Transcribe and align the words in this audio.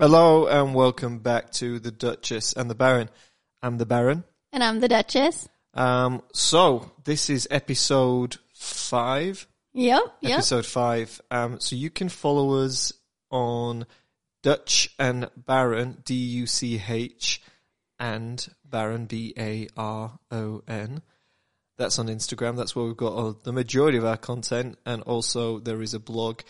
Hello 0.00 0.46
and 0.46 0.76
welcome 0.76 1.18
back 1.18 1.50
to 1.54 1.80
the 1.80 1.90
Duchess 1.90 2.52
and 2.52 2.70
the 2.70 2.76
Baron. 2.76 3.10
I'm 3.64 3.78
the 3.78 3.84
Baron. 3.84 4.22
And 4.52 4.62
I'm 4.62 4.78
the 4.78 4.86
Duchess. 4.86 5.48
Um, 5.74 6.22
so 6.32 6.92
this 7.02 7.28
is 7.28 7.48
episode 7.50 8.36
five. 8.54 9.48
Yep, 9.74 10.00
yep. 10.20 10.32
Episode 10.34 10.66
five. 10.66 11.20
Um, 11.32 11.58
so 11.58 11.74
you 11.74 11.90
can 11.90 12.08
follow 12.08 12.64
us 12.64 12.92
on 13.32 13.86
Dutch 14.44 14.94
and 15.00 15.30
Baron, 15.36 16.00
D 16.04 16.14
U 16.14 16.46
C 16.46 16.80
H, 16.88 17.42
and 17.98 18.46
Baron, 18.64 19.06
B 19.06 19.34
A 19.36 19.66
R 19.76 20.16
O 20.30 20.62
N. 20.68 21.02
That's 21.76 21.98
on 21.98 22.06
Instagram. 22.06 22.56
That's 22.56 22.76
where 22.76 22.86
we've 22.86 22.96
got 22.96 23.14
all, 23.14 23.32
the 23.42 23.52
majority 23.52 23.98
of 23.98 24.04
our 24.04 24.16
content, 24.16 24.78
and 24.86 25.02
also 25.02 25.58
there 25.58 25.82
is 25.82 25.92
a 25.92 25.98
blog. 25.98 26.42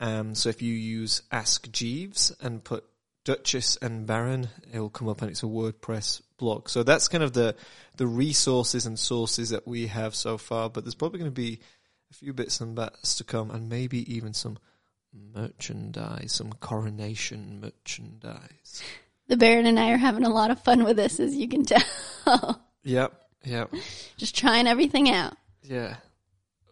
Um, 0.00 0.34
so 0.34 0.48
if 0.48 0.60
you 0.60 0.74
use 0.74 1.22
Ask 1.30 1.70
Jeeves 1.70 2.34
and 2.40 2.62
put 2.62 2.84
Duchess 3.24 3.76
and 3.80 4.06
Baron, 4.06 4.48
it 4.72 4.78
will 4.78 4.90
come 4.90 5.08
up, 5.08 5.22
and 5.22 5.30
it's 5.30 5.42
a 5.42 5.46
WordPress 5.46 6.20
blog. 6.36 6.68
So 6.68 6.82
that's 6.82 7.08
kind 7.08 7.24
of 7.24 7.32
the 7.32 7.56
the 7.96 8.06
resources 8.06 8.86
and 8.86 8.98
sources 8.98 9.50
that 9.50 9.66
we 9.66 9.86
have 9.86 10.14
so 10.14 10.36
far. 10.38 10.68
But 10.70 10.84
there's 10.84 10.94
probably 10.94 11.18
going 11.20 11.30
to 11.30 11.34
be 11.34 11.60
a 12.10 12.14
few 12.14 12.32
bits 12.32 12.60
and 12.60 12.74
bats 12.74 13.16
to 13.16 13.24
come, 13.24 13.50
and 13.50 13.68
maybe 13.68 14.14
even 14.14 14.34
some 14.34 14.58
merchandise, 15.34 16.32
some 16.32 16.52
coronation 16.54 17.60
merchandise. 17.60 18.82
The 19.28 19.36
Baron 19.36 19.66
and 19.66 19.80
I 19.80 19.90
are 19.92 19.96
having 19.96 20.24
a 20.24 20.28
lot 20.28 20.50
of 20.50 20.60
fun 20.62 20.84
with 20.84 20.96
this, 20.96 21.18
as 21.18 21.34
you 21.34 21.48
can 21.48 21.64
tell. 21.64 22.60
Yep, 22.82 23.12
yep, 23.44 23.72
Just 24.18 24.36
trying 24.36 24.66
everything 24.66 25.10
out. 25.10 25.36
yeah. 25.62 25.96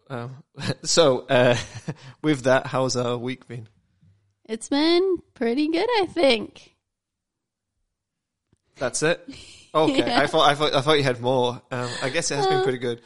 Um, 0.09 0.43
so 0.83 1.21
uh, 1.21 1.57
with 2.21 2.43
that, 2.43 2.67
how's 2.67 2.95
our 2.95 3.17
week 3.17 3.47
been? 3.47 3.67
It's 4.45 4.69
been 4.69 5.17
pretty 5.33 5.69
good, 5.69 5.87
I 6.01 6.05
think. 6.05 6.75
That's 8.77 9.03
it. 9.03 9.27
Okay, 9.73 9.97
Yeah. 9.99 10.19
I 10.21 10.27
thought 10.27 10.49
I 10.49 10.55
thought 10.55 10.73
I 10.73 10.81
thought 10.81 10.97
you 10.97 11.03
had 11.03 11.21
more. 11.21 11.61
Um, 11.71 11.89
I 12.01 12.09
guess 12.09 12.31
it 12.31 12.35
has 12.35 12.47
been 12.47 12.63
pretty 12.63 12.79
good. 12.79 13.01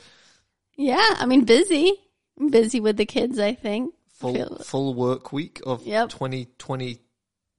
Yeah, 0.75 1.15
I 1.17 1.25
mean, 1.25 1.45
busy. 1.45 1.93
I'm 2.39 2.49
busy 2.49 2.79
with 2.79 2.97
the 2.97 3.05
kids, 3.05 3.39
I 3.39 3.53
think. 3.55 3.93
Full 4.13 4.33
Feel- 4.33 4.57
full 4.59 4.93
work 4.93 5.31
week 5.31 5.61
of 5.65 5.85
Yep. 5.85 6.09
twenty 6.09 6.47
twenty 6.57 7.01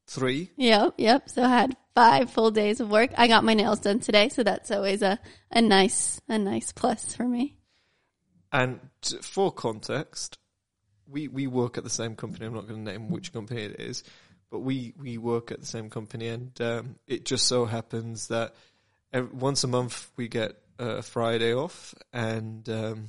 three. 0.07 0.51
Yep, 0.57 0.95
yep. 0.99 1.29
So 1.29 1.43
I 1.43 1.49
had 1.49 1.77
five 1.95 2.31
full 2.31 2.51
days 2.51 2.81
of 2.81 2.91
work. 2.91 3.11
I 3.17 3.29
got 3.29 3.45
my 3.45 3.55
nails 3.55 3.81
done 3.81 4.01
today, 4.01 4.29
so 4.29 4.43
that's 4.43 4.71
always 4.71 5.03
a, 5.03 5.19
a 5.53 5.61
nice 5.61 6.21
a 6.29 6.39
nice 6.39 6.73
plus 6.73 7.15
for 7.15 7.25
me. 7.25 7.57
And 8.51 8.81
for 9.23 9.53
context, 9.53 10.39
we 11.11 11.29
we 11.29 11.47
work 11.47 11.79
at 11.79 11.85
the 11.85 11.91
same 11.91 12.17
company. 12.17 12.47
I'm 12.47 12.55
not 12.55 12.69
going 12.69 12.85
to 12.85 12.93
name 12.93 13.11
which 13.11 13.33
company 13.33 13.63
it 13.63 13.81
is, 13.81 14.05
but 14.51 14.61
we 14.61 14.95
we 14.99 15.19
work 15.19 15.51
at 15.51 15.61
the 15.61 15.67
same 15.67 15.91
company, 15.91 16.29
and 16.29 16.59
um, 16.61 16.97
it 17.07 17.25
just 17.25 17.47
so 17.47 17.65
happens 17.65 18.29
that 18.29 18.55
ev 19.13 19.33
once 19.33 19.65
a 19.65 19.69
month 19.69 20.11
we 20.17 20.29
get 20.29 20.57
a 20.79 21.03
Friday 21.03 21.55
off, 21.55 21.95
and 22.13 22.69
um, 22.69 23.09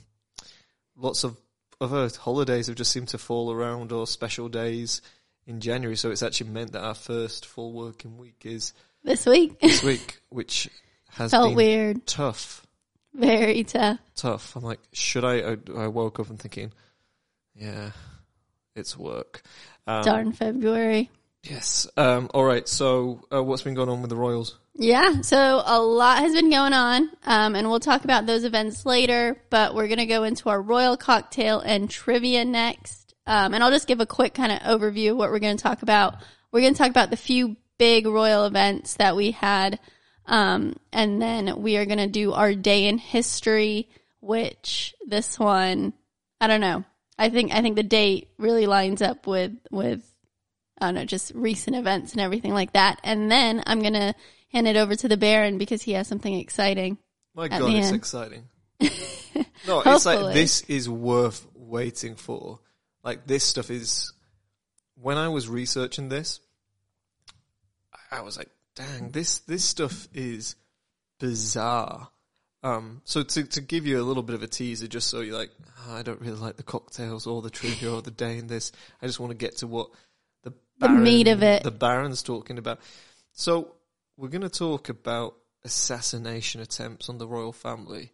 lots 0.96 1.24
of 1.24 1.38
other 1.82 2.10
holidays 2.20 2.68
have 2.68 2.76
just 2.76 2.92
seemed 2.92 3.10
to 3.10 3.18
fall 3.18 3.52
around 3.52 3.92
or 3.92 4.06
special 4.06 4.50
days 4.50 5.02
in 5.46 5.62
January. 5.62 5.96
So 5.96 6.12
it's 6.12 6.24
actually 6.24 6.50
meant 6.52 6.74
that 6.74 6.84
our 6.84 6.96
first 6.96 7.46
full 7.46 7.74
working 7.74 8.18
week 8.18 8.42
is 8.44 8.74
This 9.04 9.26
week 9.26 9.60
this 9.60 9.84
week, 9.84 10.20
which 10.30 10.70
has 11.12 11.32
felt 11.32 11.50
been 11.50 11.56
weird, 11.56 12.06
tough 12.06 12.66
very 13.14 13.64
tough. 13.64 14.00
tough. 14.16 14.56
I'm 14.56 14.64
like, 14.64 14.80
should 14.94 15.26
I? 15.26 15.52
I, 15.52 15.58
I 15.84 15.88
woke 15.88 16.20
up 16.20 16.30
and 16.30 16.40
thinking, 16.40 16.72
yeah, 17.60 17.92
it's 18.76 18.98
work. 18.98 19.42
Um, 19.86 20.04
Darn 20.04 20.32
February. 20.32 21.12
Yes. 21.44 21.88
Um, 21.96 22.30
all 22.34 22.44
right. 22.44 22.68
So, 22.68 23.22
uh, 23.32 23.44
what's 23.44 23.62
been 23.62 23.74
going 23.74 23.90
on 23.90 24.02
with 24.02 24.10
the 24.10 24.16
Royals? 24.16 24.58
Yeah, 24.76 25.22
so 25.22 25.62
a 25.66 25.82
lot 25.82 26.20
has 26.20 26.34
been 26.34 26.50
going 26.50 26.72
on, 26.72 27.10
um, 27.26 27.56
and 27.56 27.70
we'll 27.70 27.82
talk 27.82 28.06
about 28.06 28.26
those 28.26 28.46
events 28.46 28.86
later. 28.86 29.42
But 29.50 29.76
we're 29.76 29.90
gonna 29.90 30.06
go 30.06 30.24
into 30.24 30.50
our 30.50 30.62
royal 30.62 30.96
cocktail 30.96 31.60
and 31.60 31.90
trivia 31.90 32.46
next, 32.46 33.14
um, 33.28 33.54
and 33.54 33.62
I'll 33.62 33.72
just 33.72 33.88
give 33.88 34.00
a 34.00 34.06
quick 34.06 34.34
kind 34.34 34.54
of 34.54 34.60
overview 34.60 35.12
of 35.12 35.18
what 35.18 35.32
we're 35.32 35.40
gonna 35.40 35.58
talk 35.58 35.82
about. 35.82 36.16
We're 36.52 36.62
gonna 36.62 36.76
talk 36.76 36.90
about 36.90 37.10
the 37.10 37.18
few 37.18 37.58
big 37.78 38.06
royal 38.06 38.46
events 38.46 38.94
that 38.96 39.18
we 39.18 39.32
had, 39.32 39.80
um, 40.26 40.76
and 40.94 41.22
then 41.22 41.62
we 41.62 41.76
are 41.76 41.86
gonna 41.86 42.08
do 42.08 42.32
our 42.32 42.54
day 42.54 42.86
in 42.86 43.00
history, 43.00 43.90
which 44.22 44.96
this 45.06 45.38
one, 45.38 45.92
I 46.40 46.48
don't 46.48 46.62
know. 46.62 46.86
I 47.20 47.30
think 47.30 47.54
I 47.54 47.62
think 47.62 47.76
the 47.76 47.84
date 47.84 48.30
really 48.38 48.66
lines 48.66 49.02
up 49.02 49.28
with 49.28 49.52
with 49.70 50.02
I 50.82 50.88
don't 50.88 50.96
know, 50.96 51.06
just 51.06 51.34
recent 51.36 51.76
events 51.76 52.14
and 52.14 52.22
everything 52.22 52.54
like 52.54 52.74
that. 52.74 53.02
And 53.04 53.30
then 53.30 53.62
I'm 53.68 53.82
going 53.82 53.94
to 53.94 54.16
hand 54.54 54.68
it 54.68 54.78
over 54.78 54.96
to 54.96 55.10
the 55.10 55.18
Baron 55.18 55.58
because 55.58 55.82
he 55.82 55.92
has 55.92 56.08
something 56.08 56.34
exciting. 56.34 56.98
My 57.36 57.50
God, 57.50 57.74
it's 57.74 57.88
end. 57.88 57.96
exciting. 57.96 58.48
no, 59.68 59.84
it's 59.86 60.06
like 60.06 60.34
this 60.34 60.62
is 60.62 60.90
worth 60.90 61.46
waiting 61.54 62.16
for. 62.16 62.60
Like 63.04 63.28
this 63.28 63.44
stuff 63.44 63.70
is. 63.70 64.14
When 64.96 65.18
I 65.18 65.30
was 65.30 65.48
researching 65.48 66.10
this, 66.10 66.42
I 68.12 68.22
was 68.22 68.38
like, 68.38 68.50
"Dang, 68.76 69.12
this 69.12 69.40
this 69.40 69.64
stuff 69.64 70.08
is 70.14 70.56
bizarre." 71.20 72.10
Um, 72.62 73.02
so 73.06 73.24
to 73.24 73.44
to 73.44 73.62
give 73.62 73.86
you 73.88 74.02
a 74.02 74.04
little 74.04 74.24
bit 74.24 74.36
of 74.36 74.44
a 74.44 74.48
teaser, 74.48 74.88
just 74.88 75.08
so 75.10 75.22
you're 75.22 75.38
like, 75.38 75.52
"Oh, 75.88 75.94
I 75.94 76.02
don't 76.04 76.20
really 76.20 76.38
like 76.38 76.58
the 76.58 76.64
cocktails 76.64 77.26
or 77.26 77.42
the 77.42 77.50
trivia 77.50 77.94
or 77.94 78.02
the 78.02 78.12
day 78.12 78.38
in 78.38 78.48
this. 78.48 78.72
I 79.02 79.06
just 79.08 79.20
want 79.20 79.32
to 79.32 79.38
get 79.38 79.58
to 79.58 79.68
what 79.68 79.90
the 80.44 80.54
The 80.80 80.90
meat 80.90 81.28
of 81.30 81.42
it. 81.42 81.64
the 81.64 81.72
Baron's 81.72 82.22
talking 82.22 82.58
about. 82.58 82.80
So 83.32 83.76
we're 84.18 84.28
going 84.28 84.42
to 84.42 84.50
talk 84.50 84.90
about 84.90 85.36
assassination 85.64 86.60
attempts 86.60 87.08
on 87.08 87.18
the 87.18 87.28
royal 87.28 87.54
family, 87.54 88.12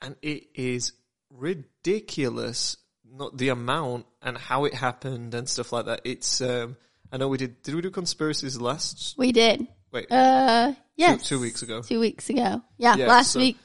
and 0.00 0.16
it 0.22 0.44
is 0.54 0.92
ridiculous. 1.30 2.76
Not 3.16 3.36
the 3.36 3.50
amount 3.50 4.06
and 4.22 4.36
how 4.36 4.64
it 4.64 4.74
happened 4.74 5.34
and 5.34 5.48
stuff 5.48 5.72
like 5.72 5.84
that. 5.86 6.00
It's 6.04 6.40
um, 6.40 6.76
I 7.12 7.18
know 7.18 7.28
we 7.28 7.36
did. 7.38 7.62
Did 7.62 7.74
we 7.74 7.82
do 7.82 7.90
conspiracies 7.90 8.58
last? 8.60 9.14
We 9.18 9.30
did. 9.30 9.68
Wait, 9.94 10.10
Uh, 10.10 10.74
yes. 10.96 11.26
two 11.26 11.40
weeks 11.40 11.62
ago. 11.62 11.80
Two 11.80 12.00
weeks 12.00 12.28
ago. 12.28 12.60
Yeah. 12.76 12.96
Yeah, 12.96 13.06
last 13.06 13.32
so- 13.32 13.40
week 13.40 13.56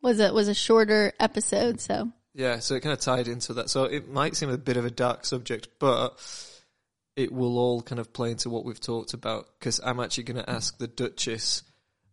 was 0.00 0.20
a, 0.20 0.32
was 0.32 0.48
a 0.48 0.54
shorter 0.54 1.12
episode. 1.20 1.80
So 1.80 2.10
Yeah, 2.32 2.60
so 2.60 2.74
it 2.76 2.80
kind 2.80 2.92
of 2.92 3.00
tied 3.00 3.28
into 3.28 3.52
that. 3.54 3.68
So 3.68 3.84
it 3.84 4.08
might 4.08 4.36
seem 4.36 4.48
a 4.50 4.56
bit 4.56 4.76
of 4.76 4.84
a 4.84 4.90
dark 4.90 5.24
subject, 5.26 5.68
but 5.80 6.18
it 7.16 7.32
will 7.32 7.58
all 7.58 7.82
kind 7.82 7.98
of 7.98 8.12
play 8.12 8.30
into 8.30 8.48
what 8.48 8.64
we've 8.64 8.80
talked 8.80 9.12
about 9.12 9.46
because 9.58 9.80
I'm 9.84 9.98
actually 10.00 10.24
going 10.24 10.42
to 10.44 10.48
ask 10.48 10.78
the 10.78 10.86
Duchess 10.86 11.64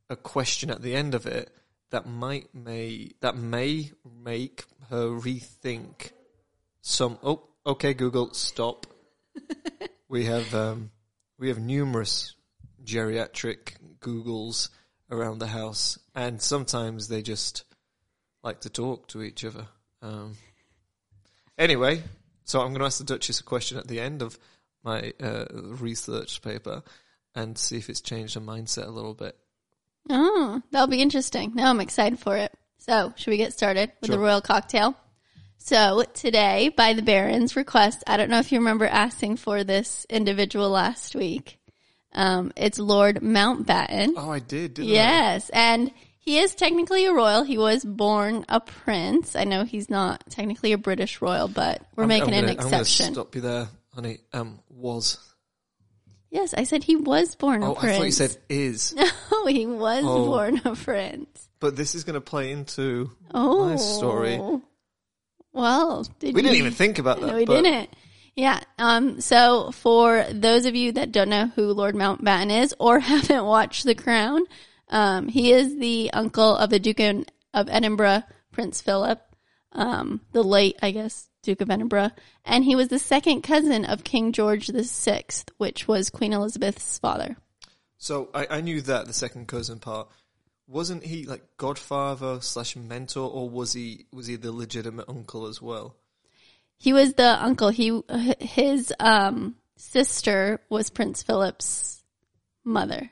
a 0.09 0.15
question 0.15 0.69
at 0.71 0.81
the 0.81 0.95
end 0.95 1.13
of 1.15 1.25
it 1.27 1.51
that 1.91 2.07
might 2.07 2.53
may 2.53 3.11
that 3.21 3.37
may 3.37 3.91
make 4.23 4.65
her 4.89 5.07
rethink 5.09 6.11
some. 6.81 7.17
Oh, 7.23 7.43
okay, 7.65 7.93
Google, 7.93 8.33
stop. 8.33 8.87
we 10.09 10.25
have 10.25 10.53
um, 10.55 10.89
we 11.37 11.47
have 11.49 11.59
numerous 11.59 12.34
geriatric 12.85 13.73
Googles 13.99 14.69
around 15.11 15.39
the 15.39 15.47
house, 15.47 15.97
and 16.13 16.41
sometimes 16.41 17.07
they 17.07 17.21
just 17.21 17.63
like 18.43 18.61
to 18.61 18.69
talk 18.69 19.07
to 19.09 19.21
each 19.23 19.43
other. 19.43 19.67
Um, 20.01 20.35
anyway, 21.57 22.03
so 22.43 22.59
I'm 22.61 22.69
going 22.69 22.79
to 22.79 22.85
ask 22.85 22.99
the 22.99 23.03
Duchess 23.05 23.39
a 23.39 23.43
question 23.43 23.77
at 23.77 23.87
the 23.87 23.99
end 23.99 24.21
of 24.21 24.37
my 24.83 25.13
uh, 25.21 25.45
research 25.51 26.41
paper 26.41 26.83
and 27.33 27.57
see 27.57 27.77
if 27.77 27.89
it's 27.89 28.01
changed 28.01 28.35
her 28.35 28.41
mindset 28.41 28.87
a 28.87 28.91
little 28.91 29.13
bit. 29.15 29.35
oh, 30.09 30.61
that'll 30.71 30.87
be 30.87 31.01
interesting. 31.01 31.53
Now 31.55 31.69
I'm 31.69 31.81
excited 31.81 32.19
for 32.19 32.37
it. 32.37 32.53
So 32.77 33.13
should 33.15 33.31
we 33.31 33.37
get 33.37 33.53
started 33.53 33.91
with 33.99 34.09
Sure. 34.09 34.17
the 34.17 34.21
royal 34.21 34.41
cocktail? 34.41 34.95
So 35.57 36.03
today, 36.13 36.69
by 36.69 36.93
the 36.93 37.01
Baron's 37.01 37.55
request, 37.55 38.03
I 38.05 38.17
don't 38.17 38.29
know 38.29 38.37
if 38.39 38.51
you 38.51 38.59
remember 38.59 38.85
asking 38.85 39.37
for 39.37 39.63
this 39.63 40.05
individual 40.09 40.69
last 40.69 41.15
week. 41.15 41.57
Um, 42.15 42.51
it's 42.55 42.79
Lord 42.79 43.17
Mountbatten. 43.17 44.13
Oh, 44.17 44.31
I 44.31 44.39
did, 44.39 44.73
didn't? 44.75 44.89
Yes, 44.89 45.49
and 45.49 45.91
he 46.17 46.39
is 46.39 46.55
technically 46.55 47.05
a 47.05 47.13
royal. 47.13 47.43
He 47.43 47.57
was 47.57 47.83
born 47.83 48.45
a 48.49 48.59
prince. 48.61 49.35
I 49.35 49.43
know 49.43 49.63
he's 49.65 49.89
not 49.89 50.23
technically 50.29 50.71
a 50.71 50.77
British 50.77 51.21
royal, 51.21 51.47
but 51.47 51.81
we're 51.95 52.03
I'm- 52.03 52.07
making 52.07 52.29
I'm 52.29 52.33
an 52.33 52.39
gonna- 52.45 52.51
I'm 52.53 52.57
gonna 52.71 52.81
exception. 52.81 53.13
stop 53.13 53.35
you 53.35 53.41
there, 53.41 53.67
honey. 53.93 54.19
Um, 54.33 54.59
was. 54.69 55.17
Yes, 56.31 56.53
I 56.53 56.63
said 56.63 56.83
he 56.83 56.95
was 56.95 57.35
born 57.35 57.63
a 57.63 57.71
Oh, 57.71 57.75
prince. 57.75 57.93
I 57.95 57.97
thought 57.99 58.05
you 58.05 58.11
said 58.11 58.37
is. 58.49 58.93
no, 59.31 59.45
he 59.45 59.65
was 59.65 60.03
Oh. 60.05 60.25
born 60.25 60.61
a 60.65 60.75
prince. 60.75 61.47
but 61.59 61.75
this 61.75 61.95
is 61.95 62.03
going 62.03 62.15
to 62.15 62.21
play 62.21 62.51
into 62.51 63.11
Oh, 63.33 63.69
my 63.69 63.75
story. 63.77 64.39
Well, 65.53 66.03
did 66.19 66.35
We 66.35 66.41
didn't 66.41 66.55
you- 66.55 66.61
even 66.63 66.73
think 66.73 66.99
about 66.99 67.21
that. 67.21 67.27
No, 67.27 67.35
we 67.37 67.45
but 67.45 67.61
didn't. 67.61 67.89
Yeah. 68.35 68.59
Um. 68.77 69.21
So 69.21 69.71
for 69.71 70.25
those 70.29 70.65
of 70.65 70.75
you 70.75 70.91
that 70.93 71.11
don't 71.11 71.29
know 71.29 71.47
who 71.55 71.71
Lord 71.71 71.95
Mountbatten 71.95 72.51
is 72.63 72.75
or 72.79 72.99
haven't 72.99 73.45
watched 73.45 73.85
The 73.85 73.95
Crown, 73.95 74.41
um, 74.89 75.27
he 75.27 75.51
is 75.51 75.77
the 75.77 76.11
uncle 76.11 76.55
of 76.55 76.69
the 76.69 76.79
Duke 76.79 76.99
of 76.99 77.69
Edinburgh, 77.69 78.23
Prince 78.51 78.81
Philip, 78.81 79.21
um, 79.71 80.21
the 80.33 80.43
late, 80.43 80.77
I 80.81 80.91
guess, 80.91 81.29
Duke 81.43 81.61
of 81.61 81.69
Edinburgh, 81.69 82.11
and 82.43 82.63
he 82.65 82.75
was 82.75 82.89
the 82.89 82.99
second 82.99 83.41
cousin 83.41 83.85
of 83.85 84.03
King 84.03 84.31
George 84.31 84.67
Sixth, 84.67 85.49
which 85.57 85.87
was 85.87 86.09
Queen 86.09 86.33
Elizabeth's 86.33 86.97
father. 86.99 87.37
So 87.97 88.29
I, 88.33 88.47
I 88.49 88.61
knew 88.61 88.81
that 88.81 89.07
the 89.07 89.13
second 89.13 89.47
cousin 89.47 89.79
part. 89.79 90.09
Wasn't 90.67 91.03
he 91.03 91.25
like 91.25 91.43
godfather 91.57 92.41
slash 92.41 92.75
mentor, 92.75 93.29
or 93.29 93.49
was 93.49 93.73
he 93.73 94.07
was 94.11 94.27
he 94.27 94.35
the 94.35 94.51
legitimate 94.51 95.07
uncle 95.07 95.45
as 95.45 95.61
well? 95.61 95.95
He 96.77 96.93
was 96.93 97.13
the 97.13 97.43
uncle. 97.43 97.69
He 97.69 98.01
his 98.39 98.93
um, 98.99 99.55
sister 99.77 100.61
was 100.69 100.89
Prince 100.89 101.23
Philip's 101.23 102.03
mother. 102.63 103.09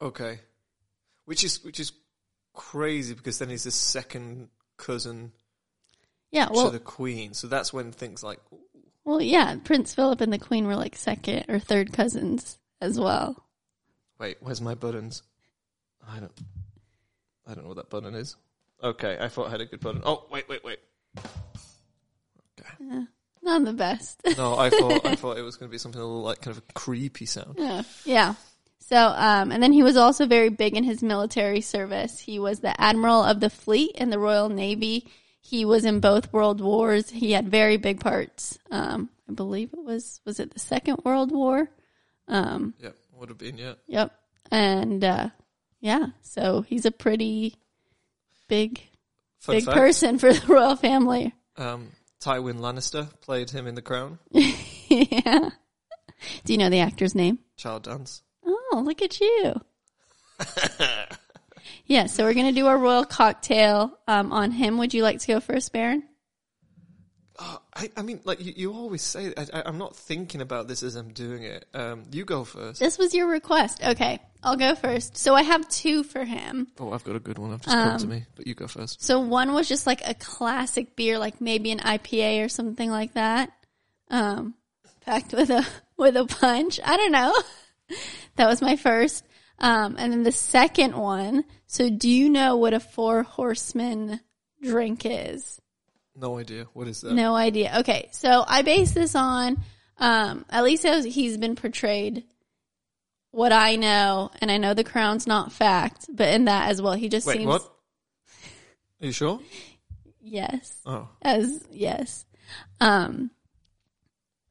Okay, 0.00 0.40
which 1.26 1.44
is 1.44 1.62
which 1.64 1.78
is 1.78 1.92
crazy 2.54 3.14
because 3.14 3.38
then 3.38 3.48
he's 3.48 3.64
the 3.64 3.70
second 3.70 4.48
cousin 4.76 5.32
Yeah, 6.30 6.46
to 6.46 6.70
the 6.70 6.80
queen. 6.80 7.34
So 7.34 7.46
that's 7.46 7.72
when 7.72 7.92
things 7.92 8.22
like 8.24 8.40
well, 9.04 9.20
yeah. 9.20 9.56
Prince 9.62 9.94
Philip 9.94 10.20
and 10.20 10.32
the 10.32 10.38
Queen 10.38 10.66
were 10.66 10.76
like 10.76 10.96
second 10.96 11.46
or 11.48 11.58
third 11.58 11.92
cousins 11.92 12.58
as 12.80 12.98
well. 12.98 13.44
wait, 14.18 14.36
where's 14.40 14.60
my 14.60 14.74
buttons? 14.74 15.22
I 16.08 16.18
don't 16.18 16.32
I 17.46 17.54
don't 17.54 17.64
know 17.64 17.68
what 17.68 17.76
that 17.76 17.90
button 17.90 18.14
is. 18.14 18.36
Okay, 18.82 19.16
I 19.20 19.28
thought 19.28 19.46
I 19.46 19.50
had 19.50 19.60
a 19.60 19.66
good 19.66 19.80
button. 19.80 20.02
Oh 20.04 20.26
wait, 20.30 20.48
wait, 20.48 20.64
wait. 20.64 20.78
Not 23.42 23.64
the 23.64 23.72
best. 23.72 24.20
No, 24.36 24.56
I 24.56 24.70
thought 24.70 25.04
I 25.04 25.14
thought 25.16 25.36
it 25.38 25.42
was 25.42 25.56
going 25.56 25.68
to 25.68 25.72
be 25.72 25.78
something 25.78 26.00
a 26.00 26.04
little 26.04 26.22
like 26.22 26.40
kind 26.40 26.56
of 26.56 26.62
a 26.68 26.72
creepy 26.74 27.26
sound. 27.26 27.56
Yeah. 27.58 27.82
Yeah. 28.04 28.34
So, 28.80 28.96
um, 28.96 29.52
and 29.52 29.62
then 29.62 29.72
he 29.72 29.82
was 29.82 29.96
also 29.96 30.26
very 30.26 30.48
big 30.50 30.76
in 30.76 30.84
his 30.84 31.02
military 31.02 31.60
service. 31.60 32.18
He 32.18 32.38
was 32.38 32.60
the 32.60 32.78
admiral 32.80 33.22
of 33.24 33.40
the 33.40 33.48
fleet 33.50 33.92
in 33.96 34.10
the 34.10 34.18
Royal 34.18 34.48
Navy. 34.48 35.06
He 35.40 35.64
was 35.64 35.84
in 35.84 36.00
both 36.00 36.32
world 36.32 36.60
wars. 36.60 37.08
He 37.10 37.32
had 37.32 37.48
very 37.48 37.76
big 37.78 38.00
parts. 38.00 38.58
Um, 38.70 39.08
I 39.28 39.32
believe 39.32 39.72
it 39.72 39.82
was 39.82 40.20
was 40.24 40.38
it 40.40 40.52
the 40.52 40.60
Second 40.60 40.98
World 41.04 41.32
War? 41.32 41.68
Um, 42.28 42.74
Yeah, 42.80 42.90
would 43.18 43.28
have 43.28 43.38
been 43.38 43.58
yeah. 43.58 43.74
yep. 43.86 44.12
And 44.50 45.02
uh, 45.02 45.30
yeah, 45.80 46.06
so 46.20 46.60
he's 46.62 46.84
a 46.84 46.90
pretty 46.92 47.56
big 48.48 48.80
Fun 49.40 49.56
big 49.56 49.64
fact, 49.64 49.76
person 49.76 50.18
for 50.18 50.32
the 50.32 50.46
royal 50.46 50.76
family. 50.76 51.34
Um, 51.56 51.88
Tywin 52.22 52.60
Lannister 52.60 53.08
played 53.20 53.50
him 53.50 53.66
in 53.66 53.74
The 53.74 53.82
Crown. 53.82 54.20
yeah. 54.30 55.50
Do 56.44 56.52
you 56.52 56.58
know 56.58 56.70
the 56.70 56.78
actor's 56.78 57.16
name? 57.16 57.40
Charles 57.56 57.82
Dance. 57.82 58.22
Oh, 58.46 58.82
look 58.84 59.02
at 59.02 59.20
you. 59.20 59.60
yeah, 61.86 62.06
so 62.06 62.22
we're 62.24 62.34
going 62.34 62.46
to 62.46 62.52
do 62.52 62.68
our 62.68 62.78
royal 62.78 63.04
cocktail 63.04 63.98
um, 64.06 64.32
on 64.32 64.52
him. 64.52 64.78
Would 64.78 64.94
you 64.94 65.02
like 65.02 65.18
to 65.18 65.26
go 65.26 65.40
first, 65.40 65.72
Baron? 65.72 66.04
I, 67.74 67.90
I 67.96 68.02
mean, 68.02 68.20
like 68.24 68.44
you, 68.44 68.52
you 68.54 68.72
always 68.72 69.02
say, 69.02 69.32
I, 69.36 69.46
I, 69.54 69.62
I'm 69.64 69.78
not 69.78 69.96
thinking 69.96 70.42
about 70.42 70.68
this 70.68 70.82
as 70.82 70.94
I'm 70.94 71.12
doing 71.12 71.42
it. 71.44 71.66
Um, 71.72 72.04
you 72.12 72.24
go 72.24 72.44
first. 72.44 72.80
This 72.80 72.98
was 72.98 73.14
your 73.14 73.28
request. 73.28 73.82
Okay, 73.82 74.20
I'll 74.42 74.56
go 74.56 74.74
first. 74.74 75.16
So 75.16 75.34
I 75.34 75.42
have 75.42 75.66
two 75.68 76.02
for 76.02 76.24
him. 76.24 76.68
Oh, 76.78 76.92
I've 76.92 77.04
got 77.04 77.16
a 77.16 77.20
good 77.20 77.38
one. 77.38 77.52
I've 77.52 77.62
just 77.62 77.74
come 77.74 77.98
to 77.98 78.06
me, 78.06 78.26
but 78.36 78.46
you 78.46 78.54
go 78.54 78.66
first. 78.66 79.02
So 79.02 79.20
one 79.20 79.54
was 79.54 79.68
just 79.68 79.86
like 79.86 80.06
a 80.06 80.14
classic 80.14 80.96
beer, 80.96 81.18
like 81.18 81.40
maybe 81.40 81.70
an 81.70 81.78
IPA 81.78 82.44
or 82.44 82.48
something 82.48 82.90
like 82.90 83.14
that, 83.14 83.50
um, 84.10 84.54
packed 85.00 85.32
with 85.32 85.48
a 85.48 85.66
with 85.96 86.16
a 86.16 86.26
punch. 86.26 86.78
I 86.84 86.96
don't 86.98 87.12
know. 87.12 87.34
that 88.36 88.48
was 88.48 88.60
my 88.60 88.76
first. 88.76 89.24
Um, 89.58 89.96
and 89.98 90.12
then 90.12 90.24
the 90.24 90.32
second 90.32 90.94
one. 90.94 91.44
So 91.66 91.88
do 91.88 92.10
you 92.10 92.28
know 92.28 92.56
what 92.56 92.74
a 92.74 92.80
four 92.80 93.22
horseman 93.22 94.20
drink 94.60 95.02
is? 95.06 95.61
No 96.14 96.38
idea. 96.38 96.66
What 96.74 96.88
is 96.88 97.00
that? 97.00 97.12
No 97.12 97.34
idea. 97.34 97.72
Okay, 97.80 98.08
so 98.12 98.44
I 98.46 98.62
base 98.62 98.92
this 98.92 99.14
on 99.14 99.62
um, 99.98 100.44
at 100.50 100.64
least 100.64 100.84
as 100.84 101.04
he's 101.04 101.38
been 101.38 101.56
portrayed. 101.56 102.24
What 103.30 103.50
I 103.52 103.76
know, 103.76 104.30
and 104.42 104.50
I 104.50 104.58
know 104.58 104.74
the 104.74 104.84
crown's 104.84 105.26
not 105.26 105.52
fact, 105.52 106.04
but 106.12 106.28
in 106.34 106.44
that 106.46 106.68
as 106.68 106.82
well, 106.82 106.92
he 106.92 107.08
just 107.08 107.26
Wait, 107.26 107.38
seems 107.38 107.46
what? 107.46 107.62
Are 109.00 109.06
you 109.06 109.12
sure? 109.12 109.40
yes, 110.20 110.76
Oh, 110.84 111.08
as 111.22 111.64
yes. 111.70 112.26
Um, 112.78 113.30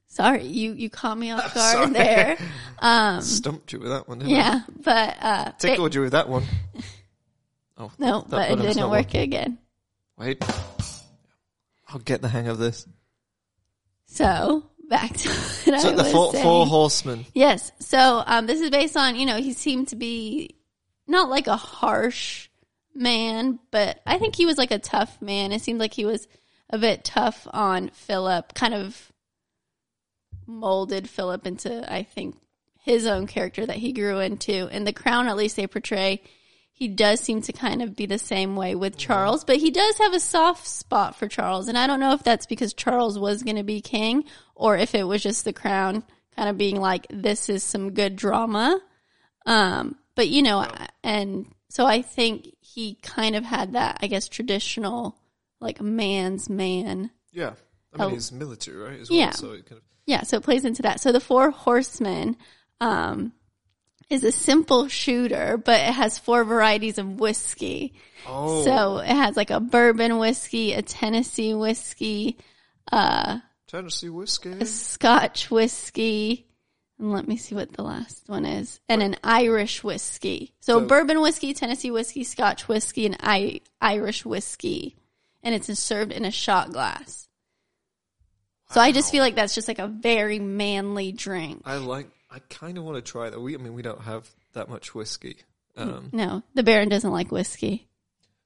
sorry, 0.08 0.46
you 0.46 0.74
you 0.74 0.90
caught 0.90 1.18
me 1.18 1.30
off 1.30 1.54
guard 1.54 1.94
there. 1.94 2.38
Um, 2.80 3.22
stumped 3.22 3.72
you 3.72 3.80
with 3.80 3.90
that 3.90 4.08
one. 4.08 4.18
Didn't 4.20 4.34
I? 4.34 4.36
yeah, 4.36 4.62
but 4.84 5.18
uh, 5.22 5.52
tickled 5.60 5.94
you 5.94 6.02
with 6.02 6.14
that 6.14 6.28
one. 6.30 6.44
Oh 7.78 7.92
no, 7.98 8.22
that 8.22 8.30
but 8.30 8.52
it 8.52 8.62
didn't 8.62 8.92
work 8.92 9.16
again. 9.16 9.58
Wait, 10.16 10.44
I'll 11.92 12.00
get 12.00 12.22
the 12.22 12.30
hang 12.30 12.48
of 12.48 12.58
this. 12.58 12.88
So 14.08 14.64
back 14.90 15.14
to 15.18 15.30
what 15.66 15.82
So 15.82 15.90
I 15.90 15.92
the 15.92 16.04
was 16.04 16.12
four, 16.12 16.32
saying. 16.32 16.44
four 16.44 16.66
horsemen. 16.66 17.26
Yes. 17.34 17.72
So 17.80 18.24
um, 18.26 18.46
this 18.48 18.62
is 18.62 18.70
based 18.70 18.98
on 18.98 19.16
you 19.16 19.26
know 19.26 19.38
he 19.38 19.54
seemed 19.54 19.90
to 19.90 19.96
be 19.96 20.56
not 21.08 21.30
like 21.30 21.48
a 21.48 21.56
harsh 21.58 22.50
man, 22.94 23.60
but 23.72 24.02
I 24.06 24.18
think 24.20 24.36
he 24.36 24.46
was 24.46 24.58
like 24.58 24.72
a 24.72 24.80
tough 24.80 25.22
man. 25.22 25.52
It 25.52 25.62
seemed 25.62 25.80
like 25.80 25.94
he 25.94 26.06
was 26.06 26.28
a 26.70 26.78
bit 26.78 27.04
tough 27.04 27.48
on 27.52 27.90
Philip, 27.90 28.54
kind 28.54 28.74
of 28.74 29.12
molded 30.48 31.10
Philip 31.10 31.46
into 31.48 31.92
I 31.92 32.04
think 32.04 32.36
his 32.84 33.06
own 33.06 33.28
character 33.28 33.66
that 33.66 33.78
he 33.78 33.94
grew 33.94 34.20
into. 34.20 34.68
In 34.68 34.84
The 34.86 34.94
Crown, 34.94 35.28
at 35.28 35.38
least 35.38 35.56
they 35.56 35.68
portray. 35.68 36.22
He 36.74 36.88
does 36.88 37.20
seem 37.20 37.42
to 37.44 37.54
kind 37.54 37.82
of 37.82 37.96
be 37.96 38.06
the 38.08 38.18
same 38.18 38.56
way 38.56 38.74
with 38.76 38.98
Charles, 38.98 39.44
but 39.44 39.58
he 39.58 39.70
does 39.70 39.98
have 40.00 40.14
a 40.14 40.20
soft 40.20 40.66
spot 40.66 41.16
for 41.16 41.28
Charles. 41.28 41.68
And 41.68 41.78
I 41.78 41.86
don't 41.86 42.00
know 42.00 42.14
if 42.14 42.24
that's 42.24 42.48
because 42.48 42.74
Charles 42.74 43.20
was 43.20 43.44
going 43.44 43.58
to 43.58 43.64
be 43.64 43.82
king 43.82 44.24
or 44.56 44.78
if 44.78 44.96
it 44.96 45.04
was 45.04 45.22
just 45.22 45.46
the 45.46 45.54
crown 45.54 46.04
kind 46.36 46.50
of 46.50 46.58
being 46.58 46.78
like, 46.80 47.06
this 47.12 47.50
is 47.50 47.64
some 47.64 47.92
good 47.94 48.16
drama. 48.16 48.80
Um, 49.46 49.96
but 50.16 50.28
you 50.30 50.42
know, 50.42 50.66
and 51.04 51.46
so 51.70 51.86
I 51.86 52.02
think 52.02 52.48
he 52.62 52.96
kind 53.04 53.36
of 53.36 53.44
had 53.44 53.74
that, 53.74 54.00
I 54.02 54.08
guess, 54.08 54.28
traditional, 54.28 55.16
like 55.60 55.82
man's 55.82 56.50
man. 56.50 57.12
Yeah, 57.32 57.54
I 57.94 57.98
mean 57.98 58.08
Oh. 58.08 58.10
he's 58.10 58.32
military, 58.32 58.78
right? 58.78 59.00
As 59.02 59.10
well, 59.10 59.20
Yeah. 59.20 59.32
So 59.32 59.52
it 59.52 59.66
kind 59.68 59.78
of 59.78 59.84
Yeah, 60.08 60.24
so 60.24 60.38
it 60.38 60.44
plays 60.44 60.66
into 60.66 60.82
that. 60.82 61.00
So 61.00 61.12
the 61.12 61.20
four 61.20 61.52
horsemen, 61.52 62.38
um, 62.80 63.34
is 64.12 64.24
a 64.24 64.32
simple 64.32 64.88
shooter, 64.88 65.58
but 65.58 65.80
it 65.80 65.94
has 65.94 66.20
four 66.20 66.44
varieties 66.44 66.98
of 66.98 67.20
whiskey. 67.20 67.94
oh, 68.28 68.64
So 68.64 68.98
it 68.98 69.08
has 69.16 69.38
like 69.38 69.50
a 69.50 69.60
bourbon 69.60 70.18
whiskey, 70.18 70.74
a 70.74 70.82
Tennessee 70.82 71.54
whiskey, 71.54 72.38
uh, 72.92 73.40
Tennessee 73.68 74.10
whiskey. 74.10 74.52
a 74.52 74.66
Scotch 74.66 75.50
whiskey, 75.50 76.46
and 77.00 77.12
let 77.14 77.28
me 77.28 77.38
see 77.38 77.56
what 77.56 77.72
the 77.74 77.84
last 77.84 78.28
one 78.28 78.46
is, 78.46 78.80
and 78.90 79.02
an 79.02 79.16
Irish 79.24 79.84
whiskey. 79.84 80.54
So, 80.60 80.80
So- 80.80 80.86
bourbon 80.86 81.22
whiskey, 81.22 81.54
Tennessee 81.54 81.92
whiskey, 81.92 82.24
Scotch 82.24 82.68
whiskey, 82.68 83.06
and 83.06 83.18
I- 83.22 83.62
Irish 83.82 84.26
whiskey, 84.26 84.98
and 85.42 85.56
it's 85.56 85.68
served 85.80 86.12
in 86.12 86.26
a 86.26 86.32
shot 86.32 86.72
glass. 86.74 87.28
So 88.72 88.80
I 88.80 88.92
just 88.94 89.12
feel 89.12 89.22
like 89.22 89.36
that's 89.36 89.54
just 89.56 89.68
like 89.68 89.80
a 89.80 89.88
very 89.88 90.40
manly 90.40 91.12
drink. 91.12 91.62
I 91.66 91.76
like. 91.76 92.10
I 92.32 92.40
kind 92.50 92.78
of 92.78 92.84
want 92.86 93.04
to 93.04 93.12
try 93.12 93.30
that. 93.30 93.40
We, 93.40 93.54
I 93.56 93.58
mean, 93.58 93.74
we 93.74 93.82
don't 93.82 94.02
have 94.02 94.30
that 94.54 94.70
much 94.70 94.96
whiskey. 94.96 95.38
Um, 95.76 96.10
No, 96.14 96.44
the 96.54 96.64
Baron 96.64 96.90
doesn't 96.90 97.12
like 97.12 97.32
whiskey. 97.32 97.88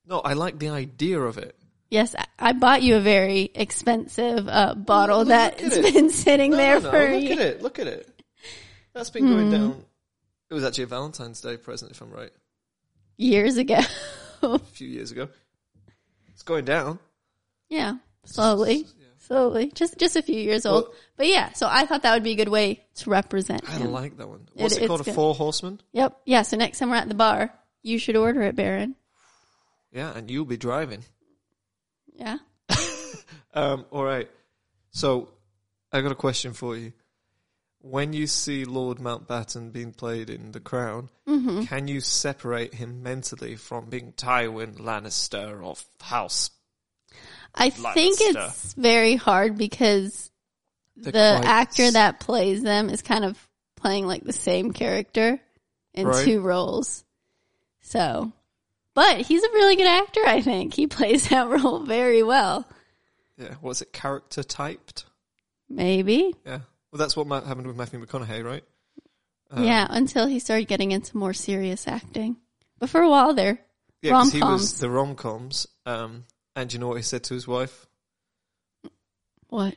no, 0.07 0.19
I 0.19 0.33
like 0.33 0.57
the 0.59 0.69
idea 0.69 1.19
of 1.21 1.37
it. 1.37 1.55
Yes, 1.91 2.15
I- 2.17 2.25
I 2.39 2.53
bought 2.53 2.81
you 2.83 2.95
a 2.95 2.99
very 2.99 3.51
expensive 3.55 4.47
uh, 4.49 4.73
bottle 4.75 5.19
Look 5.19 5.27
that 5.29 5.53
at 5.55 5.59
has 5.61 5.93
been 5.93 6.09
sitting 6.09 6.51
No, 6.51 6.57
there 6.57 6.79
no, 6.79 6.85
no, 6.85 6.91
for 6.91 7.13
look 7.13 7.23
you. 7.23 7.31
at 7.31 7.39
it. 7.39 7.61
Look 7.61 7.79
at 7.79 7.87
it. 7.87 8.21
That's 8.93 9.09
been 9.11 9.27
going 9.27 9.45
Hmm. 9.47 9.51
down. 9.51 9.85
It 10.49 10.53
was 10.53 10.63
actually 10.63 10.85
a 10.85 10.87
Valentine's 10.87 11.41
Day 11.41 11.57
present, 11.57 11.91
if 11.91 12.01
I'm 12.01 12.11
right, 12.11 12.31
years 13.17 13.57
ago. 13.57 13.79
a 14.41 14.59
few 14.59 14.87
years 14.87 15.11
ago. 15.11 15.29
It's 16.33 16.43
going 16.43 16.65
down. 16.65 16.99
yeah, 17.69 17.97
slowly, 18.25 18.85
slowly, 19.25 19.71
just 19.73 19.97
just 19.97 20.15
a 20.15 20.21
few 20.21 20.39
years 20.39 20.65
old. 20.65 20.85
Well- 20.85 20.93
but 21.17 21.27
yeah, 21.27 21.53
so 21.53 21.67
I 21.69 21.85
thought 21.85 22.01
that 22.03 22.13
would 22.13 22.23
be 22.23 22.31
a 22.31 22.35
good 22.35 22.49
way 22.49 22.83
to 22.95 23.09
represent 23.09 23.61
I 23.69 23.73
him. 23.73 23.91
like 23.91 24.17
that 24.17 24.27
one. 24.27 24.47
What's 24.53 24.75
It- 24.77 24.83
it, 24.83 24.87
called? 24.87 25.01
A 25.01 25.03
good. 25.05 25.15
Four 25.15 25.33
Horsemen. 25.35 25.79
Yep. 25.93 26.21
Yeah. 26.25 26.41
So 26.43 26.57
next 26.57 26.79
time 26.79 26.89
we're 26.89 26.97
at 26.97 27.07
the 27.09 27.15
bar, 27.15 27.53
you 27.83 27.97
should 27.99 28.15
order 28.15 28.41
it, 28.43 28.55
Baron. 28.55 28.95
Yeah, 29.91 30.11
and 30.15 30.29
you'll 30.29 30.45
be 30.45 30.57
driving. 30.57 31.03
Yeah. 32.13 32.37
Um, 33.53 33.85
all 33.89 34.03
right. 34.03 34.29
So, 34.89 35.29
I 35.93 36.01
got 36.01 36.11
a 36.11 36.15
question 36.15 36.51
for 36.51 36.75
you. 36.75 36.91
When 37.79 38.11
you 38.11 38.27
see 38.27 38.65
Lord 38.65 38.97
Mountbatten 38.97 39.71
being 39.71 39.93
played 39.93 40.29
in 40.29 40.51
The 40.51 40.59
Crown, 40.59 41.09
Mm-hmm. 41.25 41.63
can 41.63 41.87
you 41.87 42.01
separate 42.01 42.73
him 42.73 43.01
mentally 43.01 43.55
from 43.55 43.85
being 43.89 44.11
Tywin 44.11 44.77
Lannister 44.77 45.63
of 45.63 45.85
House? 46.01 46.49
I 47.55 47.69
think 47.69 48.19
Lannister. 48.19 48.47
it's 48.49 48.73
very 48.73 49.15
hard 49.15 49.57
because 49.57 50.29
They're 50.97 51.11
the 51.11 51.41
actor 51.47 51.89
that 51.91 52.19
plays 52.19 52.61
them 52.63 52.89
is 52.89 53.01
kind 53.01 53.23
of 53.25 53.37
playing 53.75 54.07
like 54.07 54.23
the 54.23 54.33
same 54.33 54.73
character 54.73 55.39
in 55.93 56.07
Right. 56.07 56.25
two 56.25 56.41
roles. 56.41 57.03
So, 57.81 58.31
but 58.93 59.21
he's 59.21 59.43
a 59.43 59.49
really 59.49 59.75
good 59.75 59.87
actor. 59.87 60.21
I 60.25 60.41
think 60.41 60.73
he 60.73 60.87
plays 60.87 61.29
that 61.29 61.47
role 61.49 61.79
very 61.79 62.23
well. 62.23 62.67
yeah, 63.37 63.55
what's 63.61 63.81
it? 63.81 63.93
Character 63.93 64.43
typed. 64.43 65.05
Maybe. 65.69 66.33
Yeah. 66.45 66.59
Well, 66.91 66.99
that's 66.99 67.15
what 67.15 67.27
ma- 67.27 67.41
happened 67.41 67.67
with 67.67 67.75
Matthew 67.75 68.03
McConaughey, 68.05 68.43
right? 68.43 68.63
Um, 69.51 69.63
yeah, 69.63 69.85
until 69.89 70.25
he 70.27 70.39
started 70.39 70.67
getting 70.67 70.91
into 70.91 71.15
more 71.17 71.33
serious 71.33 71.87
acting. 71.87 72.37
But 72.79 72.89
for 72.89 73.01
a 73.01 73.09
while 73.09 73.33
there, 73.33 73.59
Yeah, 74.01 74.11
'cause 74.11 74.31
he 74.31 74.39
was 74.39 74.43
Rom-coms. 74.43 74.79
the 74.79 74.89
rom 74.89 75.15
coms. 75.15 75.67
Um, 75.85 76.25
and 76.55 76.71
you 76.71 76.79
know 76.79 76.87
what 76.87 76.97
he 76.97 77.03
said 77.03 77.23
to 77.25 77.33
his 77.33 77.47
wife? 77.47 77.87
what? 79.49 79.75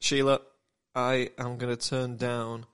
Sheila, 0.00 0.40
I 0.94 1.30
am 1.38 1.58
going 1.58 1.74
to 1.74 1.88
turn 1.88 2.16
down 2.16 2.66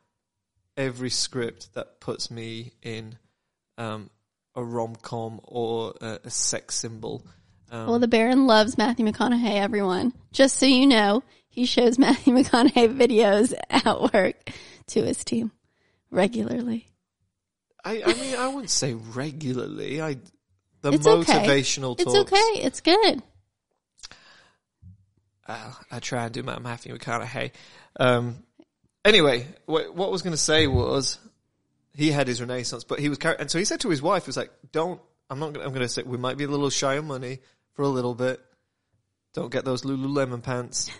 every 0.76 1.10
script 1.10 1.74
that 1.74 2.00
puts 2.00 2.30
me 2.30 2.72
in 2.82 3.18
um, 3.78 4.10
a 4.54 4.62
rom 4.62 4.96
com 4.96 5.40
or 5.44 5.94
a, 6.00 6.20
a 6.24 6.30
sex 6.30 6.76
symbol. 6.76 7.26
Um, 7.70 7.86
Well, 7.86 7.98
the 7.98 8.08
Baron 8.08 8.46
loves 8.46 8.78
Matthew 8.78 9.06
McConaughey, 9.06 9.56
everyone. 9.56 10.12
Just 10.32 10.56
so 10.56 10.66
you 10.66 10.86
know, 10.86 11.22
he 11.48 11.66
shows 11.66 11.98
Matthew 11.98 12.34
McConaughey 12.34 12.96
videos 12.96 13.54
at 13.70 14.12
work 14.12 14.50
to 14.88 15.02
his 15.02 15.24
team 15.24 15.52
regularly. 16.10 16.88
I, 17.84 18.02
I 18.06 18.14
mean, 18.14 18.36
I 18.36 18.46
wouldn't 18.46 18.70
say 18.70 18.94
regularly. 18.94 20.00
I 20.00 20.18
the 20.82 20.92
It's 20.92 21.06
okay. 21.06 21.32
motivational 21.32 21.94
It's 21.98 22.04
talks. 22.12 22.32
okay. 22.32 22.60
It's 22.62 22.80
good. 22.80 23.22
Uh, 25.46 25.72
I 25.90 25.98
try 25.98 26.24
and 26.24 26.32
do 26.34 26.42
my 26.42 26.58
Matthew 26.58 26.96
McConaughey. 26.96 27.50
Um, 27.98 28.42
anyway, 29.04 29.46
what, 29.66 29.94
what 29.94 30.06
I 30.06 30.10
was 30.10 30.22
going 30.22 30.32
to 30.32 30.36
say 30.36 30.66
was 30.66 31.18
he 31.94 32.10
had 32.10 32.28
his 32.28 32.40
renaissance, 32.40 32.84
but 32.84 33.00
he 33.00 33.08
was 33.08 33.18
car- 33.18 33.36
and 33.38 33.50
so 33.50 33.58
he 33.58 33.64
said 33.64 33.80
to 33.80 33.88
his 33.90 34.00
wife, 34.00 34.24
"He 34.24 34.28
was 34.28 34.36
like, 34.36 34.50
don't. 34.70 35.00
I'm 35.28 35.38
not. 35.38 35.52
Gonna, 35.54 35.64
I'm 35.66 35.72
going 35.72 35.82
to 35.82 35.88
say 35.88 36.02
we 36.02 36.18
might 36.18 36.36
be 36.36 36.44
a 36.44 36.48
little 36.48 36.70
shy 36.70 36.94
of 36.94 37.04
money 37.04 37.40
for 37.74 37.82
a 37.82 37.88
little 37.88 38.14
bit. 38.14 38.40
Don't 39.34 39.50
get 39.52 39.64
those 39.64 39.82
Lululemon 39.82 40.42
pants. 40.42 40.90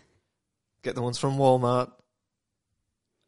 Get 0.83 0.95
the 0.95 1.03
ones 1.03 1.19
from 1.19 1.37
Walmart." 1.39 1.93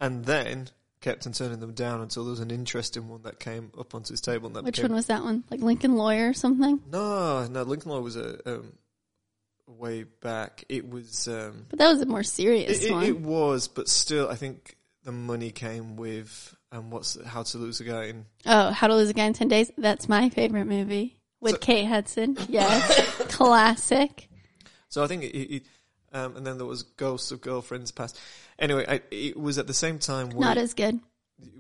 And 0.00 0.24
then 0.24 0.68
kept 1.04 1.26
on 1.26 1.32
turning 1.34 1.60
them 1.60 1.74
down 1.74 2.00
until 2.00 2.24
there 2.24 2.30
was 2.30 2.40
an 2.40 2.50
interesting 2.50 3.08
one 3.08 3.20
that 3.22 3.38
came 3.38 3.70
up 3.78 3.94
onto 3.94 4.12
his 4.14 4.22
table. 4.22 4.46
And 4.46 4.56
that 4.56 4.64
Which 4.64 4.76
became, 4.76 4.90
one 4.90 4.96
was 4.96 5.06
that 5.06 5.22
one? 5.22 5.44
Like 5.50 5.60
Lincoln 5.60 5.96
Lawyer 5.96 6.30
or 6.30 6.32
something? 6.32 6.80
No, 6.90 7.46
no. 7.46 7.62
Lincoln 7.62 7.90
Lawyer 7.90 8.00
was 8.00 8.16
a 8.16 8.38
um, 8.50 8.72
way 9.66 10.04
back. 10.04 10.64
It 10.70 10.88
was. 10.88 11.28
Um, 11.28 11.66
But 11.68 11.78
that 11.78 11.92
was 11.92 12.00
a 12.00 12.06
more 12.06 12.22
serious 12.22 12.82
it, 12.82 12.88
it, 12.88 12.92
one. 12.92 13.04
it 13.04 13.20
was, 13.20 13.68
but 13.68 13.86
still, 13.88 14.30
I 14.30 14.36
think 14.36 14.76
the 15.02 15.12
money 15.12 15.50
came 15.50 15.96
with 15.96 16.56
um, 16.72 16.90
what's 16.90 17.22
How 17.22 17.42
to 17.42 17.58
Lose 17.58 17.80
a 17.80 17.84
Guy 17.84 18.04
in. 18.04 18.24
oh, 18.46 18.70
How 18.70 18.86
to 18.86 18.94
Lose 18.94 19.10
a 19.10 19.14
Guy 19.14 19.26
in 19.26 19.34
10 19.34 19.48
Days. 19.48 19.70
That's 19.76 20.08
my 20.08 20.30
favorite 20.30 20.64
movie 20.64 21.20
with 21.38 21.52
So- 21.52 21.58
Kate 21.58 21.84
Hudson. 21.84 22.38
Yes. 22.48 23.10
Classic. 23.28 24.26
So 24.88 25.04
I 25.04 25.06
think 25.06 25.24
it, 25.24 25.36
it 25.36 25.62
um, 26.14 26.36
and 26.36 26.46
then 26.46 26.56
there 26.56 26.66
was 26.66 26.84
Ghosts 26.84 27.30
of 27.30 27.42
Girlfriends 27.42 27.90
Past. 27.90 28.18
Anyway, 28.58 28.84
I, 28.88 29.00
it 29.10 29.36
was 29.38 29.58
at 29.58 29.66
the 29.66 29.74
same 29.74 29.98
time 29.98 30.30
where, 30.30 30.48
Not 30.48 30.58
as 30.58 30.74
good. 30.74 31.00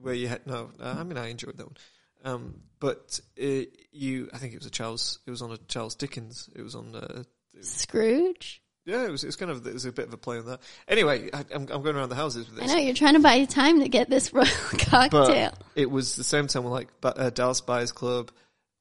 where 0.00 0.14
you 0.14 0.28
had 0.28 0.46
no. 0.46 0.70
Uh, 0.80 0.96
I 0.98 1.02
mean, 1.04 1.18
I 1.18 1.28
enjoyed 1.28 1.56
that 1.56 1.66
one, 1.66 1.76
um, 2.24 2.54
but 2.80 3.20
it, 3.36 3.76
you, 3.92 4.28
I 4.32 4.38
think 4.38 4.52
it 4.54 4.58
was 4.58 4.66
a 4.66 4.70
Charles. 4.70 5.18
It 5.26 5.30
was 5.30 5.42
on 5.42 5.52
a 5.52 5.56
Charles 5.68 5.94
Dickens. 5.94 6.48
It 6.54 6.62
was 6.62 6.74
on. 6.74 6.94
Uh, 6.94 7.22
Scrooge? 7.60 8.62
yeah, 8.86 9.04
it 9.04 9.10
was. 9.10 9.24
It 9.24 9.28
was 9.28 9.36
kind 9.36 9.50
of. 9.50 9.66
It 9.66 9.72
was 9.72 9.84
a 9.84 9.92
bit 9.92 10.06
of 10.08 10.14
a 10.14 10.16
play 10.16 10.38
on 10.38 10.46
that. 10.46 10.60
Anyway, 10.88 11.30
I, 11.32 11.44
I'm, 11.54 11.68
I'm 11.70 11.82
going 11.82 11.96
around 11.96 12.10
the 12.10 12.14
houses 12.14 12.48
with 12.50 12.58
I 12.58 12.62
this. 12.66 12.72
know, 12.72 12.78
you're 12.78 12.94
trying 12.94 13.14
to 13.14 13.20
buy 13.20 13.44
time 13.44 13.80
to 13.80 13.88
get 13.88 14.08
this 14.10 14.32
royal 14.32 14.46
cocktail. 14.78 15.10
But 15.10 15.58
it 15.74 15.90
was 15.90 16.16
the 16.16 16.24
same 16.24 16.46
time 16.46 16.64
with 16.64 16.72
like 16.72 16.88
uh, 17.02 17.30
Dallas 17.30 17.60
Buyers 17.60 17.92
Club, 17.92 18.30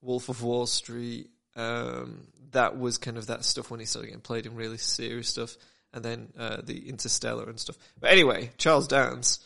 Wolf 0.02 0.30
of 0.30 0.44
Wall 0.44 0.66
Street. 0.66 1.30
Um, 1.56 2.28
that 2.52 2.78
was 2.78 2.98
kind 2.98 3.18
of 3.18 3.28
that 3.28 3.46
stuff 3.46 3.72
when 3.72 3.80
he 3.80 3.86
started 3.86 4.08
getting 4.08 4.22
played 4.22 4.46
in 4.46 4.56
really 4.56 4.78
serious 4.78 5.30
stuff, 5.30 5.56
and 5.94 6.04
then 6.04 6.34
uh, 6.38 6.58
the 6.64 6.90
Interstellar 6.90 7.50
and 7.50 7.60
stuff. 7.60 7.78
But 8.00 8.12
anyway, 8.12 8.52
Charles 8.58 8.88
Dance 8.88 9.40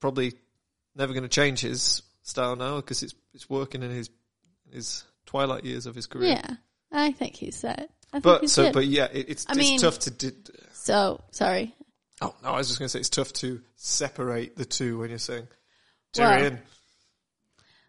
probably 0.00 0.34
never 0.94 1.12
going 1.12 1.22
to 1.22 1.28
change 1.28 1.60
his 1.60 2.02
style 2.22 2.56
now 2.56 2.76
because 2.76 3.02
it's 3.02 3.14
it's 3.34 3.48
working 3.48 3.82
in 3.82 3.90
his 3.90 4.10
his 4.72 5.04
twilight 5.26 5.64
years 5.64 5.86
of 5.86 5.94
his 5.94 6.06
career. 6.06 6.30
yeah. 6.30 6.54
I 6.92 7.12
think 7.12 7.36
he's 7.36 7.54
set. 7.56 7.90
I 8.12 8.16
think 8.18 8.24
But 8.24 8.50
so, 8.50 8.64
good. 8.64 8.72
but 8.74 8.86
yeah, 8.86 9.06
it, 9.12 9.28
it's 9.28 9.46
I 9.48 9.52
it's 9.52 9.58
mean- 9.58 9.80
tough 9.80 9.98
to. 10.00 10.10
Di- 10.10 10.52
so, 10.72 11.22
sorry. 11.30 11.74
oh 12.20 12.34
no, 12.42 12.50
I 12.50 12.56
was 12.58 12.66
just 12.68 12.78
going 12.80 12.86
to 12.86 12.90
say 12.90 12.98
it's 12.98 13.08
tough 13.10 13.32
to 13.34 13.60
separate 13.76 14.56
the 14.56 14.64
two 14.64 14.98
when 14.98 15.10
you're 15.10 15.18
saying 15.18 15.46
Well, 16.18 16.30
Tyrion. 16.40 16.58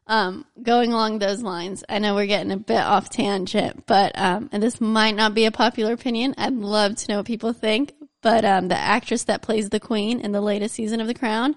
Um, 0.08 0.46
going 0.62 0.91
along 0.91 1.20
those 1.20 1.41
lines, 1.41 1.84
I 1.88 2.00
know 2.00 2.15
we're 2.15 2.25
getting 2.25 2.51
a 2.51 2.58
bit 2.58 2.81
off 2.81 3.10
tangent, 3.10 3.86
but 3.86 4.17
um, 4.17 4.50
and 4.51 4.62
this 4.62 4.81
might 4.81 5.15
not 5.15 5.34
be 5.34 5.46
a 5.46 5.51
popular 5.51 5.93
opinion. 5.93 6.36
I'd 6.38 6.53
love 6.53 6.96
to 6.96 7.08
know 7.12 7.17
what 7.17 7.25
people 7.25 7.53
think. 7.53 7.93
But 8.22 8.46
um, 8.46 8.67
the 8.67 8.77
actress 8.77 9.24
that 9.24 9.41
plays 9.41 9.70
the 9.70 9.79
Queen 9.79 10.20
in 10.20 10.31
the 10.31 10.41
latest 10.41 10.75
season 10.75 11.01
of 11.01 11.08
The 11.08 11.13
Crown. 11.13 11.55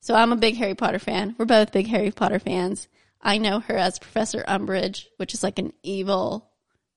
So 0.00 0.14
I'm 0.14 0.32
a 0.32 0.36
big 0.36 0.56
Harry 0.56 0.74
Potter 0.74 0.98
fan. 0.98 1.34
We're 1.38 1.44
both 1.44 1.72
big 1.72 1.88
Harry 1.88 2.10
Potter 2.10 2.38
fans. 2.38 2.88
I 3.20 3.38
know 3.38 3.60
her 3.60 3.76
as 3.76 3.98
Professor 3.98 4.44
Umbridge, 4.46 5.06
which 5.16 5.34
is 5.34 5.42
like 5.42 5.58
an 5.58 5.72
evil 5.82 6.50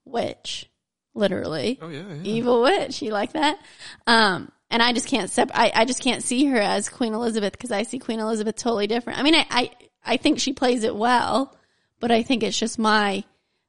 witch, 0.06 0.70
literally 1.16 1.80
oh 1.82 1.88
yeah, 1.88 2.04
yeah. 2.08 2.22
evil 2.24 2.62
witch. 2.64 3.02
You 3.02 3.12
like 3.12 3.34
that? 3.34 3.58
Um, 4.06 4.52
and 4.70 4.84
I 4.84 4.92
just 4.92 5.08
can't 5.08 5.32
sep- 5.32 5.52
I, 5.54 5.72
I 5.74 5.86
just 5.86 6.04
can't 6.04 6.22
see 6.22 6.46
her 6.48 6.60
as 6.60 6.90
Queen 6.90 7.14
Elizabeth 7.14 7.54
because 7.54 7.72
I 7.72 7.84
see 7.84 7.98
Queen 7.98 8.20
Elizabeth 8.20 8.58
totally 8.58 8.88
different. 8.88 9.20
I 9.20 9.24
mean, 9.24 9.36
I, 9.36 9.46
I, 9.50 9.72
I 10.08 10.18
think 10.18 10.40
she 10.40 10.54
plays 10.54 10.84
it 10.84 10.96
well, 10.96 11.56
but 12.00 12.12
I 12.12 12.24
think 12.24 12.44
it's 12.44 12.58
just 12.58 12.80
my 12.80 13.24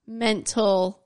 mental, 0.07 1.00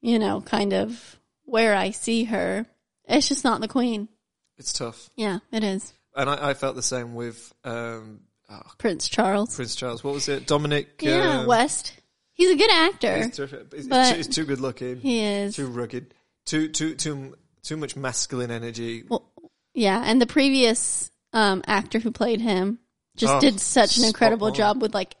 you 0.00 0.18
know, 0.18 0.40
kind 0.40 0.72
of 0.72 1.18
where 1.44 1.74
I 1.74 1.90
see 1.90 2.24
her. 2.24 2.66
It's 3.06 3.28
just 3.28 3.44
not 3.44 3.60
the 3.60 3.68
Queen. 3.68 4.08
It's 4.56 4.72
tough. 4.72 5.10
Yeah, 5.16 5.38
it 5.52 5.62
is. 5.62 5.92
And 6.16 6.28
I, 6.28 6.50
I 6.50 6.54
felt 6.54 6.74
the 6.74 6.82
same 6.82 7.14
with 7.14 7.52
um, 7.64 8.20
oh, 8.50 8.60
Prince 8.76 9.08
Charles. 9.08 9.54
Prince 9.54 9.76
Charles. 9.76 10.02
What 10.02 10.14
was 10.14 10.28
it? 10.28 10.46
Dominic. 10.46 11.00
Yeah, 11.00 11.40
um, 11.40 11.46
West. 11.46 11.92
He's 12.32 12.50
a 12.50 12.56
good 12.56 12.70
actor. 12.70 13.16
He's, 13.16 13.36
terrific. 13.36 13.74
He's, 13.74 13.88
But- 13.88 14.16
he's 14.16 14.28
too 14.28 14.44
good 14.44 14.60
looking. 14.60 14.96
He 15.00 15.20
is. 15.20 15.56
Too 15.56 15.66
rugged. 15.66 16.14
Too 16.46 16.68
too 16.68 16.94
too 16.94 17.34
too 17.62 17.76
much 17.76 17.94
masculine 17.94 18.50
energy. 18.50 19.04
Well, 19.06 19.30
yeah, 19.74 20.02
and 20.04 20.20
the 20.20 20.26
previous 20.26 21.10
um, 21.34 21.62
actor 21.66 21.98
who 21.98 22.10
played 22.10 22.40
him 22.40 22.78
just 23.18 23.34
Oh, 23.34 23.40
did 23.40 23.60
such 23.60 23.98
an 23.98 24.04
incredible 24.04 24.50
job 24.50 24.80
with 24.80 24.94
like 24.94 25.16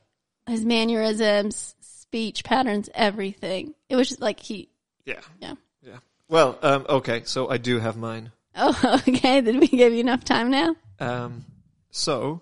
his 0.46 0.64
mannerisms, 0.64 1.74
speech 1.80 2.44
patterns, 2.44 2.88
everything. 2.94 3.74
It 3.88 3.96
was 3.96 4.08
just 4.08 4.20
like 4.20 4.40
he. 4.40 4.70
Yeah. 5.04 5.20
Yeah. 5.40 5.54
Yeah. 5.82 5.98
Well, 6.28 6.58
um, 6.62 6.86
okay. 6.88 7.22
So 7.24 7.48
I 7.50 7.58
do 7.58 7.78
have 7.78 7.96
mine. 7.96 8.32
Oh, 8.56 9.00
okay. 9.08 9.40
Did 9.40 9.58
we 9.60 9.68
give 9.68 9.92
you 9.92 10.00
enough 10.00 10.24
time 10.24 10.50
now? 10.50 10.74
Um, 11.00 11.44
so 11.90 12.40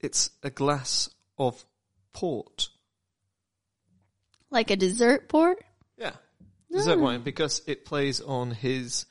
it's 0.00 0.30
a 0.42 0.50
glass 0.50 1.10
of 1.36 1.64
port. 2.12 2.68
Like 4.50 4.70
a 4.70 4.76
dessert 4.76 5.28
port? 5.28 5.62
Yeah. 5.98 6.12
Dessert 6.72 6.98
Ah. 6.98 7.02
wine 7.02 7.22
because 7.22 7.62
it 7.66 7.84
plays 7.84 8.20
on 8.20 8.50
his 8.50 9.06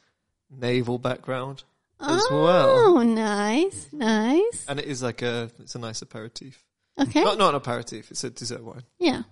naval 0.49 0.97
background 0.97 1.63
as 1.99 2.23
oh, 2.29 2.43
well, 2.43 3.03
nice, 3.03 3.89
nice. 3.91 4.65
and 4.67 4.79
it 4.79 4.85
is 4.85 5.01
like 5.01 5.21
a 5.21 5.49
it's 5.59 5.75
a 5.75 5.79
nice 5.79 6.01
aperitif. 6.01 6.63
Okay, 6.99 7.23
Not 7.23 7.37
not 7.37 7.49
an 7.49 7.55
aperitif. 7.55 8.11
It's 8.11 8.23
a 8.23 8.29
dessert 8.29 8.63
wine. 8.63 8.83
yeah, 8.99 9.23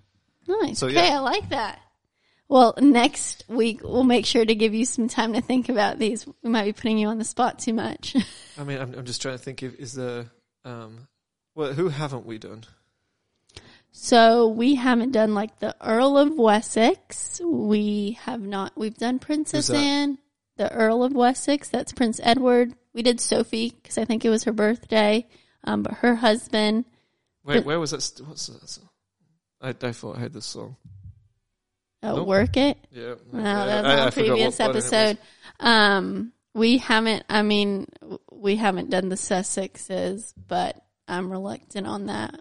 nice. 0.48 0.80
So, 0.80 0.88
okay, 0.88 1.08
yeah. 1.08 1.18
I 1.18 1.20
like 1.20 1.50
that. 1.50 1.80
Well, 2.48 2.76
next 2.80 3.44
week 3.48 3.82
we'll 3.84 4.04
make 4.04 4.26
sure 4.26 4.46
to 4.46 4.54
give 4.54 4.74
you 4.74 4.86
some 4.86 5.08
time 5.08 5.34
to 5.34 5.42
think 5.42 5.70
about 5.70 5.98
these. 5.98 6.28
We 6.44 6.50
might 6.50 6.66
be 6.66 6.74
putting 6.74 6.98
you 7.00 7.08
on 7.08 7.18
the 7.18 7.24
spot 7.24 7.60
too 7.60 7.74
much. 7.74 8.16
I 8.58 8.64
mean, 8.64 8.80
I'm, 8.80 8.94
I'm 8.94 9.06
just 9.06 9.22
trying 9.22 9.38
to 9.38 9.44
think 9.44 9.64
if 9.64 9.76
is 9.80 9.94
there. 9.94 10.26
Um, 10.64 11.08
well, 11.56 11.74
who 11.74 11.90
haven't 11.90 12.26
we 12.26 12.38
done? 12.38 12.66
So 13.92 14.50
we 14.50 14.76
haven't 14.76 15.12
done 15.12 15.34
like 15.34 15.60
the 15.60 15.76
Earl 15.82 16.18
of 16.18 16.38
Wessex. 16.38 17.40
We 17.44 18.20
have 18.24 18.42
not. 18.42 18.74
We've 18.76 18.98
done 18.98 19.20
Princess 19.20 19.70
Anne, 19.70 20.18
the 20.58 20.72
Earl 20.72 21.04
of 21.04 21.14
Wessex. 21.14 21.70
That's 21.70 21.92
Prince 21.94 22.20
Edward. 22.24 22.74
We 22.94 23.02
did 23.04 23.20
Sophie 23.20 23.70
because 23.82 23.98
I 23.98 24.06
think 24.06 24.24
it 24.26 24.30
was 24.30 24.44
her 24.46 24.54
birthday. 24.54 25.28
Um, 25.64 25.84
but 25.84 25.96
her 25.96 26.16
husband. 26.16 26.86
Wait, 27.44 27.56
But- 27.58 27.66
where 27.66 27.80
was 27.80 27.92
that? 27.92 28.02
st- 28.02 28.28
What's 28.28 28.48
that? 28.48 28.68
song? 28.70 28.90
I, 29.62 29.70
I 29.70 29.92
thought 29.92 30.18
I 30.18 30.20
heard 30.22 30.34
this 30.34 30.46
song. 30.46 30.76
Oh, 32.04 32.18
Nope. 32.18 32.28
work 32.28 32.58
it. 32.58 32.78
Yeah, 32.92 33.16
No, 33.34 33.40
I- 33.40 33.66
that 33.66 33.84
was 33.84 33.92
I- 33.92 33.94
on 33.94 34.00
I 34.00 34.08
a 34.08 34.12
forgot 34.12 34.14
previous 34.14 34.60
what 34.60 34.66
button 34.68 34.72
it 34.72 34.76
was. 34.76 34.94
episode. 34.94 35.18
Um, 35.60 36.34
we 36.54 36.78
haven't. 36.78 37.24
I 37.30 37.42
mean, 37.42 37.88
we 38.32 38.56
haven't 38.58 38.90
done 38.92 39.10
the 39.10 39.16
Sussexes, 39.16 40.34
but 40.48 40.80
I'm 41.08 41.32
reluctant 41.32 41.88
on 41.88 42.06
that. 42.08 42.40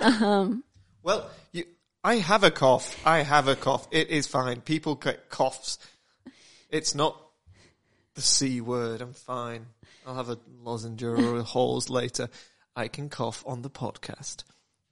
Um, 0.00 0.64
Well, 1.02 1.30
you, 1.52 1.64
I 2.02 2.16
have 2.16 2.42
a 2.44 2.50
cough. 2.50 2.98
I 3.06 3.18
have 3.22 3.48
a 3.48 3.56
cough. 3.56 3.86
It 3.90 4.08
is 4.08 4.26
fine. 4.26 4.60
People 4.62 4.94
get 4.94 5.28
coughs. 5.28 5.78
It's 6.70 6.94
not 6.94 7.20
the 8.14 8.22
C 8.22 8.60
word. 8.60 9.00
I'm 9.00 9.12
fine. 9.12 9.66
I'll 10.06 10.14
have 10.14 10.30
a 10.30 10.38
lozenge 10.62 11.02
or 11.02 11.36
a 11.38 11.42
halls 11.42 11.90
later. 11.90 12.28
I 12.76 12.88
can 12.88 13.08
cough 13.08 13.44
on 13.46 13.62
the 13.62 13.70
podcast. 13.70 14.44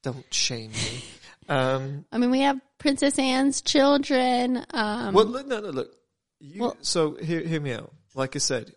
Don't 0.02 0.32
shame 0.32 0.72
me. 0.72 1.04
Um, 1.48 2.04
I 2.12 2.18
mean, 2.18 2.30
we 2.30 2.40
have 2.40 2.60
Princess 2.78 3.18
Anne's 3.18 3.62
children. 3.62 4.64
Um, 4.74 5.14
well, 5.14 5.24
look, 5.24 5.46
no, 5.46 5.60
no, 5.60 5.70
look. 5.70 5.94
You, 6.40 6.62
Well- 6.62 6.76
so 6.82 7.14
hear, 7.14 7.40
hear 7.40 7.60
me 7.60 7.72
out. 7.72 7.92
Like 8.14 8.36
I 8.36 8.38
said, 8.38 8.72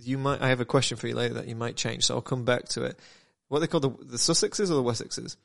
you 0.00 0.16
might. 0.18 0.40
I 0.40 0.48
have 0.48 0.60
a 0.60 0.64
question 0.64 0.96
for 0.96 1.06
you 1.08 1.14
later 1.14 1.34
that 1.34 1.48
you 1.48 1.56
might 1.56 1.76
change. 1.76 2.04
So 2.06 2.14
I'll 2.14 2.22
come 2.22 2.44
back 2.44 2.68
to 2.70 2.84
it. 2.84 2.98
What 3.48 3.58
are 3.58 3.60
they 3.60 3.66
call 3.66 3.80
the 3.80 3.90
the 3.90 4.16
Sussexes 4.16 4.70
or 4.70 4.74
the 4.74 4.82
Wessexes? 4.82 5.36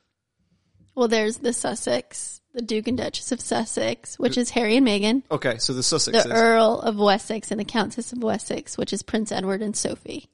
Well, 0.94 1.08
there's 1.08 1.38
the 1.38 1.52
Sussex, 1.52 2.40
the 2.54 2.62
Duke 2.62 2.86
and 2.88 2.96
Duchess 2.96 3.32
of 3.32 3.40
Sussex, 3.40 4.18
which 4.18 4.38
is 4.38 4.50
Harry 4.50 4.76
and 4.76 4.86
Meghan, 4.86 5.22
Okay, 5.30 5.58
so 5.58 5.72
the 5.72 5.80
Sussexes. 5.82 6.22
the 6.22 6.32
Earl 6.32 6.80
of 6.80 6.96
Wessex 6.96 7.50
and 7.50 7.58
the 7.60 7.64
Countess 7.64 8.12
of 8.12 8.22
Wessex, 8.22 8.78
which 8.78 8.92
is 8.92 9.02
Prince 9.02 9.32
Edward 9.32 9.60
and 9.60 9.76
Sophie, 9.76 10.30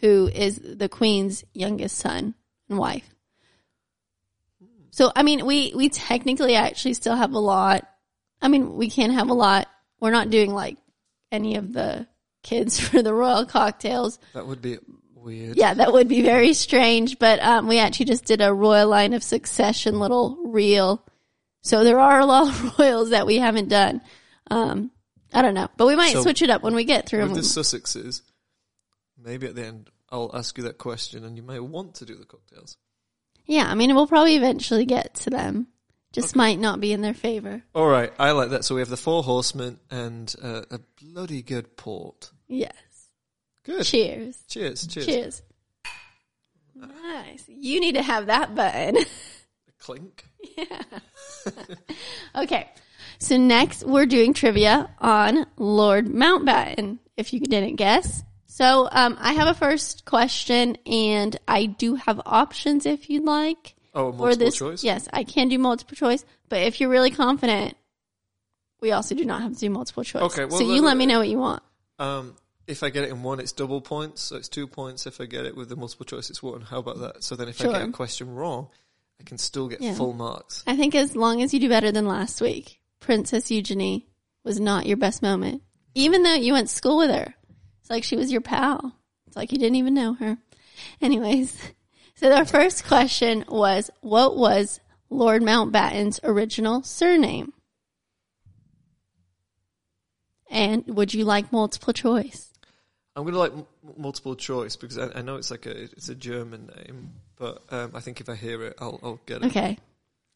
who 0.00 0.28
is 0.28 0.60
the 0.62 0.88
Queen's 0.88 1.44
youngest 1.54 1.96
son 1.96 2.34
and 2.68 2.78
wife. 2.78 3.08
So, 4.90 5.12
I 5.14 5.22
mean, 5.22 5.44
we, 5.44 5.72
we 5.74 5.88
technically 5.88 6.54
actually 6.54 6.94
still 6.94 7.16
have 7.16 7.32
a 7.32 7.38
lot. 7.38 7.86
I 8.40 8.48
mean, 8.48 8.76
we 8.76 8.88
can 8.88 9.10
have 9.10 9.28
a 9.28 9.34
lot. 9.34 9.66
We're 10.00 10.10
not 10.10 10.30
doing 10.30 10.52
like 10.54 10.76
any 11.32 11.56
of 11.56 11.72
the 11.72 12.06
kids 12.42 12.78
for 12.88 13.02
the 13.02 13.12
royal 13.14 13.46
cocktails. 13.46 14.18
that 14.34 14.46
would 14.46 14.62
be 14.62 14.78
weird. 15.14 15.56
Yeah, 15.56 15.74
that 15.74 15.92
would 15.92 16.08
be 16.08 16.22
very 16.22 16.52
strange. 16.52 17.18
But 17.18 17.40
um, 17.42 17.66
we 17.66 17.78
actually 17.78 18.06
just 18.06 18.24
did 18.26 18.40
a 18.40 18.52
royal 18.52 18.88
line 18.88 19.12
of 19.14 19.22
succession 19.22 19.98
little 20.00 20.36
reel. 20.46 21.02
So 21.62 21.84
there 21.84 21.98
are 21.98 22.20
a 22.20 22.26
lot 22.26 22.48
of 22.48 22.78
royals 22.78 23.10
that 23.10 23.26
we 23.26 23.38
haven't 23.38 23.68
done. 23.68 24.00
Um, 24.50 24.90
I 25.32 25.42
don't 25.42 25.54
know, 25.54 25.68
but 25.76 25.86
we 25.86 25.96
might 25.96 26.12
So, 26.12 26.22
switch 26.22 26.42
it 26.42 26.50
up 26.50 26.62
when 26.62 26.74
we 26.74 26.84
get 26.84 27.08
through 27.08 27.20
With 27.22 27.28
them. 27.30 27.36
the 27.38 27.42
Sussexes, 27.42 28.22
maybe 29.22 29.46
at 29.46 29.54
the 29.54 29.66
end 29.66 29.90
I'll 30.10 30.30
ask 30.34 30.56
you 30.56 30.64
that 30.64 30.78
question, 30.78 31.24
and 31.24 31.36
you 31.36 31.42
may 31.42 31.58
want 31.58 31.96
to 31.96 32.04
do 32.04 32.14
the 32.14 32.24
cocktails. 32.24 32.76
Yeah, 33.44 33.66
I 33.68 33.74
mean, 33.74 33.94
we'll 33.94 34.06
probably 34.06 34.36
eventually 34.36 34.84
get 34.84 35.14
to 35.16 35.30
them. 35.30 35.66
Just 36.12 36.36
might 36.36 36.58
not 36.58 36.80
be 36.80 36.92
in 36.92 37.00
their 37.02 37.12
favor. 37.12 37.62
All 37.74 37.88
right, 37.88 38.12
I 38.18 38.30
like 38.30 38.50
that. 38.50 38.64
So 38.64 38.74
we 38.76 38.80
have 38.80 38.88
the 38.88 38.96
Four 38.96 39.22
Horsemen 39.24 39.78
and 39.90 40.34
uh, 40.42 40.62
a 40.70 40.80
bloody 41.02 41.42
good 41.42 41.76
port. 41.76 42.30
Yes. 42.46 42.72
Good. 43.64 43.84
Cheers. 43.84 44.42
Cheers. 44.48 44.86
Cheers. 44.86 45.06
Cheers. 45.06 45.42
Nice. 46.74 47.44
You 47.48 47.80
need 47.80 47.96
to 47.96 48.02
have 48.02 48.26
that 48.26 48.54
button. 48.54 48.96
Clink. 49.78 50.24
Okay. 52.34 52.68
So 53.18 53.36
next 53.36 53.84
we're 53.84 54.06
doing 54.06 54.34
trivia 54.34 54.90
on 55.00 55.46
Lord 55.56 56.06
Mountbatten, 56.06 56.98
if 57.16 57.32
you 57.32 57.40
didn't 57.40 57.76
guess. 57.76 58.22
So 58.46 58.88
um, 58.90 59.16
I 59.20 59.32
have 59.34 59.48
a 59.48 59.54
first 59.54 60.04
question 60.04 60.76
and 60.86 61.38
I 61.48 61.66
do 61.66 61.94
have 61.94 62.20
options 62.26 62.84
if 62.86 63.08
you'd 63.08 63.24
like. 63.24 63.74
Oh, 63.94 64.08
Or 64.08 64.12
multiple 64.12 64.36
this, 64.46 64.56
choice. 64.56 64.84
Yes, 64.84 65.08
I 65.12 65.24
can 65.24 65.48
do 65.48 65.58
multiple 65.58 65.96
choice, 65.96 66.24
but 66.50 66.60
if 66.60 66.80
you're 66.80 66.90
really 66.90 67.10
confident, 67.10 67.74
we 68.82 68.92
also 68.92 69.14
do 69.14 69.24
not 69.24 69.40
have 69.40 69.54
to 69.54 69.58
do 69.58 69.70
multiple 69.70 70.04
choice. 70.04 70.22
Okay, 70.22 70.44
well, 70.44 70.58
so 70.58 70.64
you 70.64 70.82
let- 70.82 70.88
let 70.88 70.96
me 70.98 71.06
know 71.06 71.18
what 71.18 71.28
you 71.28 71.38
want. 71.38 71.62
Um, 71.98 72.36
if 72.66 72.82
I 72.82 72.90
get 72.90 73.04
it 73.04 73.10
in 73.10 73.22
one, 73.22 73.40
it's 73.40 73.52
double 73.52 73.80
points, 73.80 74.20
so 74.20 74.36
it's 74.36 74.48
two 74.48 74.66
points. 74.66 75.06
If 75.06 75.18
I 75.20 75.24
get 75.24 75.46
it 75.46 75.56
with 75.56 75.70
the 75.70 75.76
multiple 75.76 76.04
choice, 76.04 76.28
it's 76.28 76.42
one. 76.42 76.60
How 76.60 76.78
about 76.80 76.98
that? 76.98 77.24
So 77.24 77.36
then, 77.36 77.48
if 77.48 77.60
I 77.62 77.72
get 77.72 77.88
a 77.88 77.92
question 77.92 78.34
wrong, 78.34 78.68
I 79.20 79.24
can 79.24 79.38
still 79.38 79.68
get 79.68 79.80
Yeah. 79.80 79.94
full 79.94 80.12
marks. 80.12 80.62
I 80.66 80.76
think 80.76 80.94
as 80.94 81.16
long 81.16 81.42
as 81.42 81.52
you 81.54 81.60
do 81.60 81.68
better 81.68 81.90
than 81.92 82.06
last 82.06 82.40
week, 82.40 82.80
Princess 83.00 83.50
Eugenie 83.50 84.06
was 84.44 84.60
not 84.60 84.86
your 84.86 84.96
best 84.96 85.22
moment. 85.22 85.62
Even 85.94 86.22
though 86.22 86.34
you 86.34 86.52
went 86.52 86.68
to 86.68 86.74
school 86.74 86.98
with 86.98 87.10
her. 87.10 87.34
It's 87.80 87.90
like 87.90 88.04
she 88.04 88.16
was 88.16 88.30
your 88.32 88.40
pal. 88.40 88.96
It's 89.26 89.36
like 89.36 89.52
you 89.52 89.58
didn't 89.58 89.76
even 89.76 89.94
know 89.94 90.14
her. 90.14 90.38
Anyways, 91.00 91.56
so 92.16 92.32
our 92.32 92.44
first 92.44 92.84
question 92.84 93.44
was 93.48 93.90
what 94.00 94.36
was 94.36 94.80
Lord 95.08 95.42
Mountbatten's 95.42 96.20
original 96.22 96.82
surname? 96.82 97.52
And 100.50 100.86
would 100.86 101.12
you 101.14 101.24
like 101.24 101.52
multiple 101.52 101.92
choice? 101.92 102.52
I'm 103.14 103.24
gonna 103.24 103.38
like 103.38 103.52
m- 103.52 103.66
multiple 103.96 104.36
choice 104.36 104.76
because 104.76 104.98
I, 104.98 105.10
I 105.18 105.22
know 105.22 105.36
it's 105.36 105.50
like 105.50 105.66
a 105.66 105.82
it's 105.84 106.08
a 106.08 106.14
German 106.14 106.70
name, 106.76 107.12
but 107.38 107.62
um, 107.70 107.92
I 107.94 108.00
think 108.00 108.20
if 108.20 108.28
I 108.28 108.34
hear 108.34 108.62
it, 108.62 108.76
I'll 108.80 108.98
I'll 109.02 109.20
get 109.26 109.42
it. 109.42 109.46
Okay. 109.46 109.78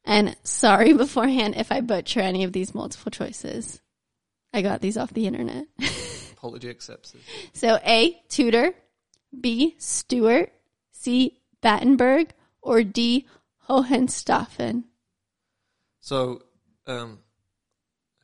And 0.05 0.37
sorry 0.45 0.93
beforehand 1.05 1.55
if 1.57 1.71
I 1.73 1.81
butcher 1.81 2.21
any 2.21 2.45
of 2.45 2.53
these 2.53 2.75
multiple 2.75 3.11
choices. 3.11 3.81
I 4.53 4.63
got 4.63 4.81
these 4.81 4.97
off 4.97 5.13
the 5.13 5.27
internet. 5.27 5.67
Apology 6.33 6.69
accepted. 6.71 7.21
So 7.53 7.79
A, 7.87 8.21
Tudor, 8.29 8.73
B, 9.39 9.77
Stewart, 9.79 10.53
C, 10.91 11.39
Battenberg, 11.61 12.33
or 12.63 12.83
D, 12.83 13.27
Hohenstaufen. 13.69 14.85
So, 16.01 16.43
um, 16.87 17.19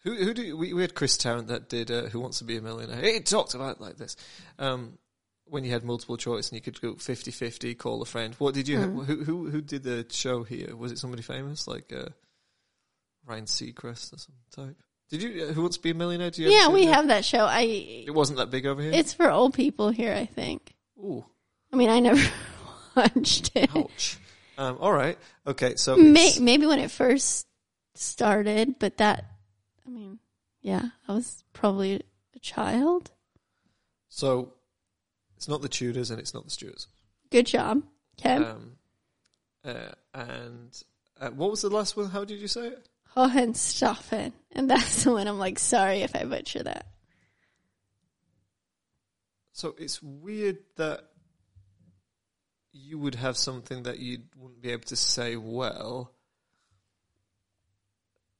who 0.02 0.14
who 0.16 0.34
do 0.34 0.42
you- 0.42 0.56
we 0.56 0.72
we 0.72 0.82
had 0.82 0.94
Chris 0.94 1.16
Tarrant 1.16 1.48
that 1.48 1.68
did 1.68 1.90
uh, 1.90 2.06
Who 2.08 2.20
Wants 2.20 2.38
to 2.38 2.44
Be 2.44 2.56
a 2.56 2.62
Millionaire? 2.62 3.00
He 3.00 3.20
talked 3.20 3.54
about 3.54 3.76
it 3.76 3.80
like 3.80 3.96
this. 3.96 4.16
Um, 4.58 4.98
when 5.48 5.64
you 5.64 5.70
had 5.70 5.84
multiple 5.84 6.16
choice 6.16 6.48
and 6.48 6.56
you 6.56 6.60
could 6.60 6.80
go 6.80 6.94
50-50, 6.94 7.76
call 7.78 8.02
a 8.02 8.04
friend. 8.04 8.34
What 8.38 8.54
did 8.54 8.66
you? 8.68 8.80
Hmm. 8.80 9.00
Who 9.00 9.24
who 9.24 9.50
who 9.50 9.60
did 9.60 9.82
the 9.84 10.04
show 10.10 10.42
here? 10.42 10.74
Was 10.76 10.92
it 10.92 10.98
somebody 10.98 11.22
famous 11.22 11.66
like 11.68 11.92
uh, 11.92 12.06
Ryan 13.24 13.44
Seacrest 13.44 14.12
or 14.12 14.18
some 14.18 14.34
type? 14.50 14.76
Did 15.08 15.22
you? 15.22 15.44
Uh, 15.44 15.52
Who 15.52 15.60
Wants 15.62 15.76
to 15.76 15.82
Be 15.82 15.90
a 15.90 15.94
Millionaire? 15.94 16.30
Do 16.30 16.42
you 16.42 16.50
Yeah, 16.50 16.68
we 16.68 16.86
have 16.86 17.08
that 17.08 17.24
show. 17.24 17.44
I 17.46 17.60
It 18.06 18.12
wasn't 18.14 18.38
that 18.38 18.50
big 18.50 18.66
over 18.66 18.82
here. 18.82 18.90
it's 18.92 19.12
for 19.14 19.30
old 19.30 19.54
people 19.54 19.90
here, 19.90 20.12
I 20.12 20.26
think. 20.26 20.74
Ooh, 20.98 21.24
I 21.72 21.76
mean, 21.76 21.90
I 21.90 22.00
never 22.00 22.20
watched 22.96 23.52
it. 23.54 23.70
ouch. 23.76 24.18
um, 24.58 24.78
all 24.80 24.92
right, 24.92 25.16
okay. 25.46 25.76
So 25.76 25.96
May, 25.96 26.32
maybe 26.40 26.66
when 26.66 26.80
it 26.80 26.90
first 26.90 27.46
started, 27.94 28.80
but 28.80 28.96
that 28.96 29.26
I 29.86 29.90
mean, 29.90 30.18
yeah, 30.60 30.86
I 31.06 31.12
was 31.12 31.44
probably 31.52 32.02
a 32.34 32.38
child. 32.40 33.12
so 34.08 34.52
it's 35.46 35.48
not 35.48 35.62
the 35.62 35.68
Tudors 35.68 36.10
and 36.10 36.18
it's 36.18 36.34
not 36.34 36.42
the 36.44 36.50
Stuarts. 36.50 36.88
Good 37.30 37.46
job. 37.46 37.80
Okay. 38.18 38.34
Um, 38.34 38.72
uh, 39.64 39.92
and 40.12 40.82
uh, 41.20 41.30
what 41.30 41.52
was 41.52 41.62
the 41.62 41.70
last 41.70 41.96
one? 41.96 42.10
How 42.10 42.24
did 42.24 42.40
you 42.40 42.48
say 42.48 42.66
it? 42.66 42.88
Hohenstaufen. 43.16 44.32
And 44.50 44.68
that's 44.68 45.04
the 45.04 45.12
one 45.12 45.28
I'm 45.28 45.38
like, 45.38 45.60
sorry 45.60 46.02
if 46.02 46.16
I 46.16 46.24
butcher 46.24 46.64
that. 46.64 46.86
So 49.52 49.76
it's 49.78 50.02
weird 50.02 50.58
that 50.78 51.04
you 52.72 52.98
would 52.98 53.14
have 53.14 53.36
something 53.36 53.84
that 53.84 54.00
you 54.00 54.22
wouldn't 54.36 54.60
be 54.62 54.72
able 54.72 54.82
to 54.86 54.96
say 54.96 55.36
well. 55.36 56.10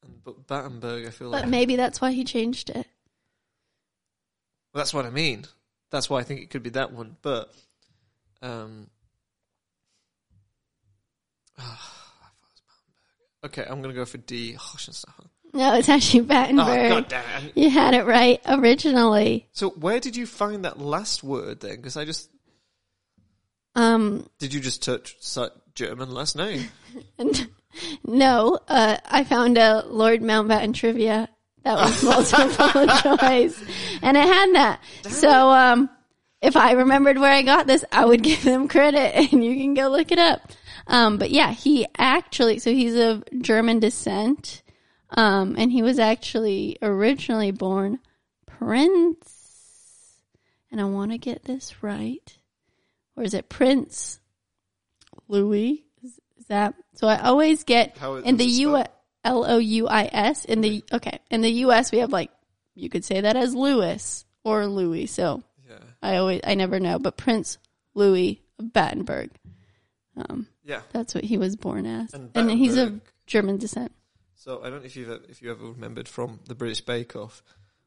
And, 0.03 0.25
but 0.25 0.49
Battenberg, 0.49 1.07
I 1.07 1.11
feel 1.11 1.29
like 1.29 1.45
But 1.45 1.51
maybe 1.51 1.77
that's 1.77 2.01
why 2.01 2.11
he 2.11 2.25
changed 2.25 2.69
it. 2.69 2.75
well, 2.75 2.85
that's 4.75 4.93
what 4.93 5.07
I 5.07 5.11
mean. 5.11 5.45
That's 5.91 6.11
why 6.11 6.19
I 6.19 6.23
think 6.25 6.41
it 6.41 6.51
could 6.51 6.63
be 6.63 6.71
that 6.71 6.93
one. 6.93 7.17
But 7.23 7.53
um, 8.43 8.89
okay, 13.45 13.65
I'm 13.69 13.81
gonna 13.83 13.95
go 13.95 14.05
for 14.05 14.19
D. 14.19 14.55
Hohenstaufen. 14.55 15.29
No, 15.53 15.75
it's 15.75 15.89
actually 15.89 16.21
Oh 16.21 16.25
Battenberg. 16.25 16.91
god 16.91 17.09
damn 17.09 17.45
it! 17.47 17.53
you 17.57 17.71
had 17.71 17.95
it 17.95 18.05
right 18.05 18.41
originally. 18.47 19.49
So 19.53 19.71
where 19.71 20.01
did 20.01 20.17
you 20.17 20.27
find 20.27 20.65
that 20.65 20.79
last 20.79 21.23
word 21.25 21.61
then? 21.61 21.77
Because 21.77 21.97
I 21.97 22.05
just 22.05 22.29
Um, 23.75 24.29
did 24.39 24.53
you 24.53 24.61
just 24.61 24.83
touch 24.83 25.17
German 25.75 26.11
last 26.13 26.37
name? 26.37 26.69
no, 28.05 28.59
uh, 28.69 28.97
I 29.07 29.25
found 29.25 29.57
a 29.59 29.85
Lord 29.87 30.21
Mountbatten 30.21 30.75
trivia 30.75 31.29
that 31.67 31.79
was 31.79 32.05
multiple 32.05 33.17
choice, 33.19 33.61
and 34.01 34.17
it 34.17 34.25
had 34.25 34.55
that. 34.55 34.81
so, 35.09 35.51
um, 35.51 35.91
if 36.41 36.57
I 36.57 36.73
remembered 36.73 37.19
where 37.19 37.33
I 37.33 37.43
got 37.43 37.67
this, 37.67 37.85
I 37.91 38.05
would 38.05 38.23
give 38.23 38.45
them 38.45 38.69
credit, 38.69 39.15
and 39.33 39.45
you 39.45 39.57
can 39.57 39.75
go 39.75 39.89
look 39.89 40.13
it 40.13 40.19
up. 40.19 40.53
Um, 40.87 41.19
but 41.19 41.31
yeah, 41.31 41.51
he 41.53 41.85
actually, 41.99 42.61
so 42.61 42.71
he's 42.71 42.95
of 42.95 43.25
German 43.41 43.81
descent, 43.81 44.63
um, 45.11 45.57
and 45.59 45.73
he 45.73 45.83
was 45.83 45.99
actually 45.99 46.79
originally 46.83 47.51
born 47.51 47.99
Prince, 48.47 50.21
and 50.71 50.81
I 50.81 50.85
want 50.85 51.11
to 51.11 51.19
get 51.19 51.43
this 51.43 51.83
right, 51.83 52.39
or 53.17 53.25
is 53.25 53.35
it 53.35 53.49
Prince 53.49 54.21
Louis? 55.27 55.85
Is, 56.05 56.13
is 56.39 56.47
that 56.47 56.75
so? 56.95 57.09
I 57.09 57.19
always 57.23 57.65
get 57.65 57.99
How 57.99 58.15
in 58.15 58.37
the 58.37 58.45
how's 58.45 58.55
it 58.55 58.61
U 58.61 58.69
spelled? 58.69 58.89
L 59.27 59.45
O 59.45 59.59
U 59.59 59.89
I 59.89 60.09
S 60.13 60.45
in 60.45 60.61
the 60.61 60.85
okay 60.93 61.19
in 61.31 61.41
the 61.41 61.51
U 61.51 61.73
S 61.73 61.91
we 61.91 61.99
have 61.99 62.13
like 62.13 62.31
you 62.75 62.89
could 62.89 63.05
say 63.05 63.21
that 63.21 63.37
as 63.37 63.55
Louis 63.55 64.25
or 64.45 64.67
Louis. 64.67 65.07
So 65.07 65.43
Yeah, 65.69 65.79
I 66.03 66.17
always 66.17 66.41
I 66.45 66.55
never 66.55 66.79
know, 66.79 66.99
but 66.99 67.17
Prince 67.17 67.59
Louis 67.95 68.41
of 68.59 68.73
Battenberg. 68.73 69.31
Um, 70.17 70.47
yeah. 70.65 70.81
that's 70.93 71.15
what 71.15 71.25
he 71.25 71.37
was 71.37 71.57
born 71.57 71.85
as, 71.85 72.15
And 72.15 72.31
and, 72.35 72.51
he's 72.51 72.79
of 72.79 73.01
German 73.27 73.59
descent. 73.59 73.93
So 74.35 74.63
I 74.63 74.71
don't 74.71 74.81
know 74.81 74.87
if 74.87 74.97
you've 74.97 75.11
if 75.29 75.43
you 75.43 75.51
ever 75.51 75.67
remembered 75.67 76.09
from 76.09 76.41
the 76.47 76.55
British 76.55 76.81
Bake 76.81 77.17
Off, 77.17 77.43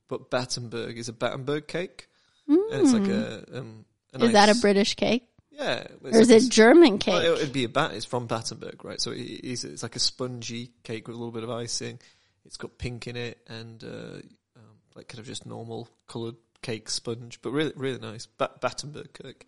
but 0.08 0.30
Battenberg 0.30 0.98
is 0.98 1.10
a 1.10 1.14
Battenberg 1.14 1.68
cake, 1.68 2.08
and 2.48 2.60
it's 2.72 2.94
like 2.94 3.08
a 3.08 3.58
um. 3.58 3.86
A 4.12 4.18
Mm. 4.18 4.24
Is 4.24 4.32
that 4.32 4.50
a 4.50 4.60
British 4.60 4.96
cake 4.96 5.28
Yeah, 5.52 5.88
is 6.06 6.30
a 6.30 6.36
it 6.36 6.50
German 6.50 7.00
cake? 7.00 7.16
Well, 7.16 7.36
it 7.36 7.40
would 7.42 7.54
be 7.54 7.66
a 7.66 7.70
bat. 7.70 7.94
It's 7.94 8.06
from 8.06 8.28
Battenberg, 8.28 8.86
right? 8.86 9.02
So 9.02 9.12
it's, 9.14 9.64
it's 9.64 9.84
like 9.84 9.96
a 9.96 10.00
spongy 10.00 10.72
cake 10.84 11.08
with 11.08 11.16
a 11.16 11.20
little 11.20 11.34
bit 11.34 11.44
of 11.44 11.50
icing. 11.50 12.00
It's 12.46 12.58
got 12.58 12.78
pink 12.78 13.08
in 13.08 13.16
it 13.16 13.40
and 13.48 13.84
uh, 13.84 14.20
um, 14.56 14.80
like 14.96 15.10
kind 15.10 15.20
of 15.20 15.26
just 15.26 15.46
normal 15.46 15.90
coloured 16.08 16.36
cake 16.62 16.90
sponge, 16.90 17.42
but 17.42 17.52
really 17.52 17.74
really 17.76 18.00
nice. 18.00 18.26
Ba- 18.26 18.52
Battenberg 18.62 19.14
cake. 19.14 19.48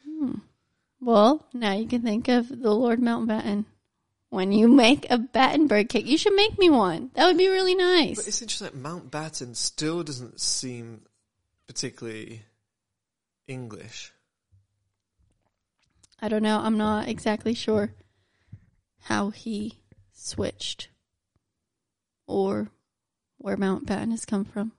Well, 1.00 1.48
now 1.54 1.74
you 1.74 1.88
can 1.88 2.04
think 2.04 2.28
of 2.28 2.48
the 2.48 2.72
Lord 2.72 3.00
Mountbatten. 3.00 3.66
When 4.30 4.54
you 4.54 4.70
make 4.70 5.08
a 5.10 5.18
Battenberg 5.18 5.90
cake, 5.90 6.06
you 6.06 6.18
should 6.18 6.36
make 6.36 6.58
me 6.58 6.70
one. 6.70 7.12
That 7.16 7.26
would 7.26 7.38
be 7.38 7.50
really 7.50 7.76
nice. 7.76 8.18
But 8.18 8.28
it's 8.28 8.42
interesting 8.42 8.68
that 8.68 8.82
Mountbatten 8.82 9.56
still 9.56 10.04
doesn't 10.04 10.40
seem 10.40 11.02
particularly 11.68 12.44
English. 13.48 14.14
I 16.22 16.28
don't 16.28 16.44
know. 16.44 16.60
I'm 16.60 16.78
not 16.78 17.08
exactly 17.08 17.54
sure 17.54 17.94
how 19.02 19.32
he 19.32 19.80
switched 20.14 20.90
or 22.28 22.70
where 23.38 23.58
Mountbatten 23.58 24.12
has 24.12 24.26
come 24.26 24.46
from. 24.46 24.74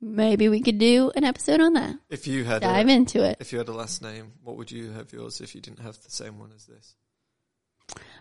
Maybe 0.00 0.48
we 0.48 0.60
could 0.60 0.78
do 0.78 1.12
an 1.16 1.24
episode 1.24 1.60
on 1.60 1.74
that. 1.74 1.96
If 2.10 2.26
you 2.26 2.44
had 2.44 2.60
Dive 2.62 2.88
a, 2.88 2.92
into 2.92 3.22
it. 3.24 3.38
if 3.40 3.52
you 3.52 3.58
had 3.58 3.68
a 3.68 3.72
last 3.72 4.02
name, 4.02 4.32
what 4.42 4.56
would 4.56 4.70
you 4.70 4.90
have 4.90 5.12
yours 5.12 5.40
if 5.40 5.54
you 5.54 5.60
didn't 5.60 5.78
have 5.78 5.98
the 6.02 6.10
same 6.10 6.38
one 6.38 6.50
as 6.54 6.66
this? 6.66 6.94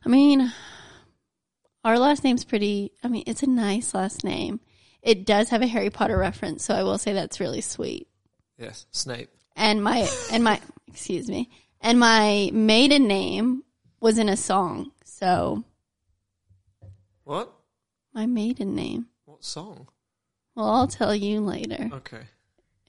I 0.06 0.10
mean, 0.10 0.54
our 1.84 2.00
last 2.00 2.24
name's 2.24 2.46
pretty, 2.46 2.92
I 3.04 3.08
mean, 3.08 3.24
it's 3.28 3.44
a 3.44 3.50
nice 3.50 3.94
last 3.94 4.24
name. 4.24 4.62
It 5.02 5.26
does 5.26 5.50
have 5.50 5.62
a 5.62 5.68
Harry 5.68 5.90
Potter 5.90 6.18
reference, 6.18 6.64
so 6.64 6.74
I 6.74 6.84
will 6.84 6.98
say 6.98 7.12
that's 7.12 7.42
really 7.42 7.60
sweet. 7.60 8.08
Yes, 8.58 8.86
Snape. 8.92 9.30
And 9.56 9.84
my, 9.84 10.08
and 10.32 10.44
my, 10.44 10.62
excuse 10.88 11.28
me, 11.28 11.50
and 11.84 12.00
my 12.00 12.50
maiden 12.54 13.08
name 13.08 13.64
was 14.00 14.18
in 14.18 14.30
a 14.30 14.38
song. 14.38 14.92
So 15.06 15.64
What? 17.24 17.52
my 18.14 18.26
maiden 18.26 18.74
name, 18.76 19.08
What 19.26 19.44
song? 19.44 19.88
well, 20.56 20.70
I'll 20.70 20.88
tell 20.88 21.14
you 21.16 21.42
later. 21.42 21.90
Okay. 21.94 22.22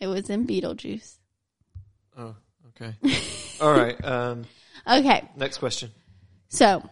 It 0.01 0.07
was 0.07 0.29
in 0.31 0.47
Beetlejuice. 0.47 1.17
Oh, 2.17 2.35
okay. 2.69 2.95
All 3.61 3.73
right. 3.73 4.03
Um, 4.05 4.45
Okay. 4.87 5.29
next 5.37 5.59
question. 5.59 5.91
So, 6.49 6.83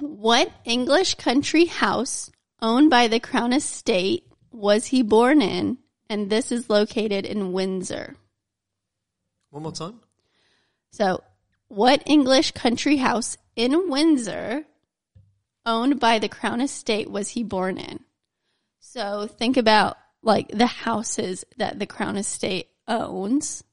what 0.00 0.50
English 0.64 1.16
country 1.16 1.66
house 1.66 2.30
owned 2.62 2.88
by 2.88 3.08
the 3.08 3.20
Crown 3.20 3.52
Estate 3.52 4.24
was 4.52 4.86
he 4.86 5.02
born 5.02 5.42
in? 5.42 5.78
And 6.08 6.30
this 6.30 6.50
is 6.52 6.70
located 6.70 7.26
in 7.26 7.52
Windsor. 7.52 8.16
One 9.50 9.64
more 9.64 9.72
time. 9.72 10.00
So, 10.94 11.24
what 11.66 12.04
English 12.06 12.52
country 12.52 12.98
house 12.98 13.36
in 13.56 13.90
Windsor 13.90 14.64
owned 15.66 15.98
by 15.98 16.20
the 16.20 16.28
Crown 16.28 16.60
Estate 16.60 17.10
was 17.10 17.30
he 17.30 17.42
born 17.42 17.78
in? 17.78 17.98
So, 18.78 19.26
think 19.26 19.56
about 19.56 19.96
like 20.22 20.46
the 20.50 20.68
houses 20.68 21.44
that 21.56 21.80
the 21.80 21.86
Crown 21.86 22.16
Estate 22.16 22.68
owns 22.86 23.64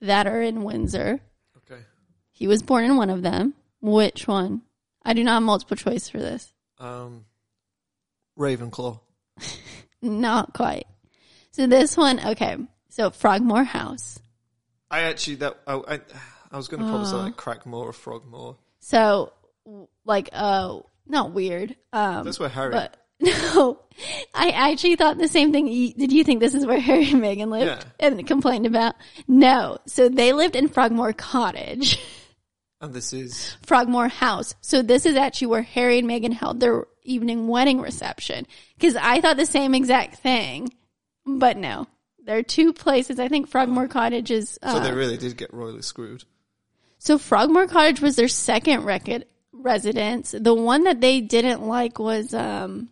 that 0.00 0.26
are 0.26 0.40
in 0.40 0.64
Windsor. 0.64 1.20
Okay. 1.58 1.82
He 2.30 2.46
was 2.46 2.62
born 2.62 2.84
in 2.84 2.96
one 2.96 3.10
of 3.10 3.20
them. 3.20 3.52
Which 3.82 4.26
one? 4.26 4.62
I 5.04 5.12
do 5.12 5.22
not 5.24 5.34
have 5.34 5.42
multiple 5.42 5.76
choice 5.76 6.08
for 6.08 6.18
this. 6.18 6.50
Um, 6.78 7.26
Ravenclaw. 8.38 9.00
Not 10.00 10.54
quite. 10.54 10.86
So 11.50 11.66
this 11.66 11.94
one, 11.94 12.24
okay. 12.24 12.56
So 12.88 13.10
Frogmore 13.10 13.64
House. 13.64 14.21
I 14.92 15.00
actually 15.02 15.36
that 15.36 15.58
I 15.66 15.74
I, 15.74 16.00
I 16.52 16.56
was 16.56 16.68
going 16.68 16.82
to 16.82 16.88
probably 16.88 17.06
say 17.06 17.16
like 17.16 17.36
Crackmore 17.36 17.86
or 17.86 17.92
Frogmore. 17.92 18.56
So 18.80 19.32
like 20.04 20.28
uh 20.32 20.80
not 21.06 21.32
weird. 21.32 21.74
Um 21.92 22.24
That's 22.24 22.38
where 22.38 22.48
Harry. 22.48 22.70
but 22.72 22.96
no. 23.20 23.80
I 24.34 24.50
actually 24.50 24.96
thought 24.96 25.16
the 25.18 25.28
same 25.28 25.52
thing. 25.52 25.66
Did 25.96 26.12
you 26.12 26.24
think 26.24 26.40
this 26.40 26.54
is 26.54 26.66
where 26.66 26.78
Harry 26.88 27.10
and 27.10 27.22
Meghan 27.22 27.48
lived 27.48 27.86
Yeah. 28.00 28.08
and 28.08 28.26
complained 28.26 28.66
about? 28.66 28.94
No. 29.26 29.78
So 29.86 30.08
they 30.08 30.32
lived 30.32 30.56
in 30.56 30.68
Frogmore 30.68 31.12
Cottage. 31.12 31.98
and 32.80 32.92
this 32.92 33.12
is 33.12 33.56
Frogmore 33.62 34.08
House. 34.08 34.54
So 34.60 34.82
this 34.82 35.06
is 35.06 35.14
actually 35.16 35.48
where 35.48 35.62
Harry 35.62 35.98
and 36.00 36.08
Meghan 36.08 36.32
held 36.32 36.60
their 36.60 36.84
evening 37.04 37.46
wedding 37.48 37.80
reception. 37.80 38.46
Cause 38.80 38.96
I 38.96 39.20
thought 39.20 39.36
the 39.36 39.46
same 39.46 39.74
exact 39.74 40.16
thing, 40.18 40.68
but 41.24 41.56
no. 41.56 41.86
There 42.24 42.38
are 42.38 42.42
two 42.42 42.72
places. 42.72 43.18
I 43.18 43.28
think 43.28 43.48
Frogmore 43.48 43.88
Cottage 43.88 44.30
is, 44.30 44.58
uh, 44.62 44.74
so 44.74 44.80
they 44.80 44.92
really 44.92 45.16
did 45.16 45.36
get 45.36 45.52
royally 45.52 45.82
screwed. 45.82 46.24
so 46.98 47.18
Frogmore 47.18 47.66
Cottage 47.66 48.00
was 48.00 48.16
their 48.16 48.28
second 48.28 48.84
record 48.84 49.26
residence. 49.52 50.34
The 50.38 50.54
one 50.54 50.84
that 50.84 51.00
they 51.00 51.20
didn't 51.20 51.62
like 51.66 51.98
was, 51.98 52.32
um, 52.32 52.90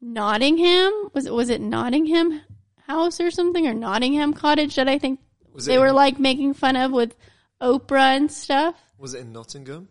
Nottingham. 0.00 1.10
Was 1.12 1.26
it, 1.26 1.32
was 1.32 1.50
it 1.50 1.60
Nottingham 1.60 2.40
House 2.86 3.20
or 3.20 3.30
something 3.30 3.66
or 3.66 3.74
Nottingham 3.74 4.32
Cottage 4.34 4.76
that 4.76 4.88
I 4.88 4.98
think 4.98 5.20
Was 5.52 5.66
they 5.66 5.78
were 5.78 5.88
in, 5.88 5.94
like 5.94 6.18
making 6.18 6.54
fun 6.54 6.76
of 6.76 6.90
with 6.90 7.14
Oprah 7.60 8.16
and 8.16 8.30
stuff? 8.30 8.74
Was 8.98 9.14
it 9.14 9.20
in 9.20 9.32
Nottingham, 9.32 9.88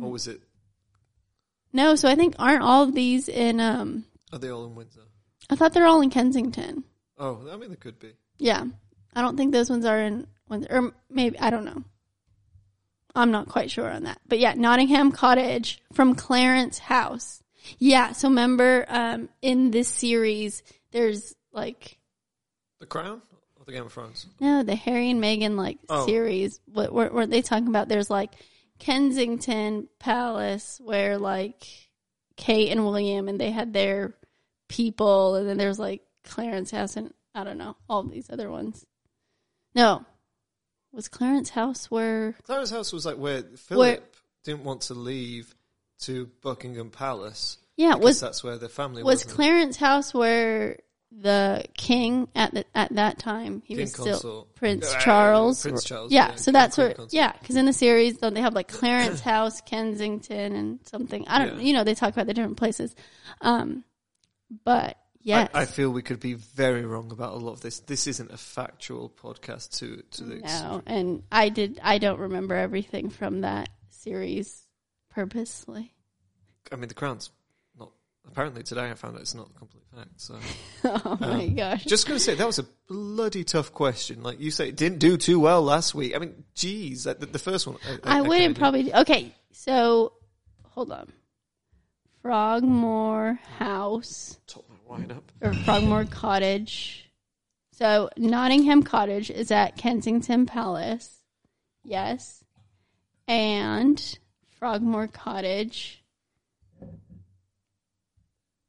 or 0.00 0.10
was 0.10 0.26
it? 0.28 0.40
No, 1.72 1.96
so 1.96 2.08
I 2.08 2.14
think 2.14 2.34
aren't 2.38 2.62
all 2.62 2.84
of 2.84 2.94
these 2.94 3.28
in 3.28 3.60
um 3.60 4.04
Are 4.32 4.38
they 4.38 4.48
all 4.50 4.64
in 4.66 4.74
Windsor? 4.74 5.00
I 5.50 5.56
thought 5.56 5.72
they're 5.72 5.86
all 5.86 6.00
in 6.00 6.10
Kensington. 6.10 6.84
Oh, 7.18 7.46
I 7.50 7.56
mean 7.56 7.72
it 7.72 7.80
could 7.80 7.98
be. 7.98 8.12
Yeah. 8.38 8.64
I 9.14 9.20
don't 9.22 9.36
think 9.36 9.52
those 9.52 9.70
ones 9.70 9.84
are 9.84 9.98
in 10.00 10.26
Windsor 10.48 10.68
or 10.70 10.92
maybe 11.08 11.38
I 11.38 11.50
don't 11.50 11.64
know. 11.64 11.84
I'm 13.14 13.30
not 13.30 13.48
quite 13.48 13.70
sure 13.70 13.88
on 13.88 14.04
that. 14.04 14.20
But 14.26 14.40
yeah, 14.40 14.54
Nottingham 14.54 15.12
Cottage 15.12 15.80
from 15.92 16.14
Clarence 16.16 16.78
House. 16.78 17.42
Yeah, 17.78 18.12
so 18.12 18.28
remember 18.28 18.84
um 18.88 19.28
in 19.40 19.70
this 19.70 19.88
series 19.88 20.62
there's 20.90 21.34
like 21.52 21.98
The 22.80 22.86
Crown 22.86 23.22
or 23.56 23.64
the 23.64 23.72
Game 23.72 23.86
of 23.86 23.92
Thrones? 23.92 24.26
no, 24.40 24.62
the 24.64 24.74
Harry 24.74 25.10
and 25.10 25.22
Meghan 25.22 25.56
like 25.56 25.78
Oh. 25.88 26.06
series. 26.06 26.60
What 26.66 26.92
what 26.92 27.12
were 27.12 27.26
they 27.26 27.42
talking 27.42 27.68
about? 27.68 27.88
There's 27.88 28.10
like 28.10 28.32
Kensington 28.80 29.88
Palace 29.98 30.80
where 30.82 31.16
like 31.18 31.64
Kate 32.36 32.70
and 32.70 32.84
William 32.84 33.28
and 33.28 33.40
they 33.40 33.50
had 33.50 33.72
their 33.72 34.14
people 34.68 35.36
and 35.36 35.48
then 35.48 35.56
there's 35.56 35.78
like 35.78 36.02
Clarence 36.24 36.70
House 36.70 36.96
and 36.96 37.12
I 37.34 37.44
don't 37.44 37.58
know, 37.58 37.76
all 37.88 38.02
these 38.04 38.30
other 38.30 38.50
ones. 38.50 38.84
No. 39.74 40.04
Was 40.92 41.08
Clarence 41.08 41.50
House 41.50 41.90
where 41.90 42.34
Clarence 42.44 42.70
House 42.70 42.92
was 42.92 43.04
like 43.04 43.16
where 43.16 43.42
Philip 43.56 44.14
didn't 44.44 44.62
want 44.64 44.82
to 44.82 44.94
leave 44.94 45.52
to 46.02 46.30
Buckingham 46.42 46.90
Palace. 46.90 47.58
Yeah, 47.76 47.96
was 47.96 48.20
that's 48.20 48.44
where 48.44 48.56
the 48.58 48.68
family 48.68 49.02
was 49.02 49.24
wasn't? 49.24 49.34
Clarence 49.34 49.76
House 49.76 50.14
where 50.14 50.78
the 51.10 51.64
king 51.76 52.28
at 52.36 52.52
the, 52.54 52.64
at 52.76 52.92
that 52.94 53.18
time 53.18 53.62
he 53.64 53.74
King 53.74 53.82
was 53.82 53.92
still 53.92 54.04
consort. 54.06 54.54
Prince 54.54 54.92
Uh, 54.94 54.98
Charles. 55.00 55.62
Prince 55.62 55.82
Charles, 55.84 56.12
Yeah, 56.12 56.28
yeah, 56.30 56.34
so 56.36 56.44
king- 56.46 56.52
that's 56.52 56.78
where 56.78 56.88
consort. 56.94 57.12
yeah, 57.12 57.32
because 57.32 57.56
in 57.56 57.66
the 57.66 57.72
series 57.72 58.18
don't 58.18 58.34
they 58.34 58.40
have 58.40 58.54
like 58.54 58.68
Clarence 58.68 59.20
House, 59.32 59.60
Kensington, 59.62 60.54
and 60.54 60.78
something. 60.86 61.26
I 61.26 61.38
don't 61.44 61.56
Yeah. 61.58 61.62
you 61.64 61.72
know 61.72 61.82
they 61.82 61.94
talk 61.94 62.12
about 62.12 62.26
the 62.28 62.34
different 62.34 62.56
places. 62.56 62.94
Um, 63.40 63.82
but 64.64 64.96
yes, 65.24 65.50
I, 65.52 65.62
I 65.62 65.64
feel 65.64 65.90
we 65.90 66.02
could 66.02 66.20
be 66.20 66.34
very 66.34 66.84
wrong 66.84 67.10
about 67.10 67.32
a 67.32 67.36
lot 67.36 67.52
of 67.52 67.60
this. 67.60 67.80
This 67.80 68.06
isn't 68.06 68.30
a 68.30 68.36
factual 68.36 69.10
podcast 69.10 69.78
to 69.78 70.02
to 70.12 70.24
the 70.24 70.36
no, 70.36 70.82
and 70.86 71.24
I 71.32 71.48
did 71.48 71.80
I 71.82 71.98
don't 71.98 72.20
remember 72.20 72.54
everything 72.54 73.10
from 73.10 73.40
that 73.40 73.68
series 73.90 74.68
purposely. 75.10 75.92
I 76.70 76.76
mean, 76.76 76.88
the 76.88 76.94
Crown's 76.94 77.30
not. 77.78 77.90
Apparently, 78.26 78.62
today 78.62 78.90
I 78.90 78.94
found 78.94 79.16
out 79.16 79.22
it's 79.22 79.34
not 79.34 79.50
a 79.54 79.58
complete 79.58 79.84
fact. 79.94 80.08
So, 80.16 80.38
oh 80.84 81.16
my 81.20 81.44
um, 81.44 81.54
gosh. 81.54 81.84
just 81.84 82.06
going 82.06 82.18
to 82.18 82.24
say 82.24 82.34
that 82.34 82.46
was 82.46 82.58
a 82.58 82.66
bloody 82.88 83.44
tough 83.44 83.72
question. 83.72 84.22
Like 84.22 84.40
you 84.40 84.50
say, 84.50 84.68
it 84.68 84.76
didn't 84.76 84.98
do 84.98 85.16
too 85.16 85.40
well 85.40 85.62
last 85.62 85.94
week. 85.94 86.14
I 86.14 86.18
mean, 86.18 86.44
geez, 86.54 87.04
that, 87.04 87.20
the, 87.20 87.26
the 87.26 87.38
first 87.38 87.66
one. 87.66 87.76
Uh, 87.88 87.96
I, 88.04 88.18
uh, 88.18 88.20
okay, 88.20 88.28
wouldn't 88.28 88.54
did. 88.54 88.60
probably. 88.60 88.94
Okay, 88.94 89.34
so 89.52 90.12
hold 90.70 90.92
on. 90.92 91.12
Frogmore 92.22 93.38
House 93.58 94.38
top 94.46 94.64
my 94.88 94.96
wine 94.98 95.10
up. 95.10 95.30
or 95.40 95.52
Frogmore 95.52 96.04
Cottage. 96.04 97.10
So 97.72 98.08
Nottingham 98.16 98.82
Cottage 98.82 99.30
is 99.30 99.50
at 99.50 99.76
Kensington 99.76 100.46
Palace. 100.46 101.18
Yes. 101.84 102.44
And 103.26 104.18
Frogmore 104.58 105.08
Cottage. 105.08 106.02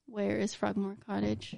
Where 0.08 0.38
is 0.38 0.54
Frogmore 0.54 0.98
Cottage? 1.06 1.56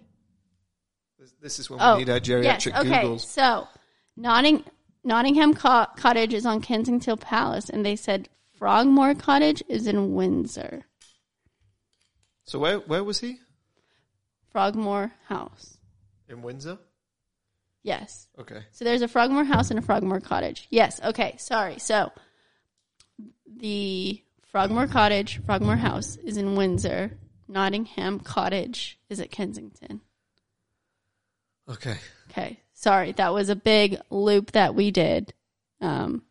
This, 1.20 1.34
this 1.42 1.60
is 1.60 1.70
when 1.70 1.80
Oh, 1.82 1.94
we 1.94 2.00
need 2.06 2.10
our 2.10 2.20
geriatric 2.20 2.72
yes. 2.74 2.80
Okay. 2.86 3.04
Googles. 3.04 3.22
So 3.22 3.68
Notting 4.16 4.64
Nottingham 5.04 5.54
Co- 5.54 5.86
Cottage 5.96 6.34
is 6.34 6.46
on 6.46 6.62
Kensington 6.62 7.18
Palace, 7.18 7.70
and 7.70 7.86
they 7.86 7.96
said 7.96 8.30
Frogmore 8.58 9.16
Cottage 9.16 9.64
is 9.68 9.88
in 9.88 10.14
Windsor. 10.16 10.86
So 12.46 12.60
where 12.60 12.80
where 12.80 13.04
was 13.04 13.20
he? 13.20 13.40
Frogmore 14.58 15.12
House. 15.28 15.78
In 16.28 16.42
Windsor. 16.42 16.80
Yes. 17.84 18.28
Okay. 18.40 18.64
So 18.72 18.86
there's 18.86 19.04
a 19.04 19.08
Frogmore 19.08 19.44
House 19.44 19.70
and 19.70 19.78
a 19.78 19.84
Frogmore 19.84 20.20
Cottage. 20.20 20.66
Yes. 20.72 21.00
Okay. 21.00 21.36
Sorry. 21.38 21.78
So 21.78 22.12
the 23.46 24.20
Frogmore 24.52 24.88
Cottage, 24.88 25.42
Frogmore 25.46 25.76
House 25.76 26.16
is 26.16 26.38
in 26.38 26.56
Windsor. 26.56 27.12
Nottingham 27.48 28.20
Cottage 28.20 28.98
is 29.12 29.20
at 29.20 29.30
Kensington. 29.30 30.02
Okay. 31.70 31.98
Okay. 32.32 32.60
Sorry, 32.74 33.12
that 33.12 33.36
was 33.36 33.50
a 33.50 33.56
big 33.56 34.00
loop 34.10 34.54
that 34.54 34.74
we 34.74 34.90
did. 34.90 35.36
Um, 35.82 36.24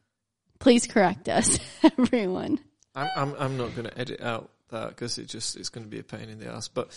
please 0.58 0.88
correct 0.88 1.28
us, 1.28 1.60
everyone. 1.96 2.58
I'm 2.92 3.08
I'm, 3.14 3.34
I'm 3.38 3.56
not 3.56 3.76
going 3.76 3.88
to 3.88 3.96
edit 3.96 4.20
out 4.20 4.50
that 4.70 4.90
because 4.90 5.18
it 5.18 5.26
just 5.26 5.56
it's 5.56 5.68
going 5.68 5.84
to 5.84 5.90
be 5.90 5.98
a 5.98 6.02
pain 6.02 6.28
in 6.28 6.38
the 6.38 6.48
ass. 6.48 6.68
But 6.68 6.88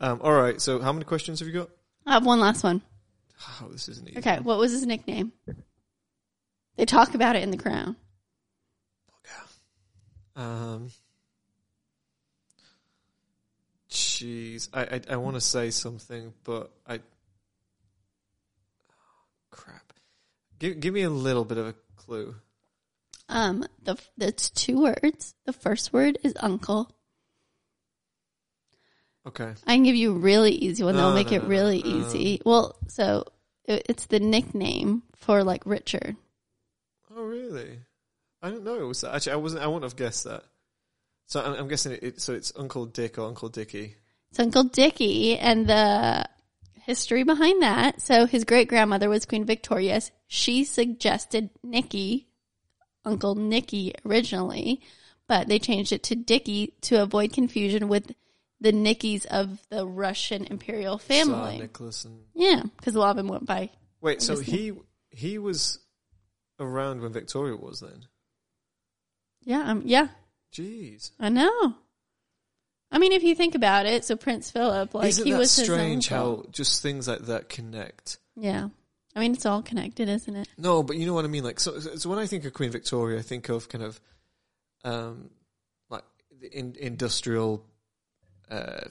um, 0.00 0.20
all 0.22 0.32
right. 0.32 0.60
So 0.60 0.80
how 0.80 0.92
many 0.92 1.04
questions 1.04 1.40
have 1.40 1.48
you 1.48 1.54
got? 1.54 1.70
I 2.06 2.12
have 2.12 2.26
one 2.26 2.40
last 2.40 2.62
one. 2.64 2.82
Oh, 3.62 3.68
this 3.68 3.90
isn't 3.90 4.08
easy. 4.08 4.18
Okay, 4.18 4.38
what 4.40 4.56
was 4.58 4.72
his 4.72 4.86
nickname? 4.86 5.30
They 6.76 6.86
talk 6.86 7.14
about 7.14 7.36
it 7.36 7.42
in 7.42 7.50
The 7.50 7.58
Crown. 7.58 7.96
Um. 10.34 10.90
Jeez, 13.90 14.68
I 14.72 14.82
I, 14.82 15.00
I 15.10 15.16
want 15.16 15.36
to 15.36 15.40
say 15.40 15.70
something, 15.70 16.32
but 16.44 16.70
I. 16.86 17.00
crap. 19.50 19.92
Give 20.58 20.78
give 20.78 20.94
me 20.94 21.02
a 21.02 21.10
little 21.10 21.44
bit 21.44 21.58
of 21.58 21.66
a 21.66 21.74
clue. 21.96 22.34
Um, 23.28 23.66
the 23.82 23.98
it's 24.18 24.50
two 24.50 24.82
words. 24.82 25.34
The 25.46 25.52
first 25.52 25.92
word 25.92 26.18
is 26.22 26.34
uncle. 26.40 26.95
Okay. 29.26 29.54
I 29.66 29.74
can 29.74 29.82
give 29.82 29.96
you 29.96 30.12
a 30.12 30.18
really 30.18 30.52
easy 30.52 30.84
one. 30.84 30.94
No, 30.94 31.00
They'll 31.00 31.14
make 31.14 31.30
no, 31.30 31.38
it 31.38 31.42
no, 31.42 31.48
really 31.48 31.82
no. 31.82 31.90
easy. 31.90 32.40
Well, 32.44 32.76
so 32.88 33.24
it, 33.64 33.86
it's 33.88 34.06
the 34.06 34.20
nickname 34.20 35.02
for 35.16 35.42
like 35.42 35.66
Richard. 35.66 36.16
Oh 37.14 37.22
really? 37.22 37.80
I 38.42 38.50
didn't 38.50 38.64
know 38.64 38.78
it 38.78 38.84
was. 38.84 39.02
Actually, 39.02 39.32
I 39.32 39.36
wasn't. 39.36 39.62
I 39.62 39.66
wouldn't 39.66 39.84
have 39.84 39.96
guessed 39.96 40.24
that. 40.24 40.44
So 41.26 41.42
I'm, 41.42 41.54
I'm 41.54 41.68
guessing 41.68 41.92
it, 41.92 42.02
it. 42.02 42.20
So 42.20 42.34
it's 42.34 42.52
Uncle 42.56 42.86
Dick 42.86 43.18
or 43.18 43.26
Uncle 43.26 43.48
Dicky. 43.48 43.96
It's 44.30 44.38
Uncle 44.38 44.64
Dickie 44.64 45.38
and 45.38 45.66
the 45.66 46.26
history 46.74 47.24
behind 47.24 47.62
that. 47.62 48.00
So 48.00 48.26
his 48.26 48.44
great 48.44 48.68
grandmother 48.68 49.08
was 49.08 49.26
Queen 49.26 49.44
Victoria. 49.44 50.00
She 50.28 50.64
suggested 50.64 51.50
Nicky, 51.62 52.28
Uncle 53.04 53.34
Nicky 53.34 53.94
originally, 54.04 54.80
but 55.26 55.48
they 55.48 55.58
changed 55.58 55.92
it 55.92 56.04
to 56.04 56.14
Dickie 56.14 56.74
to 56.82 57.02
avoid 57.02 57.32
confusion 57.32 57.88
with 57.88 58.12
the 58.60 58.72
Nickies 58.72 59.26
of 59.26 59.60
the 59.68 59.86
Russian 59.86 60.46
imperial 60.46 60.98
Tsar 60.98 61.24
family. 61.24 61.58
Nicholas 61.58 62.04
and 62.04 62.20
yeah, 62.34 62.62
because 62.76 62.94
a 62.94 63.00
lot 63.00 63.10
of 63.10 63.16
them 63.16 63.28
went 63.28 63.46
by. 63.46 63.70
wait. 64.00 64.22
So 64.22 64.38
he 64.38 64.72
he 65.10 65.38
was 65.38 65.78
around 66.58 67.02
when 67.02 67.12
Victoria 67.12 67.56
was 67.56 67.80
then. 67.80 68.06
Yeah, 69.42 69.70
um, 69.70 69.82
yeah, 69.84 70.08
Jeez. 70.52 71.10
I 71.20 71.28
know. 71.28 71.74
I 72.90 72.98
mean, 72.98 73.12
if 73.12 73.22
you 73.22 73.34
think 73.34 73.54
about 73.54 73.86
it, 73.86 74.04
so 74.04 74.16
Prince 74.16 74.50
Philip, 74.50 74.94
like 74.94 75.08
Isn't 75.08 75.26
he 75.26 75.32
that 75.32 75.38
was 75.38 75.50
strange 75.50 76.08
how 76.08 76.44
just 76.50 76.82
things 76.82 77.08
like 77.08 77.26
that 77.26 77.48
connect? 77.48 78.18
Yeah, 78.36 78.68
I 79.14 79.20
mean, 79.20 79.32
it's 79.32 79.44
all 79.44 79.62
connected, 79.62 80.08
isn't 80.08 80.36
it? 80.36 80.48
No, 80.56 80.82
but 80.82 80.96
you 80.96 81.06
know 81.06 81.14
what 81.14 81.24
I 81.24 81.28
mean. 81.28 81.44
Like, 81.44 81.60
so, 81.60 81.78
so 81.78 82.08
when 82.08 82.18
I 82.18 82.26
think 82.26 82.44
of 82.44 82.54
Queen 82.54 82.70
Victoria, 82.70 83.18
I 83.18 83.22
think 83.22 83.48
of 83.48 83.68
kind 83.68 83.84
of, 83.84 84.00
um, 84.84 85.30
like 85.90 86.04
the 86.40 86.48
in, 86.56 86.76
industrial 86.78 87.64
uh, 88.50 88.88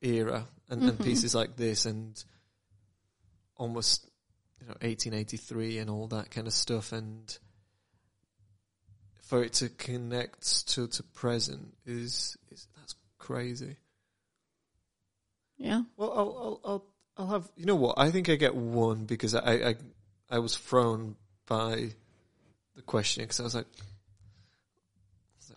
era 0.00 0.46
and, 0.68 0.82
and 0.82 0.98
Mhm. 0.98 1.04
pieces 1.04 1.34
like 1.34 1.56
this, 1.56 1.86
and 1.86 2.22
almost 3.56 4.08
you 4.60 4.66
know 4.66 4.74
1883 4.80 5.78
and 5.78 5.90
all 5.90 6.06
that 6.08 6.30
kind 6.30 6.46
of 6.46 6.52
stuff, 6.52 6.92
and 6.92 7.38
for 9.22 9.42
it 9.42 9.52
to 9.54 9.68
connect 9.68 10.68
to 10.68 10.86
to 10.88 11.02
present 11.02 11.76
is 11.84 12.36
is 12.50 12.66
that's 12.76 12.94
crazy. 13.18 13.76
Yeah. 15.56 15.82
Well, 15.96 16.12
I'll, 16.12 16.20
I'll, 16.38 16.60
I'll, 16.64 16.84
I'll 17.16 17.26
have. 17.32 17.50
You 17.56 17.66
know 17.66 17.74
what? 17.74 17.98
I 17.98 18.10
think 18.12 18.28
I 18.28 18.36
get 18.36 18.54
one 18.54 19.06
because 19.06 19.34
I, 19.34 19.70
I, 19.70 19.74
I 20.30 20.38
was 20.38 20.56
thrown 20.56 21.16
by 21.46 21.90
the 22.76 22.82
question 22.82 23.24
because 23.24 23.40
I 23.40 23.42
was 23.42 23.54
like, 23.56 23.66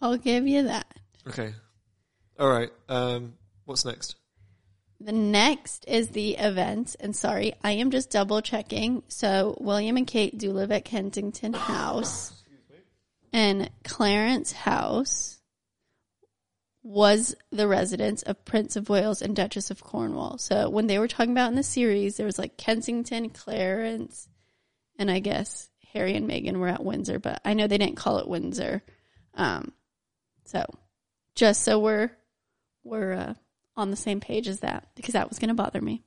I'll 0.02 0.18
give 0.18 0.48
you 0.48 0.64
that. 0.64 0.88
okay, 1.28 1.54
all 2.42 2.50
right. 2.50 2.72
Um, 2.90 3.36
what's 3.66 3.86
next? 3.86 4.16
The 5.00 5.12
next 5.12 5.86
is 5.88 6.10
the 6.10 6.38
events, 6.38 6.96
and 6.96 7.16
sorry, 7.16 7.54
I 7.64 7.74
am 7.74 7.92
just 7.92 8.10
double 8.10 8.42
checking. 8.42 9.04
So 9.10 9.56
William 9.60 9.96
and 9.96 10.08
Kate 10.08 10.36
do 10.36 10.52
live 10.52 10.72
at 10.72 10.84
Kensington 10.84 11.54
House, 11.54 12.34
and 13.32 13.70
Clarence 13.84 14.52
House 14.52 15.40
was 16.82 17.36
the 17.52 17.68
residence 17.68 18.24
of 18.24 18.44
Prince 18.44 18.76
of 18.76 18.90
Wales 18.90 19.22
and 19.22 19.36
Duchess 19.36 19.70
of 19.70 19.84
Cornwall. 19.84 20.40
So 20.40 20.68
when 20.68 20.88
they 20.88 20.98
were 20.98 21.08
talking 21.08 21.32
about 21.32 21.50
in 21.50 21.56
the 21.56 21.64
series, 21.64 22.18
there 22.18 22.26
was 22.26 22.40
like 22.40 22.58
Kensington, 22.58 23.30
Clarence, 23.30 24.28
and 24.98 25.12
I 25.12 25.20
guess 25.20 25.70
Harry 25.94 26.16
and 26.16 26.28
Meghan 26.28 26.58
were 26.58 26.68
at 26.68 26.84
Windsor, 26.84 27.20
but 27.20 27.40
I 27.46 27.54
know 27.54 27.68
they 27.68 27.78
didn't 27.78 27.98
call 27.98 28.18
it 28.18 28.28
Windsor. 28.28 28.82
Um, 29.36 29.74
so 30.46 30.66
just 31.36 31.64
so 31.64 31.80
we're 31.80 32.12
we're 32.84 33.14
uh, 33.14 33.34
on 33.76 33.90
the 33.92 33.96
same 33.98 34.20
page 34.20 34.48
as 34.48 34.60
that 34.62 34.88
because 34.96 35.14
that 35.14 35.30
was 35.30 35.40
going 35.40 35.50
to 35.50 35.54
bother 35.56 35.82
me. 35.82 36.02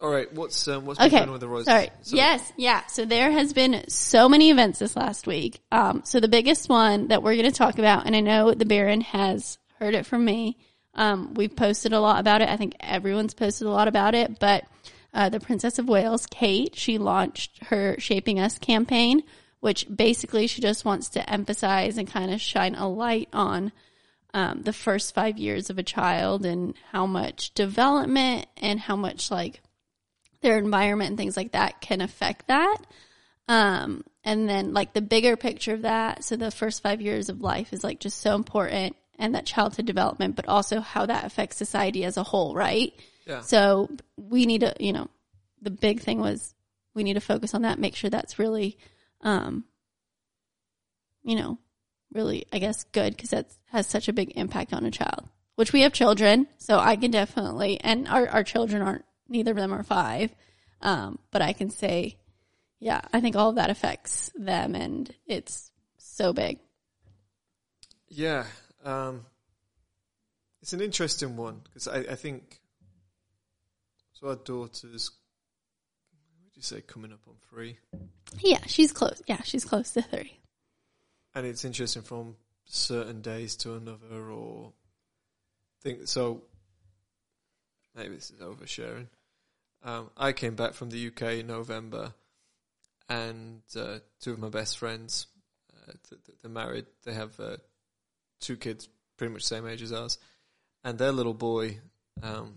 All 0.00 0.10
right. 0.10 0.30
What's 0.32 0.66
um, 0.68 0.84
what's 0.86 0.98
been 0.98 1.06
Okay, 1.06 1.16
going 1.18 1.28
on 1.28 1.32
with 1.32 1.40
the 1.40 1.48
Royals? 1.48 1.64
sorry. 1.66 1.90
So- 2.02 2.16
Yes, 2.16 2.52
yeah. 2.56 2.84
So 2.86 3.04
there 3.04 3.30
has 3.30 3.52
been 3.52 3.84
so 3.88 4.28
many 4.28 4.50
events 4.50 4.78
this 4.78 4.96
last 4.96 5.26
week. 5.26 5.60
Um, 5.72 6.02
so 6.04 6.20
the 6.20 6.28
biggest 6.28 6.68
one 6.68 7.08
that 7.08 7.22
we're 7.22 7.36
going 7.36 7.50
to 7.50 7.56
talk 7.56 7.78
about, 7.78 8.06
and 8.06 8.14
I 8.14 8.20
know 8.20 8.52
the 8.52 8.66
Baron 8.66 9.00
has 9.02 9.58
heard 9.78 9.94
it 9.94 10.04
from 10.06 10.24
me. 10.24 10.58
Um, 10.94 11.34
we've 11.34 11.54
posted 11.56 11.92
a 11.92 12.00
lot 12.00 12.20
about 12.20 12.42
it. 12.42 12.48
I 12.48 12.56
think 12.56 12.76
everyone's 12.80 13.34
posted 13.34 13.66
a 13.66 13.70
lot 13.70 13.88
about 13.88 14.14
it, 14.14 14.38
but 14.38 14.64
uh, 15.12 15.28
the 15.28 15.40
Princess 15.40 15.78
of 15.78 15.88
Wales, 15.88 16.26
Kate, 16.26 16.76
she 16.76 16.98
launched 16.98 17.64
her 17.64 17.96
Shaping 17.98 18.38
Us 18.38 18.58
campaign, 18.58 19.22
which 19.60 19.86
basically 19.94 20.46
she 20.46 20.60
just 20.60 20.84
wants 20.84 21.08
to 21.10 21.30
emphasize 21.30 21.98
and 21.98 22.08
kind 22.08 22.32
of 22.32 22.40
shine 22.40 22.74
a 22.74 22.88
light 22.88 23.28
on 23.32 23.72
um, 24.34 24.62
the 24.62 24.72
first 24.72 25.14
five 25.14 25.38
years 25.38 25.70
of 25.70 25.78
a 25.78 25.84
child 25.84 26.44
and 26.44 26.74
how 26.90 27.06
much 27.06 27.54
development 27.54 28.46
and 28.56 28.80
how 28.80 28.96
much 28.96 29.30
like 29.30 29.62
their 30.42 30.58
environment 30.58 31.10
and 31.10 31.16
things 31.16 31.36
like 31.36 31.52
that 31.52 31.80
can 31.80 32.00
affect 32.00 32.48
that. 32.48 32.78
Um, 33.46 34.02
and 34.24 34.48
then 34.48 34.74
like 34.74 34.92
the 34.92 35.00
bigger 35.00 35.36
picture 35.36 35.72
of 35.72 35.82
that. 35.82 36.24
So 36.24 36.36
the 36.36 36.50
first 36.50 36.82
five 36.82 37.00
years 37.00 37.28
of 37.28 37.40
life 37.40 37.72
is 37.72 37.84
like 37.84 38.00
just 38.00 38.20
so 38.20 38.34
important 38.34 38.96
and 39.20 39.36
that 39.36 39.46
childhood 39.46 39.86
development, 39.86 40.34
but 40.34 40.48
also 40.48 40.80
how 40.80 41.06
that 41.06 41.24
affects 41.24 41.56
society 41.56 42.04
as 42.04 42.16
a 42.16 42.24
whole, 42.24 42.56
right? 42.56 42.92
Yeah. 43.26 43.40
So 43.40 43.88
we 44.16 44.46
need 44.46 44.62
to, 44.62 44.74
you 44.80 44.92
know, 44.92 45.08
the 45.62 45.70
big 45.70 46.00
thing 46.00 46.18
was 46.18 46.54
we 46.92 47.04
need 47.04 47.14
to 47.14 47.20
focus 47.20 47.54
on 47.54 47.62
that, 47.62 47.78
make 47.78 47.94
sure 47.94 48.10
that's 48.10 48.40
really, 48.40 48.78
um, 49.20 49.64
you 51.22 51.36
know, 51.36 51.58
really, 52.14 52.46
I 52.52 52.58
guess, 52.58 52.84
good 52.84 53.16
because 53.16 53.30
that 53.30 53.52
has 53.66 53.86
such 53.86 54.08
a 54.08 54.12
big 54.12 54.32
impact 54.36 54.72
on 54.72 54.86
a 54.86 54.90
child. 54.90 55.28
Which 55.56 55.72
we 55.72 55.82
have 55.82 55.92
children, 55.92 56.48
so 56.58 56.78
I 56.78 56.96
can 56.96 57.12
definitely, 57.12 57.80
and 57.80 58.08
our 58.08 58.28
our 58.28 58.42
children 58.42 58.82
aren't, 58.82 59.04
neither 59.28 59.52
of 59.52 59.56
them 59.56 59.72
are 59.72 59.84
five, 59.84 60.34
um, 60.80 61.18
but 61.30 61.42
I 61.42 61.52
can 61.52 61.70
say, 61.70 62.16
yeah, 62.80 63.00
I 63.12 63.20
think 63.20 63.36
all 63.36 63.50
of 63.50 63.56
that 63.56 63.70
affects 63.70 64.32
them, 64.34 64.74
and 64.74 65.12
it's 65.26 65.70
so 65.96 66.32
big. 66.32 66.58
Yeah. 68.08 68.46
Um, 68.84 69.24
it's 70.60 70.72
an 70.72 70.80
interesting 70.80 71.36
one 71.36 71.60
because 71.64 71.88
I, 71.88 71.98
I 71.98 72.14
think 72.14 72.60
so. 74.12 74.28
Our 74.28 74.36
daughter's, 74.36 75.10
what 76.10 76.44
would 76.44 76.56
you 76.56 76.62
say, 76.62 76.80
coming 76.80 77.12
up 77.12 77.20
on 77.28 77.34
three, 77.50 77.78
Yeah, 78.40 78.60
she's 78.66 78.92
close. 78.92 79.22
Yeah, 79.26 79.42
she's 79.42 79.64
close 79.64 79.90
to 79.92 80.02
three. 80.02 80.40
And 81.34 81.46
it's 81.46 81.64
interesting 81.64 82.02
from 82.02 82.36
certain 82.66 83.20
days 83.20 83.56
to 83.56 83.74
another, 83.74 84.30
or 84.30 84.72
think 85.80 86.06
so. 86.06 86.42
Maybe 87.94 88.14
this 88.14 88.30
is 88.30 88.40
oversharing. 88.40 89.06
Um, 89.84 90.10
I 90.16 90.32
came 90.32 90.54
back 90.54 90.72
from 90.72 90.90
the 90.90 91.08
UK 91.08 91.40
in 91.40 91.46
November, 91.46 92.14
and 93.08 93.60
uh, 93.76 93.98
two 94.20 94.32
of 94.32 94.38
my 94.38 94.48
best 94.48 94.78
friends, 94.78 95.26
uh, 95.72 95.92
th- 96.08 96.22
th- 96.24 96.38
they're 96.42 96.50
married. 96.50 96.86
They 97.04 97.12
have 97.12 97.38
uh, 97.38 97.56
two 98.40 98.56
kids, 98.56 98.88
pretty 99.16 99.32
much 99.32 99.42
the 99.42 99.48
same 99.48 99.66
age 99.68 99.82
as 99.82 99.92
ours, 99.92 100.18
and 100.82 100.98
their 100.98 101.12
little 101.12 101.34
boy, 101.34 101.78
um, 102.22 102.54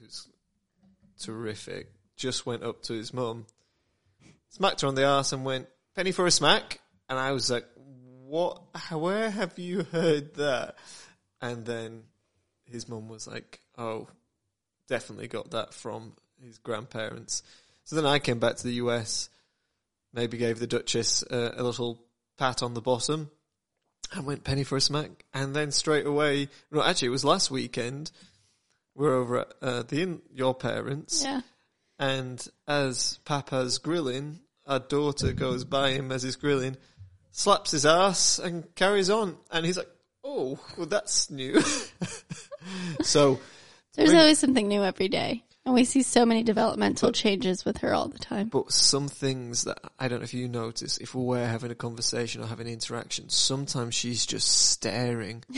who's 0.00 0.28
terrific, 1.20 1.92
just 2.16 2.44
went 2.44 2.64
up 2.64 2.82
to 2.82 2.94
his 2.94 3.14
mum, 3.14 3.46
smacked 4.48 4.80
her 4.80 4.88
on 4.88 4.96
the 4.96 5.04
ass, 5.04 5.32
and 5.32 5.44
went 5.44 5.68
penny 5.94 6.10
for 6.12 6.26
a 6.26 6.30
smack. 6.30 6.80
And 7.08 7.18
I 7.18 7.32
was 7.32 7.50
like, 7.50 7.66
"What? 8.26 8.62
Where 8.92 9.30
have 9.30 9.58
you 9.58 9.84
heard 9.84 10.34
that?" 10.34 10.76
And 11.40 11.64
then 11.66 12.04
his 12.64 12.88
mum 12.88 13.08
was 13.08 13.26
like, 13.26 13.60
"Oh, 13.76 14.08
definitely 14.88 15.28
got 15.28 15.50
that 15.50 15.74
from 15.74 16.14
his 16.42 16.58
grandparents." 16.58 17.42
So 17.84 17.96
then 17.96 18.06
I 18.06 18.18
came 18.18 18.38
back 18.38 18.56
to 18.56 18.62
the 18.64 18.74
US, 18.74 19.28
maybe 20.12 20.38
gave 20.38 20.58
the 20.58 20.66
Duchess 20.66 21.22
uh, 21.24 21.52
a 21.56 21.62
little 21.62 22.00
pat 22.38 22.62
on 22.62 22.72
the 22.74 22.80
bottom, 22.80 23.30
and 24.12 24.24
went 24.24 24.44
penny 24.44 24.64
for 24.64 24.76
a 24.76 24.80
smack. 24.80 25.24
And 25.34 25.54
then 25.54 25.70
straight 25.70 26.06
away, 26.06 26.48
no, 26.70 26.82
actually, 26.82 27.08
it 27.08 27.10
was 27.10 27.24
last 27.24 27.50
weekend. 27.50 28.10
we're 28.94 29.14
over 29.14 29.40
at 29.40 29.52
uh, 29.60 29.82
the 29.82 30.00
in 30.02 30.22
your 30.32 30.54
parents, 30.54 31.22
Yeah. 31.24 31.40
and 31.98 32.46
as 32.66 33.18
Papa's 33.24 33.78
grilling, 33.78 34.38
our 34.66 34.78
daughter 34.78 35.32
goes 35.32 35.64
by 35.64 35.90
him 35.90 36.10
as 36.12 36.22
he's 36.22 36.36
grilling, 36.36 36.76
slaps 37.36 37.72
his 37.72 37.84
ass, 37.84 38.38
and 38.38 38.72
carries 38.76 39.10
on. 39.10 39.36
And 39.50 39.66
he's 39.66 39.76
like, 39.76 39.90
"Oh, 40.22 40.58
well, 40.78 40.86
that's 40.86 41.30
new." 41.30 41.60
so 43.02 43.40
There's 43.94 44.10
When- 44.10 44.18
always 44.18 44.38
something 44.38 44.68
new 44.68 44.82
every 44.82 45.08
day. 45.08 45.44
And 45.66 45.74
we 45.74 45.84
see 45.84 46.02
so 46.02 46.26
many 46.26 46.42
developmental 46.42 47.10
changes 47.10 47.64
with 47.64 47.78
her 47.78 47.94
all 47.94 48.08
the 48.08 48.18
time. 48.18 48.48
But 48.48 48.70
some 48.70 49.08
things 49.08 49.64
that 49.64 49.78
I 49.98 50.08
don't 50.08 50.18
know 50.18 50.24
if 50.24 50.34
you 50.34 50.46
notice, 50.46 50.98
if 50.98 51.14
we're 51.14 51.46
having 51.46 51.70
a 51.70 51.74
conversation 51.74 52.42
or 52.42 52.46
having 52.46 52.66
interaction, 52.66 53.30
sometimes 53.30 53.94
she's 53.94 54.24
just 54.26 54.48
staring. 54.70 55.42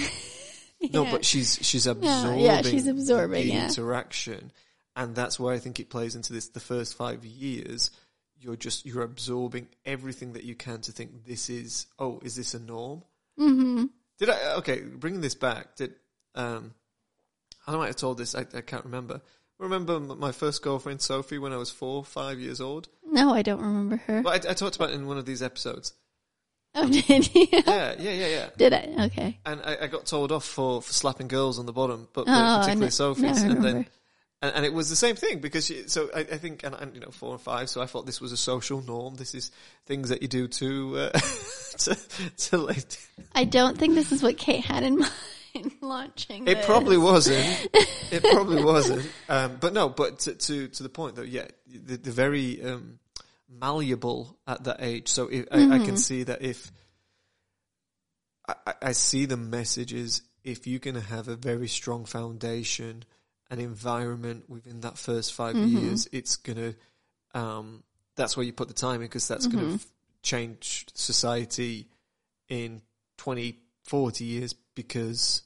No, 0.93 1.05
but 1.07 1.25
she's 1.25 1.59
she's 1.63 1.87
Yeah, 1.87 1.93
absorbing. 1.93 2.39
yeah, 2.41 2.61
she's 2.61 2.87
absorbing, 2.87 3.47
the 3.49 3.53
yeah. 3.55 3.65
interaction, 3.65 4.53
and 4.95 5.17
that's 5.17 5.41
where 5.41 5.55
I 5.55 5.59
think 5.59 5.81
it 5.81 5.89
plays 5.89 6.15
into 6.15 6.35
this. 6.35 6.49
The 6.51 6.61
first 6.61 6.95
five 6.95 7.25
years, 7.25 7.91
you're 8.47 8.57
just 8.57 8.87
you're 8.87 9.03
absorbing 9.03 9.67
everything 9.85 10.35
that 10.35 10.45
you 10.45 10.55
can 10.55 10.81
to 10.83 10.93
think 10.93 11.25
this 11.27 11.51
is 11.51 11.87
oh, 11.99 12.21
is 12.23 12.37
this 12.37 12.55
a 12.55 12.61
norm? 12.61 13.03
hmm 13.37 13.85
Did 14.19 14.31
I 14.31 14.55
okay? 14.59 14.81
Bringing 14.81 15.21
this 15.21 15.35
back, 15.35 15.75
did 15.77 15.95
um, 16.37 16.73
I 17.67 17.75
might 17.77 17.89
have 17.89 17.97
told 17.97 18.19
this. 18.19 18.35
I, 18.37 18.47
I 18.55 18.61
can't 18.61 18.85
remember. 18.85 19.21
Remember 19.59 19.99
my 19.99 20.33
first 20.33 20.63
girlfriend 20.63 21.01
Sophie 21.01 21.39
when 21.39 21.53
I 21.53 21.57
was 21.57 21.71
four, 21.71 22.05
five 22.05 22.39
years 22.39 22.61
old. 22.61 22.89
No, 23.05 23.33
I 23.35 23.43
don't 23.43 23.61
remember 23.61 23.97
her. 24.07 24.21
Well, 24.23 24.35
I, 24.35 24.37
I 24.37 24.55
talked 24.55 24.77
about 24.77 24.91
it 24.91 24.95
in 24.95 25.07
one 25.07 25.17
of 25.19 25.25
these 25.27 25.43
episodes. 25.43 25.95
Oh, 26.75 26.87
did 26.91 27.35
you? 27.35 27.47
Yeah, 27.51 27.95
yeah, 27.99 28.11
yeah, 28.11 28.27
yeah. 28.27 28.49
Did 28.59 28.73
I? 28.75 29.05
Okay. 29.07 29.39
And 29.47 29.63
I, 29.65 29.79
I 29.83 29.87
got 29.87 30.05
told 30.05 30.31
off 30.31 30.45
for, 30.45 30.83
for 30.83 30.93
slapping 30.93 31.27
girls 31.29 31.59
on 31.59 31.65
the 31.65 31.73
bottom, 31.73 32.07
but, 32.13 32.27
Oh, 32.29 32.59
particularly 32.61 32.91
Sophie's. 32.91 33.43
no, 33.43 33.49
I 33.49 33.53
and 33.55 33.65
then. 33.65 33.87
And, 34.43 34.55
and 34.55 34.65
it 34.67 34.73
was 34.73 34.91
the 34.91 34.97
same 34.97 35.17
thing 35.17 35.39
because 35.41 35.67
she, 35.67 35.89
so 35.89 36.09
I, 36.15 36.21
I 36.21 36.25
think, 36.25 36.63
and, 36.65 36.75
and 36.75 36.95
you 36.95 37.01
know, 37.01 37.11
four 37.11 37.33
and 37.33 37.41
five, 37.41 37.69
so 37.71 37.81
I 37.81 37.87
thought 37.87 38.07
this 38.07 38.21
was 38.21 38.33
a 38.33 38.37
social 38.37 38.83
norm. 38.83 39.15
This 39.15 39.35
is 39.35 39.51
things 39.87 40.09
that 40.11 40.23
you 40.23 40.29
do 40.29 40.47
to, 40.49 40.99
uh, 40.99 41.11
to, 41.79 41.97
to 42.37 42.59
like, 42.59 42.85
I 43.35 43.45
don't 43.45 43.77
think 43.79 43.95
this 43.95 44.13
is 44.13 44.23
what 44.23 44.37
Kate 44.39 44.65
had 44.65 44.83
in 44.83 44.99
mind 45.55 45.73
launching. 45.81 46.47
It 46.47 46.57
this. 46.57 46.67
probably 46.67 46.99
wasn't. 46.99 47.69
It 48.09 48.23
probably 48.23 48.63
wasn't. 48.63 49.11
Um, 49.29 49.57
but 49.61 49.73
no, 49.73 49.89
but 49.89 50.21
to, 50.21 50.35
to 50.35 50.69
to 50.69 50.83
the 50.85 50.89
point 50.89 51.17
though, 51.17 51.23
yeah, 51.23 51.47
the, 51.67 51.97
the 51.97 52.13
very 52.13 52.63
um, 52.63 53.01
malleable 53.49 54.37
at 54.47 54.63
that 54.63 54.77
age. 54.81 55.09
So 55.09 55.27
if, 55.27 55.47
I, 55.51 55.57
I 55.57 55.61
Mm-hmm. 55.61 55.85
can 55.87 55.97
see 55.97 56.23
that 56.23 56.41
if 56.41 56.71
I, 58.49 58.55
I- 58.67 58.75
I 58.83 58.93
see 58.93 59.25
the 59.27 59.37
messages, 59.37 60.23
if 60.45 60.67
you 60.69 60.79
can 60.79 60.95
have 60.95 61.27
a 61.27 61.35
very 61.35 61.67
strong 61.67 62.05
foundation, 62.05 63.05
an 63.51 63.61
environment 63.61 64.49
within 64.49 64.81
that 64.81 64.99
first 64.99 65.35
5 65.35 65.55
Mm-hmm. 65.55 65.77
years, 65.79 66.09
it's 66.13 66.37
going 66.37 66.57
to. 66.57 67.39
Um, 67.39 67.83
that's 68.17 68.37
where 68.37 68.47
you 68.47 68.53
put 68.53 68.69
the 68.69 68.75
time 68.75 68.97
in 68.97 69.01
because 69.03 69.29
that's 69.29 69.47
going 69.47 69.65
Mm-hmm. 69.67 69.77
to 69.77 69.85
change 70.23 70.87
society 70.95 71.87
in 72.49 72.81
20, 73.19 73.59
40 73.83 74.25
years 74.25 74.53
because 74.75 75.43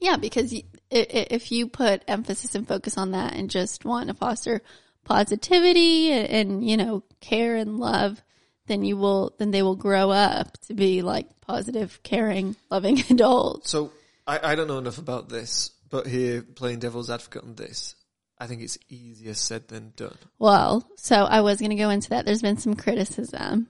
Yeah, 0.00 0.16
because 0.16 0.52
y- 0.52 0.64
i- 0.90 0.96
i- 0.96 1.26
if 1.30 1.52
you 1.52 1.68
put 1.68 2.02
emphasis 2.08 2.54
and 2.54 2.66
focus 2.66 2.96
on 2.98 3.12
that 3.12 3.34
and 3.34 3.48
just 3.50 3.84
want 3.84 4.08
to 4.08 4.14
foster 4.14 4.62
positivity 5.04 6.10
and, 6.10 6.28
and 6.28 6.68
you 6.68 6.76
know 6.76 7.02
care 7.20 7.56
and 7.56 7.78
love, 7.78 8.22
then 8.66 8.82
you 8.84 8.96
will 8.96 9.34
then 9.38 9.50
they 9.50 9.62
will 9.62 9.76
grow 9.76 10.10
up 10.10 10.58
to 10.62 10.74
be 10.74 11.02
like 11.02 11.28
positive, 11.42 12.00
caring, 12.02 12.56
loving 12.70 13.00
adults. 13.10 13.70
So 13.70 13.92
I, 14.26 14.52
I 14.52 14.54
don't 14.54 14.68
know 14.68 14.78
enough 14.78 14.98
about 14.98 15.28
this, 15.28 15.70
but 15.92 16.06
here 16.06 16.40
playing 16.40 16.78
devil's 16.78 17.10
advocate 17.10 17.44
on 17.44 17.54
this, 17.54 17.94
I 18.38 18.46
think 18.46 18.62
it's 18.62 18.78
easier 18.88 19.34
said 19.34 19.68
than 19.68 19.92
done. 19.94 20.16
Well, 20.38 20.88
so 20.96 21.16
I 21.16 21.42
was 21.42 21.58
going 21.58 21.70
to 21.70 21.76
go 21.76 21.90
into 21.90 22.08
that. 22.08 22.24
There's 22.24 22.40
been 22.40 22.56
some 22.56 22.74
criticism 22.74 23.68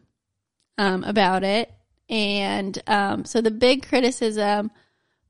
um, 0.79 1.03
about 1.03 1.43
it, 1.43 1.71
and 2.09 2.81
um, 2.87 3.25
so 3.25 3.41
the 3.41 3.51
big 3.51 3.89
criticism, 3.89 4.71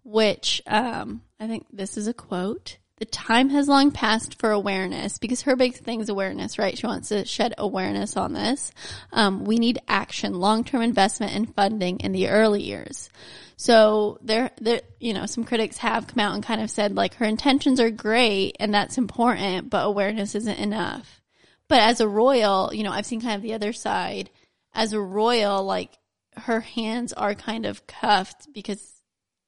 which 0.05 0.61
um, 0.67 1.23
I 1.41 1.49
think 1.49 1.67
this 1.73 1.97
is 1.97 2.09
a 2.09 2.15
quote. 2.15 2.77
The 2.99 3.07
time 3.07 3.49
has 3.49 3.67
long 3.67 3.91
passed 3.91 4.39
for 4.39 4.51
awareness 4.51 5.19
because 5.19 5.43
her 5.43 5.57
big 5.57 5.75
thing 5.75 6.01
is 6.01 6.09
awareness, 6.09 6.59
right? 6.59 6.79
She 6.79 6.87
wants 6.87 7.09
to 7.09 7.25
shed 7.25 7.55
awareness 7.59 8.17
on 8.17 8.33
this. 8.33 8.71
Um, 9.13 9.45
we 9.45 9.59
need 9.59 9.81
action, 9.89 10.35
long-term 10.35 10.83
investment 10.83 11.35
and 11.35 11.53
funding 11.55 12.01
in 12.01 12.13
the 12.13 12.29
early 12.29 12.63
years. 12.63 13.11
So 13.57 14.19
there, 14.23 14.51
there, 14.61 14.83
you 15.01 15.15
know, 15.15 15.27
some 15.27 15.45
critics 15.45 15.79
have 15.79 16.07
come 16.07 16.21
out 16.21 16.35
and 16.35 16.45
kind 16.45 16.61
of 16.61 16.71
said 16.71 16.95
like 16.95 17.15
her 17.15 17.25
intentions 17.25 17.81
are 17.81 17.91
great 17.91 18.57
and 18.61 18.73
that's 18.73 18.99
important, 18.99 19.71
but 19.71 19.87
awareness 19.87 20.35
isn't 20.35 20.59
enough. 20.59 21.21
But 21.69 21.81
as 21.81 22.01
a 22.01 22.09
royal, 22.09 22.73
you 22.75 22.83
know, 22.83 22.93
I've 22.93 23.07
seen 23.07 23.21
kind 23.21 23.37
of 23.37 23.43
the 23.43 23.55
other 23.55 23.73
side. 23.73 24.31
As 24.75 24.93
a 24.93 25.01
royal, 25.01 25.65
like 25.65 25.99
her 26.37 26.61
hands 26.61 27.13
are 27.13 27.35
kind 27.35 27.67
of 27.67 27.87
cuffed 27.87 28.53
because, 28.53 29.02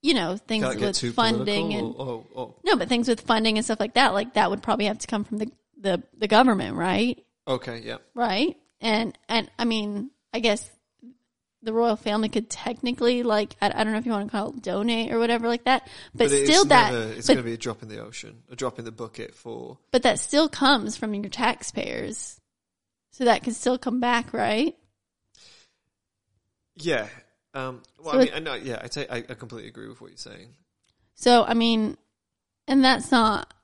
you 0.05 0.13
know, 0.13 0.37
things 0.37 0.77
with 0.77 1.15
funding 1.15 1.73
and 1.73 1.87
or, 1.97 2.07
or, 2.07 2.25
or 2.35 2.55
no, 2.63 2.77
but 2.77 2.91
things 2.91 3.09
with 3.09 3.23
funding 3.23 3.57
and 3.57 3.65
stuff 3.65 3.81
like 3.81 3.95
that, 3.95 4.13
like 4.13 4.35
that 4.35 4.51
would 4.51 4.63
probably 4.63 4.85
have 4.85 4.99
to 4.99 5.07
come 5.07 5.25
from 5.25 5.39
the 5.39 5.51
the, 5.81 6.03
the 6.19 6.29
government, 6.29 6.77
right? 6.77 7.25
okay, 7.49 7.81
yeah. 7.83 7.97
Right? 8.15 8.57
And 8.83 9.17
and 9.31 9.51
I 9.59 9.65
mean, 9.65 10.11
I 10.35 10.41
guess 10.41 10.71
the 11.63 11.73
royal 11.73 11.97
family 11.97 12.29
could 12.29 12.51
technically 12.51 13.23
like 13.23 13.57
I, 13.63 13.73
I 13.75 13.83
don't 13.83 13.95
know 13.95 13.99
if 13.99 14.05
you 14.05 14.13
want 14.13 14.31
to 14.31 14.31
call 14.31 14.51
it 14.51 14.63
donate 14.63 15.11
or 15.11 15.19
whatever 15.19 15.49
like 15.49 15.65
that, 15.65 15.89
but, 16.15 16.31
it's 16.31 16.51
still 16.51 16.67
that 16.67 16.93
never- 16.93 17.13
it's 17.15 17.27
going 17.27 17.39
to 17.39 17.43
be 17.43 17.55
a 17.55 17.57
drop 17.57 17.83
in 17.83 17.89
the 17.89 18.01
ocean, 18.01 18.43
a 18.51 18.57
drop 18.57 18.79
in 18.79 18.85
the 18.85 18.93
bucket 18.93 19.35
for. 19.35 19.79
but 19.91 20.03
that 20.03 20.19
still 20.19 20.51
comes 20.51 20.99
from 20.99 21.15
your 21.15 21.31
taxpayers. 21.31 22.39
So 23.13 23.25
that 23.25 23.43
can 23.43 23.55
still 23.55 23.79
come 23.79 24.01
back, 24.01 24.35
right? 24.35 24.77
Yeah. 26.77 27.07
Um, 27.55 27.83
well, 28.03 28.15
So 28.15 28.19
I 28.19 28.25
mean, 28.25 28.33
I 28.35 28.39
know. 28.41 28.55
Yeah, 28.55 28.81
I, 28.83 28.89
take, 28.89 29.11
I 29.11 29.19
I 29.19 29.35
completely 29.35 29.69
agree 29.69 29.89
with 29.89 30.01
what 30.01 30.11
you're 30.11 30.19
saying. 30.19 30.49
So 31.15 31.45
I 31.45 31.55
mean, 31.55 31.97
and 32.67 32.85
that's 32.85 33.11
not 33.11 33.55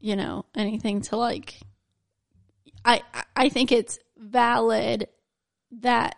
you 0.00 0.16
know 0.16 0.46
anything 0.54 1.02
to 1.02 1.16
like. 1.16 1.60
I 2.84 3.02
I 3.36 3.50
think 3.50 3.70
it's 3.70 3.98
valid 4.16 5.08
that 5.80 6.16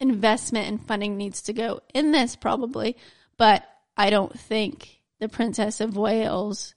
investment 0.00 0.68
and 0.68 0.86
funding 0.86 1.16
needs 1.16 1.42
to 1.42 1.52
go 1.52 1.80
in 1.92 2.12
this 2.12 2.36
probably, 2.36 2.96
but 3.36 3.64
I 3.96 4.10
don't 4.10 4.38
think 4.38 5.00
the 5.20 5.28
Princess 5.28 5.80
of 5.80 5.96
Wales, 5.96 6.74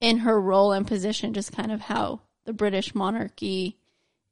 in 0.00 0.18
her 0.18 0.38
role 0.38 0.72
and 0.72 0.86
position, 0.86 1.32
just 1.32 1.52
kind 1.52 1.72
of 1.72 1.80
how 1.80 2.20
the 2.44 2.52
British 2.52 2.94
monarchy 2.94 3.78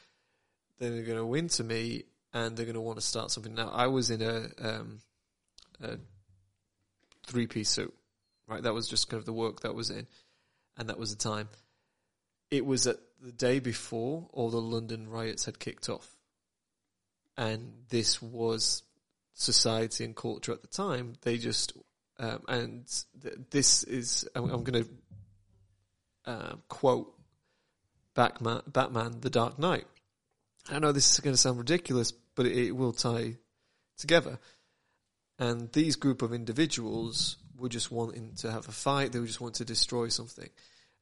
then 0.78 0.94
they're 0.94 1.04
going 1.04 1.18
to 1.18 1.26
win 1.26 1.48
to 1.48 1.64
me, 1.64 2.04
and 2.32 2.56
they're 2.56 2.66
going 2.66 2.74
to 2.74 2.80
want 2.80 2.98
to 2.98 3.04
start 3.04 3.30
something. 3.30 3.54
Now, 3.54 3.68
I 3.68 3.88
was 3.88 4.10
in 4.10 4.22
a, 4.22 4.48
um, 4.58 5.00
a 5.82 5.98
three 7.26 7.46
piece 7.46 7.68
suit, 7.68 7.94
right? 8.48 8.62
That 8.62 8.72
was 8.72 8.88
just 8.88 9.10
kind 9.10 9.18
of 9.18 9.26
the 9.26 9.32
work 9.34 9.60
that 9.60 9.74
was 9.74 9.90
in, 9.90 10.06
and 10.78 10.88
that 10.88 10.98
was 10.98 11.14
the 11.14 11.22
time. 11.22 11.48
It 12.50 12.66
was 12.66 12.86
at 12.86 12.96
the 13.22 13.32
day 13.32 13.58
before 13.58 14.28
all 14.32 14.50
the 14.50 14.60
London 14.60 15.08
riots 15.08 15.44
had 15.44 15.58
kicked 15.58 15.88
off, 15.88 16.08
and 17.36 17.72
this 17.88 18.20
was 18.20 18.82
society 19.34 20.04
and 20.04 20.16
culture 20.16 20.52
at 20.52 20.62
the 20.62 20.68
time. 20.68 21.14
They 21.22 21.38
just 21.38 21.72
um, 22.18 22.42
and 22.48 23.04
th- 23.22 23.36
this 23.50 23.84
is 23.84 24.28
I'm, 24.34 24.50
I'm 24.50 24.64
going 24.64 24.84
to 24.84 24.90
uh, 26.30 26.56
quote 26.68 27.14
Batman, 28.14 28.62
Batman: 28.66 29.20
The 29.20 29.30
Dark 29.30 29.58
Knight. 29.58 29.86
I 30.68 30.78
know 30.78 30.92
this 30.92 31.12
is 31.12 31.20
going 31.20 31.34
to 31.34 31.40
sound 31.40 31.58
ridiculous, 31.58 32.12
but 32.12 32.46
it, 32.46 32.56
it 32.56 32.72
will 32.72 32.92
tie 32.92 33.36
together. 33.96 34.38
And 35.38 35.72
these 35.72 35.96
group 35.96 36.20
of 36.20 36.34
individuals 36.34 37.38
were 37.56 37.70
just 37.70 37.90
wanting 37.90 38.34
to 38.36 38.50
have 38.50 38.68
a 38.68 38.72
fight. 38.72 39.12
They 39.12 39.20
were 39.20 39.26
just 39.26 39.40
wanting 39.40 39.64
to 39.66 39.72
destroy 39.72 40.08
something. 40.08 40.48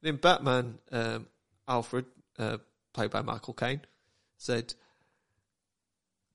And 0.01 0.09
in 0.09 0.15
Batman, 0.15 0.77
um, 0.91 1.27
Alfred, 1.69 2.05
uh, 2.37 2.57
played 2.93 3.11
by 3.11 3.21
Michael 3.21 3.53
Caine, 3.53 3.81
said, 4.37 4.73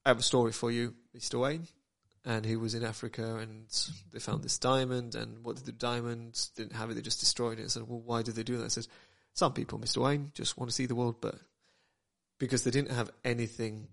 "I 0.07 0.11
have 0.11 0.21
a 0.21 0.23
story 0.23 0.53
for 0.53 0.71
you, 0.71 0.95
Mister 1.13 1.39
Wayne." 1.39 1.69
And 2.27 2.47
he 2.47 2.57
was 2.57 2.75
in 2.75 2.83
Africa, 2.83 3.37
and 3.37 3.67
they 4.11 4.19
found 4.19 4.43
this 4.43 4.57
diamond. 4.57 5.15
And 5.15 5.45
what 5.45 5.57
did 5.57 5.67
the 5.67 5.73
diamond? 5.73 6.49
Didn't 6.57 6.77
have 6.77 6.91
it; 6.91 6.95
they 6.95 7.03
just 7.03 7.21
destroyed 7.21 7.59
it. 7.59 7.63
And 7.63 7.71
said, 7.71 7.89
"Well, 7.89 8.01
why 8.01 8.23
did 8.23 8.37
they 8.37 8.45
do 8.45 8.57
that?" 8.57 8.65
I 8.65 8.69
said, 8.69 8.87
"Some 9.35 9.53
people, 9.53 9.79
Mister 9.79 10.01
Wayne, 10.01 10.31
just 10.35 10.57
want 10.57 10.71
to 10.71 10.75
see 10.75 10.87
the 10.87 10.95
world 10.95 11.21
burn 11.21 11.41
because 12.39 12.65
they 12.65 12.71
didn't 12.71 12.93
have 12.93 13.11
anything 13.25 13.89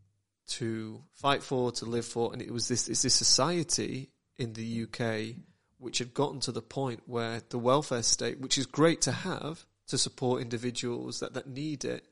to 0.47 1.01
fight 1.13 1.43
for, 1.43 1.71
to 1.71 1.85
live 1.85 2.05
for, 2.05 2.33
and 2.33 2.41
it 2.41 2.51
was 2.51 2.67
this 2.67 2.87
it's 2.87 3.01
this 3.01 3.13
society 3.13 4.09
in 4.37 4.53
the 4.53 4.83
UK 4.83 5.35
which 5.77 5.97
had 5.97 6.13
gotten 6.13 6.39
to 6.39 6.51
the 6.51 6.61
point 6.61 7.01
where 7.07 7.41
the 7.49 7.57
welfare 7.57 8.03
state, 8.03 8.39
which 8.39 8.57
is 8.57 8.67
great 8.67 9.01
to 9.01 9.11
have 9.11 9.65
to 9.91 9.97
support 9.97 10.41
individuals 10.41 11.19
that, 11.19 11.33
that 11.33 11.47
need 11.47 11.83
it, 11.83 12.05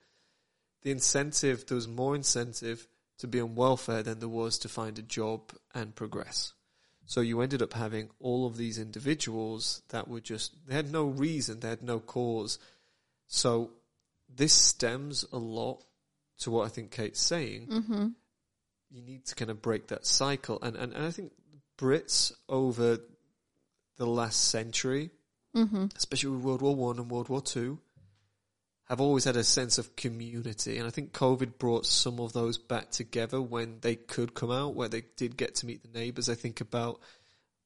the 0.81 0.91
incentive 0.91 1.65
there 1.65 1.75
was 1.75 1.87
more 1.87 2.13
incentive 2.13 2.85
to 3.17 3.27
be 3.27 3.39
on 3.39 3.55
welfare 3.55 4.03
than 4.03 4.19
there 4.19 4.27
was 4.27 4.59
to 4.59 4.69
find 4.69 4.99
a 4.99 5.01
job 5.01 5.53
and 5.73 5.95
progress. 5.95 6.51
So 7.05 7.21
you 7.21 7.39
ended 7.39 7.61
up 7.61 7.73
having 7.73 8.09
all 8.19 8.45
of 8.45 8.57
these 8.57 8.77
individuals 8.77 9.81
that 9.89 10.09
were 10.09 10.19
just 10.19 10.55
they 10.67 10.75
had 10.75 10.91
no 10.91 11.05
reason, 11.05 11.61
they 11.61 11.69
had 11.69 11.81
no 11.81 12.01
cause. 12.01 12.59
So 13.27 13.71
this 14.27 14.53
stems 14.53 15.25
a 15.31 15.37
lot 15.37 15.81
to 16.39 16.51
what 16.51 16.65
I 16.65 16.69
think 16.69 16.91
Kate's 16.91 17.21
saying. 17.21 17.67
Mm-hmm. 17.67 18.07
You 18.91 19.01
need 19.01 19.25
to 19.27 19.35
kind 19.35 19.51
of 19.51 19.61
break 19.61 19.87
that 19.87 20.05
cycle, 20.05 20.59
and 20.61 20.75
and, 20.75 20.93
and 20.93 21.05
I 21.05 21.11
think 21.11 21.31
Brits 21.77 22.33
over 22.49 22.99
the 23.95 24.05
last 24.05 24.49
century, 24.49 25.11
Mm-hmm. 25.55 25.85
especially 25.95 26.29
with 26.31 26.41
World 26.43 26.61
War 26.61 26.75
One 26.75 26.99
and 26.99 27.09
World 27.09 27.27
War 27.29 27.41
Two, 27.41 27.79
have 28.87 29.01
always 29.01 29.23
had 29.23 29.35
a 29.35 29.43
sense 29.43 29.77
of 29.77 29.95
community, 29.95 30.77
and 30.77 30.87
I 30.87 30.89
think 30.91 31.11
COVID 31.13 31.57
brought 31.57 31.85
some 31.85 32.19
of 32.19 32.33
those 32.33 32.57
back 32.57 32.89
together 32.91 33.41
when 33.41 33.79
they 33.81 33.95
could 33.95 34.33
come 34.33 34.51
out, 34.51 34.75
where 34.75 34.89
they 34.89 35.03
did 35.17 35.37
get 35.37 35.55
to 35.55 35.65
meet 35.65 35.81
the 35.81 35.99
neighbours. 35.99 36.29
I 36.29 36.35
think 36.35 36.61
about 36.61 36.99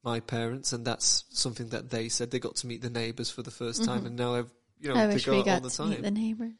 my 0.03 0.19
parents, 0.19 0.73
and 0.73 0.85
that's 0.85 1.23
something 1.29 1.69
that 1.69 1.89
they 1.89 2.09
said 2.09 2.31
they 2.31 2.39
got 2.39 2.55
to 2.57 2.67
meet 2.67 2.81
the 2.81 2.89
neighbours 2.89 3.29
for 3.29 3.41
the 3.41 3.51
1st 3.51 3.85
time, 3.85 4.03
Mhm. 4.03 4.07
and 4.07 4.15
now 4.17 4.35
I've 4.35 4.51
you 4.79 4.89
know 4.89 4.95
I 4.95 5.07
they 5.07 5.19
go 5.19 5.39
out 5.39 5.47
all 5.47 5.59
the 5.61 5.69
time 5.69 6.01
the 6.01 6.11
neighbors. 6.11 6.53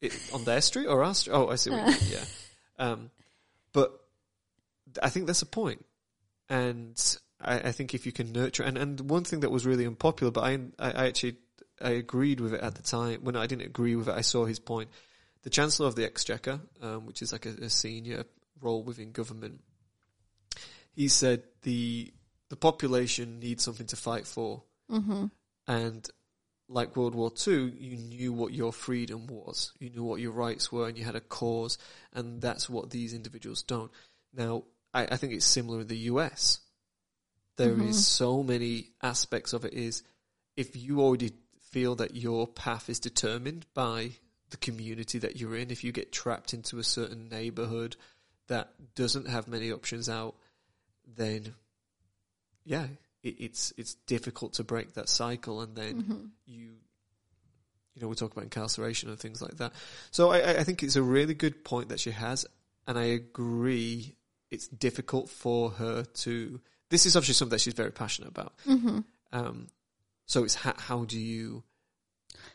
it, 0.00 0.12
on 0.32 0.44
their 0.44 0.60
street 0.60 0.86
or 0.86 1.02
our 1.02 1.14
street. 1.14 1.34
Oh, 1.34 1.48
I 1.48 1.56
see. 1.56 1.70
What 1.70 1.80
you 1.80 1.86
mean. 1.86 1.98
Yeah, 2.10 2.24
um, 2.78 3.10
but 3.72 3.92
I 5.02 5.08
think 5.08 5.26
that's 5.26 5.42
a 5.42 5.46
point, 5.46 5.84
and 6.48 6.96
I, 7.42 7.68
I 7.68 7.72
think 7.72 7.94
if 7.94 8.06
you 8.06 8.12
can 8.12 8.32
nurture 8.32 8.62
and, 8.62 8.78
and 8.78 9.00
one 9.10 9.24
thing 9.24 9.40
that 9.40 9.50
was 9.50 9.66
really 9.66 9.86
unpopular, 9.86 10.30
but 10.30 10.44
I, 10.44 10.52
I 10.78 10.90
I 10.90 11.06
actually 11.08 11.36
I 11.80 11.90
agreed 11.90 12.40
with 12.40 12.54
it 12.54 12.60
at 12.60 12.74
the 12.74 12.82
time. 12.82 13.20
When 13.22 13.36
I 13.36 13.46
didn't 13.46 13.66
agree 13.66 13.96
with 13.96 14.08
it, 14.08 14.14
I 14.14 14.20
saw 14.20 14.44
his 14.44 14.58
point. 14.58 14.90
The 15.42 15.50
Chancellor 15.50 15.88
of 15.88 15.96
the 15.96 16.04
Exchequer, 16.04 16.60
um, 16.80 17.06
which 17.06 17.20
is 17.22 17.32
like 17.32 17.46
a, 17.46 17.50
a 17.64 17.70
senior 17.70 18.24
role 18.60 18.84
within 18.84 19.10
government, 19.12 19.60
he 20.94 21.08
said 21.08 21.42
the 21.62 22.12
the 22.48 22.56
population 22.56 23.40
needs 23.40 23.64
something 23.64 23.86
to 23.88 23.96
fight 23.96 24.26
for, 24.26 24.62
Mm-hmm. 24.90 25.26
and 25.66 26.08
like 26.68 26.96
World 26.96 27.14
War 27.14 27.30
Two, 27.30 27.72
you 27.76 27.96
knew 27.96 28.32
what 28.32 28.52
your 28.52 28.72
freedom 28.72 29.26
was, 29.26 29.72
you 29.78 29.90
knew 29.90 30.04
what 30.04 30.20
your 30.20 30.32
rights 30.32 30.70
were, 30.70 30.86
and 30.88 30.96
you 30.96 31.04
had 31.04 31.16
a 31.16 31.20
cause, 31.20 31.78
and 32.12 32.40
that's 32.40 32.68
what 32.68 32.90
these 32.90 33.14
individuals 33.14 33.62
don't. 33.62 33.90
Now, 34.34 34.64
I, 34.94 35.06
I 35.06 35.16
think 35.16 35.32
it's 35.32 35.46
similar 35.46 35.80
in 35.80 35.86
the 35.86 35.96
US. 36.12 36.60
There 37.62 37.80
is 37.88 37.96
Mhm. 37.96 38.00
so 38.00 38.42
many 38.42 38.90
aspects 39.02 39.52
of 39.52 39.64
it. 39.64 39.72
Is 39.74 40.02
if 40.56 40.76
you 40.76 41.00
already 41.00 41.32
feel 41.60 41.94
that 41.96 42.14
your 42.14 42.46
path 42.46 42.90
is 42.90 42.98
determined 43.00 43.66
by 43.74 44.12
the 44.50 44.56
community 44.58 45.18
that 45.18 45.36
you're 45.36 45.56
in, 45.56 45.70
if 45.70 45.82
you 45.84 45.92
get 45.92 46.12
trapped 46.12 46.52
into 46.52 46.78
a 46.78 46.84
certain 46.84 47.28
neighborhood 47.28 47.96
that 48.48 48.94
doesn't 48.94 49.28
have 49.28 49.48
many 49.48 49.70
options 49.72 50.08
out, 50.08 50.34
then 51.06 51.54
yeah, 52.64 52.86
it, 53.22 53.36
it's 53.40 53.72
it's 53.76 53.94
difficult 54.06 54.54
to 54.54 54.64
break 54.64 54.94
that 54.94 55.08
cycle, 55.08 55.60
and 55.60 55.76
then 55.76 56.02
Mm-hmm. 56.02 56.26
you 56.46 56.76
you 57.94 58.00
know 58.00 58.08
we 58.08 58.14
talk 58.16 58.32
about 58.32 58.44
incarceration 58.44 59.10
and 59.10 59.18
things 59.18 59.42
like 59.42 59.56
that. 59.58 59.72
So 60.10 60.30
I- 60.30 60.58
I 60.60 60.64
think 60.64 60.82
it's 60.82 60.96
a 60.96 61.02
really 61.02 61.34
good 61.34 61.64
point 61.64 61.88
that 61.90 62.00
she 62.00 62.10
has, 62.10 62.46
and 62.86 62.98
I 62.98 63.04
agree. 63.04 64.16
It's 64.50 64.68
difficult 64.68 65.30
for 65.30 65.70
her 65.72 66.04
to. 66.04 66.60
This 66.92 67.06
is 67.06 67.16
obviously 67.16 67.34
something 67.34 67.56
that 67.56 67.60
she's 67.62 67.74
very 67.74 67.90
passionate 67.90 68.28
about. 68.28 68.52
Mm-hmm. 68.68 68.98
Um, 69.32 69.66
so 70.26 70.44
it's 70.44 70.54
how, 70.54 70.74
how 70.76 71.04
do 71.04 71.18
you 71.18 71.62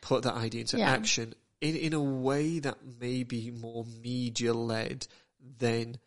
put 0.02 0.24
that 0.24 0.36
idea 0.36 0.62
into 0.62 0.78
Yeah. 0.78 0.92
action 0.92 1.34
in 1.60 1.76
in 1.76 1.94
a 1.94 2.02
way 2.02 2.60
that 2.60 2.78
may 3.02 3.24
be 3.24 3.50
more 3.52 3.84
media 4.02 4.54
led 4.54 5.08
than 5.60 5.98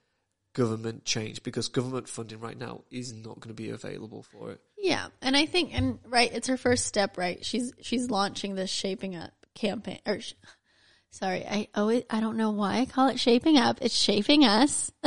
government 0.53 1.05
change 1.05 1.43
because 1.43 1.68
government 1.68 2.09
funding 2.09 2.39
right 2.41 2.59
now 2.59 2.83
is 2.91 3.12
not 3.12 3.41
going 3.41 3.55
to 3.55 3.62
be 3.62 3.70
available 3.70 4.22
for 4.22 4.51
it. 4.53 4.61
Yeah, 4.78 5.09
and 5.22 5.37
I 5.37 5.47
think, 5.47 5.72
and 5.74 5.99
right, 6.07 6.33
it's 6.33 6.49
her 6.49 6.57
first 6.57 6.87
step. 6.87 7.18
Right, 7.18 7.45
she's 7.45 7.72
she's 7.81 8.11
launching 8.11 8.55
this 8.55 8.70
shaping 8.70 9.16
up 9.16 9.33
campaign. 9.55 9.99
Or, 10.07 10.20
sh- 10.20 10.35
sorry, 11.11 11.45
I 11.47 11.66
always 11.74 12.05
I 12.11 12.20
don't 12.20 12.37
know 12.37 12.51
why 12.53 12.78
I 12.78 12.85
call 12.87 13.09
it 13.09 13.18
shaping 13.20 13.59
up. 13.59 13.78
It's 13.83 13.95
shaping 13.95 14.45
us. 14.45 14.91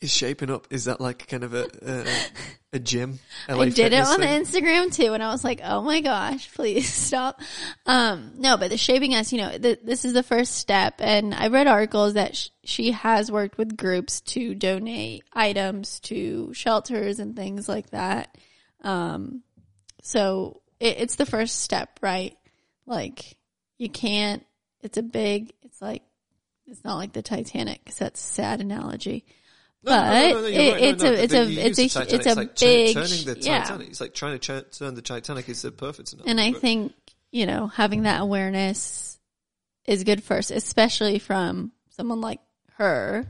Is 0.00 0.10
shaping 0.10 0.50
up? 0.50 0.66
Is 0.70 0.86
that 0.86 0.98
like 0.98 1.28
kind 1.28 1.44
of 1.44 1.52
a 1.52 1.68
a, 1.82 2.76
a 2.76 2.78
gym? 2.78 3.18
I 3.48 3.68
did 3.68 3.92
it 3.92 4.02
on 4.02 4.18
the 4.18 4.26
thing? 4.26 4.44
Instagram 4.44 4.90
too, 4.94 5.12
and 5.12 5.22
I 5.22 5.30
was 5.30 5.44
like, 5.44 5.60
"Oh 5.62 5.82
my 5.82 6.00
gosh, 6.00 6.50
please 6.54 6.90
stop!" 6.92 7.38
Um, 7.84 8.32
no, 8.38 8.56
but 8.56 8.70
the 8.70 8.78
shaping 8.78 9.14
us, 9.14 9.30
you 9.30 9.38
know, 9.42 9.58
th- 9.58 9.80
this 9.84 10.06
is 10.06 10.14
the 10.14 10.22
first 10.22 10.54
step, 10.54 10.94
and 11.00 11.34
I 11.34 11.48
read 11.48 11.66
articles 11.66 12.14
that 12.14 12.34
sh- 12.34 12.48
she 12.64 12.92
has 12.92 13.30
worked 13.30 13.58
with 13.58 13.76
groups 13.76 14.22
to 14.22 14.54
donate 14.54 15.22
items 15.34 16.00
to 16.00 16.54
shelters 16.54 17.18
and 17.18 17.36
things 17.36 17.68
like 17.68 17.90
that. 17.90 18.38
Um, 18.82 19.42
so 20.02 20.62
it, 20.78 20.96
it's 20.98 21.16
the 21.16 21.26
first 21.26 21.60
step, 21.60 21.98
right? 22.00 22.38
Like 22.86 23.36
you 23.76 23.90
can't. 23.90 24.46
It's 24.82 24.96
a 24.96 25.02
big. 25.02 25.52
It's 25.62 25.82
like 25.82 26.04
it's 26.66 26.84
not 26.84 26.96
like 26.96 27.12
the 27.12 27.20
Titanic 27.20 27.84
because 27.84 27.98
that's 27.98 28.20
a 28.20 28.32
sad 28.32 28.60
analogy. 28.62 29.26
But 29.82 30.30
you're 30.30 30.38
it- 30.38 30.72
right. 30.72 30.80
No, 30.80 30.88
it's 30.88 31.02
a- 31.02 31.22
it's 31.22 31.32
a- 31.34 31.66
it's 31.66 31.78
a- 31.96 32.14
it's 32.14 32.26
a 32.26 32.36
big 32.36 32.94
turning 32.94 33.24
the 33.24 33.36
yeah. 33.40 33.62
Titanic. 33.62 33.88
It's 33.88 34.00
like 34.00 34.14
trying 34.14 34.38
to 34.38 34.62
turn 34.62 34.94
the 34.94 35.02
Titanic 35.02 35.48
is 35.48 35.64
a 35.64 35.72
perfect 35.72 36.12
analogy. 36.12 36.30
And 36.30 36.40
I 36.40 36.52
but- 36.52 36.60
think, 36.60 36.92
you 37.30 37.46
know, 37.46 37.66
having 37.68 38.02
that 38.02 38.20
awareness 38.20 39.18
is 39.86 40.04
good 40.04 40.22
first, 40.22 40.50
especially 40.50 41.18
from 41.18 41.72
someone 41.90 42.20
like 42.20 42.40
her. 42.76 43.26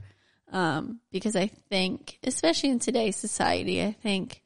Um, 0.52 0.98
because 1.12 1.36
I 1.36 1.46
think, 1.46 2.18
especially 2.24 2.70
in 2.70 2.80
today's 2.80 3.14
society, 3.14 3.84
I 3.84 3.92
think 3.92 4.42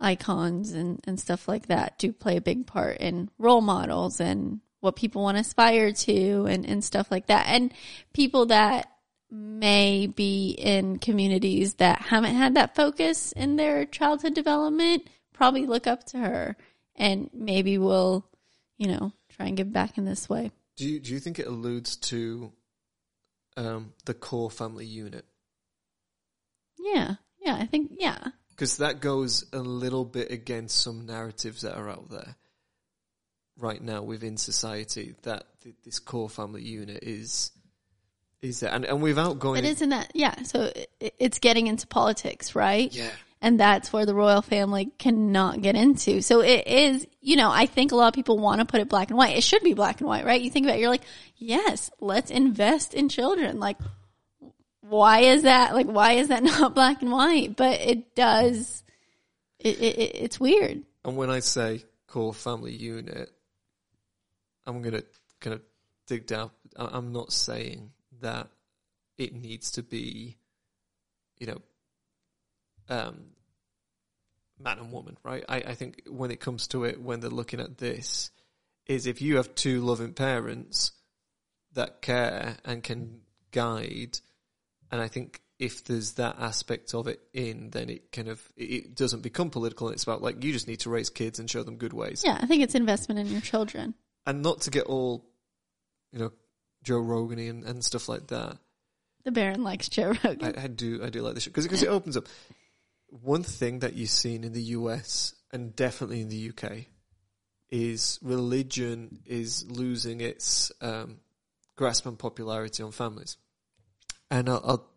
icons 0.00 0.72
and, 0.72 1.00
and 1.06 1.18
stuff 1.20 1.46
like 1.46 1.68
that 1.68 1.98
do 1.98 2.12
play 2.12 2.36
a 2.36 2.40
big 2.40 2.66
part 2.66 2.98
in 2.98 3.30
role 3.38 3.60
models 3.60 4.20
and 4.20 4.60
what 4.80 4.96
people 4.96 5.22
want 5.22 5.36
to 5.36 5.40
aspire 5.42 5.92
to 5.92 6.46
and, 6.46 6.64
and 6.66 6.82
stuff 6.84 7.10
like 7.10 7.26
that. 7.26 7.46
And 7.48 7.72
people 8.12 8.46
that 8.46 8.90
may 9.30 10.06
be 10.06 10.50
in 10.50 10.98
communities 10.98 11.74
that 11.74 12.00
haven't 12.00 12.34
had 12.34 12.54
that 12.54 12.74
focus 12.74 13.32
in 13.32 13.56
their 13.56 13.84
childhood 13.84 14.34
development 14.34 15.08
probably 15.38 15.66
look 15.66 15.86
up 15.86 16.04
to 16.04 16.18
her 16.18 16.56
and 16.96 17.30
maybe 17.32 17.78
will, 17.78 18.26
you 18.76 18.88
know, 18.88 19.12
try 19.30 19.46
and 19.46 19.56
give 19.56 19.72
back 19.72 19.96
in 19.96 20.04
this 20.04 20.28
way. 20.28 20.50
Do 20.76 20.88
you 20.88 21.00
do 21.00 21.12
you 21.12 21.20
think 21.20 21.38
it 21.38 21.46
alludes 21.46 21.96
to 21.96 22.52
um, 23.56 23.92
the 24.04 24.14
core 24.14 24.50
family 24.50 24.86
unit? 24.86 25.24
Yeah. 26.78 27.14
Yeah, 27.40 27.54
I 27.54 27.66
think 27.66 27.92
yeah. 27.98 28.18
Because 28.50 28.78
that 28.78 29.00
goes 29.00 29.44
a 29.52 29.58
little 29.58 30.04
bit 30.04 30.32
against 30.32 30.80
some 30.80 31.06
narratives 31.06 31.62
that 31.62 31.76
are 31.76 31.88
out 31.88 32.10
there 32.10 32.36
right 33.56 33.82
now 33.82 34.02
within 34.02 34.36
society 34.36 35.14
that 35.22 35.44
th- 35.62 35.76
this 35.84 35.98
core 35.98 36.28
family 36.28 36.62
unit 36.62 37.02
is 37.02 37.52
is 38.42 38.60
there, 38.60 38.70
and 38.72 38.84
and 38.84 39.02
without 39.02 39.38
going, 39.38 39.62
But 39.62 39.68
isn't 39.70 39.88
that 39.90 40.10
yeah, 40.14 40.42
so 40.42 40.70
it, 40.74 41.14
it's 41.18 41.38
getting 41.38 41.66
into 41.66 41.86
politics, 41.86 42.54
right? 42.54 42.92
yeah, 42.92 43.10
and 43.40 43.58
that's 43.60 43.92
where 43.92 44.06
the 44.06 44.14
royal 44.14 44.42
family 44.42 44.90
cannot 44.98 45.60
get 45.62 45.74
into. 45.76 46.22
So 46.22 46.40
it 46.40 46.66
is, 46.66 47.06
you 47.20 47.36
know, 47.36 47.50
I 47.50 47.66
think 47.66 47.92
a 47.92 47.96
lot 47.96 48.08
of 48.08 48.14
people 48.14 48.38
want 48.38 48.60
to 48.60 48.64
put 48.64 48.80
it 48.80 48.88
black 48.88 49.08
and 49.10 49.16
white. 49.18 49.36
It 49.36 49.42
should 49.44 49.62
be 49.62 49.74
black 49.74 50.00
and 50.00 50.08
white, 50.08 50.24
right? 50.24 50.40
You 50.40 50.50
think 50.50 50.66
about 50.66 50.76
it, 50.76 50.80
you're 50.80 50.90
like, 50.90 51.04
yes, 51.36 51.90
let's 52.00 52.30
invest 52.30 52.94
in 52.94 53.08
children. 53.08 53.60
Like, 53.60 53.76
why 54.80 55.20
is 55.20 55.42
that? 55.42 55.74
Like, 55.74 55.86
why 55.86 56.12
is 56.14 56.28
that 56.28 56.42
not 56.44 56.74
black 56.74 57.02
and 57.02 57.12
white? 57.12 57.56
But 57.56 57.80
it 57.80 58.14
does. 58.14 58.82
It, 59.58 59.78
it, 59.80 59.98
it- 59.98 60.14
it's 60.16 60.40
weird. 60.40 60.82
And 61.04 61.16
when 61.16 61.30
I 61.30 61.40
say 61.40 61.84
core 62.06 62.34
family 62.34 62.72
unit, 62.74 63.30
I'm 64.66 64.82
going 64.82 64.94
to 64.94 65.04
kind 65.40 65.54
of 65.54 65.62
dig 66.06 66.26
down. 66.26 66.50
I'm 66.76 67.12
not 67.12 67.32
saying 67.32 67.90
that 68.20 68.48
it 69.16 69.34
needs 69.34 69.72
to 69.72 69.82
be, 69.82 70.36
you 71.38 71.46
know, 71.46 71.58
um, 72.88 73.24
man 74.58 74.78
and 74.78 74.92
woman, 74.92 75.16
right? 75.22 75.44
I, 75.48 75.56
I 75.58 75.74
think 75.74 76.02
when 76.08 76.30
it 76.30 76.40
comes 76.40 76.66
to 76.68 76.84
it, 76.84 77.00
when 77.00 77.20
they're 77.20 77.30
looking 77.30 77.60
at 77.60 77.78
this, 77.78 78.30
is 78.86 79.06
if 79.06 79.20
you 79.20 79.36
have 79.36 79.54
two 79.54 79.80
loving 79.80 80.14
parents 80.14 80.92
that 81.74 82.00
care 82.00 82.56
and 82.64 82.82
can 82.82 83.20
guide, 83.50 84.18
and 84.90 85.00
I 85.00 85.08
think 85.08 85.42
if 85.58 85.84
there's 85.84 86.12
that 86.12 86.36
aspect 86.38 86.94
of 86.94 87.06
it 87.08 87.20
in, 87.34 87.70
then 87.70 87.90
it 87.90 88.10
kind 88.12 88.28
of 88.28 88.40
it- 88.56 88.70
it 88.70 88.94
doesn't 88.94 89.20
become 89.22 89.50
political. 89.50 89.88
It's 89.90 90.04
about 90.04 90.22
like 90.22 90.42
you 90.42 90.52
just 90.52 90.68
need 90.68 90.80
to 90.80 90.90
raise 90.90 91.10
kids 91.10 91.38
and 91.38 91.50
show 91.50 91.62
them 91.62 91.76
good 91.76 91.92
ways, 91.92 92.22
Yeah, 92.24 92.38
I 92.40 92.46
think 92.46 92.62
it's 92.62 92.74
investment 92.74 93.20
in 93.20 93.26
your 93.26 93.40
children. 93.40 93.94
and 94.24 94.42
not 94.42 94.62
to 94.62 94.70
get 94.70 94.86
all, 94.86 95.24
you 96.12 96.18
know, 96.20 96.32
Joe 96.82 97.00
Rogan 97.00 97.38
and, 97.38 97.64
and 97.64 97.84
stuff 97.84 98.08
like 98.08 98.28
that. 98.28 98.58
The 99.24 99.32
Baron 99.32 99.62
likes 99.62 99.88
Joe 99.88 100.14
Rogan. 100.24 100.54
I, 100.56 100.64
I 100.64 100.66
do 100.68 101.02
I 101.04 101.10
do 101.10 101.22
like 101.22 101.34
this 101.34 101.44
because 101.44 101.64
because 101.64 101.82
it 101.82 101.88
opens 101.88 102.16
up 102.16 102.26
one 103.08 103.42
thing 103.42 103.80
that 103.80 103.94
you've 103.94 104.10
seen 104.10 104.44
in 104.44 104.52
the 104.52 104.62
US 104.62 105.34
and 105.52 105.74
definitely 105.74 106.20
in 106.20 106.28
the 106.28 106.50
UK 106.50 106.86
is 107.70 108.18
religion 108.22 109.20
is 109.26 109.66
losing 109.70 110.20
its 110.20 110.72
um, 110.80 111.18
grasp 111.76 112.06
and 112.06 112.18
popularity 112.18 112.82
on 112.82 112.92
families. 112.92 113.36
And 114.30 114.48
I'll, 114.48 114.62
I'll 114.64 114.90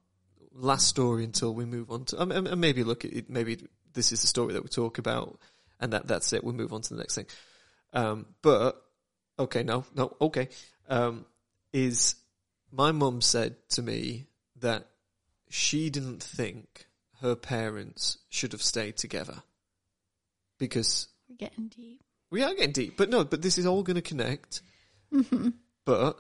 last 0.54 0.88
story 0.88 1.24
until 1.24 1.54
we 1.54 1.66
move 1.66 1.92
on 1.92 2.06
to 2.06 2.22
um, 2.22 2.32
and 2.32 2.48
and 2.48 2.60
maybe 2.60 2.84
look 2.84 3.06
at 3.06 3.14
it. 3.14 3.30
Maybe 3.30 3.66
this 3.94 4.12
is 4.12 4.22
the 4.22 4.28
story 4.28 4.54
that 4.54 4.64
we 4.64 4.70
talk 4.70 4.98
about, 4.98 5.40
and 5.80 5.94
that 5.94 6.08
that's 6.08 6.34
it. 6.34 6.44
We'll 6.44 6.54
move 6.54 6.74
on 6.74 6.82
to 6.82 6.94
the 6.94 7.00
next 7.00 7.16
thing. 7.16 7.28
Um, 7.94 8.26
but 8.42 8.82
okay, 9.40 9.64
no, 9.64 9.86
no, 9.96 10.16
okay. 10.22 10.50
Um, 10.90 11.26
is 11.74 12.16
my 12.72 12.92
mum 12.92 13.22
said 13.22 13.56
to 13.70 13.82
me 13.82 14.26
that 14.60 14.88
she 15.50 15.90
didn't 15.90 16.24
think 16.24 16.86
her 17.22 17.36
parents 17.36 18.18
should 18.30 18.52
have 18.54 18.62
stayed 18.64 18.98
together 18.98 19.44
because 20.58 21.08
We're 21.30 21.36
getting 21.38 21.68
deep. 21.68 22.02
we 22.30 22.44
are 22.44 22.54
getting 22.54 22.72
deep, 22.72 22.98
but 22.98 23.10
no, 23.10 23.24
but 23.24 23.42
this 23.42 23.58
is 23.58 23.66
all 23.66 23.84
going 23.84 23.96
to 23.96 24.02
connect. 24.02 24.62
Mm-hmm. 25.14 25.50
But 25.86 26.20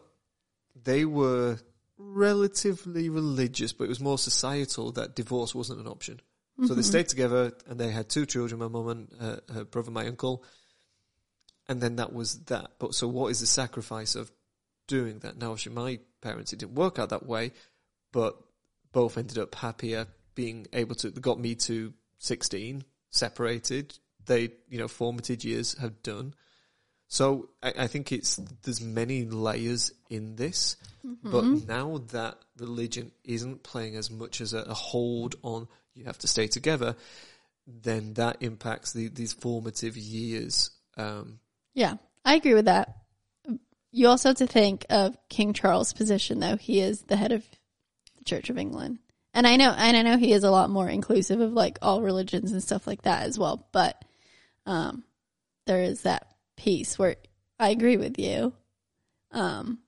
they 0.83 1.05
were 1.05 1.59
relatively 1.97 3.09
religious, 3.09 3.73
but 3.73 3.85
it 3.85 3.89
was 3.89 3.99
more 3.99 4.17
societal 4.17 4.91
that 4.93 5.15
divorce 5.15 5.53
wasn't 5.55 5.79
an 5.79 5.87
option. 5.87 6.19
So 6.59 6.65
Mm-hmm. 6.65 6.75
they 6.75 6.81
stayed 6.81 7.07
together 7.07 7.53
and 7.67 7.79
they 7.79 7.89
had 7.91 8.09
two 8.09 8.25
children, 8.25 8.59
my 8.59 8.67
mum 8.67 8.87
and 8.89 9.07
uh, 9.19 9.37
her 9.53 9.63
brother, 9.63 9.89
my 9.91 10.05
uncle. 10.07 10.43
And 11.69 11.79
then 11.81 11.95
that 11.95 12.11
was 12.13 12.39
that. 12.45 12.71
But 12.77 12.93
so 12.93 13.07
what 13.07 13.29
is 13.29 13.39
the 13.39 13.45
sacrifice 13.45 14.15
of 14.15 14.29
doing 14.87 15.19
that? 15.19 15.37
Now, 15.37 15.53
actually, 15.53 15.75
my 15.75 15.99
parents, 16.21 16.53
it 16.53 16.59
didn't 16.59 16.75
work 16.75 16.99
out 16.99 17.09
that 17.09 17.25
way, 17.25 17.51
but 18.11 18.37
both 18.91 19.17
ended 19.17 19.37
up 19.37 19.55
happier 19.55 20.07
being 20.35 20.67
able 20.73 20.95
to, 20.95 21.11
got 21.11 21.39
me 21.39 21.55
to 21.55 21.93
16, 22.19 22.83
separated. 23.09 23.97
They, 24.25 24.51
you 24.69 24.79
know, 24.79 24.87
formative 24.87 25.43
years 25.43 25.77
have 25.79 26.01
done. 26.03 26.33
So 27.07 27.49
I, 27.61 27.73
I 27.79 27.87
think 27.87 28.11
it's 28.11 28.37
there's 28.63 28.79
many 28.79 29.25
layers 29.25 29.91
in 30.09 30.37
this, 30.37 30.77
but 31.23 31.43
now 31.67 32.01
that 32.11 32.37
religion 32.57 33.11
isn't 33.25 33.63
playing 33.63 33.97
as 33.97 34.09
much 34.09 34.39
as 34.39 34.53
a, 34.53 34.59
a 34.59 34.73
hold 34.73 35.35
on 35.41 35.67
you 35.93 36.05
have 36.05 36.17
to 36.19 36.27
stay 36.27 36.47
together, 36.47 36.95
then 37.67 38.13
that 38.13 38.37
impacts 38.41 38.93
the, 38.93 39.09
these 39.09 39.33
formative 39.33 39.97
years. 39.97 40.71
Um, 40.97 41.39
Yeah, 41.73 41.95
I 42.25 42.35
agree 42.35 42.53
with 42.53 42.65
that. 42.65 43.00
You 43.91 44.07
also 44.07 44.29
have 44.29 44.37
to 44.37 44.47
think 44.47 44.85
of 44.89 45.17
King 45.29 45.53
Charles' 45.53 45.93
position, 45.93 46.39
though. 46.39 46.55
He 46.55 46.79
is 46.79 47.01
the 47.03 47.17
head 47.17 47.31
of 47.31 47.43
the 48.17 48.23
Church 48.23 48.49
of 48.49 48.57
England. 48.57 48.99
And 49.33 49.45
I 49.47 49.55
know, 49.55 49.73
and 49.77 49.95
I 49.95 50.01
know 50.01 50.17
he 50.17 50.33
is 50.33 50.43
a 50.43 50.51
lot 50.51 50.69
more 50.69 50.89
inclusive 50.89 51.39
of 51.39 51.53
like 51.53 51.77
all 51.81 52.01
religions 52.01 52.51
and 52.51 52.63
stuff 52.63 52.87
like 52.87 53.03
that 53.03 53.23
as 53.23 53.37
well. 53.39 53.67
But, 53.71 54.03
um, 54.65 55.03
there 55.67 55.83
is 55.83 56.03
that 56.03 56.27
piece 56.57 56.97
where 56.97 57.15
I 57.59 57.69
agree 57.69 57.97
with 57.97 58.17
you. 58.19 58.53
Um, 59.31 59.79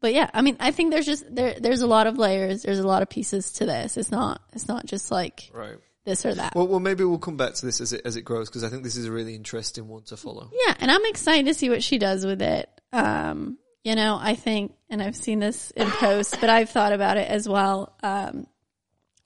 but 0.00 0.12
yeah, 0.12 0.28
I 0.34 0.42
mean, 0.42 0.56
I 0.58 0.72
think 0.72 0.90
there's 0.90 1.06
just, 1.06 1.32
there, 1.34 1.54
there's 1.58 1.80
a 1.80 1.86
lot 1.86 2.06
of 2.06 2.18
layers. 2.18 2.62
There's 2.62 2.80
a 2.80 2.86
lot 2.86 3.02
of 3.02 3.08
pieces 3.08 3.52
to 3.52 3.66
this. 3.66 3.96
It's 3.96 4.10
not, 4.10 4.42
it's 4.52 4.68
not 4.68 4.84
just 4.84 5.10
like 5.10 5.50
right. 5.54 5.76
this 6.04 6.26
or 6.26 6.34
that. 6.34 6.54
Well, 6.54 6.66
well, 6.66 6.80
maybe 6.80 7.04
we'll 7.04 7.18
come 7.18 7.36
back 7.36 7.54
to 7.54 7.66
this 7.66 7.80
as 7.80 7.92
it 7.92 8.02
as 8.04 8.16
it 8.16 8.22
grows 8.22 8.48
because 8.48 8.64
I 8.64 8.68
think 8.68 8.82
this 8.82 8.96
is 8.96 9.06
a 9.06 9.12
really 9.12 9.34
interesting 9.34 9.88
one 9.88 10.02
to 10.04 10.16
follow. 10.16 10.50
Yeah, 10.66 10.74
and 10.80 10.90
I'm 10.90 11.04
excited 11.06 11.46
to 11.46 11.54
see 11.54 11.70
what 11.70 11.82
she 11.82 11.98
does 11.98 12.26
with 12.26 12.42
it. 12.42 12.68
Um, 12.92 13.58
you 13.84 13.96
know, 13.96 14.18
I 14.20 14.34
think, 14.34 14.74
and 14.90 15.02
I've 15.02 15.16
seen 15.16 15.38
this 15.38 15.70
in 15.72 15.90
posts, 15.90 16.36
but 16.40 16.50
I've 16.50 16.70
thought 16.70 16.92
about 16.92 17.16
it 17.16 17.28
as 17.28 17.48
well. 17.48 17.96
Um, 18.02 18.46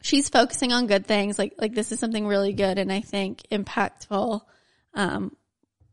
she's 0.02 0.28
focusing 0.28 0.72
on 0.72 0.86
good 0.86 1.06
things, 1.06 1.38
like 1.38 1.54
like 1.58 1.74
this 1.74 1.92
is 1.92 2.00
something 2.00 2.26
really 2.26 2.52
good, 2.52 2.78
and 2.78 2.92
I 2.92 3.00
think 3.00 3.42
impactful. 3.50 4.40
Um, 4.94 5.36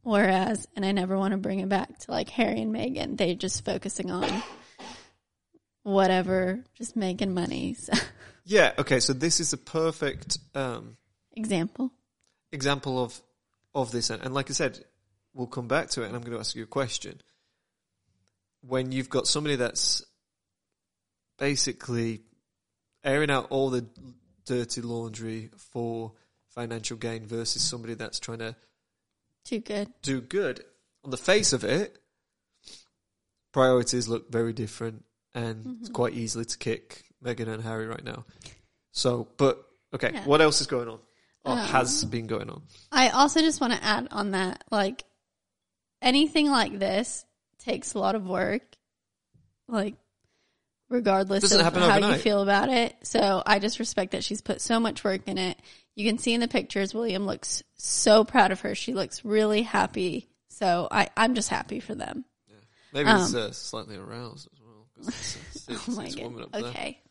whereas, 0.04 0.68
and 0.76 0.86
I 0.86 0.92
never 0.92 1.18
want 1.18 1.32
to 1.32 1.38
bring 1.38 1.60
it 1.60 1.70
back 1.70 1.98
to 2.00 2.12
like 2.12 2.30
Harry 2.30 2.62
and 2.62 2.74
Meghan. 2.74 3.18
They 3.18 3.36
just 3.36 3.66
focusing 3.66 4.12
on 4.12 4.44
whatever, 5.84 6.64
just 6.76 6.96
making 6.96 7.34
money. 7.34 7.74
So, 7.74 7.94
Yeah. 8.46 8.74
Okay. 8.78 9.00
So 9.00 9.14
this 9.14 9.40
is 9.40 9.54
a 9.54 9.58
perfect 9.58 10.38
um, 10.56 10.98
example. 11.34 11.92
example 12.52 13.04
of 13.04 13.20
of 13.76 13.92
this, 13.92 14.10
and, 14.10 14.22
and 14.22 14.34
like 14.34 14.50
I 14.50 14.54
said, 14.54 14.84
we'll 15.34 15.48
come 15.48 15.68
back 15.68 15.90
to 15.92 16.04
it, 16.04 16.08
and 16.08 16.16
I'm 16.16 16.22
going 16.22 16.34
to 16.34 16.40
ask 16.40 16.56
you 16.56 16.64
a 16.64 16.68
question. 16.68 17.22
When 18.66 18.92
you've 18.92 19.10
got 19.10 19.28
somebody 19.28 19.56
that's 19.58 20.04
basically 21.38 22.22
airing 23.04 23.30
out 23.30 23.48
all 23.50 23.70
the 23.70 23.86
dirty 24.46 24.82
laundry 24.82 25.50
for 25.58 26.14
financial 26.50 26.96
gain 26.98 27.26
versus 27.26 27.62
somebody 27.62 27.96
that's 27.96 28.20
trying 28.20 28.40
to 28.40 28.56
Too 29.44 29.60
good. 29.60 29.92
do 30.02 30.22
good, 30.22 30.64
on 31.04 31.12
the 31.12 31.18
face 31.18 31.52
of 31.52 31.64
it, 31.64 31.98
priorities 33.52 34.08
look 34.08 34.32
very 34.32 34.54
different, 34.54 35.04
and 35.34 35.78
it's 35.82 35.90
quite 35.90 36.14
easily 36.14 36.46
to 36.46 36.58
kick 36.58 37.04
Meghan 37.24 37.48
and 37.48 37.64
Harry 37.64 37.86
right 37.88 38.04
now. 38.04 38.26
So, 38.92 39.28
but 39.38 39.64
okay, 39.94 40.12
Yeah. 40.14 40.26
what 40.26 40.42
else 40.42 40.62
is 40.62 40.68
going 40.68 40.88
on, 40.88 41.00
or 41.44 41.54
Um, 41.54 41.58
has 41.68 42.06
been 42.06 42.28
going 42.28 42.50
on? 42.50 42.64
I 42.92 43.10
also 43.10 43.42
just 43.42 43.60
want 43.60 43.74
to 43.74 43.84
add 43.84 44.08
on 44.12 44.32
that, 44.32 44.64
like 44.72 45.04
anything 46.02 46.50
like 46.50 46.80
this 46.80 47.26
takes 47.64 47.94
a 47.94 48.00
lot 48.00 48.16
of 48.16 48.28
work, 48.28 48.62
like 49.68 49.96
regardless 50.90 51.52
of 51.52 51.62
how 51.74 51.98
you 51.98 52.16
feel 52.18 52.42
about 52.42 52.70
it. 52.70 52.96
So 53.04 53.42
I 53.46 53.60
just 53.60 53.80
respect 53.80 54.12
that 54.12 54.24
she's 54.24 54.42
put 54.42 54.62
so 54.62 54.80
much 54.80 55.04
work 55.04 55.22
in 55.28 55.38
it. 55.38 55.58
You 55.96 56.08
can 56.10 56.18
see 56.18 56.34
in 56.34 56.42
the 56.42 56.48
pictures, 56.48 56.94
William 56.94 57.26
looks 57.26 57.64
so 57.76 58.24
proud 58.24 58.52
of 58.52 58.62
her. 58.62 58.76
She 58.76 58.94
looks 58.94 59.24
really 59.24 59.62
happy. 59.62 60.30
So 60.50 60.88
I, 60.92 61.10
I'm 61.18 61.36
just 61.36 61.50
happy 61.50 61.80
for 61.80 61.96
them. 61.96 62.26
Maybe 62.94 63.10
it's 63.10 63.34
uh, 63.34 63.52
slightly 63.52 63.98
aroused 63.98 64.48
as 64.54 64.60
well. 64.62 64.88
it's, 65.00 65.38
it's, 65.56 65.68
it's, 65.68 65.88
Um, 65.88 65.94
Oh 65.96 65.98
my 65.98 66.10
god. 66.10 66.64
Okay. 66.64 67.02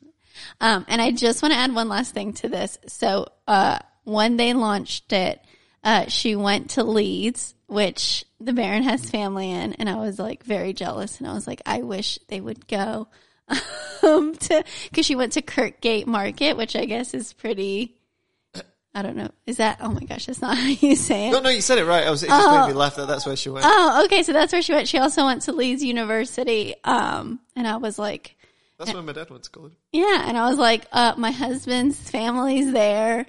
Um, 0.61 0.85
and 0.89 1.03
I 1.03 1.11
just 1.11 1.43
want 1.43 1.53
to 1.53 1.59
add 1.59 1.75
one 1.75 1.89
last 1.89 2.15
thing 2.15 2.33
to 2.35 2.49
this. 2.49 2.79
So, 2.87 3.27
uh, 3.47 3.81
when 4.05 4.37
they 4.37 4.55
launched 4.55 5.13
it, 5.13 5.41
uh, 5.85 6.07
she 6.07 6.37
went 6.37 6.71
to 6.71 6.85
Leeds, 6.85 7.55
which 7.67 8.25
the 8.45 8.53
Baron 8.53 8.83
has 8.83 9.09
family 9.09 9.51
in, 9.51 9.75
and 9.75 9.89
I 9.89 9.97
was 9.97 10.19
like 10.19 10.45
very 10.45 10.73
jealous, 10.73 11.19
and 11.19 11.29
I 11.29 11.35
was 11.35 11.47
like, 11.47 11.63
I 11.67 11.83
wish 11.83 12.19
they 12.29 12.41
would 12.41 12.67
go. 12.67 13.09
um, 14.03 14.35
to 14.35 14.65
because 14.91 15.05
she 15.05 15.15
went 15.17 15.33
to 15.33 15.43
Kirkgate 15.43 16.07
Market, 16.07 16.57
which 16.57 16.77
I 16.77 16.85
guess 16.85 17.15
is 17.15 17.33
pretty. 17.33 17.97
I 18.95 19.01
don't 19.01 19.17
know. 19.17 19.31
Is 19.47 19.57
that? 19.57 19.79
Oh 19.81 19.91
my 19.91 20.01
gosh, 20.01 20.27
that's 20.27 20.43
not 20.43 20.57
how 20.59 20.67
you 20.67 20.97
say 20.97 21.29
it. 21.29 21.33
No, 21.33 21.41
no, 21.41 21.49
you 21.49 21.63
said 21.63 21.79
it 21.79 21.87
right. 21.87 22.07
I 22.07 22.11
was, 22.11 22.23
it 22.23 22.29
just 22.29 22.51
made 22.51 22.69
me 22.69 22.75
laugh 22.75 22.97
that 22.97 23.09
that's 23.09 23.25
where 23.25 23.37
she 23.37 23.49
went. 23.49 23.65
Oh, 23.67 24.03
okay. 24.05 24.23
So 24.23 24.33
that's 24.33 24.53
where 24.53 24.61
she 24.63 24.73
went. 24.75 24.87
She 24.87 24.99
also 24.99 25.25
went 25.25 25.43
to 25.43 25.53
Leeds 25.53 25.83
University. 25.83 26.75
Um, 26.85 27.41
and 27.57 27.67
I 27.67 27.79
was 27.79 27.99
like, 27.99 28.37
that's 28.79 28.93
where 28.93 29.03
my 29.03 29.13
dad 29.13 29.31
went 29.31 29.45
to 29.45 29.51
college. 29.51 29.73
yeah. 29.93 30.25
And 30.29 30.37
I 30.37 30.49
was 30.49 30.59
like, 30.59 30.87
uh, 30.93 31.15
my 31.17 31.31
husband's 31.31 31.99
family's 32.11 32.71
there. 32.73 33.27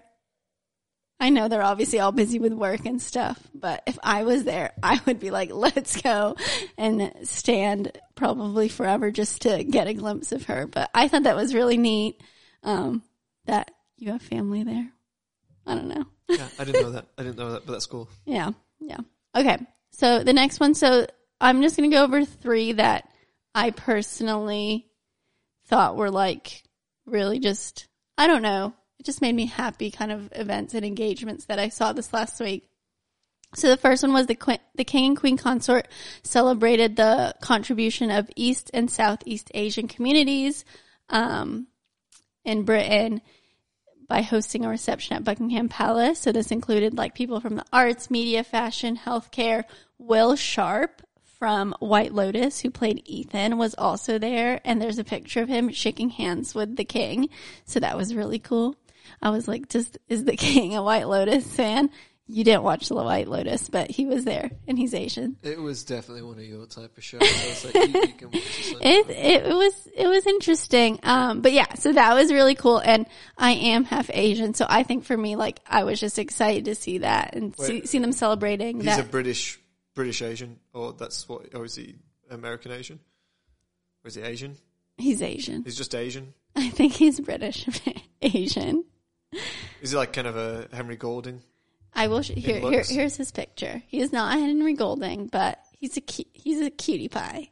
I 1.24 1.30
know 1.30 1.47
they're 1.47 1.63
obviously 1.63 2.01
all 2.01 2.11
busy 2.11 2.38
with 2.38 2.51
work 2.51 2.86
and 2.86 3.01
stuff, 3.01 3.39
but 3.55 3.82
if 3.88 3.97
I 4.03 4.26
was 4.26 4.43
there, 4.43 4.74
I 4.84 4.99
would 5.05 5.21
be 5.21 5.32
like, 5.32 5.51
let's 5.53 6.01
go 6.01 6.36
and 6.78 7.13
stand 7.24 7.97
probably 8.13 8.67
forever 8.67 9.09
just 9.09 9.43
to 9.43 9.63
get 9.63 9.88
a 9.88 9.93
glimpse 9.93 10.34
of 10.34 10.43
her. 10.47 10.67
But 10.67 10.89
I 10.93 11.07
thought 11.07 11.24
that 11.24 11.38
was 11.38 11.55
really 11.55 11.78
neat. 11.78 12.21
Um, 12.61 13.03
that 13.45 13.71
you 13.97 14.11
have 14.11 14.21
family 14.21 14.63
there. 14.63 14.91
I 15.65 15.76
don't 15.76 15.88
know. 15.88 16.03
Yeah, 16.28 16.45
I 16.59 16.65
didn't 16.65 16.82
know 16.82 16.91
that. 16.91 17.05
I 17.17 17.24
didn't 17.24 17.38
know 17.38 17.53
that, 17.53 17.65
but 17.65 17.71
that's 17.71 17.86
cool. 17.86 18.09
Yeah. 18.26 18.51
Yeah. 18.82 18.99
Okay. 19.34 19.59
So 19.91 20.26
the 20.26 20.34
next 20.34 20.59
one. 20.59 20.74
So 20.74 21.07
I'm 21.39 21.61
just 21.61 21.78
going 21.78 21.89
to 21.89 21.95
go 21.95 22.03
over 22.03 22.26
three 22.26 22.74
that 22.74 23.07
I 23.55 23.71
personally 23.71 24.88
thought 25.67 25.95
were 25.95 26.11
like 26.11 26.63
really 27.05 27.39
just, 27.39 27.88
I 28.17 28.28
don't 28.28 28.41
know. 28.41 28.74
It 29.04 29.08
just 29.08 29.22
made 29.22 29.36
me 29.36 29.47
happy 29.47 29.91
kind 29.91 30.14
of 30.14 30.30
events 30.32 30.74
and 30.74 30.86
engagements 30.86 31.43
that 31.47 31.60
I 31.60 31.68
saw 31.68 31.91
this 31.91 32.14
last 32.14 32.39
week. 32.39 32.70
So 33.54 33.68
the 33.68 33.76
first 33.76 34.01
one 34.01 34.14
was 34.14 34.28
the 34.28 34.36
Queen, 34.36 34.60
the 34.76 34.86
King 34.86 35.08
and 35.08 35.18
Queen 35.18 35.36
Consort 35.36 35.89
celebrated 36.24 36.95
the 36.95 37.36
contribution 37.41 38.12
of 38.12 38.32
East 38.38 38.72
and 38.74 38.89
Southeast 38.89 39.51
Asian 39.54 39.89
communities 39.89 40.64
um, 41.10 41.68
in 42.45 42.64
Britain 42.64 43.20
by 44.08 44.22
hosting 44.22 44.64
a 44.64 44.70
reception 44.70 45.18
at 45.18 45.26
Buckingham 45.26 45.68
Palace. 45.68 46.20
So 46.20 46.32
this 46.32 46.49
included 46.49 46.95
like 46.95 47.14
people 47.14 47.41
from 47.41 47.56
the 47.56 47.66
arts, 47.74 48.10
media, 48.10 48.41
fashion, 48.41 48.95
healthcare. 48.95 49.66
Will 49.97 50.38
Sharpe 50.38 51.01
from 51.38 51.76
White 51.80 52.14
Lotus, 52.14 52.62
who 52.62 52.72
played 52.72 53.01
Ethan, 53.04 53.58
was 53.58 53.76
also 53.78 54.18
there, 54.18 54.62
and 54.64 54.82
there's 54.82 54.97
a 54.97 55.04
picture 55.04 55.41
of 55.41 55.49
him 55.49 55.74
shaking 55.74 56.12
hands 56.12 56.56
with 56.56 56.78
the 56.78 56.86
king. 56.86 57.28
So 57.66 57.82
that 57.82 57.97
was 57.97 58.16
really 58.16 58.39
cool. 58.39 58.78
I 59.22 59.30
was 59.30 59.47
like, 59.47 59.70
just 59.70 59.97
is 60.08 60.24
the 60.26 60.36
king 60.38 60.76
a 60.76 60.84
White 60.84 61.08
Lotus 61.08 61.45
fan? 61.47 61.89
You 62.26 62.45
didn't 62.45 62.64
watch 62.64 62.88
the 62.88 62.95
White 62.95 63.28
Lotus, 63.28 63.68
but 63.70 63.91
he 63.91 64.06
was 64.06 64.24
there, 64.24 64.49
and 64.66 64.78
he's 64.78 64.93
Asian. 64.93 65.36
It 65.43 65.60
was 65.60 65.84
definitely 65.84 66.24
one 66.24 66.38
of 66.38 66.45
your 66.45 66.66
type 66.66 66.97
of 66.97 67.04
shows. 67.04 67.22
I 67.22 67.26
was 67.26 67.66
like, 67.66 67.76
you, 67.76 68.01
you 68.01 68.14
can 68.14 68.32
watch 68.32 68.74
It 68.82 69.10
it 69.10 69.43
was 69.54 69.88
it 69.93 70.08
was 70.08 70.26
interesting. 70.26 70.99
Um, 71.04 71.41
but 71.41 71.51
yeah, 71.51 71.74
so 71.74 71.91
that 71.91 72.14
was 72.14 72.32
really 72.32 72.56
cool, 72.56 72.78
and 72.78 73.08
I 73.38 73.51
am 73.51 73.84
half 73.84 74.10
Asian, 74.14 74.54
so 74.54 74.66
I 74.70 74.84
think 74.84 75.04
for 75.04 75.18
me, 75.18 75.36
like, 75.36 75.60
I 75.68 75.84
was 75.84 75.99
just 75.99 76.18
excited 76.18 76.66
to 76.66 76.76
see 76.76 76.99
that 76.99 77.36
and 77.36 77.54
see, 77.60 77.86
see 77.86 77.99
them 77.99 78.14
celebrating 78.14 78.78
He's 78.78 78.86
that. 78.86 79.01
a 79.01 79.04
British 79.04 79.60
British 79.93 80.22
Asian, 80.22 80.60
or 80.74 80.93
that's 80.93 81.28
what, 81.28 81.54
or 81.54 81.66
is 81.66 81.76
he 81.76 81.95
American 82.32 82.72
Asian? 82.72 82.99
Or 84.04 84.08
is 84.08 84.16
he 84.16 84.22
Asian? 84.22 84.56
he's 84.97 85.22
Asian. 85.22 85.64
He's 85.66 85.76
just 85.76 85.93
Asian. 85.93 86.34
I 86.56 86.70
think 86.70 86.93
he's 86.93 87.20
British 87.20 87.68
Asian. 88.22 88.86
Is 89.81 89.91
he 89.91 89.97
like 89.97 90.13
kind 90.13 90.27
of 90.27 90.36
a 90.38 90.67
Henry 90.73 90.95
Golding? 90.95 91.41
I 91.93 92.07
will. 92.07 92.21
Sh- 92.21 92.31
here, 92.36 92.59
here, 92.59 92.84
here's 92.84 93.15
his 93.17 93.31
picture. 93.31 93.84
He 93.88 93.99
is 94.01 94.11
not 94.11 94.34
Henry 94.39 94.73
Golding, 94.73 95.27
but 95.27 95.59
he's 95.79 95.95
a 95.97 96.01
cu- 96.01 96.23
he's 96.34 96.61
a 96.61 96.69
cutie 96.71 97.07
pie. 97.09 97.51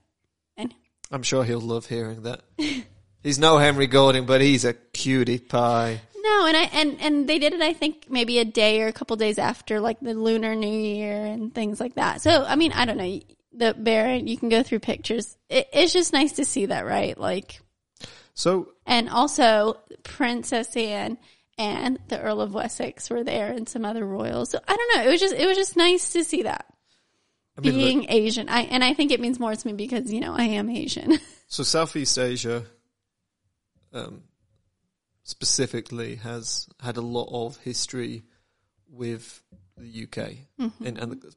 And 0.57 0.73
I'm 1.11 1.23
sure 1.23 1.43
he'll 1.43 1.59
love 1.61 1.85
hearing 1.85 2.23
that. 2.23 2.41
he's 3.23 3.37
no 3.39 3.57
Henry 3.57 3.87
Golding, 3.87 4.25
but 4.25 4.41
he's 4.41 4.65
a 4.65 4.73
cutie 4.73 5.37
pie. 5.39 6.01
no, 6.23 6.45
and 6.47 6.57
I 6.57 6.63
and 6.73 6.99
and 7.01 7.29
they 7.29 7.37
did 7.39 7.53
it. 7.53 7.61
I 7.61 7.73
think 7.73 8.07
maybe 8.09 8.39
a 8.39 8.45
day 8.45 8.81
or 8.81 8.87
a 8.87 8.93
couple 8.93 9.15
days 9.15 9.37
after 9.37 9.79
like 9.79 9.99
the 9.99 10.13
Lunar 10.15 10.55
New 10.55 10.67
Year 10.79 11.23
and 11.25 11.53
things 11.53 11.79
like 11.79 11.95
that. 11.95 12.21
So 12.21 12.43
I 12.43 12.55
mean, 12.55 12.71
I 12.71 12.85
don't 12.85 12.97
know. 12.97 13.19
The 13.53 13.75
Baron, 13.77 14.27
you 14.27 14.37
can 14.37 14.47
go 14.49 14.63
through 14.63 14.79
pictures. 14.79 15.37
It, 15.49 15.67
it's 15.73 15.91
just 15.91 16.13
nice 16.13 16.31
to 16.33 16.45
see 16.45 16.67
that, 16.67 16.85
right? 16.85 17.17
Like, 17.17 17.59
So 18.33 18.69
and 18.85 19.09
also 19.09 19.77
Princess 20.03 20.75
Anne 20.77 21.17
and 21.61 21.99
the 22.07 22.19
Earl 22.19 22.41
of 22.41 22.53
Wessex 22.53 23.09
were 23.09 23.23
there, 23.23 23.51
and 23.51 23.67
some 23.69 23.85
other 23.85 24.05
royals. 24.05 24.49
So 24.49 24.59
I 24.67 24.75
don't 24.75 24.95
know. 24.95 25.03
It 25.09 25.11
was 25.11 25.19
just 25.21 25.35
it 25.35 25.45
was 25.45 25.57
just 25.57 25.77
nice 25.77 26.13
to 26.13 26.23
see 26.23 26.43
that. 26.43 26.65
I 27.57 27.61
mean, 27.61 27.73
look, 27.73 27.81
being 27.87 28.05
Asian. 28.09 28.49
I 28.49 28.61
and 28.61 28.83
I 28.83 28.93
think 28.93 29.11
it 29.11 29.19
means 29.19 29.39
more 29.39 29.55
to 29.55 29.67
me 29.67 29.73
because 29.73 30.11
you 30.11 30.19
know 30.19 30.33
I 30.33 30.43
am 30.43 30.69
Asian. 30.69 31.19
so 31.47 31.63
Southeast 31.63 32.17
Asia, 32.17 32.63
um, 33.93 34.23
specifically 35.23 36.15
has 36.15 36.67
had 36.79 36.97
a 36.97 37.01
lot 37.01 37.29
of 37.31 37.57
history 37.57 38.23
with 38.89 39.41
the 39.77 40.03
UK 40.03 40.31
Mm-hmm. 40.59 40.85
and, 40.85 40.97
and 40.99 41.11
the, 41.13 41.33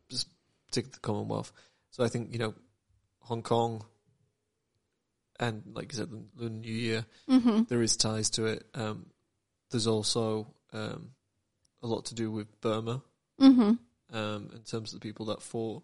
particularly 0.68 0.93
the 0.95 1.01
Commonwealth. 1.01 1.53
So 1.91 2.05
I 2.05 2.09
think 2.09 2.33
you 2.33 2.39
know 2.39 2.55
Hong 3.20 3.43
Kong 3.43 3.85
and 5.41 5.62
like 5.75 5.93
you 5.93 5.99
said, 5.99 6.11
the 6.11 6.22
Lunar 6.37 6.55
New 6.61 6.72
Year. 6.72 7.05
hmm 7.29 7.62
There 7.68 7.83
is 7.83 7.97
ties 7.97 8.31
to 8.31 8.47
it. 8.47 8.66
Um, 8.75 9.07
there's 9.75 9.89
also 9.89 10.47
um, 10.72 11.11
a 11.83 11.87
lot 11.89 12.05
to 12.07 12.14
do 12.14 12.31
with 12.31 12.61
Burma 12.61 13.03
hmm 13.41 13.72
um, 14.12 14.51
in 14.55 14.61
terms 14.70 14.95
of 14.95 15.01
the 15.01 15.09
people 15.09 15.27
that 15.27 15.43
fought 15.43 15.83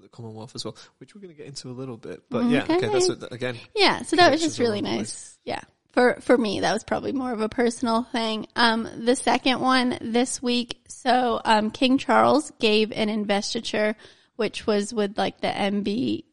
the 0.00 0.08
Commonwealth 0.08 0.56
as 0.56 0.64
well, 0.64 0.74
which 0.98 1.14
we're 1.14 1.20
going 1.20 1.32
to 1.32 1.36
get 1.38 1.46
into 1.46 1.68
a 1.68 1.72
little 1.72 1.96
bit. 1.96 2.22
But 2.28 2.46
yeah, 2.50 2.64
okay, 2.64 2.76
Okay. 2.78 2.88
that's 2.88 3.08
it. 3.08 3.22
again. 3.30 3.56
Yeah, 3.76 4.02
so 4.02 4.16
that 4.16 4.32
was 4.32 4.40
just 4.40 4.58
really 4.58 4.80
nice. 4.80 5.38
Yeah. 5.44 5.60
For 5.92 6.14
for 6.20 6.36
me, 6.36 6.60
that 6.60 6.72
was 6.72 6.82
probably 6.82 7.12
more 7.12 7.32
of 7.32 7.40
a 7.40 7.48
personal 7.48 8.02
thing. 8.02 8.46
Um, 8.56 8.88
the 9.04 9.14
second 9.14 9.60
one 9.60 9.96
this 10.00 10.42
week, 10.42 10.80
so 10.88 11.40
um, 11.44 11.70
King 11.70 11.98
Charles 11.98 12.50
gave 12.58 12.90
an 12.90 13.08
investiture, 13.08 13.94
which 14.36 14.66
was 14.66 14.92
with 14.92 15.16
like 15.16 15.40
the 15.40 15.48
MB, 15.48 16.24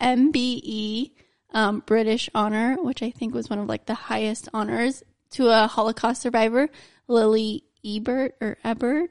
MBE, 0.00 1.10
um, 1.52 1.82
British 1.86 2.28
honor, 2.34 2.76
which 2.82 3.02
I 3.02 3.10
think 3.10 3.32
was 3.34 3.48
one 3.48 3.58
of 3.60 3.68
like 3.68 3.86
the 3.86 3.94
highest 3.94 4.48
honors 4.52 5.02
to 5.34 5.48
a 5.48 5.66
Holocaust 5.66 6.22
survivor, 6.22 6.68
Lily 7.08 7.64
Ebert 7.84 8.36
or 8.40 8.56
Ebert. 8.64 9.10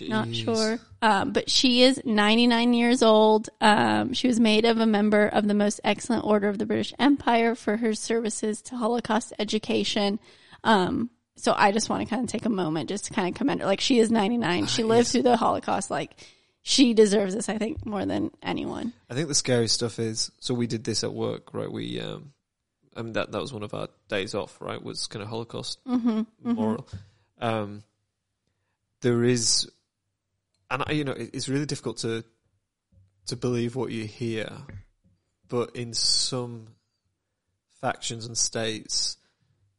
Not 0.00 0.34
sure. 0.34 0.80
Um, 1.02 1.32
but 1.32 1.48
she 1.48 1.82
is 1.82 2.00
99 2.04 2.74
years 2.74 3.02
old. 3.02 3.48
Um, 3.60 4.12
she 4.12 4.26
was 4.26 4.40
made 4.40 4.64
of 4.64 4.78
a 4.78 4.86
member 4.86 5.26
of 5.28 5.46
the 5.46 5.54
most 5.54 5.80
excellent 5.84 6.24
order 6.24 6.48
of 6.48 6.58
the 6.58 6.66
British 6.66 6.92
Empire 6.98 7.54
for 7.54 7.76
her 7.76 7.94
services 7.94 8.60
to 8.62 8.76
Holocaust 8.76 9.32
education. 9.38 10.18
Um, 10.64 11.10
so 11.36 11.54
I 11.56 11.72
just 11.72 11.88
want 11.88 12.02
to 12.02 12.12
kind 12.12 12.24
of 12.24 12.30
take 12.30 12.44
a 12.44 12.50
moment 12.50 12.88
just 12.88 13.06
to 13.06 13.14
kind 13.14 13.28
of 13.28 13.34
commend 13.34 13.60
her. 13.60 13.66
Like 13.66 13.80
she 13.80 13.98
is 13.98 14.10
99. 14.10 14.66
She 14.66 14.82
lived 14.82 15.06
yes. 15.06 15.12
through 15.12 15.22
the 15.22 15.36
Holocaust. 15.36 15.90
Like 15.90 16.16
she 16.62 16.94
deserves 16.94 17.34
this, 17.34 17.48
I 17.48 17.58
think, 17.58 17.84
more 17.86 18.04
than 18.04 18.30
anyone. 18.42 18.92
I 19.10 19.14
think 19.14 19.28
the 19.28 19.34
scary 19.34 19.68
stuff 19.68 19.98
is 19.98 20.32
so 20.40 20.54
we 20.54 20.66
did 20.66 20.84
this 20.84 21.04
at 21.04 21.12
work, 21.12 21.54
right? 21.54 21.70
We 21.70 22.00
um, 22.00 22.32
I 22.96 23.02
mean 23.02 23.12
that 23.14 23.32
that 23.32 23.40
was 23.40 23.52
one 23.52 23.62
of 23.62 23.74
our 23.74 23.88
days 24.08 24.34
off, 24.34 24.60
right? 24.60 24.82
Was 24.82 25.06
kind 25.06 25.22
of 25.22 25.28
Holocaust 25.28 25.78
Mm-hmm. 25.86 26.22
memorial. 26.42 26.88
Um, 27.40 27.82
there 29.00 29.24
is, 29.24 29.68
and 30.70 30.82
I, 30.86 30.92
you 30.92 31.04
know, 31.04 31.12
it, 31.12 31.30
it's 31.34 31.48
really 31.48 31.66
difficult 31.66 31.98
to 31.98 32.24
to 33.26 33.36
believe 33.36 33.74
what 33.76 33.90
you 33.90 34.04
hear, 34.04 34.48
but 35.48 35.74
in 35.76 35.94
some 35.94 36.68
factions 37.80 38.26
and 38.26 38.36
states, 38.36 39.16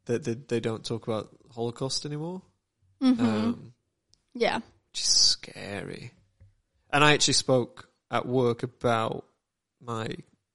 that 0.06 0.24
they, 0.24 0.34
they 0.34 0.60
don't 0.60 0.84
talk 0.86 1.08
about 1.08 1.30
Holocaust 1.54 2.06
anymore, 2.06 2.42
Mm-hmm. 3.02 3.26
um, 3.26 3.74
yeah. 4.34 4.58
which 4.58 5.02
is 5.02 5.08
scary. 5.08 6.12
And 6.92 7.04
I 7.04 7.14
actually 7.14 7.34
spoke 7.36 7.90
at 8.10 8.26
work 8.26 8.64
about 8.64 9.26
my 9.82 10.08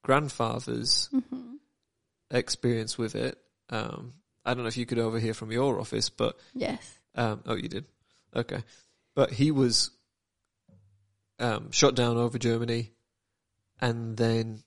grandfather's 0.03 1.09
Mm-hmm. 1.13 1.50
Experience 2.31 2.97
with 2.97 3.15
it. 3.15 3.37
Um, 3.69 4.13
I 4.43 4.53
don't 4.53 4.63
know 4.63 4.67
if 4.69 4.77
you 4.77 4.85
could 4.87 4.99
overhear 4.99 5.33
from 5.33 5.51
your 5.51 5.79
office, 5.79 6.09
but 6.09 6.37
Yes. 6.55 6.97
um, 7.15 7.41
oh, 7.45 7.55
you 7.55 7.67
did. 7.69 7.85
Okay, 8.35 8.63
but 9.13 9.31
he 9.31 9.51
was 9.51 9.91
um, 11.39 11.71
shot 11.71 11.95
down 11.95 12.17
over 12.17 12.37
Germany, 12.37 12.91
and 13.79 14.15
then 14.17 14.63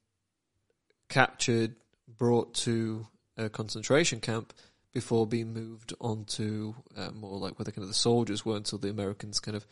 captured, 1.08 1.74
brought 2.08 2.54
to 2.54 3.06
a 3.36 3.48
concentration 3.48 4.20
camp 4.20 4.52
before 4.92 5.26
being 5.26 5.52
moved 5.52 5.92
on 6.00 6.24
to 6.24 6.74
uh, 6.96 7.10
more 7.12 7.38
like 7.38 7.58
where 7.58 7.64
the 7.64 7.72
kind 7.72 7.82
of 7.82 7.88
the 7.88 7.94
soldiers 7.94 8.44
were 8.44 8.56
until 8.56 8.78
the 8.78 8.90
Americans 8.90 9.40
kind 9.40 9.56
of 9.56 9.66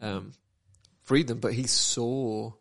um, 0.00 0.32
freed 1.02 1.26
them. 1.28 1.38
But 1.38 1.52
he 1.54 1.66
saw 1.66 2.52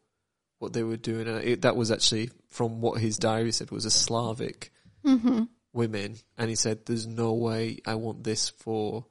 what 0.63 0.73
they 0.73 0.81
were 0.83 0.97
doing, 0.97 1.27
and 1.27 1.43
it, 1.43 1.61
that 1.61 1.75
was 1.75 1.91
actually 1.91 2.31
from 2.49 2.81
what 2.81 2.99
his 3.01 3.17
diary 3.17 3.51
said 3.51 3.69
was 3.71 3.85
a 3.85 3.91
Slavic 3.91 4.71
Mm-hmm. 5.05 5.43
women, 5.73 6.15
and 6.37 6.49
he 6.49 6.55
said, 6.55 6.85
"There's 6.85 7.05
no 7.05 7.33
way 7.33 7.79
I 7.85 7.95
want 7.95 8.23
this 8.23 8.49
for." 8.49 9.05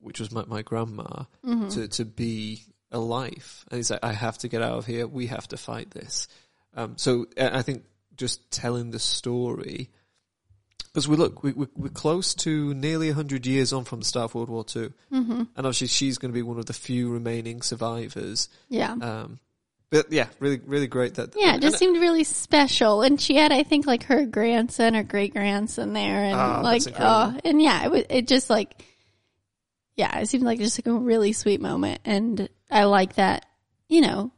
Which 0.00 0.20
was 0.20 0.32
my, 0.32 0.44
my 0.46 0.62
grandma 0.62 1.24
Mm-hmm. 1.46 1.68
to 1.70 1.88
to 1.88 2.04
be 2.04 2.62
a 2.90 2.98
life. 2.98 3.64
and 3.70 3.76
he's 3.78 3.90
like, 3.90 4.02
"I 4.04 4.12
have 4.12 4.38
to 4.38 4.48
get 4.48 4.62
out 4.62 4.78
of 4.78 4.86
here. 4.86 5.06
We 5.06 5.26
have 5.28 5.46
to 5.48 5.56
fight 5.56 5.90
this." 5.90 6.26
Um, 6.74 6.94
so 6.96 7.26
I 7.38 7.62
think 7.62 7.84
just 8.16 8.50
telling 8.50 8.90
the 8.90 8.98
story 8.98 9.90
because 10.86 11.08
we 11.08 11.16
look, 11.16 11.42
we, 11.42 11.52
we, 11.52 11.66
we're 11.74 11.88
close 11.88 12.34
to 12.34 12.72
nearly 12.74 13.08
100 13.08 13.46
years 13.46 13.72
on 13.72 13.84
from 13.84 13.98
the 13.98 14.04
start 14.04 14.30
of 14.30 14.34
World 14.36 14.48
War 14.48 14.64
II. 14.76 14.92
Mm-hmm. 15.12 15.32
And 15.56 15.66
obviously 15.66 15.88
she's 15.88 16.18
going 16.18 16.30
to 16.32 16.34
be 16.34 16.42
one 16.42 16.58
of 16.58 16.66
the 16.66 16.72
few 16.72 17.10
remaining 17.12 17.62
survivors. 17.62 18.48
Yeah. 18.68 18.92
Um, 18.92 19.40
but 19.94 20.10
yeah, 20.10 20.26
really, 20.40 20.60
really 20.66 20.88
great 20.88 21.14
that. 21.14 21.36
yeah, 21.36 21.54
it 21.54 21.62
just 21.62 21.78
seemed 21.78 22.00
really 22.00 22.24
special. 22.24 23.02
And 23.02 23.20
she 23.20 23.36
had, 23.36 23.52
I 23.52 23.62
think, 23.62 23.86
like 23.86 24.02
her 24.04 24.26
grandson 24.26 24.96
or 24.96 25.04
great 25.04 25.32
grandson 25.32 25.92
there, 25.92 26.24
and 26.24 26.34
Ah, 26.34 26.60
like, 26.62 26.82
oh, 26.98 27.38
and 27.44 27.62
yeah, 27.62 27.84
it 27.84 27.92
was. 27.92 28.02
It 28.10 28.26
just 28.26 28.50
like, 28.50 28.82
yeah, 29.94 30.18
it 30.18 30.28
seemed 30.28 30.42
like 30.42 30.58
just 30.58 30.76
like 30.78 30.92
a 30.92 30.98
really 30.98 31.32
sweet 31.32 31.60
moment, 31.60 32.00
and 32.04 32.48
I 32.72 32.84
like 32.84 33.14
that. 33.14 33.46
You 33.88 34.00
know, 34.00 34.32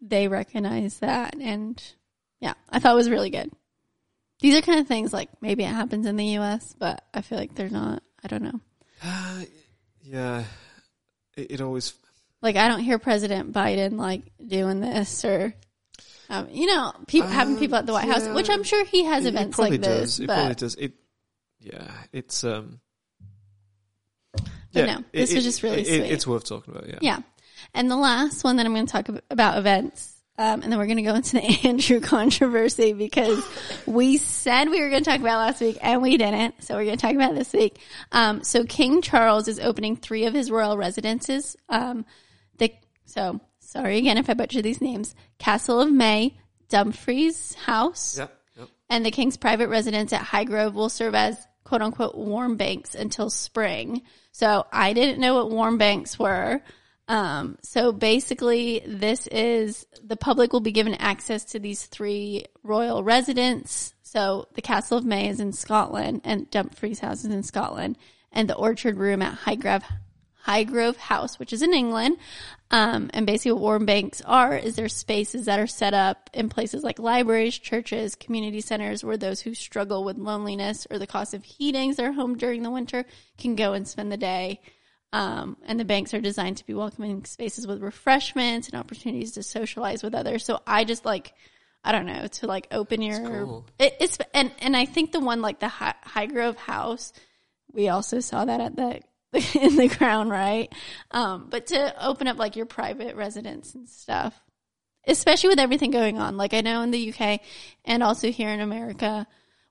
they 0.00 0.28
recognize 0.28 1.00
that, 1.00 1.34
and 1.34 1.82
yeah, 2.38 2.54
I 2.70 2.78
thought 2.78 2.92
it 2.92 2.96
was 2.96 3.10
really 3.10 3.30
good. 3.30 3.50
These 4.38 4.54
are 4.54 4.62
kind 4.62 4.78
of 4.78 4.86
things 4.86 5.12
like 5.12 5.30
maybe 5.40 5.64
it 5.64 5.68
happens 5.74 6.06
in 6.06 6.14
the 6.14 6.26
U.S., 6.38 6.76
but 6.78 7.04
I 7.12 7.22
feel 7.22 7.38
like 7.38 7.56
they're 7.56 7.68
not. 7.68 8.04
I 8.22 8.28
don't 8.28 8.42
know. 8.44 8.60
Uh, 9.02 9.42
yeah, 10.04 10.44
it, 11.36 11.50
it 11.50 11.60
always. 11.60 11.92
Like 12.42 12.56
I 12.56 12.68
don't 12.68 12.80
hear 12.80 12.98
President 12.98 13.52
Biden 13.52 13.96
like 13.96 14.22
doing 14.46 14.80
this 14.80 15.24
or. 15.24 15.54
Um, 16.30 16.48
you 16.50 16.64
know, 16.66 16.92
people 17.08 17.28
having 17.28 17.54
Um, 17.54 17.60
people 17.60 17.76
at 17.76 17.84
the 17.84 17.92
White 17.92 18.08
House, 18.08 18.26
which 18.26 18.48
I'm 18.48 18.62
sure 18.62 18.86
he 18.86 19.04
has 19.04 19.26
It- 19.26 19.28
it 19.28 19.34
events 19.34 19.56
probably 19.56 19.72
like 19.72 19.80
this. 19.82 19.98
does. 20.16 20.20
It 20.20 20.26
but 20.28 20.34
probably 20.34 20.54
does. 20.54 20.74
It. 20.76 20.92
Yeah, 21.60 21.90
it's 22.10 22.42
um. 22.44 22.80
But 24.72 24.86
no, 24.86 25.04
this 25.12 25.34
was 25.34 25.44
just 25.44 25.62
really 25.62 25.82
it- 25.82 25.86
sweet. 25.86 26.10
It's 26.10 26.26
worth 26.26 26.44
talking 26.44 26.74
about. 26.74 26.88
Yeah. 26.88 26.98
Yeah. 27.02 27.18
And 27.74 27.90
the 27.90 27.96
last 27.96 28.44
one 28.44 28.56
that 28.56 28.66
I'm 28.66 28.72
going 28.74 28.86
to 28.86 28.92
talk 28.92 29.08
about 29.30 29.58
events, 29.58 30.14
um, 30.38 30.62
and 30.62 30.72
then 30.72 30.78
we're 30.78 30.86
going 30.86 30.96
to 30.96 31.02
go 31.02 31.14
into 31.14 31.32
the 31.36 31.42
Andrew 31.68 32.00
controversy 32.00 32.92
because 32.94 33.44
we 33.86 34.16
said 34.16 34.70
we 34.70 34.80
were 34.80 34.88
going 34.88 35.04
to 35.04 35.10
talk 35.10 35.20
about 35.20 35.38
last 35.38 35.60
week 35.60 35.76
and 35.82 36.00
we 36.00 36.16
didn't. 36.16 36.62
So 36.64 36.76
we're 36.76 36.84
going 36.86 36.96
to 36.96 37.02
talk 37.02 37.14
about 37.14 37.32
it 37.32 37.36
this 37.36 37.52
week. 37.52 37.78
Um, 38.10 38.42
so 38.42 38.64
King 38.64 39.02
Charles 39.02 39.48
is 39.48 39.60
opening 39.60 39.96
three 39.96 40.24
of 40.24 40.32
his 40.32 40.50
royal 40.50 40.78
residences. 40.78 41.56
So 43.04 43.40
sorry 43.60 43.98
again 43.98 44.18
if 44.18 44.28
I 44.30 44.34
butcher 44.34 44.62
these 44.62 44.80
names. 44.80 45.14
Castle 45.38 45.80
of 45.80 45.90
Mey, 45.90 46.38
Dumfries 46.68 47.54
House, 47.54 48.18
Yep. 48.18 48.38
Yep. 48.58 48.68
and 48.90 49.04
the 49.06 49.10
king's 49.10 49.36
private 49.36 49.68
residence 49.68 50.12
at 50.12 50.22
Highgrove 50.22 50.74
will 50.74 50.88
serve 50.88 51.14
as 51.14 51.36
quote 51.64 51.82
unquote 51.82 52.14
warm 52.16 52.56
banks 52.56 52.94
until 52.94 53.30
spring. 53.30 54.02
So 54.32 54.66
I 54.72 54.92
didn't 54.92 55.20
know 55.20 55.34
what 55.34 55.50
warm 55.50 55.78
banks 55.78 56.18
were. 56.18 56.62
Um, 57.08 57.58
so 57.62 57.92
basically 57.92 58.80
this 58.86 59.26
is 59.26 59.86
the 60.02 60.16
public 60.16 60.52
will 60.52 60.60
be 60.60 60.72
given 60.72 60.94
access 60.94 61.44
to 61.46 61.58
these 61.58 61.84
three 61.86 62.46
royal 62.62 63.02
residents. 63.04 63.92
So 64.02 64.48
the 64.54 64.62
Castle 64.62 64.98
of 64.98 65.04
Mey 65.04 65.28
is 65.28 65.40
in 65.40 65.52
Scotland 65.52 66.22
and 66.24 66.50
Dumfries 66.50 67.00
House 67.00 67.24
is 67.24 67.32
in 67.32 67.42
Scotland 67.42 67.98
and 68.30 68.48
the 68.48 68.54
Orchard 68.56 68.96
Room 68.98 69.20
at 69.20 69.38
Highgrove 69.38 69.82
Highgrove 70.46 70.96
House, 70.96 71.38
which 71.38 71.52
is 71.52 71.62
in 71.62 71.72
England. 71.72 72.16
Um, 72.72 73.10
and 73.12 73.26
basically 73.26 73.52
what 73.52 73.60
warm 73.60 73.84
banks 73.84 74.22
are 74.22 74.56
is 74.56 74.76
they're 74.76 74.88
spaces 74.88 75.44
that 75.44 75.60
are 75.60 75.66
set 75.66 75.92
up 75.92 76.30
in 76.32 76.48
places 76.48 76.82
like 76.82 76.98
libraries, 76.98 77.58
churches, 77.58 78.14
community 78.14 78.62
centers 78.62 79.04
where 79.04 79.18
those 79.18 79.42
who 79.42 79.52
struggle 79.52 80.04
with 80.04 80.16
loneliness 80.16 80.86
or 80.90 80.98
the 80.98 81.06
cost 81.06 81.34
of 81.34 81.44
heating 81.44 81.92
their 81.92 82.12
home 82.12 82.38
during 82.38 82.62
the 82.62 82.70
winter 82.70 83.04
can 83.36 83.56
go 83.56 83.74
and 83.74 83.86
spend 83.86 84.10
the 84.10 84.16
day. 84.16 84.58
Um, 85.12 85.58
and 85.66 85.78
the 85.78 85.84
banks 85.84 86.14
are 86.14 86.20
designed 86.22 86.56
to 86.56 86.66
be 86.66 86.72
welcoming 86.72 87.26
spaces 87.26 87.66
with 87.66 87.82
refreshments 87.82 88.70
and 88.70 88.80
opportunities 88.80 89.32
to 89.32 89.42
socialize 89.42 90.02
with 90.02 90.14
others. 90.14 90.42
So 90.42 90.62
I 90.66 90.84
just 90.84 91.04
like, 91.04 91.34
I 91.84 91.92
don't 91.92 92.06
know, 92.06 92.26
to 92.26 92.46
like 92.46 92.68
open 92.70 93.02
your, 93.02 93.20
cool. 93.20 93.66
it, 93.78 93.96
it's, 94.00 94.16
and, 94.32 94.50
and 94.60 94.74
I 94.74 94.86
think 94.86 95.12
the 95.12 95.20
one 95.20 95.42
like 95.42 95.60
the 95.60 95.68
High, 95.68 95.94
Highgrove 96.06 96.56
House, 96.56 97.12
we 97.70 97.90
also 97.90 98.20
saw 98.20 98.46
that 98.46 98.62
at 98.62 98.76
the 98.76 99.02
in 99.54 99.76
the 99.76 99.88
crown, 99.88 100.28
right? 100.28 100.72
Um, 101.10 101.46
but 101.50 101.68
to 101.68 102.06
open 102.06 102.26
up 102.26 102.38
like 102.38 102.56
your 102.56 102.66
private 102.66 103.16
residence 103.16 103.74
and 103.74 103.88
stuff, 103.88 104.38
especially 105.06 105.48
with 105.48 105.58
everything 105.58 105.90
going 105.90 106.18
on. 106.18 106.36
Like 106.36 106.52
I 106.52 106.60
know 106.60 106.82
in 106.82 106.90
the 106.90 107.12
UK 107.12 107.40
and 107.84 108.02
also 108.02 108.30
here 108.30 108.50
in 108.50 108.60
America, 108.60 109.26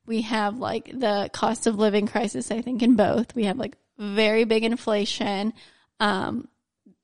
we 0.05 0.23
have 0.23 0.57
like 0.57 0.85
the 0.85 1.29
cost 1.31 1.67
of 1.67 1.77
living 1.77 2.07
crisis. 2.07 2.49
I 2.49 2.61
think 2.61 2.81
in 2.81 2.95
both 2.95 3.35
we 3.35 3.45
have 3.45 3.57
like 3.57 3.77
very 3.99 4.45
big 4.45 4.63
inflation. 4.63 5.53
Um, 5.99 6.47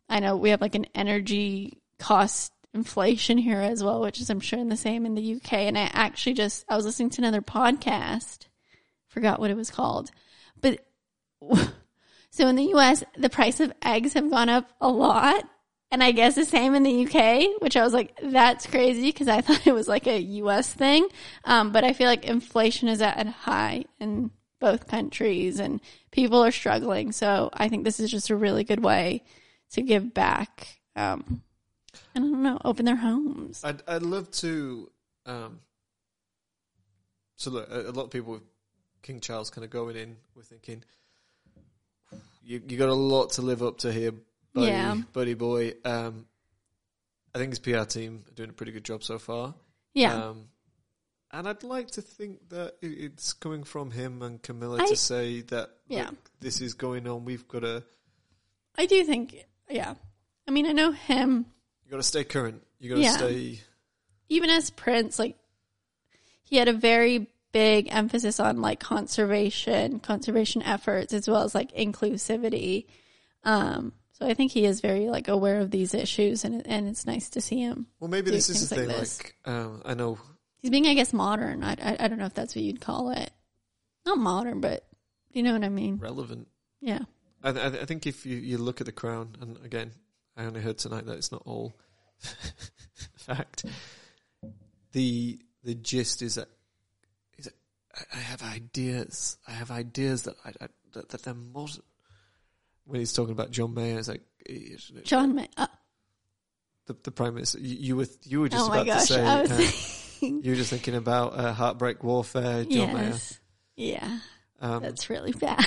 I 0.10 0.20
know 0.20 0.36
we 0.36 0.50
have 0.50 0.62
like 0.62 0.76
an 0.76 0.88
energy 0.96 1.82
cost 2.00 2.52
inflation 2.74 3.38
here 3.38 3.62
as 3.62 3.84
well, 3.84 4.02
which 4.02 4.20
is 4.20 4.32
I'm 4.32 4.40
sure 4.40 4.60
in 4.60 4.70
the 4.70 4.78
same 4.78 5.06
in 5.06 5.14
the 5.14 5.36
UK. 5.36 5.54
And 5.54 5.78
I 5.78 5.92
actually 5.94 6.34
just 6.34 6.66
I 6.68 6.76
was 6.76 6.86
listening 6.86 7.12
to 7.12 7.22
another 7.22 7.42
podcast, 7.42 8.48
forgot 9.10 9.40
what 9.40 9.52
it 9.52 9.58
was 9.58 9.70
called, 9.70 10.10
but 10.60 10.84
so 12.38 12.48
in 12.48 12.56
the 12.56 12.76
US, 12.76 13.04
the 13.18 13.30
price 13.30 13.60
of 13.60 13.74
eggs 13.82 14.14
have 14.14 14.30
gone 14.30 14.48
up 14.48 14.70
a 14.80 14.88
lot. 14.88 15.44
And 15.90 16.04
I 16.04 16.12
guess 16.12 16.36
the 16.36 16.46
same 16.46 16.76
in 16.76 16.84
the 16.84 17.06
UK, 17.06 17.62
which 17.62 17.76
I 17.76 17.84
was 17.84 17.94
like, 17.94 18.16
that's 18.22 18.68
crazy 18.68 19.10
because 19.10 19.28
I 19.28 19.42
thought 19.42 19.66
it 19.66 19.74
was 19.74 19.88
like 19.88 20.06
a 20.06 20.20
US 20.20 20.72
thing. 20.72 21.08
Um, 21.46 21.72
but 21.72 21.84
I 21.84 21.94
feel 21.94 22.06
like 22.06 22.26
inflation 22.26 22.90
is 22.90 23.02
at 23.02 23.26
a 23.26 23.32
high 23.32 23.86
in 24.00 24.30
both 24.60 24.86
countries 24.88 25.60
and 25.60 25.82
people 26.12 26.44
are 26.44 26.52
struggling. 26.52 27.12
So 27.12 27.50
I 27.54 27.70
think 27.70 27.86
this 27.86 28.00
is 28.00 28.12
just 28.12 28.30
a 28.30 28.36
really 28.36 28.64
good 28.64 28.84
way 28.84 29.24
to 29.72 29.82
give 29.82 30.14
back. 30.14 30.80
Um, 30.96 31.42
I 32.16 32.20
don't 32.20 32.44
know, 32.44 32.60
open 32.64 32.86
their 32.86 32.98
homes. 32.98 33.64
I'd 33.64 33.82
I'd 33.88 34.04
love 34.04 34.30
to. 34.32 34.92
Um, 35.26 35.62
so 37.36 37.50
look, 37.50 37.68
a, 37.72 37.90
a 37.90 37.94
lot 37.94 38.04
of 38.04 38.12
people 38.12 38.34
with 38.34 38.44
King 39.02 39.22
Charles 39.22 39.50
kind 39.50 39.66
of 39.66 39.72
going 39.72 39.96
in, 39.96 40.18
we're 40.36 40.44
thinking, 40.44 40.84
you 42.48 42.62
you 42.68 42.78
got 42.78 42.90
a 42.90 42.94
lot 42.94 43.32
to 43.32 43.42
live 43.42 43.62
up 43.62 43.80
to 43.80 43.92
here, 43.92 44.14
buddy, 44.54 44.68
Yeah. 44.68 44.96
buddy 45.14 45.34
boy. 45.34 45.74
Um, 45.84 46.26
I 47.36 47.40
think 47.40 47.50
his 47.52 47.60
PR 47.60 47.84
team 47.84 48.24
are 48.28 48.32
doing 48.34 48.50
a 48.50 48.54
pretty 48.54 48.72
good 48.72 48.86
job 48.86 49.04
so 49.04 49.20
far. 49.20 49.54
Yeah. 49.94 50.16
Um, 50.30 50.48
and 51.32 51.48
I'd 51.48 51.64
like 51.64 51.92
to 51.92 52.02
think 52.02 52.50
that 52.50 52.76
it's 52.82 53.34
coming 53.34 53.64
from 53.66 53.92
him 53.92 54.22
and 54.22 54.42
Camilla 54.42 54.82
I- 54.82 54.88
to 54.88 54.96
say 54.96 55.42
that 55.42 55.72
Yeah. 55.88 56.10
look, 56.10 56.32
this 56.40 56.62
is 56.62 56.74
going 56.74 57.06
on. 57.08 57.26
We've 57.26 57.48
got 57.48 57.60
to 57.60 57.84
I 58.76 58.86
do 58.86 59.04
think, 59.04 59.36
yeah. 59.70 59.96
I 60.48 60.52
mean, 60.52 60.66
I 60.68 60.72
know 60.72 60.92
him 60.92 61.46
you 61.84 61.92
got 61.92 61.98
to 61.98 62.04
stay 62.04 62.24
current. 62.24 62.64
You 62.80 62.90
got 62.90 62.96
to 62.96 63.02
Yeah. 63.02 63.18
stay. 63.18 63.62
even 64.30 64.50
as 64.50 64.70
Prince, 64.70 65.20
like 65.20 65.38
he 66.44 66.56
had 66.58 66.68
a 66.70 66.74
very 66.74 67.28
big 67.58 67.88
emphasis 67.92 68.40
on 68.40 68.62
like 68.62 68.80
conservation, 68.80 70.00
conservation 70.00 70.62
efforts, 70.62 71.12
as 71.12 71.28
well 71.28 71.42
as 71.42 71.56
like 71.56 71.72
inclusivity. 71.72 72.86
Um, 73.44 73.94
so 74.12 74.28
I 74.28 74.36
think 74.36 74.52
he 74.52 74.64
is 74.66 74.80
very 74.80 75.10
like 75.10 75.28
aware 75.28 75.60
of 75.60 75.72
these 75.72 75.96
issues, 75.96 76.44
and 76.44 76.66
and 76.68 76.88
it's 76.88 77.08
nice 77.08 77.30
to 77.32 77.42
see 77.42 77.60
him. 77.60 77.88
Well, 78.00 78.10
maybe 78.12 78.26
do 78.26 78.32
this 78.32 78.50
is 78.50 78.70
the 78.70 78.76
things 78.76 78.88
thing. 78.88 78.98
like 79.00 79.36
Like, 79.46 79.56
um, 79.56 79.82
I 79.86 79.96
know 79.96 80.20
He's 80.60 80.70
being, 80.70 80.86
I 80.86 80.94
guess, 80.94 81.14
modern. 81.14 81.64
I, 81.64 81.76
I 81.82 81.98
I 82.00 82.08
don't 82.08 82.20
know 82.20 82.26
if 82.28 82.36
that's 82.36 82.56
what 82.56 82.64
you'd 82.64 82.80
call 82.82 83.10
it. 83.10 83.32
Not 84.06 84.20
modern, 84.20 84.62
but 84.62 84.86
you 85.32 85.42
know 85.42 85.54
what 85.54 85.64
I 85.64 85.70
mean. 85.70 85.98
relevant. 85.98 86.48
Yeah. 86.80 87.00
I, 87.44 87.52
th- 87.52 87.66
I 87.66 87.70
th- 87.70 87.82
I 87.82 87.86
think 87.86 88.06
if 88.06 88.26
you, 88.26 88.38
you 88.38 88.58
look 88.58 88.82
at 88.82 88.86
the 88.86 88.92
crown, 88.92 89.36
and 89.42 89.58
again, 89.64 89.92
I 90.36 90.46
only 90.46 90.62
heard 90.62 90.78
tonight 90.78 91.06
that 91.08 91.18
it's 91.18 91.32
not 91.32 91.42
all 91.46 91.76
fact. 93.16 93.66
The 94.92 95.40
the 95.64 95.76
gist 95.76 96.22
is 96.22 96.36
that 96.36 96.50
I- 97.98 98.18
I 98.18 98.20
have 98.22 98.44
ideas. 98.44 99.38
I 99.48 99.52
have 99.52 99.72
ideas 99.72 100.24
that 100.24 100.36
I, 100.46 100.50
I 100.62 100.68
that, 100.94 101.10
that 101.10 101.24
they're 101.24 101.34
modern. 101.34 101.82
When 102.86 103.00
he's 103.02 103.14
talking 103.14 103.34
about 103.34 103.52
John 103.52 103.74
Mayer, 103.74 104.00
it's 104.00 104.08
like 104.08 104.22
John 105.04 105.36
Mayer. 105.36 105.48
Uh, 105.58 105.68
the, 106.86 106.96
the 107.04 107.12
prime 107.12 107.34
minister. 107.36 107.60
You, 107.60 107.76
you 107.76 107.96
were 107.98 108.08
you 108.24 108.40
were 108.42 108.50
just 108.50 108.64
oh 108.70 108.72
about 108.72 108.86
gosh, 108.86 109.08
to 109.08 109.14
say. 109.14 109.26
Uh, 109.26 109.46
thinking. 109.48 110.44
you 110.44 110.52
were 110.52 110.56
just 110.58 110.70
thinking 110.70 110.96
about 110.96 111.38
uh, 111.38 111.52
heartbreak 111.54 112.04
warfare. 112.04 112.64
John 112.64 112.72
yes. 112.96 113.40
Yeah, 113.76 114.20
Um, 114.60 114.82
that's 114.82 115.10
really 115.10 115.34
bad. 115.34 115.64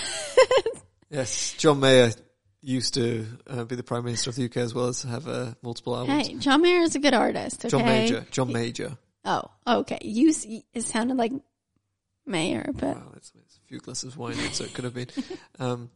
Yes, 1.10 1.54
John 1.58 1.80
Mayer 1.80 2.12
used 2.62 2.94
to 2.94 3.26
uh, 3.48 3.64
be 3.64 3.74
the 3.74 3.82
Prime 3.82 4.04
Minister 4.04 4.30
of 4.30 4.36
the 4.36 4.44
UK 4.44 4.58
as 4.58 4.74
well 4.74 4.86
as 4.86 5.02
have 5.02 5.26
uh, 5.28 5.54
multiple 5.62 5.96
albums. 5.96 6.26
hey, 6.28 6.34
John 6.36 6.62
Mayer 6.62 6.80
is 6.82 6.94
a 6.94 7.00
good 7.00 7.14
artist. 7.14 7.64
Okay? 7.64 7.68
John 7.70 7.84
Major. 7.84 8.26
John 8.30 8.52
Major. 8.52 8.96
Oh, 9.24 9.42
okay. 9.66 9.98
You 10.02 10.32
it 10.72 10.82
sounded 10.82 11.16
like 11.16 11.32
mayor, 12.26 12.66
but 12.74 12.96
Wow, 12.96 13.12
it's, 13.16 13.32
it's 13.36 13.56
a 13.56 13.68
few 13.68 13.78
glasses 13.78 14.12
of 14.12 14.18
wine, 14.18 14.32
in, 14.38 14.52
so 14.52 14.64
it 14.64 14.74
could 14.74 14.84
have 14.84 14.94
been. 14.94 15.08
Um, 15.58 15.90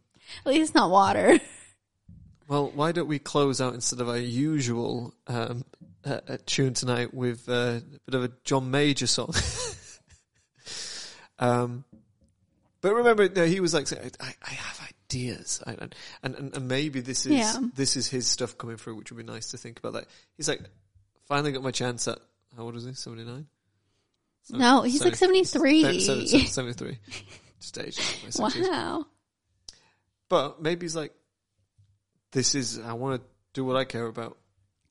at 0.46 0.52
least 0.52 0.74
not 0.74 0.90
water. 0.90 1.38
well, 2.48 2.70
why 2.74 2.92
don't 2.92 3.08
we 3.08 3.18
close 3.18 3.60
out 3.60 3.74
instead 3.74 4.00
of 4.00 4.08
our 4.08 4.18
usual 4.18 5.14
um, 5.26 5.64
uh, 6.04 6.20
uh, 6.28 6.36
tune 6.46 6.74
tonight 6.74 7.12
with 7.14 7.48
uh, 7.48 7.80
a 7.80 7.82
bit 8.06 8.14
of 8.14 8.24
a 8.24 8.30
John 8.44 8.70
Major 8.70 9.06
song? 9.06 9.34
um, 11.38 11.84
but 12.80 12.94
remember, 12.94 13.28
no, 13.28 13.46
he 13.46 13.60
was 13.60 13.74
like, 13.74 13.86
saying, 13.86 14.10
I, 14.20 14.34
I 14.42 14.50
have 14.50 14.80
ideas, 15.08 15.62
I, 15.66 15.72
and, 15.72 15.94
and 16.22 16.54
and 16.56 16.68
maybe 16.68 17.00
this 17.00 17.26
is 17.26 17.32
Yeah. 17.32 17.56
this 17.74 17.96
is 17.96 18.08
his 18.08 18.26
stuff 18.26 18.58
coming 18.58 18.76
through, 18.76 18.96
which 18.96 19.10
would 19.12 19.24
be 19.26 19.30
nice 19.32 19.50
to 19.50 19.58
think 19.58 19.78
about. 19.78 19.94
That 19.94 20.06
he's 20.36 20.48
like, 20.48 20.60
finally 21.26 21.52
got 21.52 21.62
my 21.62 21.70
chance 21.70 22.06
at 22.08 22.18
how 22.56 22.64
old 22.64 22.76
is 22.76 22.84
he? 22.84 22.92
Seventy 22.94 23.24
nine. 23.24 23.46
No, 24.50 24.82
he's 24.82 25.04
like 25.04 25.16
73. 25.16 26.00
73. 26.00 26.98
stage. 27.58 27.98
in 27.98 28.42
my 28.42 28.50
60s. 28.50 28.68
Wow. 28.70 29.06
But 30.28 30.62
maybe 30.62 30.84
he's 30.84 30.96
like, 30.96 31.12
this 32.32 32.54
is, 32.54 32.78
I 32.78 32.92
want 32.94 33.20
to 33.20 33.26
do 33.52 33.64
what 33.64 33.76
I 33.76 33.84
care 33.84 34.06
about. 34.06 34.36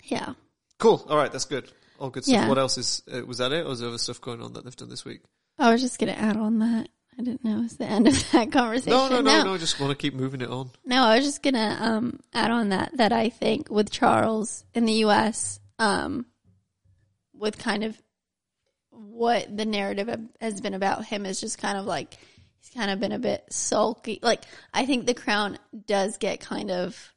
Yeah. 0.04 0.34
Cool. 0.80 1.06
All 1.10 1.18
right. 1.18 1.32
That's 1.32 1.46
good. 1.46 1.70
All 2.00 2.10
good 2.10 2.24
stuff. 2.24 2.34
Yeah. 2.34 2.50
What 2.50 2.58
else 2.58 2.78
is, 2.78 3.04
uh, 3.14 3.26
was 3.26 3.38
that 3.38 3.52
it? 3.52 3.66
Or 3.66 3.70
was 3.70 3.80
there 3.80 3.90
other 3.90 3.98
stuff 3.98 4.20
going 4.22 4.42
on 4.42 4.54
that 4.54 4.64
they've 4.64 4.76
done 4.76 4.90
this 4.90 5.06
week? 5.06 5.22
I 5.58 5.72
was 5.72 5.82
just 5.82 6.00
gonna 6.00 6.14
add 6.14 6.38
on 6.38 6.60
that. 6.60 6.90
I 7.18 7.22
didn't 7.22 7.44
know 7.44 7.60
it 7.60 7.64
was 7.64 7.78
the 7.78 7.86
end 7.86 8.08
of 8.08 8.14
that 8.32 8.52
conversation. 8.52 8.92
No, 8.92 9.08
no, 9.08 9.22
no, 9.22 9.44
no. 9.44 9.54
I 9.54 9.58
just 9.58 9.80
want 9.80 9.92
to 9.92 9.96
keep 9.96 10.16
moving 10.16 10.42
it 10.42 10.50
on. 10.50 10.72
No, 10.86 11.04
I 11.04 11.18
was 11.18 11.26
just 11.26 11.44
gonna 11.44 11.78
um 11.80 12.20
add 12.34 12.50
on 12.52 12.70
that 12.70 12.98
that 12.98 13.14
I 13.14 13.30
think 13.30 13.70
with 13.70 13.92
Charles 13.92 14.66
in 14.74 14.86
the 14.86 15.06
US, 15.06 15.60
um 15.78 16.26
with 17.34 17.58
kind 17.60 17.84
of 17.84 18.02
what 18.94 19.56
the 19.56 19.66
narrative 19.66 20.10
has 20.40 20.62
been 20.62 20.74
about 20.74 21.06
him 21.06 21.26
is 21.26 21.40
just 21.40 21.58
kind 21.58 21.78
of 21.78 21.86
like 21.86 22.18
he's 22.60 22.70
kind 22.70 22.92
of 22.92 23.00
been 23.00 23.12
a 23.12 23.20
bit 23.20 23.46
sulky. 23.50 24.20
Like 24.22 24.44
I 24.74 24.86
think 24.86 25.06
the 25.06 25.14
crown 25.14 25.58
does 25.86 26.18
get 26.18 26.40
kind 26.40 26.72
of 26.72 27.14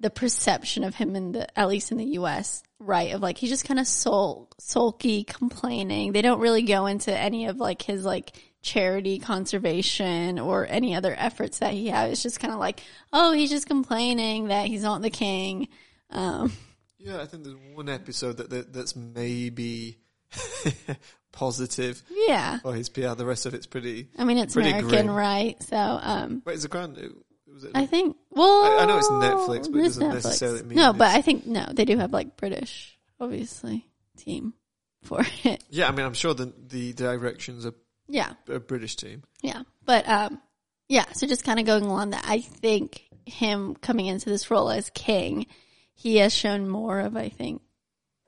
the 0.00 0.10
perception 0.10 0.84
of 0.84 0.94
him 0.94 1.16
in 1.16 1.32
the 1.32 1.58
at 1.58 1.68
least 1.68 1.92
in 1.92 1.98
the 1.98 2.04
US, 2.18 2.62
right? 2.78 3.14
Of 3.14 3.22
like 3.22 3.38
he's 3.38 3.50
just 3.50 3.66
kind 3.66 3.80
of 3.80 3.86
sul- 3.86 4.50
sulky, 4.58 5.24
complaining. 5.24 6.12
They 6.12 6.22
don't 6.22 6.40
really 6.40 6.62
go 6.62 6.86
into 6.86 7.16
any 7.16 7.46
of 7.46 7.58
like 7.58 7.82
his 7.82 8.04
like 8.04 8.36
charity 8.62 9.18
conservation 9.18 10.38
or 10.38 10.66
any 10.68 10.94
other 10.94 11.14
efforts 11.16 11.58
that 11.60 11.74
he 11.74 11.88
has. 11.88 12.12
It's 12.12 12.22
just 12.22 12.40
kind 12.40 12.52
of 12.52 12.58
like, 12.58 12.82
oh, 13.12 13.32
he's 13.32 13.50
just 13.50 13.66
complaining 13.66 14.48
that 14.48 14.66
he's 14.66 14.82
not 14.82 15.02
the 15.02 15.10
king. 15.10 15.68
Um, 16.10 16.52
Yeah, 16.98 17.20
I 17.20 17.26
think 17.26 17.44
there's 17.44 17.56
one 17.74 17.90
episode 17.90 18.38
that, 18.38 18.50
that 18.50 18.72
that's 18.72 18.96
maybe 18.96 19.98
positive 21.32 22.02
yeah. 22.28 22.58
for 22.60 22.74
his 22.74 22.88
PR. 22.88 23.14
The 23.14 23.26
rest 23.26 23.46
of 23.46 23.54
it's 23.54 23.66
pretty. 23.66 24.08
I 24.18 24.24
mean, 24.24 24.38
it's 24.38 24.54
Pretty 24.54 24.70
American, 24.70 25.06
grim. 25.06 25.10
right? 25.10 25.62
So, 25.62 25.76
um, 25.76 26.42
Wait, 26.44 26.54
is 26.56 26.64
it- 26.64 26.72
Was 26.72 27.64
it? 27.64 27.70
I 27.74 27.86
think. 27.86 28.16
Well, 28.30 28.64
I- 28.64 28.82
I 28.82 28.86
know 28.86 28.98
it's 28.98 29.08
Netflix, 29.08 29.70
but 29.70 29.78
it 29.80 29.84
doesn't 29.84 30.08
necessarily 30.08 30.62
mean 30.64 30.76
no. 30.76 30.92
But 30.92 31.08
I 31.14 31.22
think 31.22 31.46
no, 31.46 31.66
they 31.72 31.84
do 31.84 31.96
have 31.98 32.12
like 32.12 32.36
British, 32.36 32.98
obviously, 33.20 33.86
team 34.16 34.54
for 35.02 35.20
it. 35.44 35.62
yeah, 35.70 35.88
I 35.88 35.92
mean, 35.92 36.04
I'm 36.06 36.14
sure 36.14 36.34
the 36.34 36.52
the 36.68 36.92
directions 36.94 37.64
are 37.66 37.74
Yeah, 38.08 38.32
a 38.48 38.58
British 38.60 38.96
team. 38.96 39.22
yeah. 39.42 39.62
But 39.84 40.08
um, 40.08 40.40
yeah. 40.88 41.04
So 41.12 41.26
just 41.26 41.44
kind 41.44 41.60
of 41.60 41.66
going 41.66 41.84
along 41.84 42.10
that, 42.10 42.24
I 42.26 42.40
think 42.40 43.04
him 43.26 43.74
coming 43.76 44.06
into 44.06 44.28
this 44.30 44.50
role 44.50 44.70
as 44.70 44.90
king, 44.90 45.46
he 45.94 46.16
has 46.16 46.32
shown 46.34 46.68
more 46.68 47.00
of, 47.00 47.16
I 47.16 47.28
think, 47.28 47.62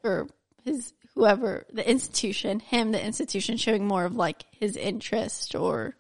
or 0.05 0.29
his 0.65 0.93
whoever 1.17 1.65
the 1.73 1.89
institution, 1.89 2.61
him, 2.61 2.93
the 2.93 3.05
institution, 3.05 3.57
showing 3.57 3.87
more 3.87 4.05
of 4.05 4.15
like 4.15 4.45
his 4.53 4.77
interest 4.77 5.55
or 5.55 5.97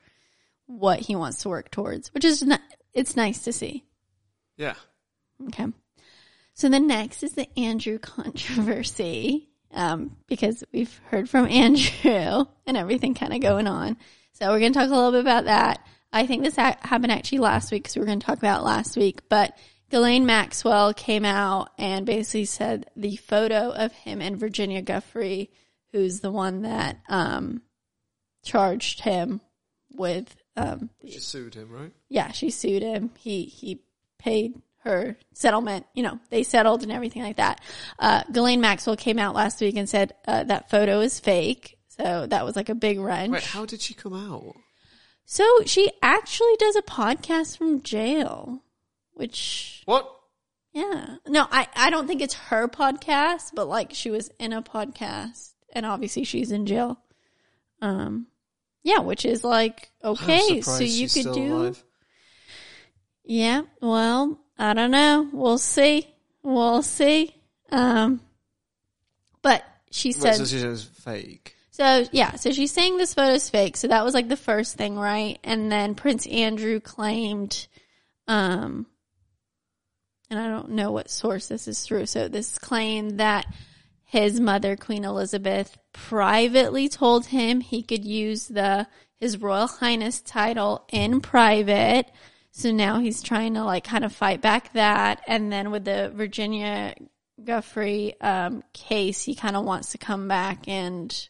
what 0.66 1.00
he 1.00 1.16
wants 1.16 1.42
to 1.42 1.48
work 1.48 1.70
towards, 1.70 2.12
which 2.12 2.24
is 2.24 2.44
it's 2.92 3.16
nice 3.16 3.44
to 3.44 3.52
see. 3.52 3.84
Yeah. 4.56 4.74
Okay. 5.48 5.66
So 6.54 6.68
the 6.68 6.80
next 6.80 7.22
is 7.22 7.32
the 7.32 7.48
Andrew 7.58 7.98
controversy, 7.98 9.48
um, 9.72 10.16
because 10.26 10.62
we've 10.72 11.00
heard 11.10 11.28
from 11.28 11.46
Andrew 11.50 12.44
and 12.66 12.76
everything 12.76 13.14
kind 13.14 13.32
of 13.32 13.40
going 13.40 13.66
on. 13.66 13.96
So 14.32 14.48
we're 14.50 14.60
going 14.60 14.72
to 14.74 14.78
talk 14.78 14.90
a 14.90 14.94
little 14.94 15.12
bit 15.12 15.20
about 15.20 15.46
that. 15.46 15.86
I 16.12 16.26
think 16.26 16.42
this 16.42 16.56
ha- 16.56 16.78
happened 16.82 17.12
actually 17.12 17.38
last 17.38 17.72
week, 17.72 17.88
so 17.88 18.00
we're 18.00 18.06
going 18.06 18.20
to 18.20 18.26
talk 18.26 18.38
about 18.38 18.64
last 18.64 18.96
week, 18.96 19.22
but 19.28 19.56
Ghislaine 19.90 20.26
Maxwell 20.26 20.92
came 20.94 21.24
out 21.24 21.70
and 21.78 22.04
basically 22.06 22.44
said 22.44 22.90
the 22.96 23.16
photo 23.16 23.70
of 23.70 23.92
him 23.92 24.20
and 24.20 24.36
Virginia 24.38 24.82
Giuffre, 24.82 25.48
who's 25.92 26.20
the 26.20 26.32
one 26.32 26.62
that, 26.62 26.98
um, 27.08 27.62
charged 28.42 29.00
him 29.00 29.40
with, 29.92 30.36
um, 30.56 30.90
She 31.06 31.20
sued 31.20 31.54
him, 31.54 31.70
right? 31.70 31.92
yeah, 32.08 32.32
she 32.32 32.50
sued 32.50 32.82
him. 32.82 33.10
He 33.18 33.44
he 33.44 33.82
paid 34.18 34.60
her 34.84 35.16
settlement. 35.32 35.86
You 35.94 36.02
know, 36.04 36.20
they 36.30 36.42
settled 36.42 36.82
and 36.82 36.92
everything 36.92 37.22
like 37.22 37.36
that. 37.36 37.60
Uh, 37.98 38.22
Ghislaine 38.30 38.60
Maxwell 38.60 38.96
came 38.96 39.18
out 39.18 39.34
last 39.34 39.60
week 39.60 39.76
and 39.76 39.88
said 39.88 40.14
uh, 40.26 40.44
that 40.44 40.70
photo 40.70 41.00
is 41.00 41.18
fake. 41.20 41.78
So 41.88 42.26
that 42.26 42.44
was 42.44 42.56
like 42.56 42.68
a 42.68 42.74
big 42.74 42.98
wrench. 43.00 43.32
Wait, 43.32 43.42
how 43.42 43.64
did 43.66 43.80
she 43.80 43.94
come 43.94 44.14
out? 44.14 44.54
so 45.24 45.44
she 45.64 45.90
actually 46.02 46.54
does 46.58 46.76
a 46.76 46.82
podcast 46.82 47.56
from 47.58 47.82
jail, 47.82 48.62
which 49.16 49.82
What? 49.86 50.08
yeah, 50.72 51.16
no, 51.26 51.46
I 51.50 51.66
I 51.74 51.90
don't 51.90 52.06
think 52.06 52.22
it's 52.22 52.34
her 52.34 52.68
podcast, 52.68 53.50
but 53.54 53.66
like 53.68 53.92
she 53.92 54.10
was 54.10 54.30
in 54.38 54.52
a 54.52 54.62
podcast, 54.62 55.52
and 55.72 55.84
obviously 55.84 56.24
she's 56.24 56.52
in 56.52 56.66
jail. 56.66 56.98
Um, 57.82 58.26
yeah, 58.82 59.00
which 59.00 59.24
is 59.24 59.42
like 59.42 59.90
okay, 60.04 60.60
so 60.60 60.78
you 60.84 61.08
could 61.08 61.32
do. 61.34 61.54
alive. 61.56 61.82
Yeah, 63.24 63.62
well, 63.80 64.38
I 64.58 64.72
don't 64.74 64.90
know. 64.92 65.28
We'll 65.32 65.58
see. 65.58 66.06
We'll 66.42 66.82
see. 66.82 67.34
Um, 67.72 68.20
but 69.42 69.64
she 69.90 70.10
Wait, 70.10 70.16
said 70.16 70.34
so 70.36 70.44
she 70.44 70.64
was 70.64 70.84
fake. 70.84 71.56
so. 71.72 72.06
Yeah, 72.12 72.36
so 72.36 72.52
she's 72.52 72.70
saying 72.70 72.96
this 72.98 73.14
photo's 73.14 73.48
fake. 73.50 73.76
So 73.76 73.88
that 73.88 74.04
was 74.04 74.14
like 74.14 74.28
the 74.28 74.36
first 74.36 74.76
thing, 74.76 74.96
right? 74.96 75.38
And 75.42 75.72
then 75.72 75.94
Prince 75.96 76.26
Andrew 76.28 76.78
claimed, 76.78 77.66
um, 78.28 78.86
and 80.30 80.38
I 80.38 80.48
don't 80.48 80.70
know 80.70 80.90
what 80.90 81.10
source 81.10 81.48
this 81.48 81.68
is 81.68 81.82
through. 81.82 82.06
So 82.06 82.28
this 82.28 82.58
claim 82.58 83.16
that 83.18 83.46
his 84.04 84.40
mother, 84.40 84.76
Queen 84.76 85.04
Elizabeth, 85.04 85.76
privately 85.92 86.88
told 86.88 87.26
him 87.26 87.60
he 87.60 87.82
could 87.82 88.04
use 88.04 88.46
the 88.46 88.86
his 89.18 89.40
Royal 89.40 89.66
Highness 89.66 90.20
title 90.20 90.84
in 90.90 91.20
private. 91.20 92.10
So 92.50 92.70
now 92.70 92.98
he's 92.98 93.22
trying 93.22 93.54
to 93.54 93.64
like 93.64 93.84
kind 93.84 94.04
of 94.04 94.12
fight 94.12 94.40
back 94.40 94.72
that. 94.74 95.22
And 95.26 95.50
then 95.50 95.70
with 95.70 95.84
the 95.84 96.12
Virginia 96.14 96.94
Giuffre 97.42 98.14
um, 98.20 98.62
case, 98.72 99.22
he 99.22 99.34
kind 99.34 99.56
of 99.56 99.64
wants 99.64 99.92
to 99.92 99.98
come 99.98 100.28
back 100.28 100.68
and 100.68 101.28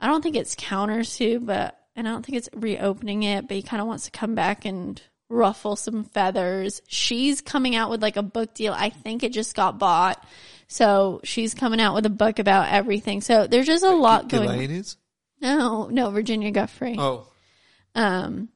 I 0.00 0.06
don't 0.06 0.20
think 0.20 0.34
it's 0.34 0.56
countersue, 0.56 1.44
but 1.46 1.78
and 1.94 2.08
I 2.08 2.10
don't 2.10 2.26
think 2.26 2.38
it's 2.38 2.48
reopening 2.54 3.22
it, 3.22 3.46
but 3.46 3.56
he 3.56 3.62
kind 3.62 3.80
of 3.80 3.86
wants 3.86 4.06
to 4.06 4.10
come 4.10 4.34
back 4.34 4.64
and 4.64 5.00
ruffle 5.32 5.76
some 5.76 6.04
feathers. 6.04 6.82
She's 6.86 7.40
coming 7.40 7.74
out 7.74 7.90
with 7.90 8.02
like 8.02 8.16
a 8.16 8.22
book 8.22 8.54
deal. 8.54 8.72
I 8.72 8.90
think 8.90 9.22
it 9.22 9.32
just 9.32 9.56
got 9.56 9.78
bought. 9.78 10.24
So 10.68 11.20
she's 11.24 11.54
coming 11.54 11.80
out 11.80 11.94
with 11.94 12.06
a 12.06 12.10
book 12.10 12.38
about 12.38 12.72
everything. 12.72 13.20
So 13.20 13.46
there's 13.46 13.66
just 13.66 13.84
a 13.84 13.90
lot 13.90 14.28
going 14.28 14.48
on. 14.48 14.58
Is? 14.58 14.96
No, 15.40 15.88
no, 15.88 16.10
Virginia 16.10 16.52
Giuffre. 16.52 16.96
Oh. 16.98 17.26
Um, 17.94 18.48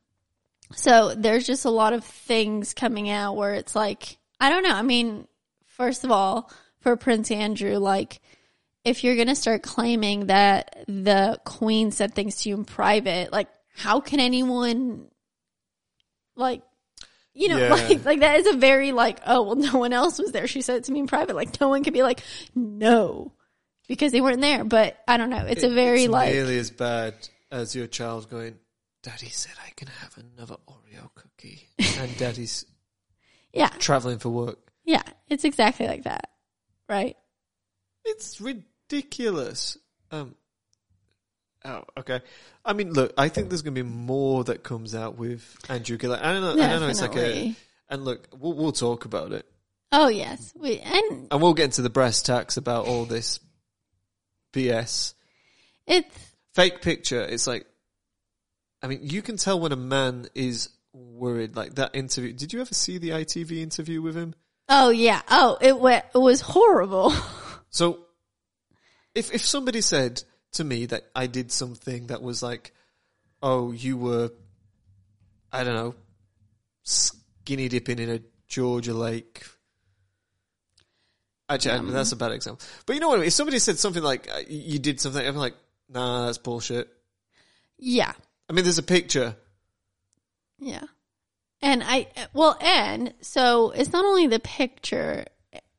so 0.75 1.15
there's 1.15 1.47
just 1.47 1.65
a 1.65 1.71
lot 1.71 1.93
of 1.93 2.05
things 2.05 2.75
coming 2.75 3.11
out 3.11 3.37
where 3.37 3.55
it's 3.55 3.75
like, 3.75 4.19
I 4.41 4.49
don't 4.51 4.63
know. 4.63 4.75
I 4.75 4.83
mean, 4.83 5.27
first 5.67 6.05
of 6.05 6.11
all, 6.11 6.51
for 6.81 6.97
Prince 6.97 7.31
Andrew, 7.31 7.79
like, 7.79 8.21
if 8.85 9.03
you're 9.03 9.17
going 9.17 9.27
to 9.29 9.35
start 9.35 9.63
claiming 9.63 10.27
that 10.27 10.85
the 10.87 11.41
queen 11.45 11.91
said 11.91 12.15
things 12.15 12.37
to 12.37 12.49
you 12.49 12.55
in 12.55 12.65
private, 12.65 13.33
like, 13.33 13.49
how 13.75 14.01
can 14.01 14.21
anyone, 14.21 15.09
like, 16.37 16.63
you 17.35 17.49
know, 17.49 17.59
Yeah. 17.59 17.69
like, 17.75 18.05
like 18.05 18.21
that 18.21 18.39
is 18.41 18.47
a 18.47 18.57
very 18.57 18.93
like, 18.93 19.21
oh, 19.27 19.43
well, 19.43 19.57
no 19.57 19.79
one 19.79 19.93
else 19.93 20.19
was 20.19 20.33
there. 20.33 20.47
She 20.47 20.63
said 20.63 20.77
it 20.77 20.85
to 20.85 20.93
me 20.93 21.01
in 21.01 21.07
private. 21.07 21.37
Like, 21.37 21.61
no 21.61 21.69
one 21.69 21.83
could 21.85 21.93
be 21.93 22.03
like, 22.03 22.21
no, 22.55 23.33
because 23.89 24.13
they 24.13 24.21
weren't 24.21 24.41
there. 24.41 24.65
But 24.65 24.97
I 25.09 25.17
don't 25.17 25.31
know. 25.31 25.45
It's 25.47 25.65
a 25.65 25.69
very 25.71 26.05
it's 26.05 26.13
like, 26.13 26.33
nearly 26.33 26.59
as 26.59 26.71
bad 26.71 27.15
as 27.51 27.75
your 27.75 27.87
child 27.87 28.31
going, 28.31 28.57
Daddy 29.03 29.29
said 29.29 29.53
I 29.65 29.71
can 29.77 29.89
have 29.89 30.17
another 30.19 30.57
Oreo 30.69 31.09
cookie. 31.15 31.69
and 31.99 32.17
Daddy's 32.17 32.65
yeah, 33.53 33.69
traveling 33.79 34.19
for 34.19 34.29
work. 34.31 34.59
yeah, 34.85 35.03
it's 35.29 35.45
exactly 35.45 35.87
like 35.87 36.05
that. 36.05 36.31
Right. 36.89 37.17
It's 38.05 38.41
ridiculous. 38.41 39.77
Um, 40.11 40.35
oh, 41.67 41.85
okay. 41.99 42.21
I 42.65 42.73
mean, 42.73 42.93
look, 42.93 43.13
I 43.19 43.29
think 43.29 43.49
there's 43.49 43.63
going 43.63 43.75
to 43.75 43.83
be 43.83 43.89
more 43.89 44.45
that 44.45 44.63
comes 44.63 44.95
out 44.95 45.17
with 45.17 45.57
Andrew 45.69 45.99
Gillett. 45.99 46.23
I 46.23 46.33
don't 46.33 46.43
know. 46.43 46.65
I 46.65 46.69
don't 46.69 46.81
know. 46.81 46.89
It's 46.89 47.03
like 47.03 47.17
a, 47.17 47.55
and 47.89 48.05
look, 48.05 48.29
we'll, 48.39 48.55
we'll 48.55 48.73
talk 48.73 49.05
about 49.05 49.33
it. 49.33 49.47
Oh 49.93 50.09
yes, 50.09 50.53
we 50.57 50.79
and 50.79 51.29
And 51.31 51.41
we'll 51.41 51.55
get 51.55 51.67
into 51.67 51.83
the 51.83 51.91
brass 51.91 52.23
tacks 52.23 52.57
about 52.57 52.87
all 52.87 53.05
this 53.05 53.41
BS. 54.53 55.15
it's 55.87 56.33
Fake 56.55 56.81
picture. 56.81 57.23
It's 57.23 57.47
like, 57.47 57.67
I 58.83 58.87
mean, 58.87 59.01
you 59.03 59.23
can 59.23 59.37
tell 59.37 59.61
when 59.61 59.73
a 59.73 59.77
man 59.77 60.27
is 60.35 60.71
worried. 60.93 61.55
Like 61.55 61.75
that 61.75 61.95
interview. 61.95 62.33
Did 62.33 62.53
you 62.53 62.61
ever 62.63 62.75
see 62.75 62.99
the 62.99 63.11
ITV 63.11 63.59
interview 63.59 64.03
with 64.03 64.17
him? 64.17 64.35
oh 64.69 64.91
yeah, 64.91 65.23
oh 65.29 65.59
it 65.61 65.79
wa 65.79 66.01
it 66.15 66.19
was 66.19 66.41
horrible. 66.41 67.13
So, 67.69 68.07
if 69.15 69.35
if 69.35 69.45
somebody 69.45 69.83
said 69.83 70.23
to 70.53 70.65
me 70.65 70.87
that 70.87 71.05
I 71.15 71.27
did 71.27 71.53
something 71.53 72.07
that 72.09 72.23
was 72.23 72.43
like, 72.43 72.73
oh, 73.43 73.73
you 73.73 73.97
were, 73.97 74.31
I 75.53 75.65
don't 75.65 75.75
know, 75.75 75.95
skinny 76.83 77.69
dipping 77.69 77.99
in 77.99 78.11
a 78.11 78.21
Georgia 78.49 78.95
lake. 78.95 79.45
Actually, 81.49 81.89
I- 81.89 81.93
that's 81.93 82.13
a 82.13 82.17
bad 82.17 82.33
example. 82.33 82.67
But 82.87 82.95
you 82.95 83.01
know 83.01 83.09
what 83.09 83.17
I 83.17 83.19
mean? 83.19 83.27
If 83.29 83.33
somebody 83.35 83.59
said 83.59 83.79
something 83.79 84.03
like, 84.03 84.29
uh, 84.33 84.41
you 84.49 84.79
did 84.79 85.01
something, 85.01 85.25
I'm 85.25 85.37
like, 85.37 85.55
nah, 85.89 86.27
that's 86.27 86.39
bullshit. 86.39 86.89
yeah, 87.79 88.13
I 88.49 88.53
mean, 88.53 88.65
there's 88.65 88.79
a 88.79 88.83
picture. 88.83 89.37
Yeah. 90.59 90.85
And 91.63 91.83
I, 91.85 92.07
well, 92.33 92.57
and 92.61 93.13
so 93.21 93.71
it's 93.71 93.93
not 93.93 94.05
only 94.05 94.27
the 94.29 94.39
picture, 94.39 95.25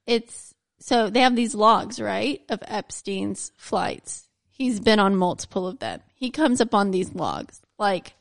it's, 0.06 0.54
so 0.80 1.10
they 1.10 1.22
have 1.22 1.36
these 1.36 1.56
logs, 1.56 2.00
right, 2.00 2.42
of 2.50 2.60
Epstein's 2.68 3.52
flights. 3.58 4.27
He's 4.58 4.80
been 4.80 5.00
on 5.00 5.16
multiple 5.16 5.68
of 5.68 5.78
them. 5.78 6.02
He 6.16 6.32
comes 6.32 6.60
up 6.62 6.74
on 6.74 6.90
these 6.90 7.14
logs. 7.14 7.62
Like, 7.78 8.14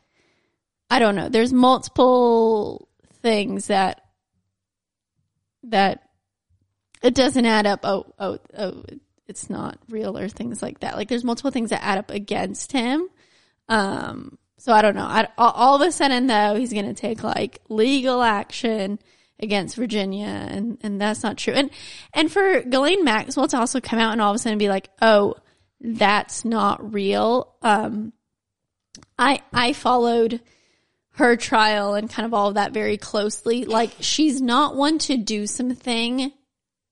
I 0.90 0.98
don't 0.98 1.16
know. 1.16 1.30
There's 1.30 1.50
multiple 1.50 2.88
things 3.22 3.68
that, 3.68 4.02
that 5.62 6.02
it 7.02 7.14
doesn't 7.14 7.46
add 7.46 7.66
up. 7.66 7.80
Oh, 7.84 8.12
oh, 8.18 8.38
oh, 8.56 8.84
it's 9.26 9.48
not 9.48 9.78
real 9.88 10.18
or 10.18 10.28
things 10.28 10.60
like 10.60 10.80
that. 10.80 10.96
Like, 10.96 11.08
there's 11.08 11.24
multiple 11.24 11.50
things 11.50 11.70
that 11.70 11.82
add 11.82 11.96
up 11.96 12.10
against 12.10 12.72
him. 12.72 13.08
Um, 13.70 14.36
so 14.58 14.74
I 14.74 14.82
don't 14.82 14.94
know. 14.94 15.06
I, 15.06 15.28
all, 15.38 15.80
of 15.80 15.88
a 15.88 15.90
sudden, 15.90 16.26
though, 16.26 16.54
he's 16.54 16.72
going 16.72 16.86
to 16.86 16.94
take 16.94 17.22
like 17.22 17.62
legal 17.70 18.22
action 18.22 18.98
against 19.38 19.76
Virginia, 19.76 20.26
and 20.26 20.78
and 20.82 21.00
that's 21.00 21.22
not 21.22 21.36
true. 21.36 21.54
And 21.54 21.70
and 22.12 22.30
for 22.30 22.62
Ghislaine 22.62 23.04
Maxwell 23.04 23.48
to 23.48 23.58
also 23.58 23.80
come 23.80 23.98
out 23.98 24.12
and 24.12 24.20
all 24.20 24.30
of 24.30 24.36
a 24.36 24.38
sudden 24.38 24.58
be 24.58 24.68
like, 24.68 24.88
"Oh, 25.02 25.34
that's 25.80 26.44
not 26.44 26.92
real." 26.92 27.54
Um, 27.62 28.12
I 29.18 29.40
I 29.52 29.72
followed 29.72 30.40
her 31.16 31.36
trial 31.36 31.94
and 31.94 32.10
kind 32.10 32.26
of 32.26 32.34
all 32.34 32.48
of 32.48 32.54
that 32.54 32.72
very 32.72 32.98
closely. 32.98 33.64
Like, 33.64 33.90
she's 34.00 34.40
not 34.42 34.76
one 34.76 34.98
to 34.98 35.16
do 35.16 35.46
something 35.46 36.30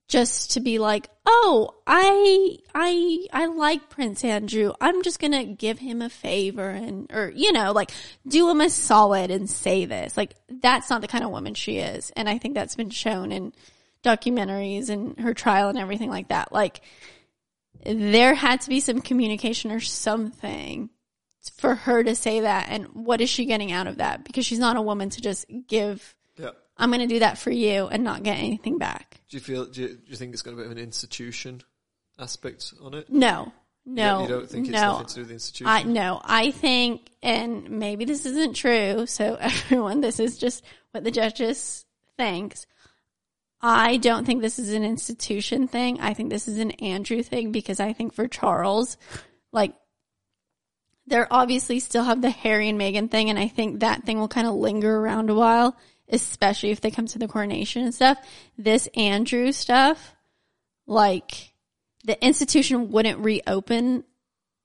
just 0.08 0.52
to 0.52 0.60
be 0.60 0.78
like, 0.78 1.08
oh, 1.26 1.74
I, 1.86 2.56
I, 2.74 3.26
I 3.32 3.46
like 3.46 3.90
Prince 3.90 4.24
Andrew. 4.24 4.72
I'm 4.80 5.02
just 5.02 5.18
gonna 5.18 5.44
give 5.44 5.78
him 5.78 6.00
a 6.00 6.08
favor 6.08 6.68
and, 6.68 7.10
or, 7.12 7.32
you 7.34 7.52
know, 7.52 7.72
like 7.72 7.90
do 8.26 8.48
him 8.48 8.60
a 8.60 8.70
solid 8.70 9.30
and 9.30 9.48
say 9.48 9.84
this. 9.84 10.16
Like 10.16 10.34
that's 10.48 10.88
not 10.88 11.00
the 11.00 11.08
kind 11.08 11.24
of 11.24 11.30
woman 11.30 11.54
she 11.54 11.78
is. 11.78 12.10
And 12.16 12.28
I 12.28 12.38
think 12.38 12.54
that's 12.54 12.76
been 12.76 12.90
shown 12.90 13.32
in 13.32 13.52
documentaries 14.02 14.88
and 14.88 15.18
her 15.20 15.34
trial 15.34 15.68
and 15.68 15.78
everything 15.78 16.10
like 16.10 16.28
that. 16.28 16.52
Like 16.52 16.80
there 17.84 18.34
had 18.34 18.60
to 18.62 18.68
be 18.68 18.80
some 18.80 19.00
communication 19.00 19.70
or 19.70 19.80
something 19.80 20.90
for 21.56 21.74
her 21.74 22.02
to 22.02 22.14
say 22.14 22.40
that. 22.40 22.68
And 22.70 22.86
what 22.94 23.20
is 23.20 23.30
she 23.30 23.44
getting 23.44 23.72
out 23.72 23.86
of 23.86 23.98
that? 23.98 24.24
Because 24.24 24.46
she's 24.46 24.58
not 24.58 24.76
a 24.76 24.82
woman 24.82 25.10
to 25.10 25.20
just 25.20 25.46
give, 25.66 26.14
Yeah. 26.38 26.50
I'm 26.76 26.90
going 26.90 27.00
to 27.00 27.06
do 27.06 27.20
that 27.20 27.38
for 27.38 27.50
you 27.50 27.86
and 27.86 28.02
not 28.02 28.22
get 28.22 28.38
anything 28.38 28.78
back. 28.78 29.20
Do 29.28 29.36
you 29.36 29.40
feel? 29.40 29.66
Do 29.66 29.82
you, 29.82 29.88
do 29.88 30.02
you 30.06 30.16
think 30.16 30.32
it's 30.32 30.42
got 30.42 30.54
a 30.54 30.56
bit 30.56 30.66
of 30.66 30.72
an 30.72 30.78
institution 30.78 31.62
aspect 32.18 32.74
on 32.82 32.94
it? 32.94 33.10
No, 33.10 33.52
no, 33.86 34.22
you 34.22 34.28
don't 34.28 34.48
think 34.48 34.66
it's 34.66 34.72
no. 34.72 34.92
nothing 34.92 35.06
to 35.06 35.14
do 35.14 35.20
with 35.20 35.28
the 35.28 35.34
institution? 35.34 35.66
I 35.66 35.82
no, 35.82 36.20
I 36.24 36.50
think, 36.50 37.10
and 37.22 37.68
maybe 37.70 38.04
this 38.04 38.24
isn't 38.26 38.54
true. 38.54 39.06
So 39.06 39.34
everyone, 39.40 40.00
this 40.00 40.18
is 40.18 40.38
just 40.38 40.64
what 40.92 41.04
the 41.04 41.10
judges 41.10 41.84
thinks. 42.16 42.66
I 43.66 43.96
don't 43.96 44.26
think 44.26 44.42
this 44.42 44.58
is 44.58 44.74
an 44.74 44.84
institution 44.84 45.68
thing. 45.68 45.98
I 45.98 46.12
think 46.12 46.28
this 46.28 46.48
is 46.48 46.58
an 46.58 46.72
Andrew 46.72 47.22
thing 47.22 47.50
because 47.50 47.80
I 47.80 47.94
think 47.94 48.12
for 48.12 48.28
Charles, 48.28 48.98
like, 49.52 49.74
they're 51.06 51.32
obviously 51.32 51.80
still 51.80 52.04
have 52.04 52.20
the 52.20 52.28
Harry 52.28 52.68
and 52.68 52.78
Meghan 52.78 53.10
thing, 53.10 53.30
and 53.30 53.38
I 53.38 53.48
think 53.48 53.80
that 53.80 54.04
thing 54.04 54.18
will 54.18 54.28
kind 54.28 54.46
of 54.46 54.54
linger 54.54 54.94
around 54.94 55.30
a 55.30 55.34
while, 55.34 55.78
especially 56.10 56.72
if 56.72 56.82
they 56.82 56.90
come 56.90 57.06
to 57.06 57.18
the 57.18 57.26
coronation 57.26 57.84
and 57.84 57.94
stuff. 57.94 58.18
This 58.58 58.86
Andrew 58.94 59.50
stuff, 59.50 60.14
like, 60.86 61.54
the 62.04 62.22
institution 62.22 62.90
wouldn't 62.90 63.20
reopen 63.20 64.04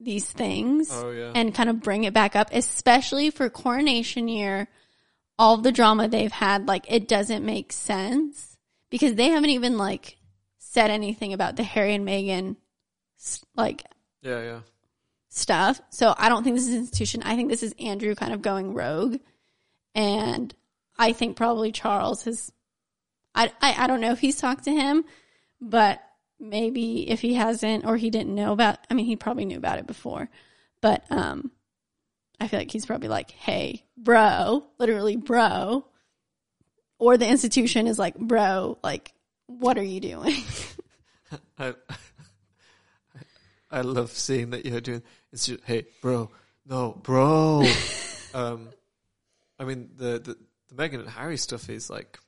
these 0.01 0.29
things 0.29 0.89
Oh, 0.91 1.11
yeah. 1.11 1.31
and 1.35 1.55
kind 1.55 1.69
of 1.69 1.79
bring 1.79 2.03
it 2.03 2.13
back 2.13 2.35
up, 2.35 2.49
especially 2.51 3.29
for 3.29 3.49
coronation 3.49 4.27
year. 4.27 4.67
All 5.37 5.55
the 5.55 5.71
drama 5.71 6.09
they've 6.09 6.31
had, 6.31 6.67
like 6.67 6.85
it 6.91 7.07
doesn't 7.07 7.45
make 7.45 7.71
sense 7.71 8.48
because 8.89 9.15
they 9.15 9.29
haven't 9.29 9.49
even 9.51 9.77
like 9.77 10.17
said 10.57 10.91
anything 10.91 11.33
about 11.33 11.55
the 11.55 11.63
Harry 11.63 11.93
and 11.93 12.07
Meghan 12.07 12.55
like 13.55 13.83
yeah, 14.21 14.41
yeah. 14.41 14.59
stuff. 15.29 15.81
So 15.89 16.13
I 16.17 16.29
don't 16.29 16.43
think 16.43 16.55
this 16.55 16.67
is 16.67 16.73
an 16.73 16.79
institution. 16.79 17.23
I 17.23 17.35
think 17.35 17.49
this 17.49 17.63
is 17.63 17.75
Andrew 17.79 18.15
kind 18.15 18.33
of 18.33 18.41
going 18.41 18.73
rogue, 18.73 19.17
and 19.95 20.53
I 20.97 21.13
think 21.13 21.37
probably 21.37 21.71
Charles 21.71 22.23
has. 22.23 22.51
I 23.35 23.51
I, 23.61 23.83
I 23.83 23.87
don't 23.87 24.01
know 24.01 24.11
if 24.11 24.19
he's 24.19 24.37
talked 24.37 24.65
to 24.65 24.71
him, 24.71 25.05
but 25.59 26.01
maybe 26.39 27.09
if 27.09 27.21
he 27.21 27.33
hasn't 27.33 27.85
or 27.85 27.97
he 27.97 28.09
didn't 28.09 28.35
know 28.35 28.53
about. 28.53 28.79
I 28.89 28.93
mean, 28.93 29.05
he 29.05 29.15
probably 29.15 29.45
knew 29.45 29.57
about 29.57 29.79
it 29.79 29.87
before, 29.87 30.29
but 30.81 31.03
um, 31.09 31.51
I 32.39 32.47
feel 32.47 32.59
like 32.59 32.71
he's 32.71 32.85
probably 32.85 33.09
like, 33.09 33.31
"Hey, 33.31 33.85
bro," 33.97 34.65
literally, 34.77 35.15
bro, 35.15 35.85
or 36.99 37.17
the 37.17 37.27
institution 37.27 37.87
is 37.87 37.97
like, 37.97 38.17
"Bro, 38.17 38.77
like, 38.83 39.13
what 39.47 39.77
are 39.77 39.83
you 39.83 39.99
doing?" 39.99 40.35
I, 41.57 41.73
I 43.71 43.81
love 43.81 44.11
seeing 44.11 44.51
that 44.51 44.65
you're 44.65 44.81
doing. 44.81 45.03
It's 45.31 45.45
just, 45.45 45.63
hey, 45.63 45.85
bro, 46.01 46.29
no, 46.65 46.99
bro. 47.03 47.65
um, 48.33 48.69
I 49.59 49.65
mean, 49.65 49.89
the, 49.95 50.19
the 50.19 50.37
the 50.69 50.75
Meghan 50.75 50.99
and 50.99 51.09
Harry 51.09 51.37
stuff 51.37 51.69
is 51.69 51.89
like 51.89 52.19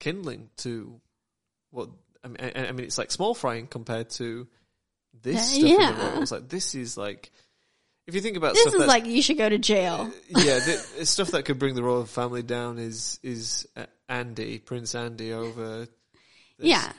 kindling 0.00 0.50
to 0.58 1.00
what 1.70 1.90
I 2.24 2.28
mean. 2.28 2.36
I, 2.40 2.66
I 2.68 2.72
mean, 2.72 2.86
it's 2.86 2.98
like 2.98 3.10
small 3.10 3.34
frying 3.34 3.66
compared 3.66 4.10
to 4.10 4.46
this 5.22 5.56
Yeah, 5.56 5.58
stuff. 5.58 5.70
In 5.70 5.80
yeah. 5.80 5.92
the 5.92 6.10
royals. 6.16 6.32
Like 6.32 6.48
this 6.48 6.74
is 6.74 6.96
like, 6.96 7.30
if 8.06 8.14
you 8.14 8.20
think 8.20 8.36
about 8.36 8.54
this 8.54 8.66
is 8.74 8.86
like 8.86 9.06
you 9.06 9.22
should 9.22 9.38
go 9.38 9.48
to 9.48 9.58
jail. 9.58 10.10
yeah, 10.28 10.58
the, 10.58 10.86
the 10.98 11.06
stuff 11.06 11.32
that 11.32 11.44
could 11.44 11.58
bring 11.58 11.74
the 11.74 11.82
royal 11.82 12.06
family 12.06 12.42
down 12.42 12.78
is 12.78 13.20
is 13.22 13.66
uh, 13.76 13.86
Andy, 14.08 14.58
Prince 14.58 14.94
Andy, 14.94 15.32
over. 15.32 15.80
This. 15.80 15.88
Yeah. 16.58 16.92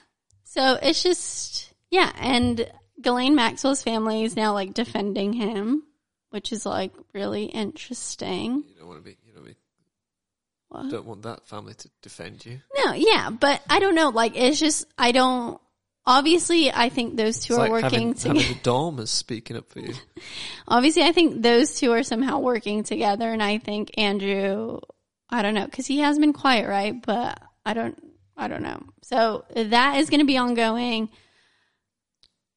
So 0.43 0.77
it's 0.81 1.03
just 1.03 1.73
yeah, 1.91 2.11
and 2.19 2.69
Ghislaine 3.01 3.35
Maxwell's 3.35 3.83
family 3.83 4.23
is 4.23 4.35
now 4.35 4.53
like 4.53 4.73
defending 4.73 5.33
him, 5.33 5.83
which 6.31 6.51
is 6.51 6.65
like 6.65 6.93
really 7.13 7.45
interesting. 7.45 8.63
You 8.67 8.75
don't 8.79 8.87
want 8.87 8.99
to 8.99 9.09
be. 9.09 9.17
You 9.25 9.33
know, 9.35 9.41
be, 9.41 9.55
What? 10.69 10.89
don't 10.89 11.05
want 11.05 11.21
that 11.23 11.47
family 11.47 11.73
to 11.75 11.89
defend 12.01 12.45
you. 12.45 12.59
No, 12.83 12.93
yeah, 12.93 13.29
but 13.29 13.61
I 13.69 13.79
don't 13.79 13.95
know. 13.95 14.09
Like 14.09 14.35
it's 14.35 14.59
just 14.59 14.85
I 14.97 15.11
don't. 15.11 15.59
Obviously, 16.09 16.71
I 16.71 16.87
think 16.87 17.17
those 17.17 17.39
two 17.39 17.53
It's 17.53 17.59
are 17.59 17.69
like 17.69 17.83
working 17.83 18.13
together. 18.13 18.39
having 18.39 18.53
the 18.55 18.63
Dormers 18.63 19.09
speaking 19.11 19.57
up 19.57 19.69
for 19.69 19.79
you. 19.81 19.93
Obviously, 20.67 21.03
I 21.03 21.11
think 21.11 21.41
those 21.41 21.75
two 21.75 21.91
are 21.91 22.03
somehow 22.03 22.39
working 22.39 22.83
together, 22.85 23.29
and 23.29 23.43
I 23.43 23.57
think 23.57 23.91
Andrew, 23.97 24.79
I 25.29 25.41
don't 25.41 25.53
know, 25.53 25.65
because 25.65 25.87
he 25.87 25.99
has 25.99 26.17
been 26.19 26.33
quiet, 26.33 26.67
right? 26.67 26.99
But 27.01 27.41
I 27.65 27.73
don't, 27.73 28.01
I 28.35 28.47
don't 28.47 28.63
know. 28.63 28.81
So 29.01 29.45
that 29.55 29.97
is 29.97 30.09
going 30.09 30.21
to 30.21 30.25
be 30.25 30.37
ongoing. 30.37 31.09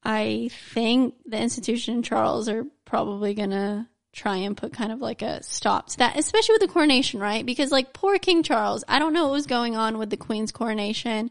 I 0.03 0.51
think 0.73 1.15
the 1.27 1.39
institution 1.39 1.95
and 1.97 2.05
Charles 2.05 2.49
are 2.49 2.65
probably 2.85 3.35
going 3.35 3.51
to 3.51 3.87
try 4.13 4.37
and 4.37 4.57
put 4.57 4.73
kind 4.73 4.93
of 4.93 5.01
like 5.01 5.23
a 5.23 5.43
stop 5.43 5.89
to 5.89 5.99
that, 5.99 6.19
especially 6.19 6.55
with 6.55 6.63
the 6.63 6.73
coronation, 6.73 7.21
right? 7.21 7.45
Because 7.45 7.71
like 7.71 7.93
poor 7.93 8.19
King 8.19 8.43
Charles, 8.43 8.85
I 8.89 8.99
don't 8.99 9.13
know 9.13 9.25
what 9.25 9.33
was 9.33 9.47
going 9.47 9.77
on 9.77 9.99
with 9.99 10.11
the 10.11 10.17
Queen's 10.17 10.53
coronation. 10.53 11.31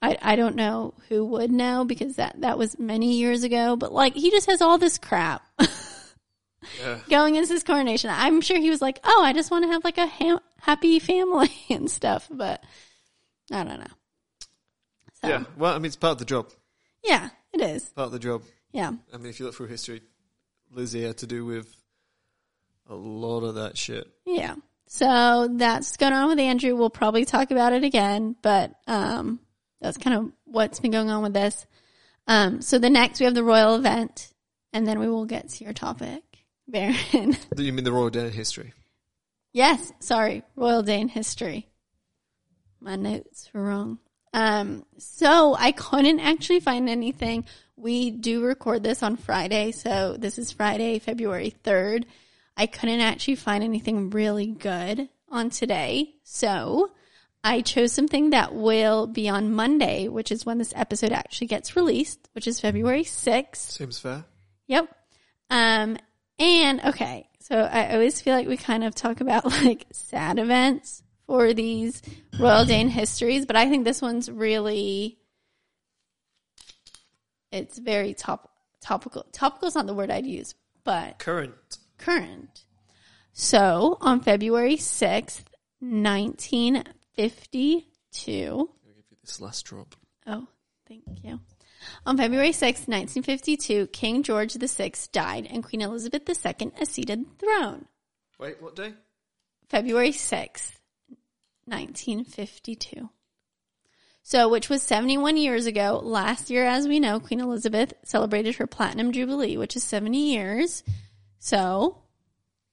I, 0.00 0.16
I 0.20 0.36
don't 0.36 0.56
know 0.56 0.94
who 1.08 1.24
would 1.26 1.50
know 1.50 1.84
because 1.84 2.16
that, 2.16 2.40
that 2.40 2.58
was 2.58 2.78
many 2.78 3.14
years 3.14 3.42
ago, 3.42 3.76
but 3.76 3.92
like 3.92 4.14
he 4.14 4.30
just 4.30 4.48
has 4.48 4.62
all 4.62 4.78
this 4.78 4.98
crap 4.98 5.42
Yeah. 6.80 6.98
going 7.08 7.36
into 7.36 7.52
his 7.52 7.62
coronation. 7.62 8.10
I'm 8.12 8.40
sure 8.40 8.58
he 8.58 8.70
was 8.70 8.80
like, 8.82 9.00
oh, 9.04 9.22
I 9.24 9.32
just 9.32 9.50
want 9.50 9.64
to 9.64 9.70
have 9.72 9.84
like 9.84 9.98
a 9.98 10.06
ha- 10.06 10.40
happy 10.60 10.98
family 10.98 11.50
and 11.70 11.90
stuff, 11.90 12.28
but 12.30 12.62
I 13.52 13.64
don't 13.64 13.80
know. 13.80 13.86
So, 15.22 15.28
Yeah. 15.28 15.44
Well, 15.56 15.74
I 15.74 15.78
mean, 15.78 15.86
it's 15.86 15.96
part 15.96 16.12
of 16.12 16.18
the 16.18 16.24
job. 16.24 16.50
yeah, 17.04 17.30
it 17.52 17.60
is. 17.60 17.84
Part 17.90 18.06
of 18.06 18.12
the 18.12 18.18
job. 18.18 18.42
Yeah. 18.72 18.92
I 19.12 19.16
mean, 19.16 19.26
if 19.30 19.38
you 19.40 19.46
look 19.46 19.54
through 19.54 19.68
history, 19.68 20.02
Lizzie 20.70 21.02
had 21.04 21.18
to 21.18 21.26
do 21.26 21.44
with 21.44 21.74
a 22.88 22.94
lot 22.94 23.40
of 23.44 23.54
that 23.56 23.76
shit. 23.78 24.06
Yeah. 24.24 24.56
So 24.88 25.48
that's 25.50 25.96
going 25.96 26.12
on 26.12 26.28
with 26.28 26.38
Andrew. 26.38 26.76
We'll 26.76 26.90
probably 26.90 27.24
talk 27.24 27.50
about 27.50 27.72
it 27.72 27.82
again, 27.84 28.36
but 28.42 28.72
um, 28.86 29.40
that's 29.80 29.96
kind 29.98 30.16
of 30.16 30.32
what's 30.44 30.78
been 30.80 30.92
going 30.92 31.10
on 31.10 31.22
with 31.22 31.32
this. 31.34 31.66
Um, 32.28 32.60
so 32.60 32.78
the 32.78 32.90
next 32.90 33.18
we 33.20 33.24
have 33.24 33.34
the 33.34 33.42
royal 33.44 33.74
event, 33.76 34.32
and 34.72 34.86
then 34.86 34.98
we 35.00 35.08
will 35.08 35.24
get 35.26 35.48
to 35.48 35.64
your 35.64 35.72
topic, 35.72 36.22
Baron. 36.68 37.36
Do 37.54 37.62
you 37.64 37.72
mean 37.72 37.84
the 37.84 37.92
Royal 37.92 38.10
Dane 38.10 38.30
history? 38.30 38.72
yes, 39.52 39.92
sorry, 40.00 40.42
royal 40.54 40.82
Dane 40.82 41.08
history. 41.08 41.66
My 42.80 42.96
notes 42.96 43.48
were 43.54 43.62
wrong. 43.62 43.98
Um, 44.34 44.84
so 44.98 45.56
I 45.58 45.72
couldn't 45.72 46.20
actually 46.20 46.60
find 46.60 46.90
anything. 46.90 47.46
We 47.76 48.10
do 48.10 48.44
record 48.44 48.82
this 48.82 49.02
on 49.02 49.16
Friday, 49.16 49.72
so 49.72 50.16
this 50.18 50.38
is 50.38 50.52
Friday, 50.52 50.98
February 50.98 51.54
3rd. 51.64 52.04
I 52.56 52.66
couldn't 52.66 53.00
actually 53.00 53.36
find 53.36 53.64
anything 53.64 54.10
really 54.10 54.46
good 54.46 55.08
on 55.30 55.48
today. 55.50 56.14
So 56.22 56.90
I 57.42 57.62
chose 57.62 57.92
something 57.92 58.30
that 58.30 58.54
will 58.54 59.06
be 59.06 59.28
on 59.28 59.52
Monday, 59.52 60.08
which 60.08 60.30
is 60.30 60.44
when 60.44 60.58
this 60.58 60.72
episode 60.76 61.12
actually 61.12 61.46
gets 61.46 61.76
released, 61.76 62.28
which 62.32 62.46
is 62.46 62.60
February 62.60 63.04
6th. 63.04 63.56
Seems 63.56 63.98
fair. 63.98 64.24
Yep. 64.66 64.94
Um, 65.48 65.96
and 66.38 66.80
okay, 66.84 67.28
So 67.40 67.56
I 67.56 67.92
always 67.94 68.20
feel 68.20 68.34
like 68.34 68.48
we 68.48 68.56
kind 68.56 68.84
of 68.84 68.94
talk 68.94 69.20
about 69.20 69.44
like 69.46 69.86
sad 69.92 70.38
events 70.38 71.02
for 71.26 71.52
these 71.54 72.02
Royal 72.38 72.64
Dane 72.64 72.88
histories, 72.88 73.46
but 73.46 73.56
I 73.56 73.68
think 73.68 73.84
this 73.84 74.02
one's 74.02 74.30
really 74.30 75.18
it's 77.50 77.78
very 77.78 78.14
top 78.14 78.50
topical. 78.80 79.24
Topical 79.32 79.68
is 79.68 79.74
not 79.74 79.86
the 79.86 79.94
word 79.94 80.10
I'd 80.10 80.26
use, 80.26 80.54
but 80.84 81.18
Current. 81.18 81.78
current. 81.98 82.64
So 83.32 83.98
on 84.00 84.20
February 84.20 84.76
6th, 84.76 85.44
1952, 85.80 88.58
I'll 88.58 88.66
give 88.94 89.04
you 89.10 89.16
this 89.22 89.40
last 89.40 89.64
drop. 89.64 89.94
Oh, 90.26 90.46
thank 90.88 91.02
you. 91.22 91.40
On 92.04 92.16
February 92.16 92.52
sixth, 92.52 92.88
1952, 92.88 93.88
King 93.88 94.22
George 94.22 94.54
VI 94.54 94.92
died 95.12 95.46
and 95.50 95.64
Queen 95.64 95.82
Elizabeth 95.82 96.28
II 96.28 96.72
acceded 96.80 97.26
the 97.38 97.46
throne. 97.46 97.86
Wait, 98.38 98.60
what 98.60 98.76
day? 98.76 98.92
February 99.68 100.12
6th, 100.12 100.72
1952. 101.64 103.10
So, 104.22 104.48
which 104.48 104.68
was 104.68 104.82
71 104.82 105.36
years 105.36 105.66
ago. 105.66 106.00
Last 106.02 106.50
year, 106.50 106.66
as 106.66 106.88
we 106.88 107.00
know, 107.00 107.20
Queen 107.20 107.40
Elizabeth 107.40 107.94
celebrated 108.04 108.56
her 108.56 108.66
Platinum 108.66 109.12
Jubilee, 109.12 109.56
which 109.56 109.76
is 109.76 109.84
70 109.84 110.32
years. 110.32 110.82
So, 111.38 111.98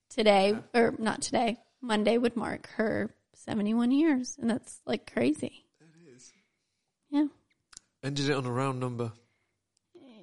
today, 0.10 0.56
or 0.74 0.96
not 0.98 1.22
today, 1.22 1.58
Monday 1.82 2.18
would 2.18 2.36
mark 2.36 2.70
her 2.76 3.14
71 3.36 3.92
years. 3.92 4.36
And 4.40 4.50
that's 4.50 4.82
like 4.86 5.12
crazy. 5.12 5.66
It 5.80 6.16
is. 6.16 6.32
Yeah. 7.10 7.26
Ended 8.04 8.30
it 8.30 8.34
on 8.34 8.46
a 8.46 8.52
round 8.52 8.80
number, 8.80 9.14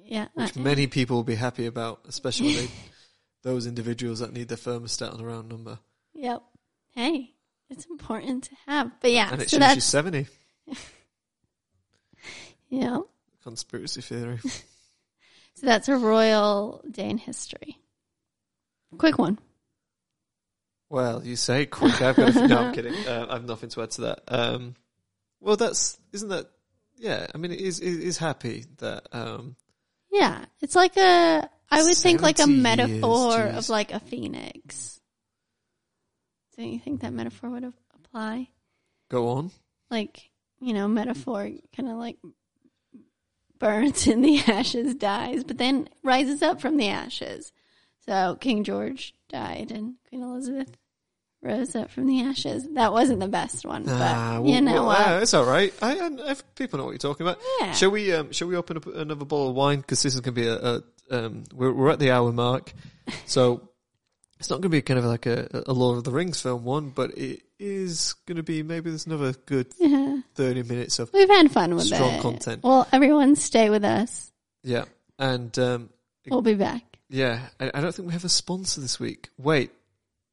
Yeah. 0.05 0.27
which 0.35 0.55
I- 0.55 0.61
many 0.61 0.87
people 0.87 1.15
will 1.17 1.23
be 1.23 1.35
happy 1.35 1.65
about, 1.65 2.01
especially 2.07 2.53
they, 2.55 2.71
those 3.43 3.65
individuals 3.65 4.19
that 4.19 4.31
need 4.33 4.47
their 4.49 4.57
thermostat 4.57 5.13
on 5.13 5.19
a 5.19 5.25
round 5.25 5.49
number. 5.49 5.79
Yep. 6.13 6.43
Hey, 6.91 7.33
it's 7.69 7.85
important 7.85 8.43
to 8.45 8.55
have. 8.67 8.91
But 9.01 9.11
yeah, 9.11 9.31
And 9.31 9.41
it 9.41 9.49
so 9.49 9.57
shows 9.59 9.75
you 9.75 9.81
70. 9.81 10.27
yeah. 12.69 12.99
Conspiracy 13.43 14.01
theory. 14.01 14.39
So 15.55 15.67
that's 15.67 15.89
a 15.89 15.95
royal 15.97 16.83
Dane 16.89 17.19
history. 17.19 17.77
Quick 18.97 19.19
one. 19.19 19.37
Well, 20.89 21.23
you 21.23 21.35
say 21.35 21.67
quick. 21.67 22.01
I've 22.01 22.15
got. 22.15 22.35
A, 22.35 22.47
no, 22.47 22.57
I'm 22.57 22.73
kidding. 22.73 22.95
Uh, 23.05 23.27
I've 23.29 23.45
nothing 23.45 23.69
to 23.71 23.83
add 23.83 23.91
to 23.91 24.01
that. 24.01 24.21
Um, 24.27 24.75
well, 25.39 25.57
that's 25.57 25.99
isn't 26.13 26.29
that? 26.29 26.49
Yeah, 27.01 27.25
I 27.33 27.37
mean, 27.39 27.51
it 27.51 27.59
is 27.59 27.79
it 27.79 27.99
is 27.99 28.17
happy 28.17 28.65
that. 28.77 29.07
Um, 29.11 29.55
Yeah, 30.11 30.45
it's 30.61 30.75
like 30.75 30.97
a. 30.97 31.49
I 31.71 31.83
would 31.83 31.95
think 31.95 32.21
like 32.21 32.39
a 32.39 32.45
metaphor 32.45 33.37
years, 33.37 33.57
of 33.57 33.69
like 33.69 33.91
a 33.91 33.99
phoenix. 33.99 34.99
Don't 36.55 36.71
you 36.71 36.79
think 36.79 37.01
that 37.01 37.11
metaphor 37.11 37.49
would 37.49 37.73
apply? 37.95 38.49
go 39.09 39.29
on. 39.29 39.51
Like 39.89 40.29
you 40.59 40.73
know, 40.73 40.87
metaphor 40.87 41.49
kind 41.75 41.89
of 41.89 41.97
like 41.97 42.17
burns 43.57 44.05
in 44.13 44.21
the 44.21 44.39
ashes, 44.47 44.93
dies, 44.93 45.43
but 45.43 45.57
then 45.57 45.89
rises 46.03 46.43
up 46.43 46.61
from 46.61 46.77
the 46.77 46.89
ashes. 46.89 47.51
So 48.05 48.37
King 48.39 48.63
George 48.63 49.15
died 49.27 49.71
and 49.71 49.95
Queen 50.07 50.21
Elizabeth 50.21 50.77
rose 51.41 51.75
up 51.75 51.89
from 51.91 52.07
the 52.07 52.21
ashes. 52.21 52.67
That 52.73 52.91
wasn't 52.93 53.19
the 53.19 53.27
best 53.27 53.65
one, 53.65 53.83
but 53.83 53.93
Ah, 53.93 54.41
you 54.43 54.61
know 54.61 54.73
well, 54.73 54.85
what? 54.87 55.07
uh, 55.07 55.19
it's 55.21 55.33
all 55.33 55.45
right. 55.45 55.73
I, 55.81 55.97
I, 55.99 56.31
I 56.31 56.35
people 56.55 56.77
know 56.79 56.85
what 56.85 56.91
you're 56.91 56.97
talking 56.99 57.25
about. 57.25 57.39
Yeah. 57.59 57.71
Shall 57.73 57.91
we? 57.91 58.13
Um, 58.13 58.31
shall 58.31 58.47
we 58.47 58.55
open 58.55 58.77
up 58.77 58.85
another 58.87 59.25
bottle 59.25 59.49
of 59.49 59.55
wine? 59.55 59.79
Because 59.81 60.01
this 60.03 60.13
is 60.15 60.21
going 60.21 60.35
to 60.35 60.41
be 60.41 60.47
a. 60.47 60.55
a 60.55 60.81
um, 61.25 61.43
we're 61.53 61.73
we're 61.73 61.89
at 61.91 61.99
the 61.99 62.11
hour 62.11 62.31
mark, 62.31 62.71
so 63.25 63.67
it's 64.39 64.49
not 64.49 64.55
going 64.57 64.63
to 64.63 64.69
be 64.69 64.81
kind 64.81 64.97
of 64.97 65.05
like 65.05 65.25
a, 65.25 65.63
a 65.67 65.73
Lord 65.73 65.97
of 65.97 66.03
the 66.05 66.11
Rings 66.11 66.39
film 66.41 66.63
one, 66.63 66.89
but 66.89 67.17
it 67.17 67.41
is 67.59 68.13
going 68.25 68.37
to 68.37 68.43
be 68.43 68.63
maybe 68.63 68.89
there's 68.89 69.05
another 69.07 69.33
good 69.45 69.67
Yeah. 69.77 70.21
thirty 70.35 70.63
minutes 70.63 70.99
of 70.99 71.11
We've 71.13 71.27
had 71.29 71.51
fun 71.51 71.75
with 71.75 71.83
Strong 71.85 72.13
it. 72.13 72.21
content. 72.21 72.63
Well, 72.63 72.87
everyone 72.93 73.35
stay 73.35 73.69
with 73.69 73.83
us. 73.83 74.31
yeah, 74.63 74.85
and 75.19 75.57
um, 75.59 75.89
We'll 76.29 76.41
be 76.41 76.53
back. 76.53 76.83
yeah, 77.09 77.47
I, 77.59 77.71
I 77.73 77.81
don't 77.81 77.93
think 77.93 78.07
we 78.07 78.13
have 78.13 78.23
a 78.25 78.29
sponsor 78.29 78.79
this 78.79 78.99
week. 78.99 79.29
Wait, 79.37 79.71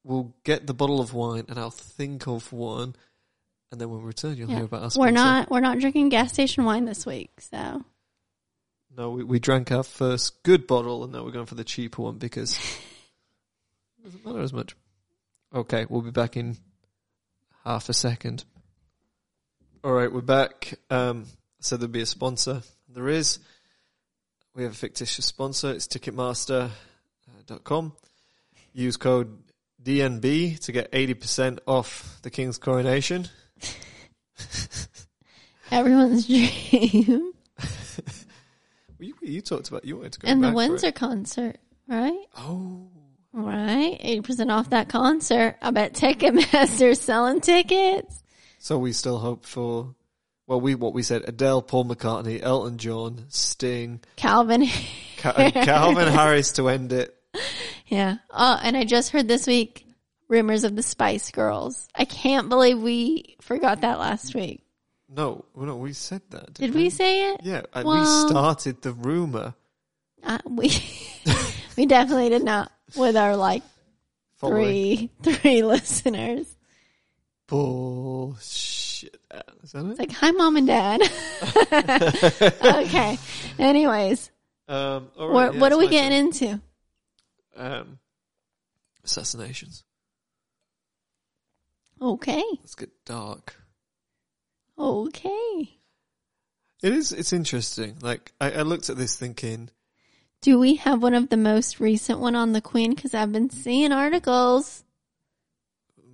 we'll 0.09 0.35
get 0.43 0.67
the 0.67 0.75
bottle 0.75 1.01
of 1.01 1.13
wine, 1.13 1.45
and 1.49 1.59
I'll 1.59 1.71
think 1.71 2.27
of 2.27 2.51
one, 2.53 2.97
and 3.71 3.81
then 3.81 3.91
when 3.91 4.01
we 4.01 4.07
return, 4.07 4.37
you'll 4.37 4.49
Yeah. 4.51 4.57
hear 4.57 4.65
about 4.65 4.83
us. 4.83 4.97
We're 4.97 5.11
not 5.11 5.51
we're 5.51 5.61
not 5.61 5.79
drinking 5.79 6.09
gas 6.09 6.33
station 6.33 6.65
wine 6.65 6.87
this 6.87 7.05
week, 7.07 7.41
so 7.41 7.85
No, 8.97 9.11
we, 9.11 9.23
we 9.23 9.39
drank 9.39 9.71
our 9.71 9.83
first 9.85 10.43
good 10.43 10.67
bottle 10.67 11.05
and 11.05 11.13
now 11.13 11.23
we're 11.25 11.31
going 11.31 11.47
for 11.47 11.55
the 11.55 11.63
cheaper 11.65 12.03
one 12.03 12.19
because 12.19 12.59
it 12.59 14.03
doesn't 14.05 14.27
matter 14.27 14.41
as 14.41 14.53
much. 14.53 14.75
Okay, 15.55 15.87
we'll 15.89 16.03
be 16.03 16.11
back 16.11 16.37
in 16.37 16.57
half 17.65 17.89
a 17.89 17.93
second. 17.93 18.45
All 19.85 19.93
right, 19.93 20.13
we're 20.13 20.21
back. 20.23 20.75
Um, 20.91 21.27
so 21.61 21.77
there'll 21.77 21.93
be 21.93 22.01
a 22.01 22.07
sponsor. 22.07 22.63
There 22.89 23.09
is. 23.09 23.39
We 24.55 24.65
have 24.65 24.73
a 24.73 24.77
fictitious 24.77 25.27
sponsor. 25.27 25.71
It's 25.71 25.87
Ticketmaster.com. 25.87 27.93
Use 28.73 28.97
code 28.97 29.39
DNB 29.83 30.59
to 30.61 30.73
get 30.73 30.91
80% 30.93 31.59
off 31.67 32.19
the 32.23 32.31
King's 32.31 32.59
coronation. 32.59 33.29
everyone's 35.71 36.27
dream. 36.27 37.33
You, 39.01 39.15
you 39.23 39.41
talked 39.43 39.69
about 39.69 39.85
you 39.85 39.97
wanted 39.97 40.15
to 40.15 40.19
go 40.19 40.27
and 40.29 40.43
the 40.43 40.49
back 40.49 40.55
for 40.57 40.63
it. 40.63 40.69
Windsor 40.71 40.91
concert, 40.91 41.59
right? 41.87 42.19
Oh, 42.37 42.89
Right, 43.33 43.97
eighty 44.01 44.23
percent 44.23 44.51
off 44.51 44.71
that 44.71 44.89
concert. 44.89 45.55
I 45.63 45.71
bet 45.71 45.95
Ticketmaster's 45.95 47.01
selling 47.01 47.41
tickets. 47.41 48.25
So 48.59 48.77
we 48.79 48.93
still 48.93 49.19
hope 49.19 49.45
for, 49.47 49.95
well, 50.49 50.61
we 50.61 50.75
what 50.75 50.95
we 50.95 51.05
said: 51.05 51.23
Adele, 51.29 51.63
Paul 51.63 51.85
McCartney, 51.85 52.43
Elton 52.43 52.79
John, 52.79 53.27
Sting, 53.29 54.01
Calvin, 54.17 54.67
Ca- 55.19 55.53
Calvin 55.53 56.09
Harris 56.09 56.51
to 56.53 56.69
end 56.69 56.93
it. 56.93 57.15
yeah. 57.89 58.17
Oh, 58.31 58.59
and 58.63 58.77
I 58.77 58.85
just 58.85 59.11
heard 59.11 59.29
this 59.29 59.47
week 59.47 59.85
rumors 60.29 60.65
of 60.65 60.77
the 60.77 60.83
Spice 60.83 61.31
Girls. 61.31 61.89
I 61.95 62.05
can't 62.05 62.49
believe 62.49 62.79
we 62.81 63.37
forgot 63.41 63.81
that 63.83 63.99
last 63.99 64.35
week. 64.35 64.63
No, 65.11 65.45
well, 65.55 65.67
no, 65.67 65.77
we 65.77 65.95
said 65.95 66.21
that. 66.31 66.55
Did 66.55 66.75
we 66.75 66.91
say 66.91 67.33
it? 67.33 67.41
Yeah, 67.43 67.63
and 67.73 67.87
Well- 67.87 68.25
we 68.25 68.29
started 68.31 68.83
the 68.83 68.93
rumor. 68.93 69.55
Uh, 70.23 70.39
we 70.47 70.71
we 71.77 71.87
definitely 71.87 72.29
did 72.29 72.43
not 72.45 72.73
with 72.97 73.17
our 73.17 73.37
like 73.37 73.63
Following. 74.37 75.11
three 75.23 75.33
three 75.35 75.63
listeners. 75.75 76.47
Bullshit. 77.47 79.17
Is 79.63 79.73
that 79.73 79.87
It's 79.87 79.99
like, 79.99 80.13
hi, 80.13 80.31
mom 80.33 80.57
and 80.57 80.67
dad. 80.67 81.01
okay. 82.63 83.19
Anyways, 83.59 84.31
Um, 84.69 85.09
all 85.19 85.33
what, 85.33 85.55
yeah, 85.55 85.61
what 85.61 85.67
it's 85.73 85.77
are 85.77 85.79
we 85.79 85.85
my 85.87 85.91
getting 85.91 86.19
into? 86.19 86.61
Um, 87.59 87.99
assassinations. 89.05 89.85
Okay. 92.01 92.43
Let's 92.61 92.75
get 92.77 92.91
dark. 93.05 93.57
Okay. 94.79 95.79
It 96.83 96.93
is. 96.93 97.13
It's 97.13 97.33
interesting. 97.33 97.97
Like 98.01 98.33
I, 98.41 98.53
I 98.53 98.63
looked 98.63 98.89
at 98.89 98.97
this 98.97 99.17
thinking, 99.17 99.71
Do 100.41 100.59
we 100.61 100.77
have 100.77 101.03
one 101.03 101.15
of 101.15 101.29
the 101.29 101.37
most 101.37 101.81
recent 101.81 102.21
one 102.21 102.37
on 102.37 102.53
the 102.53 102.61
Queen? 102.61 102.95
Because 102.95 103.15
I've 103.15 103.33
been 103.33 103.51
seeing 103.51 103.91
articles. 103.93 104.85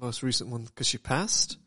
most 0.01 0.23
recent 0.23 0.49
one 0.51 0.65
because 0.65 0.87
she 0.87 0.97
passed. 0.99 1.59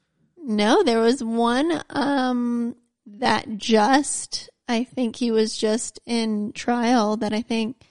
No, 0.44 0.82
there 0.82 1.02
was 1.02 1.24
one 1.24 1.84
um, 1.90 2.76
that 3.06 3.58
just, 3.58 4.50
I 4.68 4.84
think 4.86 5.18
he 5.18 5.30
was 5.30 5.58
just 5.58 6.00
in 6.06 6.54
trial 6.54 7.18
that 7.18 7.34
I 7.34 7.42
think 7.42 7.87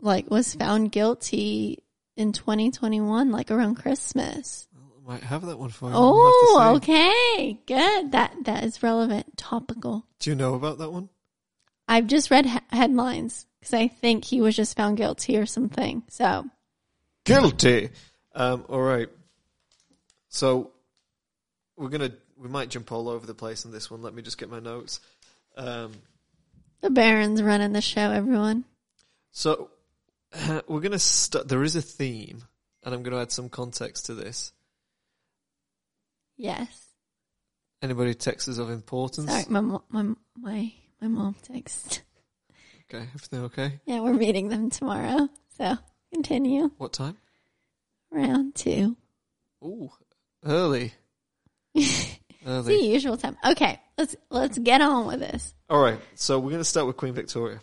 like 0.00 0.30
was 0.30 0.54
found 0.54 0.92
guilty 0.92 1.82
in 2.16 2.32
2021, 2.32 3.30
like 3.30 3.50
around 3.50 3.76
Christmas. 3.76 4.68
I 4.74 5.12
might 5.12 5.22
have 5.22 5.46
that 5.46 5.58
one 5.58 5.70
for 5.70 5.88
you. 5.88 5.94
Oh, 5.96 6.74
okay. 6.76 7.60
Good. 7.66 8.12
That, 8.12 8.34
that 8.44 8.64
is 8.64 8.82
relevant. 8.82 9.36
Topical. 9.36 10.04
Do 10.18 10.30
you 10.30 10.36
know 10.36 10.54
about 10.54 10.78
that 10.78 10.90
one? 10.90 11.08
I've 11.88 12.06
just 12.08 12.30
read 12.30 12.46
he- 12.46 12.58
headlines 12.70 13.46
because 13.60 13.74
I 13.74 13.88
think 13.88 14.24
he 14.24 14.40
was 14.40 14.56
just 14.56 14.76
found 14.76 14.96
guilty 14.96 15.36
or 15.36 15.46
something. 15.46 16.02
So, 16.08 16.44
Guilty. 17.24 17.90
Um, 18.34 18.64
all 18.68 18.80
right. 18.82 19.08
So 20.28 20.70
we're 21.76 21.88
gonna 21.88 22.12
we 22.36 22.48
might 22.48 22.68
jump 22.68 22.92
all 22.92 23.08
over 23.08 23.26
the 23.26 23.34
place 23.34 23.64
on 23.64 23.72
this 23.72 23.90
one. 23.90 24.02
Let 24.02 24.14
me 24.14 24.22
just 24.22 24.38
get 24.38 24.50
my 24.50 24.60
notes. 24.60 25.00
Um, 25.56 25.92
the 26.82 26.90
Baron's 26.90 27.42
running 27.42 27.72
the 27.72 27.80
show, 27.80 28.10
everyone. 28.10 28.64
so 29.30 29.70
we're 30.68 30.80
gonna 30.80 30.98
st- 30.98 31.48
there 31.48 31.62
is 31.62 31.76
a 31.76 31.82
theme, 31.82 32.42
and 32.84 32.94
I'm 32.94 33.02
gonna 33.02 33.20
add 33.20 33.32
some 33.32 33.48
context 33.48 34.06
to 34.06 34.14
this. 34.14 34.52
Yes. 36.36 36.86
Anybody 37.82 38.14
texts 38.14 38.48
us 38.48 38.58
of 38.58 38.70
importance? 38.70 39.30
Sorry, 39.30 39.44
my 39.48 39.60
mo- 39.60 39.84
my 39.88 40.04
my 40.36 40.72
my 41.00 41.08
mom 41.08 41.36
texts. 41.42 42.00
Okay, 42.88 43.04
everything 43.14 43.40
okay? 43.44 43.80
Yeah, 43.84 44.00
we're 44.00 44.14
meeting 44.14 44.48
them 44.48 44.70
tomorrow. 44.70 45.28
So 45.58 45.76
continue. 46.12 46.70
What 46.78 46.92
time? 46.92 47.16
Round 48.10 48.54
two. 48.54 48.96
Ooh, 49.64 49.90
early. 50.44 50.92
It's 51.74 52.18
early. 52.46 52.76
the 52.76 52.84
usual 52.84 53.16
time. 53.16 53.36
Okay, 53.44 53.80
let's 53.98 54.16
let's 54.30 54.58
get 54.58 54.80
on 54.80 55.06
with 55.06 55.20
this. 55.20 55.54
All 55.68 55.80
right, 55.82 55.98
so 56.14 56.38
we're 56.38 56.50
going 56.50 56.60
to 56.60 56.64
start 56.64 56.86
with 56.86 56.96
Queen 56.96 57.12
Victoria. 57.12 57.60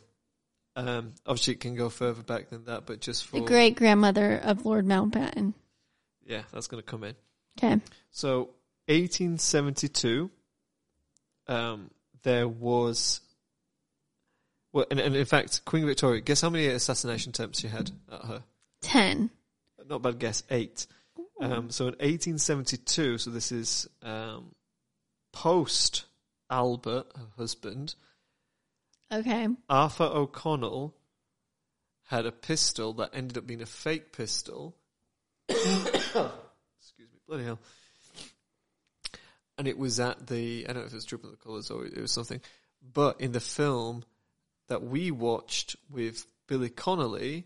Um, 0.75 1.13
obviously, 1.25 1.53
it 1.53 1.59
can 1.59 1.75
go 1.75 1.89
further 1.89 2.23
back 2.23 2.49
than 2.49 2.65
that, 2.65 2.85
but 2.85 2.99
just 2.99 3.25
for 3.25 3.39
The 3.39 3.45
great 3.45 3.75
grandmother 3.75 4.37
of 4.43 4.65
Lord 4.65 4.85
Mountbatten. 4.85 5.53
yeah, 6.25 6.43
that's 6.51 6.67
going 6.67 6.81
to 6.81 6.89
come 6.89 7.03
in. 7.03 7.15
Okay. 7.57 7.79
So, 8.11 8.49
1872, 8.87 10.31
um, 11.47 11.91
there 12.23 12.47
was, 12.47 13.21
well, 14.71 14.85
and, 14.89 14.99
and 14.99 15.15
in 15.15 15.25
fact, 15.25 15.63
Queen 15.65 15.85
Victoria. 15.85 16.21
Guess 16.21 16.41
how 16.41 16.49
many 16.49 16.67
assassination 16.67 17.29
attempts 17.29 17.59
she 17.59 17.67
had 17.67 17.91
at 18.11 18.21
her? 18.25 18.43
Ten. 18.81 19.29
Not 19.87 20.01
bad 20.01 20.17
guess. 20.19 20.43
Eight. 20.49 20.87
Um, 21.41 21.69
so 21.69 21.85
in 21.85 21.93
1872, 21.95 23.17
so 23.17 23.29
this 23.29 23.51
is 23.51 23.87
um, 24.01 24.53
post 25.33 26.05
Albert, 26.49 27.07
her 27.15 27.27
husband. 27.37 27.95
Okay. 29.13 29.47
Arthur 29.69 30.05
O'Connell 30.05 30.93
had 32.07 32.25
a 32.25 32.31
pistol 32.31 32.93
that 32.93 33.11
ended 33.13 33.37
up 33.37 33.45
being 33.47 33.61
a 33.61 33.65
fake 33.65 34.11
pistol. 34.11 34.75
Excuse 35.49 36.29
me, 36.99 37.05
bloody 37.27 37.43
hell. 37.45 37.59
And 39.57 39.67
it 39.67 39.77
was 39.77 39.99
at 39.99 40.25
the, 40.27 40.65
I 40.67 40.73
don't 40.73 40.81
know 40.81 40.87
if 40.87 40.91
it 40.93 40.95
was 40.95 41.05
Trooping 41.05 41.31
the 41.31 41.37
Colours 41.37 41.69
or 41.69 41.85
it 41.85 41.97
was 42.01 42.11
something, 42.11 42.41
but 42.93 43.21
in 43.21 43.31
the 43.31 43.39
film 43.39 44.03
that 44.67 44.83
we 44.83 45.11
watched 45.11 45.75
with 45.91 46.25
Billy 46.47 46.69
Connolly, 46.69 47.45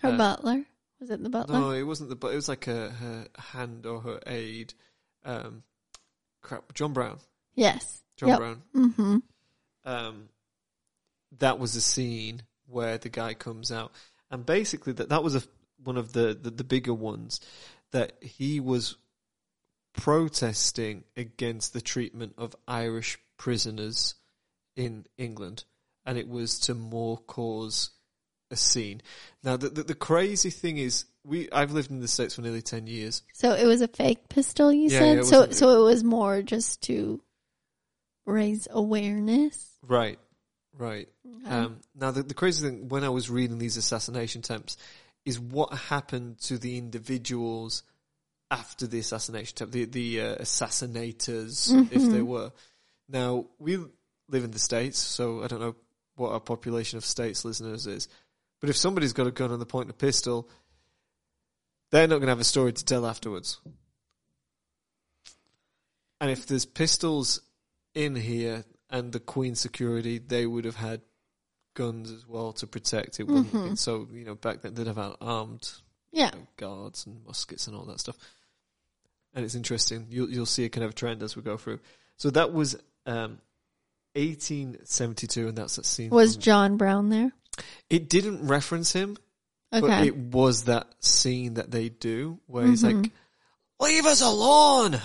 Her 0.00 0.10
Uh, 0.10 0.16
butler. 0.18 0.64
Was 1.00 1.10
it 1.10 1.22
the 1.22 1.28
butler? 1.30 1.58
no, 1.58 1.70
it 1.72 1.82
wasn't 1.82 2.10
the, 2.10 2.16
but 2.16 2.32
it 2.32 2.36
was 2.36 2.48
like 2.48 2.66
a, 2.66 2.90
her 2.90 3.26
hand 3.38 3.86
or 3.86 4.00
her 4.00 4.20
aide, 4.26 4.74
um, 5.24 5.62
crap, 6.42 6.72
John 6.74 6.92
Brown. 6.92 7.18
Yes. 7.54 8.02
John 8.16 8.28
Yep. 8.30 8.38
Brown. 8.38 8.62
Mm-hmm. 8.74 9.16
um, 9.84 10.28
that 11.38 11.58
was 11.58 11.76
a 11.76 11.80
scene 11.80 12.42
where 12.66 12.98
the 12.98 13.08
guy 13.08 13.34
comes 13.34 13.70
out, 13.70 13.92
and 14.30 14.44
basically 14.44 14.92
that 14.94 15.08
that 15.10 15.22
was 15.24 15.34
a 15.36 15.42
one 15.84 15.96
of 15.96 16.12
the, 16.12 16.38
the 16.40 16.50
the 16.50 16.64
bigger 16.64 16.94
ones 16.94 17.40
that 17.92 18.12
he 18.22 18.60
was 18.60 18.96
protesting 19.92 21.04
against 21.16 21.72
the 21.72 21.80
treatment 21.80 22.34
of 22.36 22.54
Irish 22.68 23.18
prisoners 23.38 24.14
in 24.76 25.06
England, 25.16 25.64
and 26.04 26.18
it 26.18 26.28
was 26.28 26.58
to 26.60 26.74
more 26.74 27.16
cause 27.18 27.90
a 28.50 28.56
scene. 28.56 29.00
Now, 29.42 29.56
the 29.56 29.68
the, 29.68 29.82
the 29.84 29.94
crazy 29.94 30.50
thing 30.50 30.78
is, 30.78 31.06
we 31.24 31.50
I've 31.50 31.72
lived 31.72 31.90
in 31.90 32.00
the 32.00 32.08
states 32.08 32.34
for 32.34 32.42
nearly 32.42 32.62
ten 32.62 32.86
years. 32.86 33.22
So 33.32 33.52
it 33.52 33.64
was 33.66 33.80
a 33.80 33.88
fake 33.88 34.28
pistol, 34.28 34.72
you 34.72 34.90
Yeah, 34.90 34.98
said? 34.98 35.16
yeah, 35.16 35.22
so 35.22 35.50
so 35.50 35.80
it 35.80 35.84
was 35.84 36.04
more 36.04 36.42
just 36.42 36.82
to 36.82 37.20
raise 38.26 38.68
awareness. 38.70 39.78
Right, 39.82 40.18
right. 40.78 41.08
Okay. 41.44 41.54
Um, 41.54 41.80
now, 41.94 42.10
the, 42.10 42.22
the 42.22 42.34
crazy 42.34 42.66
thing 42.66 42.88
when 42.88 43.04
I 43.04 43.08
was 43.08 43.30
reading 43.30 43.58
these 43.58 43.76
assassination 43.76 44.40
attempts 44.40 44.76
is 45.24 45.40
what 45.40 45.72
happened 45.72 46.38
to 46.42 46.58
the 46.58 46.78
individuals 46.78 47.82
after 48.50 48.86
the 48.86 48.98
assassination 48.98 49.54
attempt, 49.54 49.72
the, 49.72 49.84
the 49.84 50.20
uh, 50.20 50.36
assassinators, 50.36 51.92
if 51.92 52.10
they 52.10 52.22
were. 52.22 52.52
Now, 53.08 53.46
we 53.58 53.76
live 54.28 54.44
in 54.44 54.50
the 54.52 54.58
States, 54.58 54.98
so 54.98 55.42
I 55.42 55.48
don't 55.48 55.60
know 55.60 55.74
what 56.14 56.32
our 56.32 56.40
population 56.40 56.96
of 56.96 57.04
States 57.04 57.44
listeners 57.44 57.86
is, 57.86 58.08
but 58.60 58.70
if 58.70 58.76
somebody's 58.76 59.12
got 59.12 59.26
a 59.26 59.32
gun 59.32 59.50
and 59.50 59.60
they 59.60 59.66
point 59.66 59.90
a 59.90 59.94
pistol, 59.94 60.48
they're 61.90 62.06
not 62.06 62.16
going 62.16 62.26
to 62.26 62.30
have 62.30 62.40
a 62.40 62.44
story 62.44 62.72
to 62.72 62.84
tell 62.84 63.06
afterwards. 63.06 63.60
And 66.20 66.30
if 66.30 66.46
there's 66.46 66.64
pistols 66.64 67.40
in 67.94 68.14
here 68.14 68.64
and 68.90 69.12
the 69.12 69.20
Queen's 69.20 69.60
security, 69.60 70.18
they 70.18 70.46
would 70.46 70.64
have 70.64 70.76
had 70.76 71.00
guns 71.74 72.10
as 72.10 72.26
well 72.26 72.52
to 72.54 72.66
protect 72.66 73.20
it. 73.20 73.24
Wouldn't 73.24 73.52
Mhm. 73.52 73.78
So 73.78 74.08
you 74.12 74.24
know, 74.24 74.34
back 74.34 74.62
then 74.62 74.74
they'd 74.74 74.86
have 74.86 74.96
had 74.96 75.12
armed 75.20 75.70
yeah. 76.12 76.30
you 76.32 76.40
know, 76.40 76.46
guards 76.56 77.04
and 77.06 77.24
muskets 77.26 77.66
and 77.66 77.76
all 77.76 77.84
that 77.86 78.00
stuff. 78.00 78.16
And 79.34 79.44
it's 79.44 79.54
interesting. 79.54 80.06
You'll 80.10 80.30
you'll 80.30 80.46
see 80.46 80.64
a 80.64 80.68
kind 80.70 80.84
of 80.84 80.94
trend 80.94 81.22
as 81.22 81.36
we 81.36 81.42
go 81.42 81.56
through. 81.58 81.80
So 82.16 82.30
that 82.30 82.52
was 82.52 82.76
um, 83.04 83.38
1872, 84.14 85.48
and 85.48 85.56
that's 85.58 85.76
that 85.76 85.86
scene. 85.86 86.10
Was 86.10 86.36
John 86.36 86.76
Brown 86.76 87.08
there? 87.10 87.32
it 87.88 88.08
didn't 88.10 88.46
reference 88.46 88.92
him, 88.92 89.16
but 89.70 90.04
it 90.06 90.14
was 90.16 90.64
that 90.64 90.86
scene 91.00 91.54
that 91.54 91.70
they 91.70 91.88
do 91.88 92.38
where 92.46 92.66
he's 92.66 92.84
like, 92.84 92.94
Mhm. 92.96 93.10
"Leave 93.80 94.04
us 94.06 94.20
alone." 94.20 95.00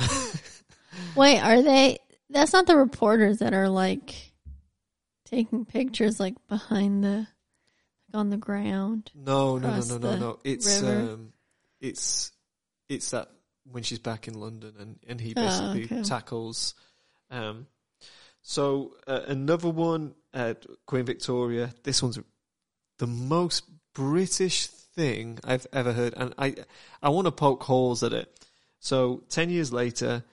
Wait, 1.15 1.39
are 1.39 1.61
they? 1.61 1.99
That's 2.31 2.53
not 2.53 2.65
the 2.67 2.77
reporters 2.77 3.39
that 3.39 3.53
are 3.53 3.69
like 3.69 4.13
taking 5.25 5.65
pictures 5.65 6.19
like 6.19 6.35
behind 6.47 7.03
the, 7.03 7.27
like 8.07 8.15
on 8.15 8.29
the 8.29 8.37
ground. 8.37 9.11
No, 9.15 9.57
no, 9.57 9.69
no, 9.75 9.81
no, 9.81 9.97
no, 9.97 10.17
no. 10.17 10.39
It's 10.43 10.81
river. 10.81 11.13
um, 11.13 11.33
it's 11.79 12.31
it's 12.89 13.11
that 13.11 13.29
when 13.71 13.83
she's 13.83 13.99
back 13.99 14.27
in 14.27 14.33
London 14.33 14.73
and 14.79 14.99
and 15.07 15.19
he 15.21 15.33
Oh, 15.35 15.41
basically 15.41 15.83
okay. 15.85 16.03
tackles. 16.03 16.73
Um, 17.29 17.67
so 18.41 18.95
uh, 19.07 19.21
another 19.27 19.69
one, 19.69 20.15
uh, 20.33 20.55
Queen 20.85 21.05
Victoria. 21.05 21.73
This 21.83 22.01
one's 22.01 22.19
the 22.97 23.07
most 23.07 23.63
British 23.93 24.67
thing 24.67 25.39
I've 25.43 25.67
ever 25.73 25.93
heard, 25.93 26.13
and 26.17 26.33
I 26.37 26.55
I 27.01 27.09
want 27.09 27.25
to 27.25 27.31
poke 27.31 27.63
holes 27.63 28.03
at 28.03 28.13
it. 28.13 28.29
So 28.79 29.23
ten 29.29 29.49
years 29.49 29.71
later, 29.71 30.23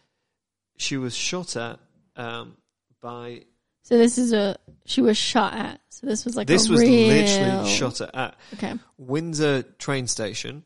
she 0.77 0.97
was 0.97 1.15
shot 1.15 1.55
at 1.57 1.79
um, 2.19 2.57
by. 3.01 3.45
So 3.83 3.97
this 3.97 4.19
is 4.19 4.35
a 4.35 4.57
she 4.85 5.01
was 5.01 5.17
shot 5.17 5.55
at. 5.55 5.81
So 5.89 6.07
this 6.07 6.25
was 6.25 6.37
like 6.37 6.47
this 6.47 6.69
was 6.69 6.81
real, 6.81 7.09
literally 7.09 7.69
shot 7.71 8.01
at, 8.01 8.15
at 8.15 8.37
Okay. 8.55 8.75
Windsor 8.99 9.63
train 9.63 10.07
station 10.07 10.65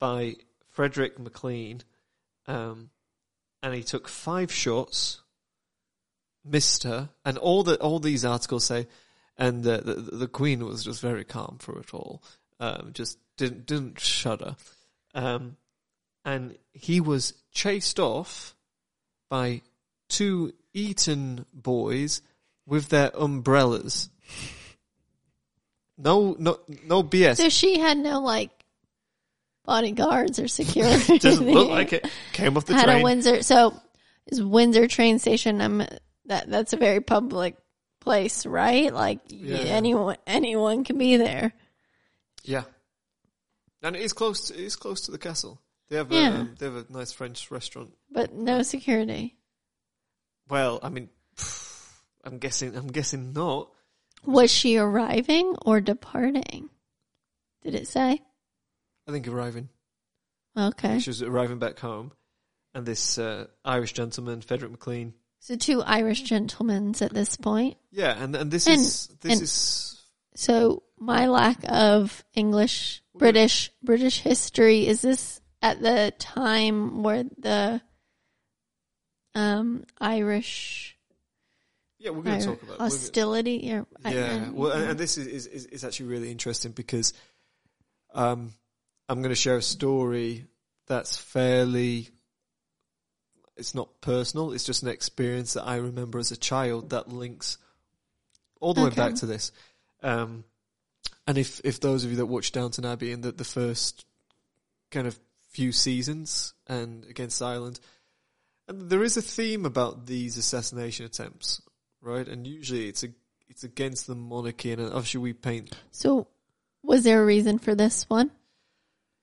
by 0.00 0.36
Frederick 0.70 1.18
McLean, 1.18 1.82
um, 2.46 2.90
and 3.62 3.74
he 3.74 3.82
took 3.82 4.08
five 4.08 4.50
shots, 4.50 5.20
missed 6.44 6.84
her, 6.84 7.10
and 7.24 7.36
all 7.36 7.62
the 7.62 7.76
all 7.76 7.98
these 7.98 8.24
articles 8.24 8.64
say, 8.64 8.86
and 9.36 9.62
the 9.62 9.78
the, 9.78 9.94
the 9.94 10.28
Queen 10.28 10.64
was 10.64 10.84
just 10.84 11.00
very 11.00 11.24
calm 11.24 11.58
through 11.60 11.80
it 11.80 11.92
all, 11.92 12.22
um, 12.58 12.90
just 12.92 13.18
didn't 13.36 13.66
didn't 13.66 14.00
shudder, 14.00 14.56
um, 15.14 15.56
and 16.24 16.56
he 16.72 17.00
was 17.00 17.34
chased 17.52 18.00
off 18.00 18.56
by 19.28 19.62
two 20.08 20.52
Eton 20.76 21.46
boys 21.54 22.20
with 22.66 22.88
their 22.90 23.10
umbrellas. 23.14 24.10
No, 25.98 26.36
no, 26.38 26.58
no 26.84 27.02
BS. 27.02 27.36
So 27.36 27.48
she 27.48 27.78
had 27.78 27.96
no 27.96 28.20
like 28.20 28.50
bodyguards 29.64 30.38
or 30.38 30.48
security. 30.60 31.18
Doesn't 31.18 31.46
look 31.50 31.70
like 31.70 31.92
it. 31.94 32.06
Came 32.32 32.56
off 32.56 32.66
the 32.66 32.74
had 32.74 32.84
train. 32.84 33.00
a 33.00 33.04
Windsor. 33.04 33.42
So 33.42 33.74
is 34.26 34.42
Windsor 34.42 34.86
train 34.88 35.18
station? 35.18 35.60
I'm 35.62 35.78
that 36.26 36.50
that's 36.50 36.72
a 36.72 36.76
very 36.76 37.00
public 37.00 37.56
place, 38.00 38.44
right? 38.44 38.92
Like 38.92 39.20
Yeah. 39.28 39.56
anyone 39.58 40.16
anyone 40.26 40.84
can 40.84 40.98
be 40.98 41.16
there. 41.16 41.52
yeah, 42.44 42.64
and 43.82 43.96
it 43.96 44.02
is 44.02 44.12
close. 44.12 44.48
To, 44.48 44.54
it 44.54 44.60
is 44.60 44.76
close 44.76 45.02
to 45.02 45.12
the 45.12 45.18
castle. 45.18 45.62
They 45.88 45.96
have 45.96 46.12
Yeah. 46.12 46.28
a 46.36 46.40
um, 46.40 46.54
they 46.58 46.66
have 46.66 46.76
a 46.76 46.84
nice 46.90 47.12
French 47.12 47.50
restaurant. 47.50 47.94
But 48.10 48.34
no 48.34 48.62
security. 48.62 49.35
Well, 50.48 50.80
I 50.82 50.88
mean, 50.88 51.08
I'm 52.24 52.38
guessing. 52.38 52.74
I'm 52.76 52.88
guessing 52.88 53.32
not. 53.32 53.68
Was 54.24 54.52
she 54.52 54.76
arriving 54.76 55.54
or 55.64 55.80
departing? 55.80 56.68
Did 57.62 57.74
it 57.74 57.88
say? 57.88 58.20
I 59.08 59.12
think 59.12 59.28
arriving. 59.28 59.68
Okay. 60.56 60.98
She 60.98 61.10
was 61.10 61.22
arriving 61.22 61.58
back 61.58 61.78
home, 61.78 62.12
and 62.74 62.86
this 62.86 63.18
uh, 63.18 63.46
Irish 63.64 63.92
gentleman, 63.92 64.40
Frederick 64.40 64.70
McLean. 64.72 65.14
So 65.40 65.54
two 65.54 65.82
Irish 65.82 66.22
gentlemen 66.22 66.94
at 67.00 67.12
this 67.12 67.36
point. 67.36 67.76
Yeah, 67.92 68.20
and 68.20 68.34
and 68.34 68.50
this 68.50 68.66
And- 68.66 68.80
is 68.80 69.06
this 69.20 69.32
and- 69.32 69.42
is 69.42 70.02
So 70.34 70.82
my 70.98 71.28
lack 71.28 71.58
of 71.68 72.24
English, 72.34 73.02
British, 73.14 73.70
British 73.82 74.20
history 74.20 74.86
is 74.86 75.02
this 75.02 75.40
at 75.62 75.80
the 75.80 76.12
time 76.18 77.02
where 77.02 77.24
the 77.38 77.80
um 79.36 79.84
Irish 80.00 80.96
yeah. 81.98 82.10
We're 82.10 82.22
going 82.22 82.40
to 82.40 82.46
talk 82.46 82.62
about 82.62 82.78
hostility 82.78 83.56
Yeah, 84.04 84.46
I- 84.46 84.50
well, 84.50 84.72
and, 84.72 84.90
and 84.90 84.98
this 84.98 85.18
is, 85.18 85.46
is, 85.46 85.66
is, 85.66 85.84
actually 85.84 86.06
really 86.06 86.30
interesting 86.30 86.72
because 86.72 87.14
um, 88.14 88.52
I'm 89.08 89.22
going 89.22 89.30
to 89.30 89.34
share 89.34 89.56
a 89.56 89.62
story 89.62 90.44
that's 90.86 91.16
fairly. 91.16 92.10
It's 93.56 93.74
not 93.74 94.00
personal. 94.00 94.52
It's 94.52 94.64
just 94.64 94.82
an 94.82 94.88
experience 94.90 95.54
that 95.54 95.64
I 95.64 95.76
remember 95.76 96.18
as 96.18 96.30
a 96.30 96.36
child 96.36 96.90
that 96.90 97.08
links 97.08 97.56
all 98.60 98.74
the 98.74 98.84
way 98.84 98.90
back 98.90 99.14
to 99.16 99.26
this. 99.26 99.50
Um, 100.02 100.44
and 101.26 101.38
if 101.38 101.60
if 101.64 101.80
those 101.80 102.04
of 102.04 102.10
you 102.10 102.18
that 102.18 102.26
watched 102.26 102.54
Downton 102.54 102.84
Abbey 102.84 103.12
and 103.12 103.22
the, 103.22 103.32
the 103.32 103.44
first 103.44 104.04
kind 104.90 105.06
of 105.06 105.18
few 105.50 105.72
seasons 105.72 106.52
and 106.66 107.04
against 107.06 107.40
Ireland. 107.40 107.80
And 108.68 108.90
there 108.90 109.02
is 109.02 109.16
a 109.16 109.22
theme 109.22 109.64
about 109.64 110.06
these 110.06 110.36
assassination 110.36 111.06
attempts, 111.06 111.62
right? 112.00 112.26
And 112.26 112.46
usually 112.46 112.88
it's 112.88 113.04
a 113.04 113.08
it's 113.48 113.62
against 113.64 114.06
the 114.06 114.14
monarchy, 114.14 114.72
and 114.72 114.82
obviously 114.82 115.20
we 115.20 115.32
paint. 115.32 115.76
So, 115.92 116.26
was 116.82 117.04
there 117.04 117.22
a 117.22 117.24
reason 117.24 117.58
for 117.58 117.74
this 117.74 118.04
one? 118.08 118.30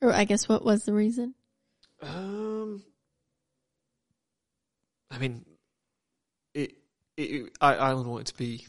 Or 0.01 0.13
I 0.13 0.23
guess 0.23 0.47
what 0.47 0.63
was 0.63 0.85
the 0.85 0.93
reason? 0.93 1.33
Um, 2.01 2.83
I 5.11 5.17
mean, 5.17 5.45
it, 6.53 6.73
it, 7.15 7.51
I 7.61 7.89
don't 7.89 8.07
want 8.07 8.21
it 8.29 8.31
to 8.31 8.37
be 8.37 8.65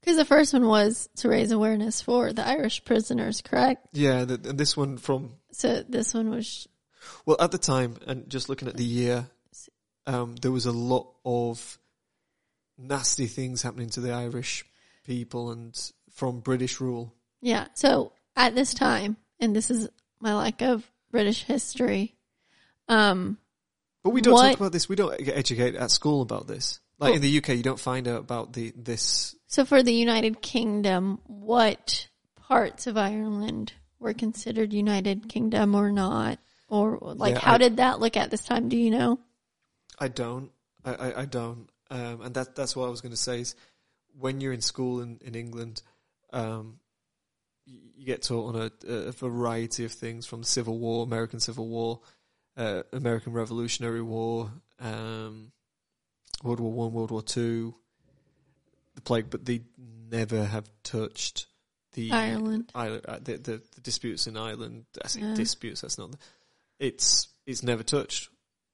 Because 0.00 0.16
the 0.16 0.24
first 0.24 0.52
one 0.52 0.66
was 0.66 1.08
to 1.16 1.28
raise 1.28 1.52
awareness 1.52 2.02
for 2.02 2.32
the 2.32 2.46
Irish 2.46 2.84
prisoners, 2.84 3.40
correct? 3.42 3.88
yeah, 3.92 4.24
the, 4.24 4.34
and 4.34 4.58
this 4.58 4.76
one 4.76 4.98
from 4.98 5.34
So 5.52 5.82
this 5.88 6.12
one 6.14 6.30
was 6.30 6.66
Well, 7.24 7.36
at 7.40 7.52
the 7.52 7.58
time, 7.58 7.96
and 8.06 8.28
just 8.28 8.48
looking 8.48 8.68
at 8.68 8.76
the 8.76 8.84
year, 8.84 9.28
um, 10.08 10.34
there 10.36 10.50
was 10.50 10.66
a 10.66 10.72
lot 10.72 11.12
of 11.24 11.78
nasty 12.76 13.26
things 13.26 13.62
happening 13.62 13.90
to 13.90 14.00
the 14.00 14.12
Irish 14.12 14.64
people 15.04 15.50
and 15.50 15.76
from 16.12 16.40
British 16.40 16.80
rule. 16.80 17.14
yeah. 17.40 17.66
So 17.74 18.12
at 18.36 18.54
this 18.54 18.74
time, 18.74 19.16
and 19.40 19.54
this 19.54 19.70
is 19.70 19.88
my 20.20 20.34
lack 20.34 20.62
of 20.62 20.90
British 21.10 21.44
history. 21.44 22.16
Um, 22.88 23.38
But 24.02 24.10
we 24.10 24.20
don't 24.20 24.34
What- 24.34 24.48
talk 24.50 24.56
about 24.60 24.72
this. 24.72 24.88
We 24.88 24.96
don't 24.96 25.16
get 25.18 25.36
educated 25.36 25.76
at 25.80 25.90
school 25.90 26.22
about 26.22 26.46
this. 26.46 26.80
Like 26.98 27.08
Well- 27.08 27.16
in 27.16 27.22
the 27.22 27.28
UK, 27.38 27.54
you 27.54 27.62
don't 27.62 27.78
find 27.80 28.08
out 28.08 28.20
about 28.20 28.52
the 28.54 28.72
this. 28.76 29.34
so 29.46 29.64
for 29.64 29.82
the 29.82 29.92
United 29.92 30.40
Kingdom, 30.42 31.20
what 31.26 32.08
parts 32.36 32.86
of 32.86 32.96
Ireland 32.96 33.72
were 33.98 34.14
considered 34.14 34.72
United 34.72 35.28
Kingdom 35.28 35.74
or 35.74 35.90
not? 35.92 36.38
Or 36.68 36.98
like, 37.00 37.34
Yeah, 37.34 37.40
how 37.40 37.54
I- 37.54 37.58
did 37.58 37.76
that 37.78 37.98
look 38.00 38.16
at 38.16 38.30
this 38.30 38.44
time? 38.44 38.68
Do 38.68 38.76
you 38.76 38.90
know? 38.90 39.18
I 40.00 40.08
don't. 40.08 40.50
I, 40.84 40.94
I, 40.94 41.20
I 41.20 41.24
don't. 41.24 41.68
Um, 41.90 42.20
and 42.22 42.34
that 42.34 42.54
that's 42.54 42.76
what 42.76 42.86
I 42.86 42.90
was 42.90 43.00
going 43.00 43.12
to 43.12 43.16
say 43.16 43.40
is 43.40 43.54
when 44.18 44.40
you're 44.40 44.52
in 44.52 44.60
school 44.60 45.00
in 45.00 45.18
in 45.24 45.34
England, 45.34 45.82
um, 46.32 46.78
you, 47.66 48.04
get 48.06 48.22
taught 48.22 48.54
on 48.54 48.70
a, 48.86 48.92
a 49.08 49.12
variety 49.12 49.84
of 49.84 49.92
things 49.92 50.26
from 50.26 50.40
the 50.40 50.46
Civil 50.46 50.78
War, 50.78 51.04
American 51.04 51.40
Civil 51.40 51.68
War, 51.68 52.00
uh, 52.56 52.82
American 52.92 53.32
Revolutionary 53.32 54.02
War, 54.02 54.50
um, 54.80 55.52
World 56.42 56.60
War 56.60 56.72
One, 56.72 56.92
World 56.92 57.10
War 57.10 57.22
Two, 57.22 57.74
the 58.94 59.00
plague, 59.00 59.30
but 59.30 59.44
they 59.44 59.62
never 60.10 60.44
have 60.44 60.68
touched 60.82 61.46
the 61.94 62.12
Ireland. 62.12 62.70
Ireland, 62.74 63.04
uh, 63.08 63.18
the, 63.22 63.36
the 63.38 63.62
the 63.74 63.80
disputes 63.80 64.26
in 64.26 64.36
Ireland. 64.36 64.84
I 65.02 65.08
say 65.08 65.20
Yeah. 65.20 65.34
disputes. 65.34 65.80
That's 65.80 65.98
not. 65.98 66.12
The, 66.12 66.18
it's 66.78 67.28
it's 67.46 67.62
never 67.62 67.82
touched, 67.82 68.28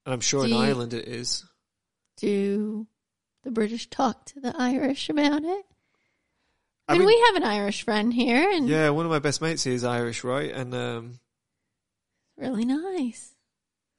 and 0.04 0.12
I'm 0.14 0.20
sure 0.20 0.40
Do 0.46 0.46
in 0.52 0.58
you- 0.58 0.64
Ireland 0.64 0.94
it 0.94 1.08
is. 1.08 1.44
Do 2.16 2.86
the 3.42 3.50
British 3.50 3.88
talk 3.90 4.24
to 4.26 4.40
the 4.40 4.54
Irish 4.56 5.08
about 5.10 5.42
it? 5.44 5.64
I, 6.86 6.92
I 6.94 6.98
mean, 6.98 7.06
mean- 7.06 7.16
we 7.16 7.24
have 7.26 7.36
an 7.36 7.44
Irish 7.44 7.82
friend 7.84 8.12
here, 8.12 8.50
and 8.50 8.68
Yeah, 8.68 8.90
one 8.90 9.06
of 9.06 9.10
my 9.10 9.18
best 9.18 9.40
mates 9.40 9.64
here 9.64 9.74
is 9.74 9.84
Irish, 9.84 10.22
right? 10.24 10.50
And 10.50 10.74
um, 10.74 11.18
really 12.36 12.64
nice. 12.64 13.34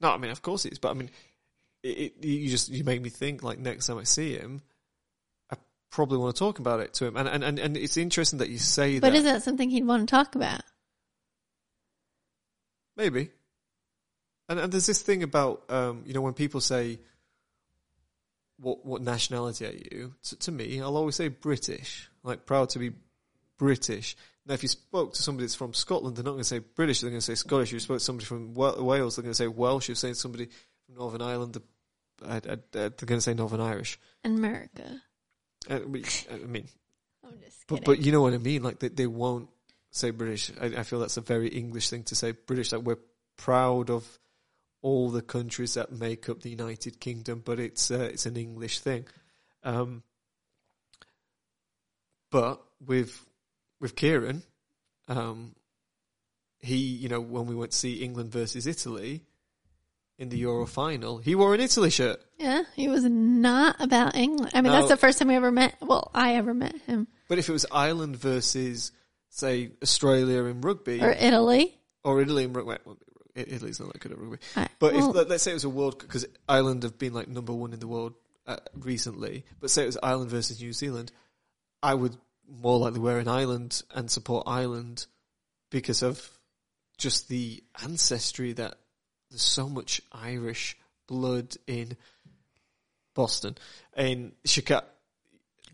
no, 0.00 0.10
I 0.12 0.16
mean, 0.18 0.30
of 0.30 0.40
course 0.42 0.64
it 0.64 0.72
is, 0.72 0.78
but 0.78 0.90
I 0.90 0.94
mean, 0.94 1.10
it, 1.82 2.14
it, 2.20 2.24
you 2.24 2.48
just 2.48 2.68
you 2.70 2.84
make 2.84 3.02
me 3.02 3.10
think. 3.10 3.42
Like 3.42 3.58
next 3.58 3.86
time 3.86 3.98
I 3.98 4.04
see 4.04 4.34
him, 4.36 4.62
I 5.50 5.56
probably 5.90 6.18
want 6.18 6.34
to 6.34 6.38
talk 6.38 6.58
about 6.58 6.80
it 6.80 6.94
to 6.94 7.06
him. 7.06 7.16
And 7.16 7.28
and 7.28 7.44
and, 7.44 7.58
and 7.58 7.76
it's 7.76 7.96
interesting 7.96 8.38
that 8.38 8.48
you 8.48 8.58
say 8.58 8.94
that 8.94 9.00
But 9.02 9.14
is 9.14 9.24
that 9.24 9.42
something 9.42 9.68
he'd 9.70 9.84
want 9.84 10.08
to 10.08 10.10
talk 10.10 10.34
about? 10.34 10.62
Maybe. 12.96 13.30
And 14.48 14.58
and 14.60 14.72
there's 14.72 14.86
this 14.86 15.02
thing 15.02 15.22
about 15.22 15.64
um, 15.70 16.02
you 16.06 16.14
know 16.14 16.20
when 16.20 16.34
people 16.34 16.60
say, 16.60 17.00
"What 18.58 18.84
what 18.86 19.02
nationality 19.02 19.66
are 19.66 19.72
you?" 19.72 20.14
To, 20.24 20.36
to 20.36 20.52
me, 20.52 20.80
I'll 20.80 20.96
always 20.96 21.16
say 21.16 21.28
British. 21.28 22.08
Like 22.22 22.46
proud 22.46 22.70
to 22.70 22.78
be 22.78 22.92
British. 23.58 24.16
Now, 24.46 24.54
if 24.54 24.62
you 24.62 24.68
spoke 24.68 25.14
to 25.14 25.22
somebody 25.22 25.44
that's 25.46 25.56
from 25.56 25.74
Scotland, 25.74 26.16
they're 26.16 26.24
not 26.24 26.32
going 26.32 26.42
to 26.42 26.48
say 26.48 26.60
British. 26.60 27.00
They're 27.00 27.10
going 27.10 27.18
to 27.20 27.24
say 27.24 27.34
Scottish. 27.34 27.70
If 27.70 27.74
you 27.74 27.80
spoke 27.80 27.98
to 27.98 28.04
somebody 28.04 28.26
from 28.26 28.54
Wales, 28.54 29.16
they're 29.16 29.22
going 29.24 29.32
to 29.32 29.34
say 29.34 29.48
Welsh. 29.48 29.86
If 29.86 29.88
you 29.90 29.94
say 29.96 30.12
somebody 30.12 30.46
from 30.86 30.94
Northern 30.94 31.20
Ireland, 31.22 31.54
they're, 32.20 32.30
uh, 32.30 32.40
uh, 32.48 32.56
they're 32.70 32.90
going 32.90 33.18
to 33.18 33.20
say 33.20 33.34
Northern 33.34 33.60
Irish. 33.60 33.98
America. 34.24 35.02
Uh, 35.68 35.80
we- 35.86 36.04
I 36.32 36.36
mean, 36.46 36.68
I'm 37.24 37.40
just 37.44 37.66
but 37.66 37.76
kidding. 37.80 37.84
but 37.96 38.06
you 38.06 38.12
know 38.12 38.20
what 38.20 38.34
I 38.34 38.38
mean. 38.38 38.62
Like 38.62 38.78
they 38.78 38.88
they 38.88 39.08
won't 39.08 39.48
say 39.90 40.10
British. 40.12 40.52
I, 40.60 40.66
I 40.66 40.82
feel 40.84 41.00
that's 41.00 41.16
a 41.16 41.22
very 41.22 41.48
English 41.48 41.90
thing 41.90 42.04
to 42.04 42.14
say. 42.14 42.30
British. 42.30 42.70
Like 42.70 42.82
we're 42.82 42.98
proud 43.36 43.90
of 43.90 44.06
all 44.86 45.10
the 45.10 45.22
countries 45.36 45.74
that 45.74 45.90
make 45.90 46.28
up 46.28 46.42
the 46.42 46.50
United 46.50 47.00
Kingdom, 47.00 47.42
but 47.44 47.58
it's 47.58 47.90
uh, 47.90 48.08
it's 48.12 48.24
an 48.26 48.36
English 48.36 48.78
thing. 48.78 49.04
Um, 49.64 50.02
but 52.30 52.62
with 52.84 53.24
with 53.80 53.96
Kieran, 53.96 54.42
um, 55.08 55.54
he 56.60 56.76
you 56.76 57.08
know 57.08 57.20
when 57.20 57.46
we 57.46 57.54
went 57.54 57.72
to 57.72 57.76
see 57.78 58.02
England 58.04 58.30
versus 58.30 58.66
Italy 58.66 59.24
in 60.18 60.28
the 60.28 60.38
Euro 60.38 60.66
final, 60.66 61.18
he 61.18 61.34
wore 61.34 61.52
an 61.54 61.60
Italy 61.60 61.90
shirt. 61.90 62.20
yeah, 62.38 62.62
he 62.74 62.88
was 62.88 63.04
not 63.04 63.76
about 63.80 64.14
England. 64.14 64.52
I 64.54 64.60
mean, 64.62 64.72
No. 64.72 64.78
that's 64.78 64.88
the 64.88 64.96
first 64.96 65.18
time 65.18 65.28
we 65.28 65.34
ever 65.34 65.50
met. 65.52 65.74
Well, 65.80 66.10
I 66.14 66.36
ever 66.36 66.54
met 66.54 66.74
him 66.86 67.06
But 67.28 67.38
if 67.38 67.48
it 67.48 67.52
was 67.52 67.66
Ireland 67.72 68.16
versus 68.16 68.92
say 69.30 69.72
Australia 69.82 70.44
in 70.44 70.60
rugby, 70.62 71.02
or 71.02 71.10
Italy. 71.10 71.76
or 72.04 72.22
Italy 72.22 72.44
in 72.44 72.52
rugby. 72.52 72.76
Italy's 73.36 73.78
not 73.80 73.92
that 73.92 74.00
good 74.00 74.12
at 74.12 74.18
rugby. 74.18 74.38
I- 74.56 74.68
But 74.78 74.94
well, 74.94 75.10
if 75.10 75.16
let, 75.16 75.28
let's 75.28 75.42
say 75.42 75.50
it 75.52 75.54
was 75.54 75.64
a 75.64 75.68
world 75.68 75.98
because 75.98 76.26
Ireland 76.48 76.82
have 76.82 76.98
been 76.98 77.12
like 77.14 77.28
number 77.28 77.52
one 77.52 77.72
in 77.72 77.80
the 77.80 77.88
world 77.88 78.14
uh, 78.46 78.56
recently, 78.74 79.44
but 79.60 79.70
say 79.70 79.82
it 79.82 79.86
was 79.86 79.98
Ireland 80.02 80.30
versus 80.30 80.60
New 80.60 80.72
Zealand, 80.72 81.12
I 81.82 81.94
would 81.94 82.16
more 82.48 82.78
likely 82.78 83.00
wear 83.00 83.18
an 83.18 83.28
Ireland 83.28 83.82
and 83.94 84.10
support 84.10 84.44
Ireland 84.46 85.06
because 85.70 86.02
of 86.02 86.30
just 86.96 87.28
the 87.28 87.62
ancestry 87.82 88.52
that 88.54 88.76
there's 89.30 89.42
so 89.42 89.68
much 89.68 90.00
Irish 90.12 90.76
blood 91.08 91.56
in 91.66 91.96
Boston 93.14 93.56
in 93.96 94.32
Chicago. 94.44 94.86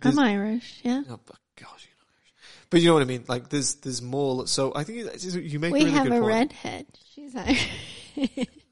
I'm 0.02 0.18
Irish. 0.18 0.80
Yeah, 0.82 1.02
Oh, 1.08 1.20
but 1.26 1.36
God, 1.56 1.68
you're 1.80 1.98
not 1.98 2.08
Irish. 2.16 2.32
But 2.70 2.80
you 2.80 2.88
know 2.88 2.94
what 2.94 3.02
I 3.02 3.06
mean. 3.06 3.24
Like 3.28 3.48
there's 3.50 3.76
there's 3.76 4.02
more. 4.02 4.46
So 4.46 4.72
I 4.74 4.84
think 4.84 4.98
you 5.24 5.58
make 5.60 5.72
we 5.72 5.82
a 5.82 5.84
really 5.84 5.90
have 5.96 6.06
a 6.06 6.10
point. 6.10 6.24
redhead. 6.24 6.86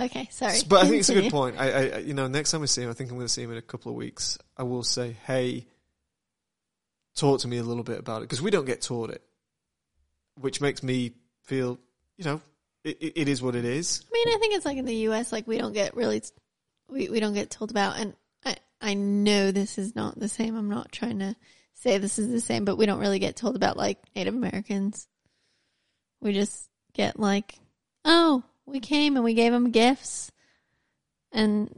Okay, 0.00 0.28
sorry. 0.30 0.58
But 0.68 0.84
I 0.84 0.88
think 0.88 1.00
it's 1.00 1.08
a 1.08 1.14
good 1.14 1.30
point. 1.30 1.56
I, 1.58 1.70
I, 1.70 1.98
you 1.98 2.14
know, 2.14 2.26
next 2.26 2.50
time 2.50 2.62
I 2.62 2.66
see 2.66 2.82
him, 2.82 2.90
I 2.90 2.94
think 2.94 3.10
I'm 3.10 3.16
going 3.16 3.26
to 3.26 3.32
see 3.32 3.42
him 3.42 3.52
in 3.52 3.58
a 3.58 3.62
couple 3.62 3.90
of 3.90 3.96
weeks. 3.96 4.38
I 4.56 4.62
will 4.62 4.82
say, 4.82 5.16
hey, 5.26 5.66
talk 7.14 7.40
to 7.40 7.48
me 7.48 7.58
a 7.58 7.62
little 7.62 7.82
bit 7.82 7.98
about 7.98 8.18
it 8.18 8.24
because 8.24 8.40
we 8.40 8.50
don't 8.50 8.64
get 8.64 8.82
taught 8.82 9.10
it, 9.10 9.22
which 10.40 10.60
makes 10.60 10.82
me 10.82 11.12
feel, 11.42 11.78
you 12.16 12.24
know, 12.24 12.40
it, 12.84 12.96
it, 13.00 13.12
it 13.16 13.28
is 13.28 13.42
what 13.42 13.54
it 13.54 13.64
is. 13.64 14.02
I 14.08 14.12
mean, 14.12 14.34
I 14.34 14.38
think 14.38 14.54
it's 14.54 14.64
like 14.64 14.78
in 14.78 14.86
the 14.86 14.94
U.S. 14.94 15.32
Like 15.32 15.46
we 15.46 15.58
don't 15.58 15.72
get 15.72 15.94
really, 15.94 16.22
we 16.88 17.08
we 17.08 17.20
don't 17.20 17.34
get 17.34 17.50
told 17.50 17.70
about, 17.70 17.98
and 17.98 18.14
I 18.44 18.56
I 18.80 18.94
know 18.94 19.50
this 19.50 19.78
is 19.78 19.94
not 19.94 20.18
the 20.18 20.28
same. 20.28 20.56
I'm 20.56 20.70
not 20.70 20.90
trying 20.90 21.20
to 21.20 21.36
say 21.74 21.98
this 21.98 22.18
is 22.18 22.28
the 22.28 22.40
same, 22.40 22.64
but 22.64 22.76
we 22.76 22.86
don't 22.86 22.98
really 22.98 23.18
get 23.18 23.36
told 23.36 23.56
about 23.56 23.76
like 23.76 23.98
Native 24.16 24.34
Americans. 24.34 25.06
We 26.20 26.32
just 26.32 26.68
get 26.94 27.18
like, 27.18 27.54
oh, 28.04 28.42
we 28.66 28.80
came 28.80 29.16
and 29.16 29.24
we 29.24 29.34
gave 29.34 29.52
them 29.52 29.70
gifts, 29.70 30.30
and 31.32 31.74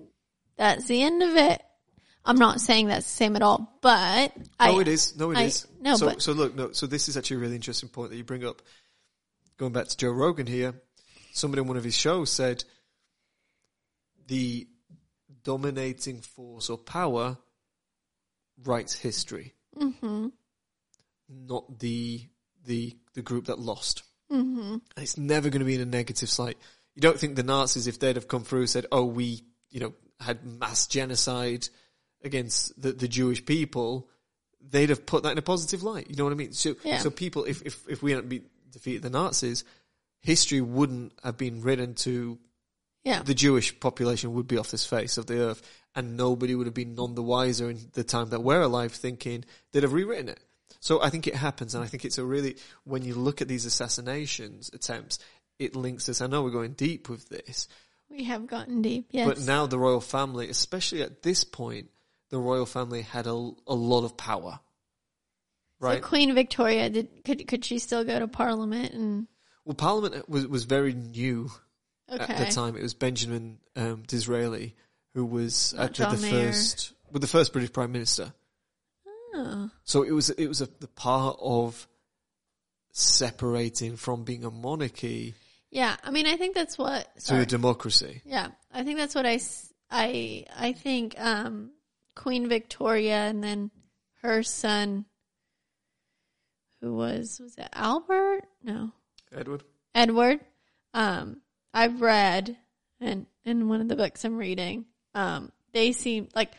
that's 0.57 0.87
the 0.87 1.03
end 1.03 1.23
of 1.23 1.37
it. 1.37 1.63
I'm 2.27 2.39
not 2.39 2.61
saying 2.61 2.87
that's 2.87 3.05
the 3.07 3.13
same 3.13 3.37
at 3.37 3.43
all, 3.43 3.79
but 3.83 4.33
I 4.59 4.73
no, 4.73 4.81
it 4.81 4.89
is. 4.89 5.17
No, 5.17 5.31
it 5.31 5.39
is. 5.41 5.67
I- 5.67 5.83
no, 5.83 5.97
so, 5.97 6.07
but- 6.07 6.23
so 6.23 6.33
look, 6.33 6.55
no. 6.55 6.73
So 6.73 6.87
this 6.87 7.09
is 7.09 7.17
actually 7.17 7.37
a 7.37 7.41
really 7.41 7.57
interesting 7.57 7.89
point 7.89 8.11
that 8.11 8.17
you 8.17 8.25
bring 8.25 8.45
up. 8.45 8.63
Going 9.57 9.73
back 9.73 9.87
to 9.87 9.97
Joe 9.97 10.11
Rogan 10.11 10.49
here, 10.49 10.75
somebody 11.33 11.61
on 11.61 11.69
one 11.69 11.77
of 11.77 11.85
his 11.85 11.97
shows 11.97 12.31
said 12.31 12.65
the 14.27 14.67
dominating 15.45 16.21
force 16.23 16.71
or 16.71 16.79
power 16.79 17.37
writes 18.65 18.95
history, 18.95 19.55
hmm 19.79 20.29
not 21.29 21.79
the 21.79 22.23
the 22.65 22.97
the 23.15 23.23
group 23.23 23.47
that 23.47 23.59
lost. 23.59 24.03
Hmm 24.31 24.61
And 24.61 24.81
it's 24.97 25.19
never 25.19 25.51
going 25.51 25.61
to 25.61 25.67
be 25.67 25.75
in 25.75 25.81
a 25.81 25.87
negative 25.87 26.31
light. 26.39 26.57
You 26.95 27.03
don't 27.03 27.19
think 27.19 27.37
the 27.37 27.43
Nazis, 27.43 27.87
if 27.87 27.99
they'd 27.99 28.17
have 28.17 28.29
come 28.29 28.45
through, 28.45 28.67
said, 28.69 28.87
"Oh, 28.93 29.05
we, 29.05 29.43
you 29.71 29.81
know, 29.81 29.95
had 30.21 30.45
mass 30.45 30.87
genocide 30.87 31.69
against 32.23 32.81
the, 32.81 32.93
the 32.93 33.09
Jewish 33.09 33.45
people," 33.45 34.09
they'd 34.61 34.91
have 34.91 35.05
put 35.05 35.25
that 35.25 35.33
in 35.33 35.39
a 35.39 35.43
positive 35.43 35.83
light. 35.83 36.09
You 36.09 36.17
know 36.17 36.25
what 36.25 36.33
I 36.33 36.37
mean? 36.37 36.53
So, 36.53 36.77
Yeah. 36.85 36.99
so 36.99 37.11
people, 37.11 37.45
if 37.45 37.63
if 37.63 37.89
if 37.89 38.03
we 38.03 38.13
hadn't 38.13 38.29
be, 38.29 38.43
defeated 38.71 39.03
the 39.03 39.11
Nazis, 39.11 39.65
history 40.21 40.61
wouldn't 40.61 41.13
have 41.23 41.37
been 41.37 41.63
written 41.63 41.95
to 41.95 42.39
yeah, 43.05 43.23
the 43.23 43.35
Jewish 43.35 43.79
population 43.81 44.33
would 44.35 44.49
be 44.49 44.57
off 44.57 44.71
this 44.71 44.87
face 44.87 45.19
of 45.19 45.27
the 45.27 45.39
earth, 45.41 45.63
and 45.95 46.17
nobody 46.17 46.55
would 46.55 46.67
have 46.67 46.75
been 46.75 46.95
none 46.95 47.15
the 47.15 47.23
wiser 47.23 47.69
in 47.69 47.79
the 47.93 48.05
time 48.05 48.31
that 48.31 48.41
we're 48.43 48.63
alive, 48.63 48.93
thinking 48.93 49.45
they'd 49.73 49.83
have 49.83 49.93
rewritten 49.93 50.29
it. 50.31 50.41
So 50.85 51.01
I 51.01 51.09
think 51.09 51.27
it 51.27 51.35
happens, 51.35 51.75
and 51.75 51.83
I 51.83 51.87
think 51.87 52.05
it's 52.05 52.19
a 52.19 52.25
really 52.27 52.57
when 52.85 53.07
you 53.07 53.15
look 53.15 53.41
at 53.41 53.49
these 53.49 53.65
assassinations 53.65 54.71
attempts, 54.75 55.19
it 55.59 55.75
links 55.75 56.11
us. 56.11 56.21
I 56.21 56.27
know 56.27 56.43
we're 56.43 56.51
going 56.51 56.75
deep 56.75 57.09
with 57.09 57.27
this, 57.31 57.69
We 58.11 58.25
have 58.25 58.47
gotten 58.47 58.83
deep, 58.83 59.07
yes. 59.11 59.27
but 59.27 59.41
now 59.41 59.65
the 59.65 59.79
royal 59.79 60.03
family, 60.03 60.51
especially 60.51 61.01
at 61.01 61.23
this 61.23 61.43
point, 61.43 61.89
the 62.29 62.37
royal 62.37 62.67
family 62.67 63.01
had 63.01 63.27
a, 63.27 63.31
a 63.31 63.75
lot 63.75 64.05
of 64.05 64.19
power. 64.19 64.61
Right. 65.81 66.03
So 66.03 66.07
Queen 66.07 66.35
Victoria 66.35 66.91
did 66.91 67.25
could 67.25 67.49
could 67.49 67.65
she 67.65 67.79
still 67.79 68.05
go 68.05 68.19
to 68.19 68.29
Parliament 68.29 68.93
and 68.93 69.27
well, 69.65 69.75
Parliament 69.75 70.29
was 70.29 70.47
was 70.47 70.65
very 70.65 70.93
new 70.93 71.51
okay 72.13 72.25
at 72.31 72.47
the 72.47 72.53
time. 72.53 72.77
It 72.77 72.83
was 72.83 72.93
Benjamin 72.93 73.59
um, 73.75 74.03
Disraeli 74.07 74.75
who 75.15 75.25
was 75.25 75.73
Not 75.73 75.87
actually 75.87 76.05
John 76.05 76.17
the 76.17 76.23
Mayer. 76.31 76.53
first, 76.53 76.93
with 77.11 77.23
the 77.23 77.29
first 77.29 77.55
British 77.55 77.73
Prime 77.73 77.91
Minister. 77.91 78.35
Oh. 79.35 79.71
So 79.83 80.03
it 80.03 80.13
was 80.13 80.31
it 80.31 80.47
was 80.47 80.61
a, 80.61 80.69
the 80.81 80.89
part 80.89 81.37
of 81.41 81.89
separating 82.93 83.97
from 83.97 84.23
being 84.23 84.45
a 84.45 84.51
monarchy 84.51 85.35
Yeah, 85.71 85.97
I 86.05 86.11
mean 86.11 86.27
I 86.27 86.37
think 86.37 86.55
that's 86.55 86.79
what 86.79 87.09
to 87.27 87.41
a 87.41 87.47
democracy. 87.47 88.23
Yeah, 88.25 88.49
I 88.73 88.85
think 88.85 88.99
that's 88.99 89.15
what 89.15 89.27
I 89.27 89.41
I 89.91 90.45
I 90.57 90.73
think 90.73 91.19
um 91.19 91.73
Queen 92.15 92.49
Victoria 92.49 93.17
and 93.17 93.43
then 93.43 93.71
her 94.23 94.43
son 94.45 95.05
who 96.81 96.95
was 96.95 97.41
was 97.43 97.57
it 97.57 97.69
Albert? 97.73 98.43
No. 98.63 98.93
Edward. 99.33 99.65
Edward. 99.95 100.41
Um, 100.93 101.41
I've 101.73 102.01
read 102.01 102.57
and 103.01 103.27
in 103.45 103.69
one 103.69 103.81
of 103.81 103.89
the 103.89 103.97
books 103.97 104.25
I'm 104.25 104.37
reading, 104.37 104.85
um, 105.15 105.51
they 105.73 105.93
seem 105.93 106.29
like 106.35 106.53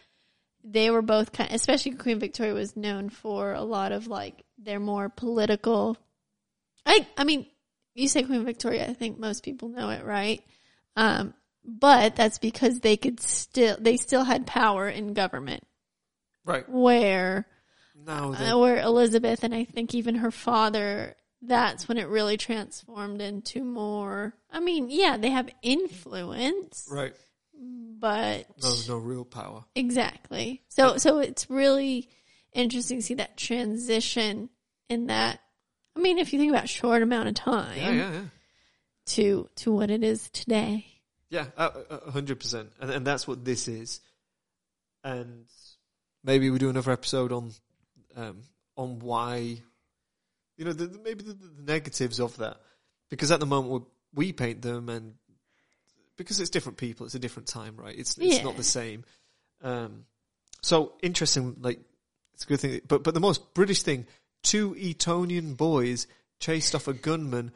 they 0.67 0.89
were 0.89 1.03
both 1.03 1.31
kind, 1.31 1.51
especially 1.53 1.91
Queen 1.93 2.19
Victoria 2.19 2.53
was 2.53 2.75
known 2.75 3.09
for 3.09 3.53
a 3.53 3.61
lot 3.61 3.91
of 3.91 4.07
like 4.07 4.43
their 4.57 4.79
more 4.79 5.09
political. 5.09 5.95
I 6.85 7.07
I 7.17 7.23
mean, 7.23 7.45
you 7.93 8.07
say 8.07 8.23
Queen 8.23 8.43
Victoria, 8.43 8.87
I 8.87 8.93
think 8.93 9.19
most 9.19 9.43
people 9.43 9.69
know 9.69 9.89
it, 9.91 10.03
right? 10.03 10.43
Um, 10.95 11.33
but 11.63 12.15
that's 12.15 12.39
because 12.39 12.79
they 12.79 12.97
could 12.97 13.19
still 13.19 13.77
they 13.79 13.97
still 13.97 14.23
had 14.23 14.47
power 14.47 14.89
in 14.89 15.13
government, 15.13 15.63
Right. 16.43 16.67
where 16.67 17.47
Now 17.95 18.33
uh, 18.33 18.57
where 18.59 18.79
Elizabeth 18.81 19.43
and 19.43 19.53
I 19.53 19.65
think 19.65 19.93
even 19.93 20.15
her 20.15 20.31
father, 20.31 21.15
that's 21.41 21.87
when 21.87 21.97
it 21.97 22.07
really 22.07 22.37
transformed 22.37 23.21
into 23.21 23.63
more. 23.63 24.33
I 24.51 24.59
mean, 24.59 24.89
yeah, 24.89 25.17
they 25.17 25.29
have 25.29 25.49
influence, 25.61 26.87
right. 26.91 27.13
But 27.57 28.45
No, 28.61 28.75
no 28.87 28.97
real 28.97 29.25
power. 29.25 29.63
exactly. 29.75 30.61
So, 30.69 30.97
so 30.97 31.19
it's 31.19 31.49
really 31.49 32.09
interesting 32.53 32.99
to 32.99 33.03
see 33.03 33.13
that 33.15 33.37
transition 33.37 34.49
in 34.89 35.07
that. 35.07 35.39
I 35.95 35.99
mean, 36.01 36.17
if 36.19 36.33
you 36.33 36.39
think 36.39 36.51
about 36.51 36.67
short 36.69 37.01
amount 37.01 37.29
of 37.29 37.35
time 37.35 37.77
Yeah, 37.77 37.91
yeah, 37.91 38.11
yeah. 38.11 38.21
to 39.07 39.49
to 39.55 39.71
what 39.71 39.89
it 39.89 40.03
is 40.03 40.29
today. 40.31 40.85
Yeah, 41.29 41.45
hundred 42.11 42.39
percent, 42.39 42.71
and 42.79 42.91
and 42.91 43.05
that's 43.07 43.27
what 43.27 43.43
this 43.43 43.67
is. 43.67 43.99
And 45.03 45.45
maybe 46.23 46.49
we 46.49 46.57
do 46.59 46.69
another 46.69 46.91
episode 46.91 47.31
on 47.31 47.51
um, 48.15 48.41
on 48.77 48.99
why, 48.99 49.57
you 50.57 50.65
know, 50.65 50.73
the, 50.73 50.87
the- 50.87 50.99
maybe 50.99 51.23
the, 51.23 51.33
the 51.33 51.63
negatives 51.63 52.19
of 52.19 52.35
that, 52.37 52.57
because 53.09 53.31
at 53.31 53.39
the 53.39 53.45
moment 53.45 53.87
we, 54.13 54.27
we 54.27 54.33
paint 54.33 54.61
them, 54.61 54.89
and 54.89 55.15
because 56.17 56.39
it's 56.39 56.49
different 56.49 56.77
people, 56.77 57.05
it's 57.05 57.15
a 57.15 57.19
different 57.19 57.47
time, 57.47 57.75
right? 57.77 57.97
It's 57.97 58.17
it's 58.17 58.43
not 58.43 58.57
the 58.57 58.63
same. 58.63 59.03
Um, 59.61 60.05
so 60.61 60.93
interesting, 61.01 61.57
like 61.59 61.79
it's 62.33 62.43
a 62.43 62.47
good 62.47 62.59
thing, 62.59 62.81
but 62.87 63.03
but 63.03 63.13
the 63.13 63.19
most 63.19 63.53
British 63.53 63.83
thing: 63.83 64.05
two 64.43 64.75
Etonian 64.75 65.55
boys 65.55 66.07
chased 66.39 66.75
off 66.75 66.87
a 66.87 66.93
gunman 66.93 67.51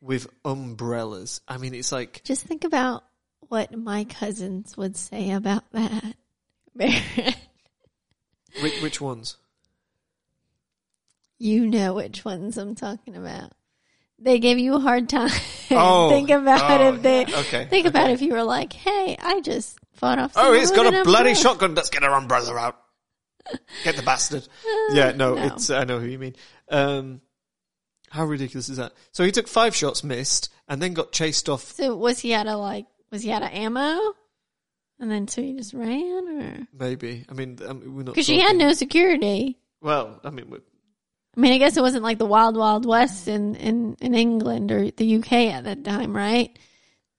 with 0.00 0.28
umbrellas. 0.44 1.40
I 1.48 1.58
mean, 1.58 1.74
it's 1.74 1.92
like. 1.92 2.22
Just 2.24 2.46
think 2.46 2.64
about 2.64 3.04
what 3.48 3.76
my 3.76 4.04
cousins 4.04 4.76
would 4.76 4.96
say 4.96 5.30
about 5.30 5.64
that. 5.72 6.14
Which, 8.62 8.82
which 8.82 9.00
ones? 9.00 9.36
You 11.38 11.66
know 11.66 11.92
which 11.92 12.24
ones 12.24 12.56
I'm 12.56 12.74
talking 12.74 13.14
about. 13.14 13.52
They 14.18 14.38
gave 14.38 14.58
you 14.58 14.74
a 14.74 14.80
hard 14.80 15.08
time. 15.08 15.30
Oh, 15.68 16.08
think 16.10 16.30
about 16.30 16.80
oh, 16.80 16.94
if 16.94 17.02
they 17.02 17.26
yeah, 17.26 17.40
okay, 17.40 17.64
think 17.64 17.86
about 17.86 18.04
okay. 18.04 18.12
if 18.12 18.22
you 18.22 18.30
were 18.30 18.44
like, 18.44 18.72
"Hey, 18.72 19.16
I 19.18 19.40
just 19.40 19.76
fought 19.94 20.20
off." 20.20 20.30
Oh, 20.36 20.52
he's 20.52 20.70
got 20.70 20.86
a 20.86 21.02
bloody 21.02 21.30
umbrella." 21.30 21.34
shotgun. 21.34 21.74
Let's 21.74 21.90
get 21.90 22.04
our 22.04 22.14
umbrella 22.14 22.54
out. 22.54 22.78
Get 23.82 23.96
the 23.96 24.04
bastard. 24.04 24.46
yeah, 24.90 25.10
no, 25.10 25.34
no. 25.34 25.46
it's 25.46 25.68
I 25.68 25.82
know 25.82 25.98
who 25.98 26.06
you 26.06 26.20
mean. 26.20 26.36
Um, 26.70 27.20
how 28.10 28.26
ridiculous 28.26 28.68
is 28.68 28.76
that? 28.76 28.92
So 29.10 29.24
he 29.24 29.32
took 29.32 29.48
five 29.48 29.74
shots, 29.74 30.04
missed, 30.04 30.50
and 30.68 30.80
then 30.80 30.94
got 30.94 31.10
chased 31.10 31.48
off. 31.48 31.72
So 31.72 31.96
was 31.96 32.20
he 32.20 32.32
out 32.32 32.46
of 32.46 32.60
like? 32.60 32.86
Was 33.10 33.22
he 33.22 33.32
out 33.32 33.42
of 33.42 33.50
ammo? 33.50 33.98
And 34.98 35.10
then 35.10 35.28
so 35.28 35.42
he 35.42 35.54
just 35.54 35.74
ran, 35.74 36.28
or 36.28 36.66
Maybe. 36.72 37.24
I 37.28 37.34
mean, 37.34 37.58
um, 37.66 37.82
we're 37.84 38.04
not 38.04 38.14
because 38.14 38.26
she 38.26 38.40
had 38.40 38.54
no 38.54 38.72
security. 38.72 39.58
Well, 39.82 40.20
I 40.24 40.30
mean, 40.30 40.48
I 41.36 41.40
mean, 41.40 41.52
I 41.52 41.58
guess 41.58 41.76
it 41.76 41.82
wasn't 41.82 42.02
like 42.02 42.18
the 42.18 42.24
Wild 42.26 42.56
Wild 42.56 42.86
West 42.86 43.28
in 43.28 43.54
in, 43.56 43.96
in 44.00 44.14
England 44.14 44.72
or 44.72 44.90
the 44.90 45.16
UK 45.16 45.32
at 45.52 45.64
that 45.64 45.84
time, 45.84 46.16
right? 46.16 46.58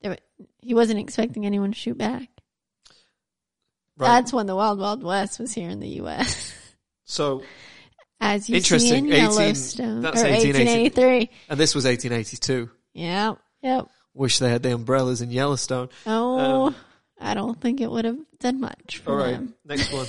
There, 0.02 0.18
he 0.61 0.73
wasn't 0.73 0.99
expecting 0.99 1.45
anyone 1.45 1.72
to 1.72 1.77
shoot 1.77 1.98
back. 1.98 2.27
right. 3.98 4.07
That's 4.07 4.34
when 4.34 4.48
the 4.48 4.56
Wild 4.56 4.80
Wild 4.80 5.03
West 5.03 5.39
was 5.39 5.53
here 5.53 5.69
in 5.69 5.80
the 5.80 5.88
U.S. 6.02 6.53
so, 7.06 7.44
As 8.19 8.49
you 8.49 8.60
see 8.61 8.89
in 8.95 9.06
18 9.06 9.07
Yellowstone. 9.10 10.02
that's 10.02 10.22
or 10.22 10.27
1880. 10.27 10.89
1883. 10.99 11.30
and 11.49 11.60
this 11.60 11.76
was 11.76 11.85
1882. 11.85 12.69
Yeah. 12.94 13.35
Yep. 13.61 13.88
Wish 14.15 14.39
they 14.39 14.49
had 14.49 14.64
the 14.64 14.73
umbrellas 14.73 15.22
in 15.22 15.30
Yellowstone. 15.30 15.89
Oh, 16.07 16.68
Um, 16.68 16.76
I 17.22 17.35
don't 17.35 17.61
think 17.61 17.80
it 17.81 17.91
would 17.91 18.06
have 18.06 18.18
done 18.39 18.60
much 18.60 18.98
for 19.03 19.11
All 19.11 19.18
right, 19.18 19.34
them. 19.34 19.53
next 19.64 19.94
one. 19.94 20.07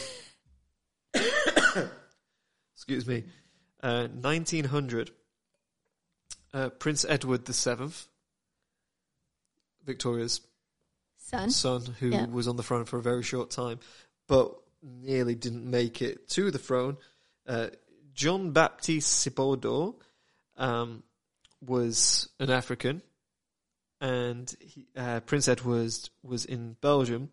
Excuse 2.74 3.06
me. 3.06 3.24
Uh, 3.82 4.08
1900. 4.08 5.10
Uh, 6.52 6.70
Prince 6.70 7.04
Edward 7.04 7.44
the 7.44 7.52
Seventh, 7.52 8.08
Victoria's 9.84 10.40
Son. 11.18 11.50
son, 11.50 11.84
who 12.00 12.08
Yeah. 12.08 12.26
was 12.26 12.48
on 12.48 12.56
the 12.56 12.62
throne 12.62 12.86
for 12.86 12.98
a 12.98 13.02
very 13.02 13.22
short 13.22 13.50
time, 13.50 13.80
but 14.26 14.58
nearly 14.82 15.34
didn't 15.34 15.68
make 15.70 16.00
it 16.00 16.28
to 16.30 16.50
the 16.50 16.58
throne. 16.58 16.96
Uh, 17.46 17.68
John 18.14 18.52
Baptiste 18.52 19.26
Sipido 19.28 19.96
um, 20.56 21.02
was 21.60 22.28
an 22.40 22.50
African, 22.50 23.02
and 24.00 24.54
he, 24.60 24.86
uh, 24.96 25.20
Prince 25.20 25.48
Edward 25.48 25.92
was 26.22 26.44
in 26.44 26.74
Belgium. 26.80 27.30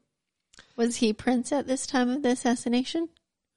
Was 0.76 0.98
he 0.98 1.14
prince 1.14 1.52
at 1.52 1.68
this 1.68 1.88
time 1.88 2.10
of 2.10 2.22
the 2.22 2.30
assassination? 2.30 3.10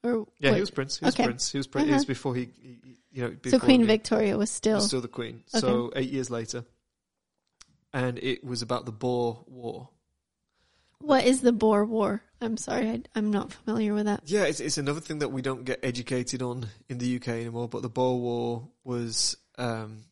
Or 0.04 0.26
Yeah, 0.38 0.54
he 0.54 0.60
was 0.60 0.70
prince. 0.70 0.98
He 0.98 1.04
was 1.04 1.14
Okay. 1.14 1.24
prince. 1.24 1.50
He 1.50 1.58
was 1.58 1.66
prince. 1.66 1.88
It 1.88 1.92
was 1.92 2.02
Uh-huh. 2.02 2.06
before 2.08 2.34
he, 2.36 2.50
he- 2.60 2.98
you 3.10 3.22
know, 3.22 3.36
so 3.48 3.58
Queen 3.58 3.84
Victoria 3.86 4.36
was 4.38 4.50
still. 4.50 4.76
was 4.76 4.86
still 4.86 5.00
the 5.00 5.08
queen. 5.08 5.42
Okay. 5.54 5.60
So 5.60 5.90
eight 5.96 6.10
years 6.10 6.30
later, 6.30 6.64
and 7.92 8.18
it 8.18 8.44
was 8.44 8.62
about 8.62 8.84
the 8.86 8.92
Boer 8.92 9.44
War. 9.46 9.88
What 11.00 11.24
is 11.24 11.40
the 11.40 11.52
Boer 11.52 11.84
War? 11.84 12.22
I'm 12.40 12.56
sorry, 12.56 12.88
I, 12.90 13.02
I'm 13.14 13.30
not 13.30 13.52
familiar 13.52 13.94
with 13.94 14.06
that. 14.06 14.22
Yeah, 14.26 14.44
it's, 14.44 14.60
it's 14.60 14.78
another 14.78 15.00
thing 15.00 15.20
that 15.20 15.30
we 15.30 15.42
don't 15.42 15.64
get 15.64 15.80
educated 15.82 16.42
on 16.42 16.66
in 16.88 16.98
the 16.98 17.16
UK 17.16 17.28
anymore. 17.28 17.68
But 17.68 17.82
the 17.82 17.88
Boer 17.88 18.18
War 18.20 18.68
was 18.84 19.36
um, 19.56 20.04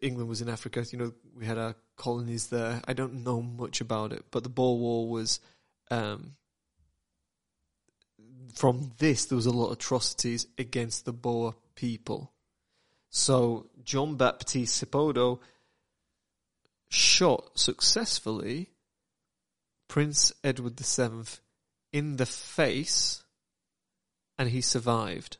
England 0.00 0.28
was 0.28 0.40
in 0.40 0.48
Africa. 0.48 0.84
You 0.90 0.98
know, 0.98 1.12
we 1.36 1.44
had 1.46 1.58
our 1.58 1.74
colonies 1.96 2.48
there. 2.48 2.80
I 2.86 2.92
don't 2.94 3.22
know 3.24 3.42
much 3.42 3.80
about 3.80 4.12
it, 4.12 4.24
but 4.30 4.42
the 4.42 4.48
Boer 4.48 4.78
War 4.78 5.08
was. 5.08 5.38
Um, 5.90 6.36
from 8.54 8.92
this, 8.98 9.26
there 9.26 9.36
was 9.36 9.46
a 9.46 9.50
lot 9.50 9.66
of 9.66 9.72
atrocities 9.72 10.46
against 10.58 11.04
the 11.04 11.12
Boer 11.12 11.54
people. 11.74 12.32
So 13.10 13.66
John 13.84 14.16
Baptiste 14.16 14.84
Sipido 14.84 15.40
shot 16.88 17.58
successfully 17.58 18.70
Prince 19.88 20.32
Edward 20.42 20.78
VII 20.78 21.24
in 21.92 22.16
the 22.16 22.26
face, 22.26 23.22
and 24.38 24.48
he 24.48 24.60
survived. 24.60 25.36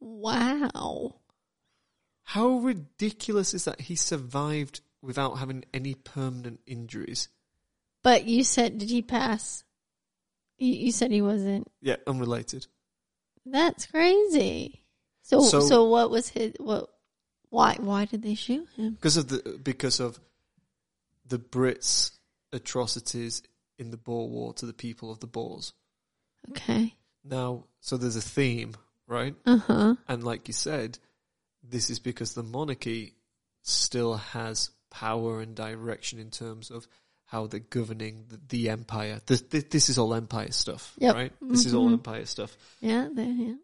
Wow. 0.00 1.16
How 2.24 2.58
ridiculous 2.58 3.54
is 3.54 3.64
that? 3.64 3.82
He 3.82 3.96
survived 3.96 4.80
without 5.02 5.38
having 5.38 5.64
any 5.72 5.94
permanent 5.94 6.60
injuries. 6.66 7.28
But 8.02 8.24
you 8.24 8.44
said, 8.44 8.78
did 8.78 8.90
he 8.90 9.02
pass? 9.02 9.64
You, 10.60 10.72
you 10.74 10.92
said 10.92 11.10
he 11.10 11.22
wasn't. 11.22 11.66
Yeah, 11.80 11.96
unrelated. 12.06 12.66
That's 13.44 13.86
crazy. 13.86 14.82
So, 15.22 15.40
So- 15.42 15.60
so, 15.60 15.84
what 15.88 16.10
was 16.10 16.28
his? 16.28 16.52
What? 16.60 16.88
Why? 17.48 17.76
Why 17.80 18.04
did 18.04 18.22
they 18.22 18.34
shoot 18.36 18.68
him? 18.76 18.92
because 18.94 19.16
of 19.16 19.26
the 19.28 19.58
because 19.62 19.98
of 19.98 20.20
the 21.26 21.38
Brits' 21.38 22.12
atrocities 22.52 23.42
in 23.78 23.90
the 23.90 23.96
Boer 23.96 24.28
War 24.28 24.52
to 24.54 24.66
the 24.66 24.72
people 24.72 25.10
of 25.10 25.18
the 25.20 25.26
Boers. 25.26 25.72
Okay. 26.50 26.94
Now, 27.24 27.64
so 27.80 27.96
there's 27.96 28.16
a 28.16 28.20
theme, 28.20 28.74
right? 29.08 29.34
Uh 29.46 29.58
huh. 29.58 29.94
And 30.08 30.22
like 30.24 30.46
you 30.48 30.54
said, 30.54 30.98
this 31.62 31.90
is 31.90 31.98
because 31.98 32.34
the 32.34 32.42
monarchy 32.42 33.14
still 33.62 34.14
has 34.16 34.70
power 34.90 35.40
and 35.40 35.54
direction 35.54 36.18
in 36.18 36.30
terms 36.30 36.70
of 36.70 36.86
how 37.30 37.46
they're 37.46 37.60
governing 37.60 38.24
the, 38.28 38.40
the 38.48 38.70
empire. 38.70 39.20
This, 39.26 39.42
this, 39.42 39.88
is 39.88 39.98
all 39.98 40.14
empire 40.14 40.50
stuff, 40.50 40.92
Yep. 40.98 41.14
right? 41.14 41.32
This 41.40 41.64
is 41.64 41.74
all 41.74 41.88
empire 41.88 42.26
stuff. 42.26 42.56
Yeah, 42.80 43.08
there, 43.12 43.24
yeah. 43.24 43.54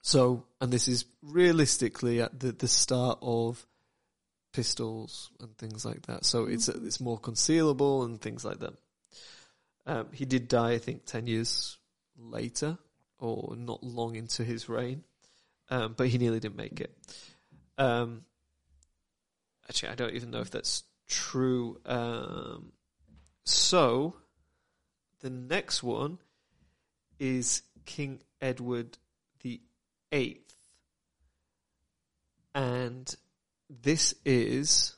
So, 0.00 0.44
and 0.58 0.72
this 0.72 0.88
is 0.88 1.04
realistically 1.22 2.22
at 2.22 2.40
the, 2.40 2.52
the 2.52 2.66
start 2.66 3.18
of 3.20 3.66
pistols 4.54 5.30
and 5.40 5.54
things 5.58 5.84
like 5.84 6.06
that. 6.06 6.24
So 6.24 6.46
it's 6.46 6.68
it's 6.68 6.98
more 6.98 7.18
concealable 7.18 8.06
and 8.06 8.18
things 8.18 8.42
like 8.42 8.60
that. 8.60 8.72
Um, 9.84 10.08
he 10.12 10.24
did 10.24 10.48
die, 10.48 10.70
I 10.72 10.78
think, 10.78 11.04
ten 11.04 11.26
years 11.26 11.76
later, 12.16 12.78
or 13.18 13.54
not 13.54 13.84
long 13.84 14.16
into 14.16 14.44
his 14.44 14.66
reign, 14.68 15.04
um, 15.68 15.94
but 15.94 16.08
he 16.08 16.16
nearly 16.16 16.40
didn't 16.40 16.56
make 16.56 16.80
it. 16.80 16.96
Um, 17.76 18.22
actually, 19.68 19.90
I 19.90 19.94
don't 19.94 20.14
even 20.14 20.30
know 20.30 20.40
if 20.40 20.50
that's 20.50 20.84
true. 21.06 21.78
Um, 21.84 22.72
so, 23.48 24.14
the 25.20 25.30
next 25.30 25.82
one 25.82 26.18
is 27.18 27.62
King 27.84 28.20
Edward 28.40 28.98
the 29.42 29.60
Eighth, 30.12 30.54
and 32.54 33.14
this 33.68 34.14
is 34.24 34.96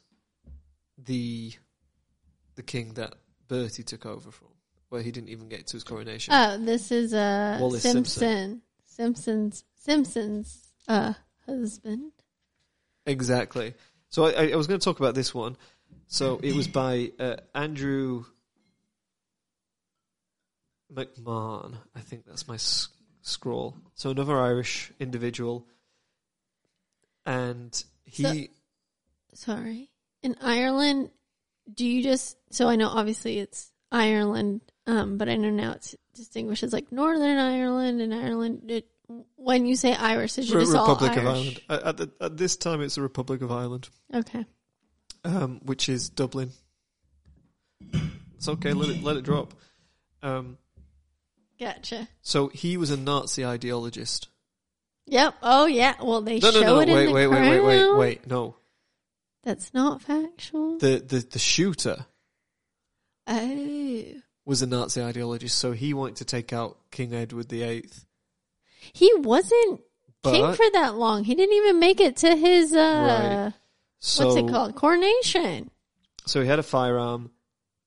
the 0.99 1.53
the 2.57 2.63
king 2.63 2.95
that 2.95 3.15
Bertie 3.49 3.83
took 3.83 4.07
over 4.07 4.31
from, 4.31 4.49
where 4.91 5.03
he 5.03 5.11
didn't 5.11 5.31
even 5.31 5.49
get 5.49 5.67
to 5.69 5.75
his 5.75 5.85
coronation. 5.85 6.35
Oh, 6.35 6.59
this 6.59 6.93
is 6.93 7.15
uh 7.15 7.59
Wallis 7.61 7.83
Simpson. 7.83 8.63
Simpson's 8.87 9.65
Simpson's 9.77 10.69
uh 10.89 11.15
husband. 11.47 12.13
Exactly. 13.07 13.75
So 14.11 14.27
I, 14.27 14.51
I 14.51 14.57
was 14.57 14.67
going 14.67 14.79
to 14.79 14.85
talk 14.85 14.99
about 14.99 15.15
this 15.15 15.35
one. 15.35 15.57
So 16.09 16.41
it 16.43 16.55
was 16.55 16.67
by 16.67 17.13
uh, 17.19 17.37
Andrew 17.55 18.25
McMahon. 20.93 21.75
I 21.95 22.01
think 22.01 22.25
that's 22.27 22.47
my 22.49 22.55
s- 22.55 22.89
scroll. 23.23 23.77
So 23.95 24.11
another 24.11 24.39
Irish 24.41 24.93
individual, 25.01 25.67
and 27.27 27.83
he. 28.05 28.23
So- 28.23 28.45
Sorry. 29.33 29.91
In 30.23 30.37
Ireland, 30.43 31.11
do 31.73 31.87
you 31.87 32.03
just 32.03 32.37
so 32.51 32.69
I 32.69 32.77
know 32.77 32.89
obviously 32.89 33.39
it's 33.39 33.71
Ireland, 33.93 34.61
um, 34.87 35.17
but 35.19 35.29
I 35.29 35.37
know 35.37 35.51
now 35.51 35.73
it's 35.73 35.95
distinguished 36.15 36.63
as 36.65 36.73
like 36.73 36.91
Northern 36.93 37.39
Ireland 37.39 38.01
and 38.03 38.13
Ireland. 38.13 38.71
It, 38.71 38.87
when 39.37 39.67
you 39.67 39.77
say 39.77 39.95
Irish, 39.95 40.37
is 40.37 40.51
it 40.51 40.55
Re- 40.55 40.63
just 40.63 40.73
Republic 40.73 41.13
all 41.13 41.19
of 41.19 41.27
Ireland. 41.27 41.61
At, 41.69 41.83
at, 41.85 41.97
the, 41.97 42.11
at 42.21 42.37
this 42.37 42.57
time, 42.57 42.81
it's 42.83 42.97
the 42.97 43.03
Republic 43.03 43.41
of 43.41 43.51
Ireland, 43.53 43.89
Okay. 44.13 44.45
um, 45.25 45.61
which 45.65 45.89
is 45.89 46.11
Dublin. 46.11 46.51
It's 48.37 48.49
okay. 48.49 48.73
Let 48.73 48.89
it 48.91 49.03
let 49.03 49.17
it 49.17 49.23
drop. 49.23 49.55
Um, 50.23 50.59
Gotcha. 51.61 52.09
so 52.23 52.49
he 52.49 52.77
was 52.79 52.91
a 52.91 52.97
Nazi 52.97 53.43
ideologist. 53.43 54.27
Yep. 55.07 55.35
Oh 55.43 55.67
yeah. 55.67 55.95
Well, 56.03 56.23
they 56.23 56.39
No, 56.39 56.51
show 56.51 56.61
no, 56.61 56.67
no. 56.77 56.81
it 56.81 56.89
in 56.89 56.95
Wait, 56.95 57.07
the 57.07 57.13
wait, 57.13 57.27
wait, 57.27 57.41
wait, 57.49 57.61
wait, 57.65 57.97
wait. 57.97 58.27
No, 58.27 58.57
That's 59.45 59.73
not 59.75 60.01
factual. 60.03 60.79
the 60.79 60.99
the 61.07 61.19
the 61.21 61.39
shooter 61.39 62.07
oh, 63.27 64.05
was 64.45 64.63
a 64.63 64.67
Nazi 64.67 65.01
ideologist, 65.01 65.51
so 65.51 65.73
he 65.73 65.95
wanted 65.95 66.17
to 66.17 66.25
take 66.25 66.53
out 66.53 66.79
King 66.91 67.15
Edward 67.15 67.49
the 67.49 67.63
Eighth. 67.63 68.05
he 68.93 69.13
wasn't 69.17 69.81
king 70.25 70.53
for 70.55 70.67
that 70.73 70.97
long. 70.97 71.25
He 71.25 71.35
didn't 71.35 71.57
even 71.57 71.79
make 71.79 72.01
it 72.01 72.17
to 72.19 72.35
his 72.37 72.73
uh, 72.75 73.51
so 74.01 74.27
what's 74.27 74.37
it 74.39 74.49
called 74.49 74.75
coronation. 74.77 75.71
so 76.27 76.41
he 76.41 76.47
had 76.47 76.59
a 76.59 76.63
firearm 76.65 77.31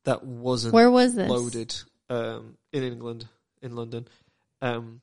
that 0.05 0.23
wasn't 0.25 0.73
Where 0.73 0.91
was 0.91 1.15
this? 1.15 1.29
loaded 1.29 1.75
um, 2.09 2.57
in 2.71 2.83
England, 2.83 3.27
in 3.63 3.75
London. 3.75 4.07
Um, 4.61 5.01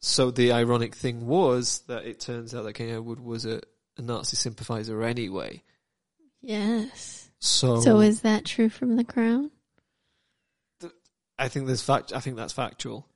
so 0.00 0.30
the 0.30 0.52
ironic 0.52 0.94
thing 0.94 1.26
was 1.26 1.82
that 1.88 2.04
it 2.04 2.20
turns 2.20 2.54
out 2.54 2.64
that 2.64 2.74
King 2.74 2.90
Edward 2.90 3.20
was 3.20 3.44
a, 3.46 3.60
a 3.96 4.02
Nazi 4.02 4.36
sympathizer 4.36 5.02
anyway. 5.02 5.62
Yes. 6.42 7.30
So, 7.40 7.80
So 7.80 8.00
is 8.00 8.20
that 8.22 8.44
true 8.44 8.68
from 8.68 8.96
the 8.96 9.04
crown? 9.04 9.50
I 11.38 11.48
think 11.48 11.66
there's 11.66 11.82
fact. 11.82 12.12
I 12.14 12.20
think 12.20 12.36
that's 12.36 12.52
factual 12.52 13.06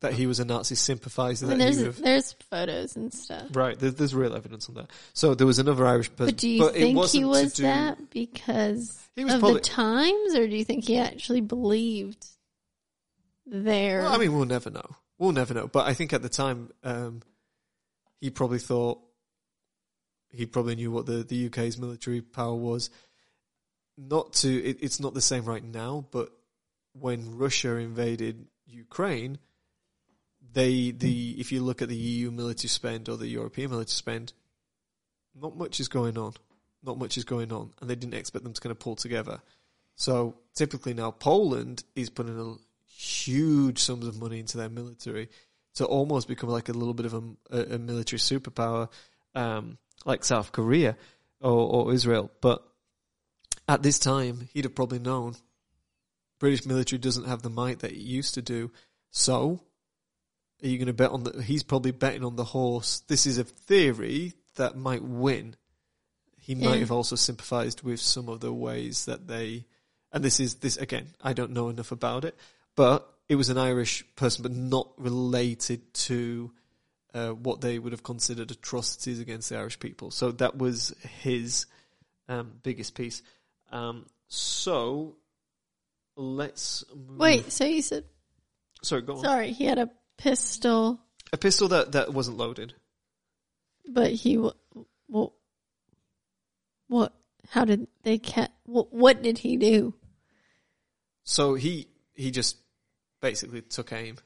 that 0.00 0.12
he 0.14 0.26
was 0.26 0.38
a 0.38 0.44
Nazi 0.44 0.74
sympathizer. 0.76 1.46
I 1.46 1.48
mean, 1.50 1.58
That 1.58 1.64
there's 1.64 1.84
have, 1.84 2.00
there's 2.02 2.32
photos 2.50 2.96
and 2.96 3.12
stuff. 3.12 3.48
right. 3.52 3.76
There's, 3.78 3.94
there's 3.96 4.14
real 4.14 4.34
evidence 4.34 4.68
on 4.68 4.76
that. 4.76 4.90
So 5.12 5.34
there 5.34 5.46
was 5.46 5.58
another 5.58 5.84
Irish 5.86 6.08
person, 6.14 6.34
But 6.34 6.36
do 6.40 6.48
you 6.48 6.68
think 6.70 7.04
he 7.10 7.24
was 7.24 7.54
do- 7.54 7.64
that 7.64 8.10
because 8.10 8.96
He 9.16 9.24
was 9.24 9.34
of 9.34 9.40
probably. 9.40 9.58
the 9.60 9.64
times, 9.64 10.34
or 10.36 10.46
do 10.46 10.56
you 10.56 10.64
think 10.64 10.84
he 10.84 10.98
actually 10.98 11.40
believed 11.40 12.24
there? 13.50 14.02
Well, 14.02 14.14
I 14.14 14.18
mean, 14.18 14.34
we'll 14.34 14.46
never 14.46 14.70
know. 14.70 14.96
We'll 15.18 15.32
never 15.32 15.54
know. 15.54 15.66
But 15.66 15.86
I 15.86 15.94
think 15.94 16.12
at 16.12 16.22
the 16.22 16.28
time, 16.28 16.70
um, 16.84 17.22
he 18.20 18.30
probably 18.30 18.58
thought 18.58 19.00
he 20.30 20.46
probably 20.46 20.76
knew 20.76 20.90
what 20.90 21.06
the, 21.06 21.24
the 21.24 21.46
UK's 21.46 21.78
military 21.78 22.20
power 22.20 22.54
was. 22.54 22.90
Not 23.96 24.34
to, 24.34 24.62
it, 24.62 24.78
it's 24.80 25.00
not 25.00 25.14
the 25.14 25.20
same 25.20 25.44
right 25.44 25.64
now, 25.64 26.06
but 26.10 26.30
when 26.92 27.36
Russia 27.36 27.76
invaded 27.76 28.46
Ukraine, 28.66 29.38
they 30.52 30.92
the 30.92 31.36
if 31.38 31.52
you 31.52 31.62
look 31.62 31.82
at 31.82 31.88
the 31.88 31.96
EU 31.96 32.30
military 32.30 32.68
spend 32.68 33.08
or 33.08 33.16
the 33.16 33.26
European 33.26 33.70
military 33.70 33.92
spend, 33.92 34.32
not 35.34 35.56
much 35.56 35.80
is 35.80 35.88
going 35.88 36.16
on. 36.16 36.34
Not 36.82 36.98
much 36.98 37.16
is 37.16 37.24
going 37.24 37.52
on, 37.52 37.72
and 37.80 37.90
they 37.90 37.96
didn't 37.96 38.14
expect 38.14 38.44
them 38.44 38.52
to 38.52 38.60
kind 38.60 38.70
of 38.70 38.78
pull 38.78 38.94
together. 38.94 39.40
So 39.96 40.36
typically 40.54 40.94
now 40.94 41.10
Poland 41.10 41.82
is 41.96 42.08
putting 42.08 42.38
a 42.38 42.54
huge 42.98 43.78
sums 43.78 44.06
of 44.06 44.20
money 44.20 44.40
into 44.40 44.56
their 44.56 44.68
military 44.68 45.28
to 45.74 45.84
almost 45.84 46.26
become 46.26 46.50
like 46.50 46.68
a 46.68 46.72
little 46.72 46.94
bit 46.94 47.06
of 47.06 47.14
a, 47.14 47.22
a, 47.50 47.74
a 47.74 47.78
military 47.78 48.18
superpower, 48.18 48.88
um, 49.36 49.78
like 50.04 50.24
South 50.24 50.50
Korea 50.50 50.96
or, 51.40 51.86
or 51.86 51.92
Israel. 51.92 52.30
But 52.40 52.62
at 53.68 53.82
this 53.82 54.00
time, 54.00 54.48
he'd 54.52 54.64
have 54.64 54.74
probably 54.74 54.98
known 54.98 55.36
British 56.40 56.66
military 56.66 56.98
doesn't 56.98 57.26
have 57.26 57.42
the 57.42 57.50
might 57.50 57.80
that 57.80 57.92
it 57.92 57.98
used 57.98 58.34
to 58.34 58.42
do. 58.42 58.72
So, 59.10 59.60
are 60.62 60.66
you 60.66 60.78
going 60.78 60.86
to 60.86 60.92
bet 60.92 61.10
on 61.10 61.22
the? 61.22 61.42
He's 61.42 61.62
probably 61.62 61.92
betting 61.92 62.24
on 62.24 62.36
the 62.36 62.44
horse. 62.44 63.00
This 63.06 63.26
is 63.26 63.38
a 63.38 63.44
theory 63.44 64.34
that 64.56 64.76
might 64.76 65.02
win. 65.02 65.54
He 66.36 66.54
Yeah. 66.54 66.68
might 66.70 66.80
have 66.80 66.92
also 66.92 67.14
sympathised 67.16 67.82
with 67.82 68.00
some 68.00 68.28
of 68.28 68.40
the 68.40 68.52
ways 68.52 69.04
that 69.04 69.28
they, 69.28 69.66
and 70.12 70.24
this 70.24 70.40
is 70.40 70.56
this 70.56 70.76
again. 70.76 71.14
I 71.20 71.32
don't 71.32 71.52
know 71.52 71.68
enough 71.68 71.92
about 71.92 72.24
it, 72.24 72.36
but 72.78 73.12
it 73.28 73.34
was 73.34 73.48
an 73.48 73.58
Irish 73.58 74.04
person, 74.14 74.44
but 74.44 74.52
not 74.52 74.92
related 74.98 75.92
to 75.94 76.52
uh, 77.12 77.30
what 77.30 77.60
they 77.60 77.76
would 77.76 77.90
have 77.90 78.04
considered 78.04 78.52
atrocities 78.52 79.18
against 79.18 79.48
the 79.48 79.58
Irish 79.58 79.80
people. 79.80 80.12
So 80.12 80.30
that 80.30 80.56
was 80.56 80.94
his 81.22 81.66
um, 82.28 82.52
biggest 82.62 82.94
piece. 82.94 83.20
Um, 83.72 84.06
so 84.28 85.16
let's 86.14 86.84
move. 86.94 87.18
Wait, 87.18 87.50
so 87.50 87.64
you 87.64 87.82
said 87.82 88.04
sorry, 88.82 89.02
go 89.02 89.16
on. 89.16 89.24
sorry? 89.24 89.50
He 89.50 89.64
had 89.64 89.78
a 89.78 89.90
pistol, 90.16 91.00
A 91.32 91.36
pistol 91.36 91.66
that 91.68 91.92
that 91.92 92.14
wasn't 92.14 92.36
loaded. 92.36 92.74
but 93.88 94.12
he 94.12 94.36
what? 94.36 95.32
What? 96.86 97.12
How 97.50 97.64
did 97.64 97.88
they 98.04 98.18
catch? 98.18 98.52
What, 98.66 98.92
what 98.92 99.20
did 99.20 99.38
he 99.38 99.56
do? 99.56 99.94
So 101.24 101.54
he 101.54 101.88
he 102.14 102.30
just 102.30 102.56
basically 103.20 103.62
took 103.62 103.92
aim. 103.92 104.16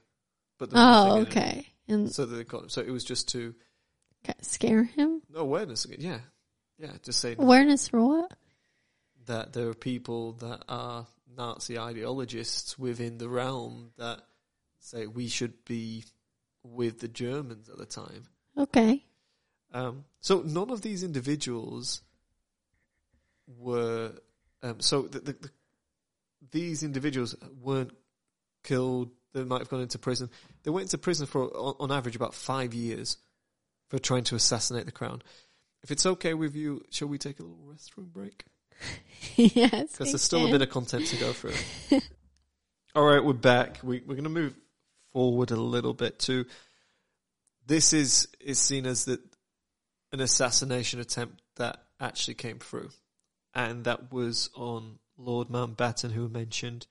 But 0.58 0.70
there 0.70 0.82
was 0.84 0.96
Oh, 0.96 1.08
nothing 1.08 1.20
in 1.20 1.22
it. 1.26 1.30
okay, 1.30 1.66
and 1.88 2.12
So 2.12 2.24
they 2.26 2.44
got 2.44 2.62
him. 2.64 2.68
So 2.68 2.80
it 2.82 2.90
was 2.90 3.04
just 3.04 3.28
to 3.30 3.54
ca- 4.24 4.34
scare 4.40 4.84
him. 4.84 5.22
no 5.30 5.40
awareness 5.40 5.84
again. 5.84 6.00
Yeah, 6.00 6.20
yeah. 6.78 6.92
Just 7.02 7.20
say 7.20 7.34
Awareness 7.38 7.88
for 7.88 8.00
what? 8.02 8.32
that 9.26 9.52
there 9.52 9.68
are 9.68 9.74
people 9.74 10.32
that 10.34 10.62
are 10.68 11.06
Nazi 11.36 11.78
ideologists 11.78 12.78
within 12.78 13.18
the 13.18 13.28
realm 13.28 13.92
that 13.96 14.20
say 14.80 15.06
we 15.06 15.28
should 15.28 15.64
be 15.64 16.04
with 16.64 17.00
the 17.00 17.08
Germans 17.08 17.68
at 17.68 17.78
the 17.78 17.86
time. 17.86 18.24
Okay, 18.58 19.04
Um, 19.72 20.04
so 20.20 20.42
none 20.42 20.70
of 20.70 20.82
these 20.82 21.02
individuals 21.02 22.02
were. 23.58 24.12
Um, 24.62 24.80
so 24.80 25.02
the, 25.02 25.20
the, 25.20 25.32
the, 25.32 25.50
these 26.50 26.82
individuals 26.82 27.34
weren't 27.60 27.92
killed. 28.62 29.10
They 29.32 29.44
might 29.44 29.60
have 29.60 29.68
gone 29.68 29.80
into 29.80 29.98
prison. 29.98 30.30
They 30.62 30.70
went 30.70 30.84
into 30.84 30.98
prison 30.98 31.26
for, 31.26 31.44
on, 31.44 31.74
on 31.80 31.92
average, 31.92 32.16
about 32.16 32.34
five 32.34 32.74
years 32.74 33.16
for 33.88 33.98
trying 33.98 34.24
to 34.24 34.34
assassinate 34.34 34.86
the 34.86 34.92
crown. 34.92 35.22
If 35.82 35.90
it's 35.90 36.06
okay 36.06 36.34
with 36.34 36.54
you, 36.54 36.82
shall 36.90 37.08
we 37.08 37.18
take 37.18 37.40
a 37.40 37.42
little 37.42 37.64
restroom 37.66 38.12
break? 38.12 38.44
yes, 39.36 39.92
Because 39.92 40.12
there's 40.12 40.22
still 40.22 40.46
a 40.46 40.50
bit 40.50 40.62
of 40.62 40.70
content 40.70 41.06
to 41.06 41.16
go 41.16 41.32
through. 41.32 41.54
All 42.94 43.04
right, 43.04 43.24
we're 43.24 43.32
back. 43.32 43.78
We, 43.82 44.00
we're 44.00 44.14
going 44.14 44.24
to 44.24 44.30
move 44.30 44.54
forward 45.12 45.50
a 45.50 45.56
little 45.56 45.94
bit 45.94 46.18
to. 46.20 46.46
This 47.66 47.92
is 47.92 48.28
is 48.40 48.58
seen 48.58 48.86
as 48.86 49.04
the 49.04 49.20
an 50.12 50.20
assassination 50.20 51.00
attempt 51.00 51.40
that 51.56 51.82
actually 52.00 52.34
came 52.34 52.58
through, 52.58 52.90
and 53.54 53.84
that 53.84 54.12
was 54.12 54.50
on 54.54 54.98
Lord 55.16 55.48
Mountbatten, 55.48 56.12
who 56.12 56.28
mentioned 56.28 56.86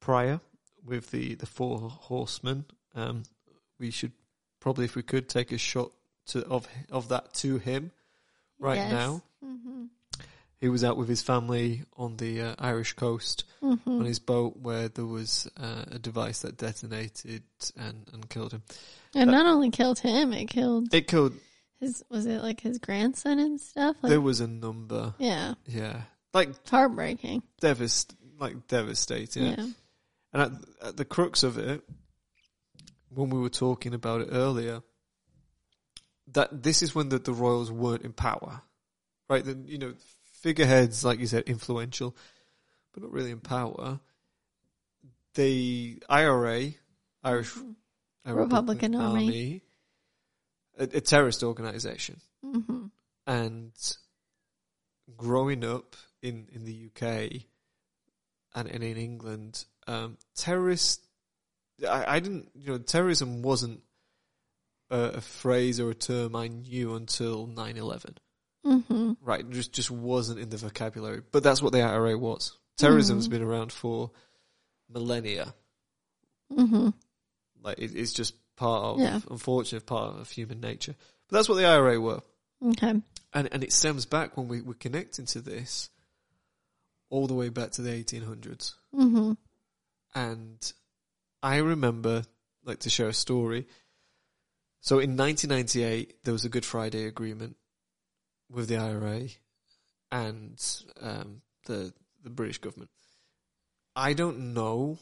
prior 0.00 0.40
with 0.84 1.10
the 1.10 1.34
the 1.34 1.46
four 1.46 1.78
horsemen. 1.90 2.64
Um, 2.94 3.24
we 3.78 3.90
should 3.90 4.12
probably, 4.60 4.84
if 4.84 4.94
we 4.96 5.02
could, 5.02 5.28
take 5.28 5.52
a 5.52 5.58
shot 5.58 5.90
to 6.26 6.44
of 6.46 6.66
of 6.90 7.08
that 7.08 7.34
to 7.34 7.58
him 7.58 7.90
right 8.58 8.76
Yes. 8.76 8.92
now. 8.92 9.22
Mm-hmm. 9.44 9.84
He 10.60 10.68
was 10.70 10.82
out 10.84 10.96
with 10.96 11.08
his 11.08 11.20
family 11.20 11.82
on 11.96 12.16
the 12.16 12.40
uh, 12.40 12.54
Irish 12.58 12.94
coast 12.94 13.44
Mm-hmm. 13.62 13.90
on 13.90 14.04
his 14.04 14.18
boat 14.18 14.58
where 14.58 14.88
there 14.88 15.06
was 15.06 15.48
uh, 15.58 15.84
a 15.92 15.98
device 15.98 16.40
that 16.40 16.58
detonated 16.58 17.42
and, 17.78 18.06
and 18.12 18.28
killed 18.28 18.52
him. 18.52 18.62
And 19.14 19.30
not 19.30 19.46
only 19.46 19.70
killed 19.70 19.98
him, 20.00 20.32
it 20.34 20.46
killed 20.50 20.92
It 20.92 21.06
killed. 21.08 21.32
his. 21.80 22.04
Was 22.10 22.26
it 22.26 22.42
like 22.42 22.60
his 22.60 22.78
grandson 22.78 23.38
and 23.38 23.58
stuff? 23.60 23.96
Like, 24.02 24.10
There 24.10 24.20
was 24.20 24.40
a 24.40 24.46
number, 24.46 25.14
yeah, 25.18 25.54
yeah, 25.66 26.02
like 26.34 26.50
heartbreaking. 26.68 27.42
devast, 27.62 28.14
like 28.38 28.66
devastating. 28.68 29.44
Yeah. 29.58 29.66
And 30.34 30.42
at, 30.42 30.88
at 30.88 30.96
the 30.96 31.04
crux 31.04 31.42
of 31.44 31.56
it, 31.58 31.82
when 33.08 33.30
we 33.30 33.38
were 33.38 33.48
talking 33.48 33.94
about 33.94 34.20
it 34.20 34.28
earlier, 34.32 34.82
that 36.32 36.62
this 36.62 36.82
is 36.82 36.94
when 36.94 37.08
the, 37.08 37.18
the 37.18 37.32
royals 37.32 37.70
weren't 37.70 38.02
in 38.02 38.12
power, 38.12 38.60
right? 39.28 39.44
Then 39.44 39.64
you 39.68 39.78
know, 39.78 39.94
figureheads, 40.42 41.04
like 41.04 41.20
you 41.20 41.26
said, 41.26 41.44
influential, 41.44 42.16
but 42.92 43.04
not 43.04 43.12
really 43.12 43.30
in 43.30 43.40
power. 43.40 44.00
The 45.34 46.02
IRA, 46.08 46.72
Irish 47.22 47.56
uh, 48.26 48.34
Republican 48.34 48.94
Army. 48.96 49.62
a, 50.78 50.82
a 50.84 51.00
terrorist 51.00 51.42
organization, 51.42 52.20
Mm-hmm. 52.44 52.86
and 53.26 53.72
growing 55.16 55.64
up 55.64 55.96
in, 56.22 56.46
in 56.52 56.64
the 56.64 56.88
UK 56.88 57.42
and, 58.54 58.68
and 58.68 58.82
in 58.84 58.96
England, 58.96 59.64
um, 59.86 60.16
terrorist, 60.36 61.04
I, 61.88 62.16
I 62.16 62.20
didn't, 62.20 62.50
you 62.54 62.72
know, 62.72 62.78
terrorism 62.78 63.42
wasn't 63.42 63.80
a, 64.90 64.98
a 64.98 65.20
phrase 65.20 65.80
or 65.80 65.90
a 65.90 65.94
term 65.94 66.36
I 66.36 66.48
knew 66.48 66.94
until 66.94 67.46
9-11. 67.48 68.16
Mm-hmm. 68.66 69.12
Right, 69.22 69.48
just, 69.50 69.72
just 69.72 69.90
wasn't 69.90 70.40
in 70.40 70.48
the 70.48 70.56
vocabulary. 70.56 71.22
But 71.32 71.42
that's 71.42 71.60
what 71.62 71.72
the 71.72 71.82
IRA 71.82 72.16
was. 72.16 72.56
Terrorism's 72.78 73.28
Mhm. 73.28 73.30
been 73.30 73.42
around 73.42 73.72
for 73.72 74.10
millennia. 74.88 75.54
Mm-hmm. 76.52 76.90
Like, 77.62 77.78
it, 77.78 77.94
it's 77.94 78.12
just 78.12 78.34
part 78.56 78.84
of, 78.84 79.00
Yeah. 79.00 79.20
unfortunate 79.30 79.86
part 79.86 80.18
of 80.18 80.30
human 80.30 80.60
nature. 80.60 80.94
But 81.28 81.36
that's 81.38 81.48
what 81.48 81.56
the 81.56 81.66
IRA 81.66 82.00
were. 82.00 82.20
Okay. 82.62 83.00
And 83.34 83.48
and 83.52 83.64
it 83.64 83.72
stems 83.72 84.06
back 84.06 84.36
when 84.36 84.48
we, 84.48 84.60
we're 84.62 84.74
connecting 84.74 85.26
to 85.26 85.40
this 85.40 85.90
all 87.10 87.26
the 87.26 87.34
way 87.34 87.48
back 87.48 87.72
to 87.72 87.82
the 87.82 87.90
1800s. 87.90 88.74
Mm-hmm. 88.94 89.32
And 90.14 90.72
I 91.42 91.56
remember, 91.56 92.24
like, 92.64 92.80
to 92.80 92.90
share 92.90 93.08
a 93.08 93.12
story. 93.12 93.66
So 94.80 94.98
in 94.98 95.16
1998, 95.16 96.24
there 96.24 96.32
was 96.32 96.44
a 96.44 96.48
Good 96.48 96.64
Friday 96.64 97.06
Agreement 97.06 97.56
with 98.50 98.68
the 98.68 98.76
IRA 98.76 99.28
and 100.12 100.62
um, 101.00 101.40
the 101.66 101.92
the 102.22 102.30
British 102.30 102.58
government. 102.58 102.90
I 103.96 104.12
don't 104.12 104.54
know 104.54 104.98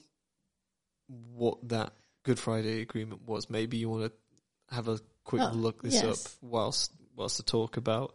what 1.35 1.69
that 1.69 1.93
Good 2.25 2.39
Friday 2.39 2.81
Agreement 2.81 3.27
was. 3.27 3.51
Maybe 3.51 3.77
you 3.77 3.89
want 3.89 4.13
to 4.13 4.75
have 4.75 4.89
a 4.89 4.99
quick 5.25 5.43
Oh, 5.43 5.51
look 5.53 5.83
this 5.83 5.95
yes. 5.95 6.05
up 6.27 6.33
whilst 6.43 6.93
whilst 7.17 7.41
I 7.41 7.45
talk 7.45 7.77
about 7.77 8.15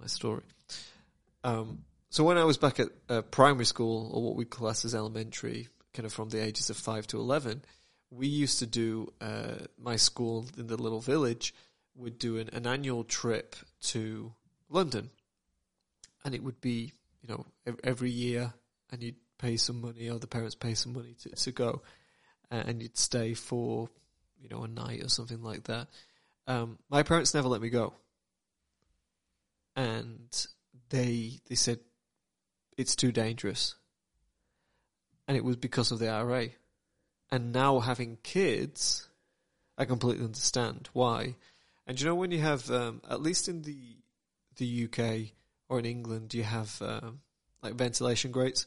my 0.00 0.06
story. 0.06 0.42
Um, 1.44 1.84
so 2.10 2.24
when 2.24 2.38
I 2.38 2.44
was 2.44 2.58
back 2.58 2.78
at 2.80 2.88
uh, 3.08 3.22
primary 3.22 3.64
school, 3.64 4.10
or 4.12 4.22
what 4.22 4.36
we 4.36 4.44
class 4.44 4.84
as 4.84 4.94
elementary, 4.94 5.68
kind 5.92 6.06
of 6.06 6.12
from 6.12 6.30
the 6.30 6.42
ages 6.42 6.70
of 6.70 6.76
five 6.76 7.06
to 7.08 7.18
eleven, 7.18 7.62
we 8.10 8.26
used 8.26 8.58
to 8.58 8.66
do 8.66 9.12
uh, 9.20 9.66
my 9.78 9.96
school 9.96 10.46
in 10.58 10.66
the 10.66 10.76
little 10.76 11.00
village 11.00 11.54
would 11.94 12.18
do 12.18 12.38
an, 12.38 12.48
an 12.52 12.66
annual 12.66 13.04
trip 13.04 13.56
to 13.80 14.32
London, 14.68 15.10
and 16.24 16.34
it 16.34 16.42
would 16.42 16.60
be 16.60 16.92
you 17.20 17.28
know 17.28 17.46
every 17.84 18.10
year, 18.10 18.52
and 18.90 19.02
you'd 19.02 19.16
pay 19.38 19.56
some 19.56 19.80
money, 19.80 20.08
or 20.08 20.18
the 20.18 20.26
parents 20.26 20.54
pay 20.54 20.74
some 20.74 20.92
money 20.92 21.14
to 21.22 21.30
to 21.30 21.52
go, 21.52 21.82
and 22.50 22.82
you'd 22.82 22.98
stay 22.98 23.34
for 23.34 23.88
you 24.40 24.48
know 24.48 24.64
a 24.64 24.68
night 24.68 25.02
or 25.02 25.08
something 25.08 25.42
like 25.42 25.64
that. 25.64 25.88
Um, 26.46 26.78
my 26.90 27.02
parents 27.02 27.34
never 27.34 27.48
let 27.48 27.60
me 27.60 27.70
go, 27.70 27.94
and 29.76 30.46
they 30.90 31.38
they 31.48 31.54
said 31.54 31.80
it's 32.76 32.96
too 32.96 33.12
dangerous, 33.12 33.76
and 35.26 35.36
it 35.36 35.44
was 35.44 35.56
because 35.56 35.92
of 35.92 35.98
the 35.98 36.08
IRA. 36.08 36.48
And 37.30 37.52
now 37.52 37.80
having 37.80 38.18
kids, 38.22 39.08
I 39.78 39.84
completely 39.84 40.24
understand 40.24 40.88
why. 40.92 41.36
And 41.86 42.00
you 42.00 42.06
know 42.06 42.14
when 42.14 42.30
you 42.30 42.40
have, 42.40 42.70
um, 42.70 43.00
at 43.08 43.22
least 43.22 43.48
in 43.48 43.62
the 43.62 43.96
the 44.56 44.84
UK 44.84 45.32
or 45.68 45.78
in 45.78 45.86
England, 45.86 46.34
you 46.34 46.42
have 46.42 46.80
um, 46.82 47.20
like 47.62 47.74
ventilation 47.74 48.32
grates 48.32 48.66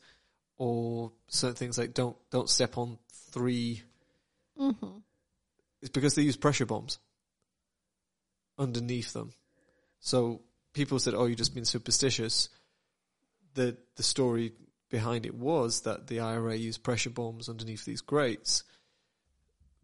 or 0.57 1.11
certain 1.27 1.55
things 1.55 1.77
like 1.77 1.93
don't 1.93 2.17
don't 2.31 2.49
step 2.49 2.77
on 2.77 2.97
three. 3.31 3.83
Mm-hmm. 4.59 4.97
It's 5.81 5.89
because 5.89 6.15
they 6.15 6.23
use 6.23 6.37
pressure 6.37 6.65
bombs 6.65 6.99
underneath 8.57 9.13
them. 9.13 9.31
So 9.99 10.41
people 10.73 10.99
said, 10.99 11.13
"Oh, 11.13 11.25
you're 11.25 11.35
just 11.35 11.53
been 11.53 11.65
superstitious." 11.65 12.49
The 13.53 13.77
the 13.95 14.03
story 14.03 14.53
behind 14.95 15.25
it 15.25 15.35
was 15.35 15.81
that 15.81 16.07
the 16.07 16.21
IRA 16.21 16.55
used 16.55 16.81
pressure 16.81 17.09
bombs 17.09 17.49
underneath 17.49 17.83
these 17.83 17.99
grates. 17.99 18.63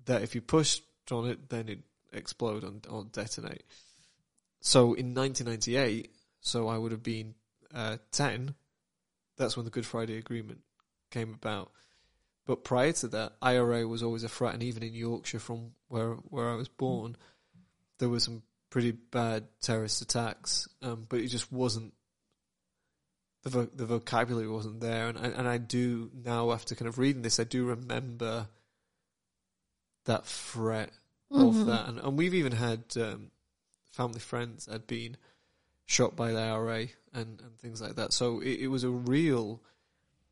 That 0.05 0.21
if 0.21 0.35
you 0.35 0.41
pushed 0.41 0.83
on 1.11 1.27
it, 1.27 1.49
then 1.49 1.67
it 1.67 1.79
explode 2.13 2.63
and 2.63 2.87
or 2.89 3.03
detonate. 3.11 3.65
So 4.61 4.93
in 4.93 5.13
1998, 5.13 6.15
so 6.39 6.69
I 6.69 6.77
would 6.77 6.93
have 6.93 7.03
been 7.03 7.35
uh, 7.75 7.97
10. 8.13 8.55
That's 9.35 9.57
when 9.57 9.65
the 9.65 9.69
Good 9.69 9.85
Friday 9.85 10.17
Agreement 10.17 10.61
came 11.09 11.33
about. 11.33 11.73
But 12.45 12.63
prior 12.63 12.93
to 12.93 13.09
that, 13.09 13.33
IRA 13.41 13.85
was 13.85 14.03
always 14.03 14.23
a 14.23 14.29
threat, 14.29 14.53
and 14.53 14.63
even 14.63 14.81
in 14.81 14.93
Yorkshire, 14.93 15.39
from 15.39 15.71
where 15.89 16.13
where 16.29 16.49
I 16.49 16.55
was 16.55 16.69
born, 16.69 17.17
there 17.97 18.07
were 18.07 18.21
some 18.21 18.43
pretty 18.69 18.91
bad 18.91 19.47
terrorist 19.59 20.01
attacks. 20.01 20.69
Um, 20.81 21.05
but 21.09 21.19
it 21.19 21.27
just 21.27 21.51
wasn't 21.51 21.93
the 23.43 23.49
vo- 23.49 23.69
the 23.75 23.85
vocabulary 23.85 24.47
wasn't 24.47 24.79
there, 24.81 25.07
and 25.07 25.17
and 25.17 25.47
I 25.47 25.57
do 25.57 26.11
now 26.13 26.51
after 26.51 26.75
kind 26.75 26.87
of 26.89 26.97
reading 26.99 27.21
this, 27.21 27.39
I 27.39 27.43
do 27.43 27.65
remember 27.65 28.47
that 30.05 30.25
threat 30.25 30.91
Mm-hmm. 31.31 31.61
of 31.61 31.65
that, 31.67 31.87
and, 31.87 31.97
and 31.99 32.17
we've 32.17 32.33
even 32.33 32.51
had 32.51 32.83
um, 32.97 33.31
family 33.93 34.19
friends 34.19 34.65
that 34.65 34.73
had 34.73 34.85
been 34.87 35.15
shot 35.85 36.13
by 36.13 36.33
the 36.33 36.39
IRA 36.41 36.87
and, 37.13 37.39
and 37.41 37.57
things 37.57 37.81
like 37.81 37.95
that. 37.95 38.11
So 38.11 38.41
it, 38.41 38.59
it 38.63 38.67
was 38.67 38.83
a 38.83 38.89
real 38.89 39.61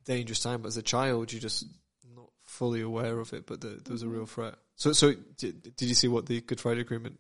dangerous 0.04 0.42
time. 0.42 0.62
But 0.62 0.68
as 0.68 0.76
a 0.76 0.82
child, 0.82 1.32
you're 1.32 1.40
just 1.40 1.66
not 2.14 2.30
fully 2.44 2.82
aware 2.82 3.18
of 3.18 3.32
it, 3.32 3.48
but 3.48 3.62
the, 3.62 3.80
there 3.82 3.94
was 3.94 4.04
a 4.04 4.10
real 4.10 4.26
threat. 4.26 4.56
So, 4.76 4.92
so 4.92 5.14
did, 5.38 5.74
did 5.78 5.88
you 5.88 5.96
see 5.96 6.10
what 6.10 6.26
the 6.26 6.42
Good 6.42 6.60
Friday 6.60 6.82
Agreement? 6.82 7.18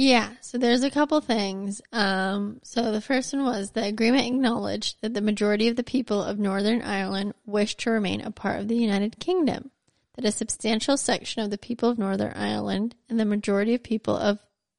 Yeah, 0.00 0.34
so 0.40 0.58
there's 0.58 0.84
a 0.84 0.92
couple 0.92 1.20
things. 1.20 1.82
Um, 1.92 2.60
so 2.62 2.92
the 2.92 3.00
first 3.00 3.32
one 3.32 3.42
was 3.42 3.72
the 3.72 3.82
agreement 3.82 4.28
acknowledged 4.28 4.98
that 5.00 5.12
the 5.12 5.20
majority 5.20 5.66
of 5.66 5.74
the 5.74 5.82
people 5.82 6.22
of 6.22 6.38
Northern 6.38 6.82
Ireland 6.82 7.34
wished 7.46 7.80
to 7.80 7.90
remain 7.90 8.20
a 8.20 8.30
part 8.30 8.60
of 8.60 8.68
the 8.68 8.76
United 8.76 9.18
Kingdom, 9.18 9.72
that 10.14 10.24
a 10.24 10.30
substantial 10.30 10.96
section 10.96 11.42
of 11.42 11.50
the 11.50 11.58
people 11.58 11.88
of 11.88 11.98
Northern 11.98 12.32
Ireland 12.34 12.94
and 13.08 13.18
the 13.18 13.24
majority 13.24 13.74
of 13.74 13.82
people 13.82 14.16
of 14.16 14.38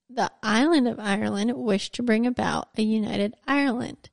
the 0.10 0.32
island 0.42 0.88
of 0.88 1.02
Ireland 1.02 1.52
wished 1.54 1.96
to 1.96 2.04
bring 2.04 2.26
about 2.26 2.70
a 2.78 2.82
united 2.82 3.36
Ireland. 3.46 4.10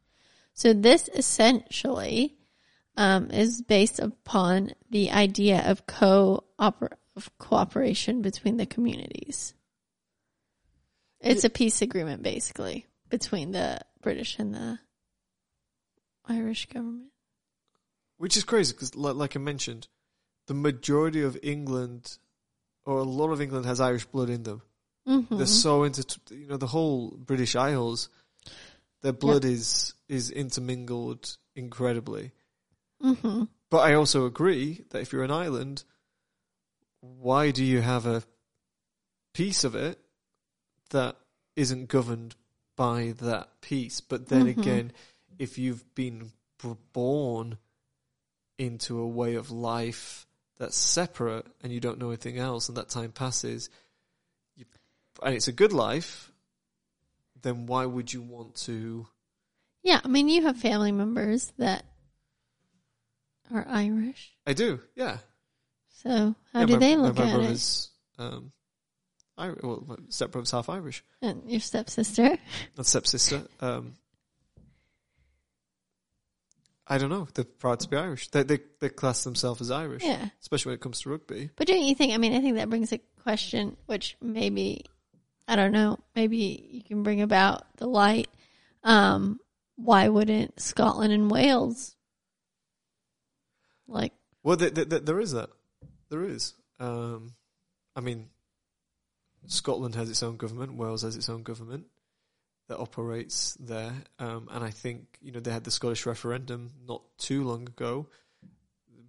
So 0.55 0.73
this 0.73 1.09
essentially 1.15 2.35
um, 2.97 3.31
is 3.31 3.62
based 3.62 4.01
upon 4.01 4.73
the 4.91 5.12
idea 5.12 5.62
of 5.70 5.87
co 5.87 6.43
of 6.59 7.31
cooperation 7.39 8.23
between 8.23 8.57
the 8.57 8.66
communities. 8.66 9.55
It's 11.21 11.45
a 11.45 11.51
peace 11.51 11.83
agreement, 11.83 12.23
basically, 12.23 12.87
between 13.09 13.53
the 13.53 13.81
British 14.03 14.39
and 14.39 14.55
the 14.55 14.79
Irish 16.27 16.67
government. 16.67 17.11
Which 18.19 18.37
is 18.37 18.45
crazy 18.45 18.73
because, 18.73 18.95
like, 18.95 19.17
like 19.17 19.37
I 19.37 19.39
mentioned, 19.39 19.89
the 20.47 20.55
majority 20.55 21.23
of 21.23 21.39
England, 21.43 22.19
or 22.85 22.99
a 22.99 23.05
lot 23.05 23.31
of 23.31 23.41
England, 23.41 23.67
has 23.67 23.81
Irish 23.81 24.07
blood 24.07 24.31
in 24.31 24.43
them. 24.43 24.63
Mm-hmm. 25.09 25.37
They're 25.37 25.47
so 25.47 25.85
into, 25.85 26.05
you 26.31 26.47
know, 26.47 26.57
the 26.57 26.67
whole 26.67 27.11
British 27.11 27.57
Isles. 27.57 28.09
Their 29.03 29.13
blood 29.13 29.45
is 29.45 29.95
is 30.09 30.31
intermingled 30.31 31.37
incredibly. 31.55 32.33
Mm-hmm. 33.03 33.45
But 33.71 33.79
I 33.79 33.95
also 33.95 34.27
agree 34.27 34.85
that 34.91 35.03
if 35.03 35.13
you're 35.13 35.25
an 35.25 35.31
island, 35.31 35.85
why 37.01 37.51
do 37.51 37.65
you 37.65 37.81
have 37.81 38.07
a 38.07 38.23
piece 39.35 39.65
of 39.65 39.75
it 39.75 40.01
that 40.91 41.17
isn't 41.57 41.89
governed 41.89 42.35
by 42.77 43.13
that 43.21 43.61
piece. 43.61 44.01
But 44.01 44.29
then 44.29 44.47
Mhm. 44.47 44.59
again, 44.59 44.93
if 45.39 45.59
you've 45.59 45.95
been 45.95 46.33
born 46.93 47.59
into 48.59 48.99
a 48.99 49.07
way 49.07 49.35
of 49.35 49.51
life 49.51 50.27
that's 50.57 50.77
separate 50.77 51.47
and 51.63 51.73
you 51.73 51.81
don't 51.81 51.99
know 51.99 52.09
anything 52.09 52.39
else, 52.39 52.69
and 52.69 52.77
that 52.77 52.89
time 52.89 53.13
passes, 53.13 53.69
you, 54.55 54.65
and 55.23 55.35
it's 55.35 55.49
a 55.49 55.53
good 55.53 55.73
life, 55.73 56.33
then 57.43 57.67
why 57.67 57.85
would 57.85 58.13
you 58.13 58.23
want 58.23 58.55
to? 58.57 59.07
Yeah, 59.83 60.01
I 60.03 60.09
mean, 60.09 60.29
you 60.29 60.43
have 60.43 60.57
family 60.59 60.93
members 60.93 61.53
that 61.59 61.85
are 63.53 63.67
Irish. 63.69 64.37
I 64.47 64.53
do, 64.55 64.81
yeah. 64.95 65.19
So 65.91 66.35
how 66.53 66.61
Yeah, 66.61 66.67
do 66.67 66.73
my- 66.75 66.79
they 66.79 66.97
look 66.97 67.17
my 67.17 67.31
at 67.31 67.41
it? 67.41 67.89
Um, 68.19 68.53
Irish, 69.39 69.61
well, 69.63 69.85
my 69.87 69.97
stepbrother's 70.09 70.51
half 70.51 70.69
Irish. 70.69 71.05
And 71.21 71.43
your 71.51 71.61
stepsister? 71.61 72.39
and 72.77 72.87
stepsister. 72.87 73.43
Um, 73.61 73.95
I 76.87 76.99
don't 76.99 77.11
know. 77.11 77.27
They're 77.35 77.45
proud 77.45 77.81
to 77.81 77.89
be 77.89 77.97
Irish. 77.97 78.29
They 78.29 78.45
they 78.45 78.61
they 78.81 78.89
class 78.89 79.25
themselves 79.25 79.61
as 79.61 79.71
Irish, 79.71 80.05
Yeah. 80.05 80.29
especially 80.41 80.71
when 80.71 80.75
it 80.77 80.81
comes 80.81 81.01
to 81.01 81.11
rugby. 81.11 81.51
But 81.57 81.67
don't 81.67 81.83
you 81.83 81.95
think? 81.95 82.15
I 82.15 82.17
mean, 82.19 82.33
I 82.35 82.41
think 82.41 82.57
that 82.57 82.71
brings 82.71 82.93
a 82.93 82.99
question, 83.23 83.77
which 83.87 84.17
maybe 84.23 84.85
I 85.49 85.57
don't 85.57 85.73
know. 85.73 85.99
Maybe 86.15 86.69
you 86.71 86.83
can 86.83 87.03
bring 87.03 87.21
about 87.23 87.65
the 87.77 87.87
light. 87.89 88.29
Um, 88.85 89.41
why 89.75 90.09
wouldn't 90.09 90.61
Scotland 90.61 91.13
and 91.13 91.29
Wales 91.31 91.97
like? 93.89 94.13
Well, 94.45 94.57
th 94.57 94.73
th 94.75 94.89
th 94.89 95.03
there 95.05 95.19
is 95.21 95.33
that. 95.33 95.51
There 96.09 96.23
is. 96.25 96.55
Um, 96.79 97.35
I 97.97 98.01
mean, 98.01 98.29
Scotland 99.48 99.94
has 99.94 100.10
its 100.10 100.23
own 100.23 100.36
government. 100.36 100.74
Wales 100.74 101.02
has 101.02 101.16
its 101.16 101.28
own 101.28 101.43
government 101.43 101.86
that 102.68 102.78
operates 102.78 103.55
there. 103.60 103.93
Um, 104.18 104.48
and 104.51 104.64
I 104.64 104.70
think 104.70 105.06
you 105.20 105.32
know 105.32 105.40
they 105.40 105.52
had 105.52 105.64
the 105.64 105.70
Scottish 105.70 106.06
referendum 106.06 106.70
not 106.86 107.02
too 107.18 107.44
long 107.44 107.62
ago, 107.68 108.06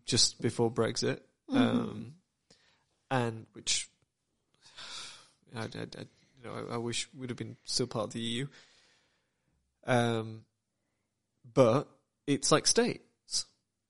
just 0.05 0.41
before 0.41 0.71
Brexit. 0.71 1.19
Mhm. 1.51 1.55
um, 1.57 2.13
and 3.09 3.45
which 3.53 3.87
I, 5.55 5.61
I, 5.61 5.63
I 5.65 6.05
you 6.37 6.43
know 6.43 6.53
I, 6.69 6.73
I 6.73 6.77
wish 6.77 7.07
would 7.13 7.29
have 7.29 7.37
been 7.37 7.55
still 7.63 7.87
part 7.87 8.05
of 8.07 8.13
the 8.13 8.19
EU. 8.19 8.47
Um, 9.85 10.43
but 11.53 11.87
it's 12.25 12.51
like 12.51 12.67
states. 12.67 13.45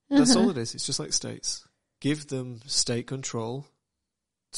That's 0.09 0.31
Uh-huh. 0.35 0.39
all 0.45 0.49
it 0.51 0.57
is. 0.57 0.75
It's 0.75 0.85
just 0.85 0.99
like 0.99 1.11
states. 1.13 1.67
Give 1.99 2.27
them 2.27 2.61
state 2.67 3.07
control 3.07 3.65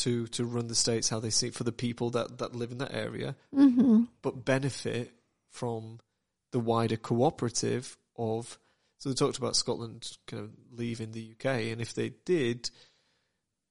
to 0.03 0.27
to 0.27 0.45
run 0.45 0.67
the 0.67 0.75
states 0.75 1.09
how 1.09 1.19
they 1.19 1.29
see 1.29 1.49
for 1.51 1.63
the 1.63 1.71
people 1.71 2.09
that 2.11 2.37
that 2.39 2.55
live 2.55 2.71
in 2.71 2.77
that 2.79 2.93
area, 2.93 3.35
Mhm. 3.53 4.07
but 4.21 4.45
benefit 4.45 5.13
from 5.49 5.99
the 6.51 6.59
wider 6.59 6.97
cooperative 6.97 7.97
of. 8.15 8.57
So 8.97 9.09
they 9.09 9.15
talked 9.15 9.37
about 9.37 9.55
Scotland 9.55 10.17
kind 10.27 10.43
of 10.43 10.51
leaving 10.71 11.11
the 11.11 11.21
UK, 11.21 11.71
and 11.71 11.79
if 11.81 11.93
they 11.93 12.09
did, 12.25 12.69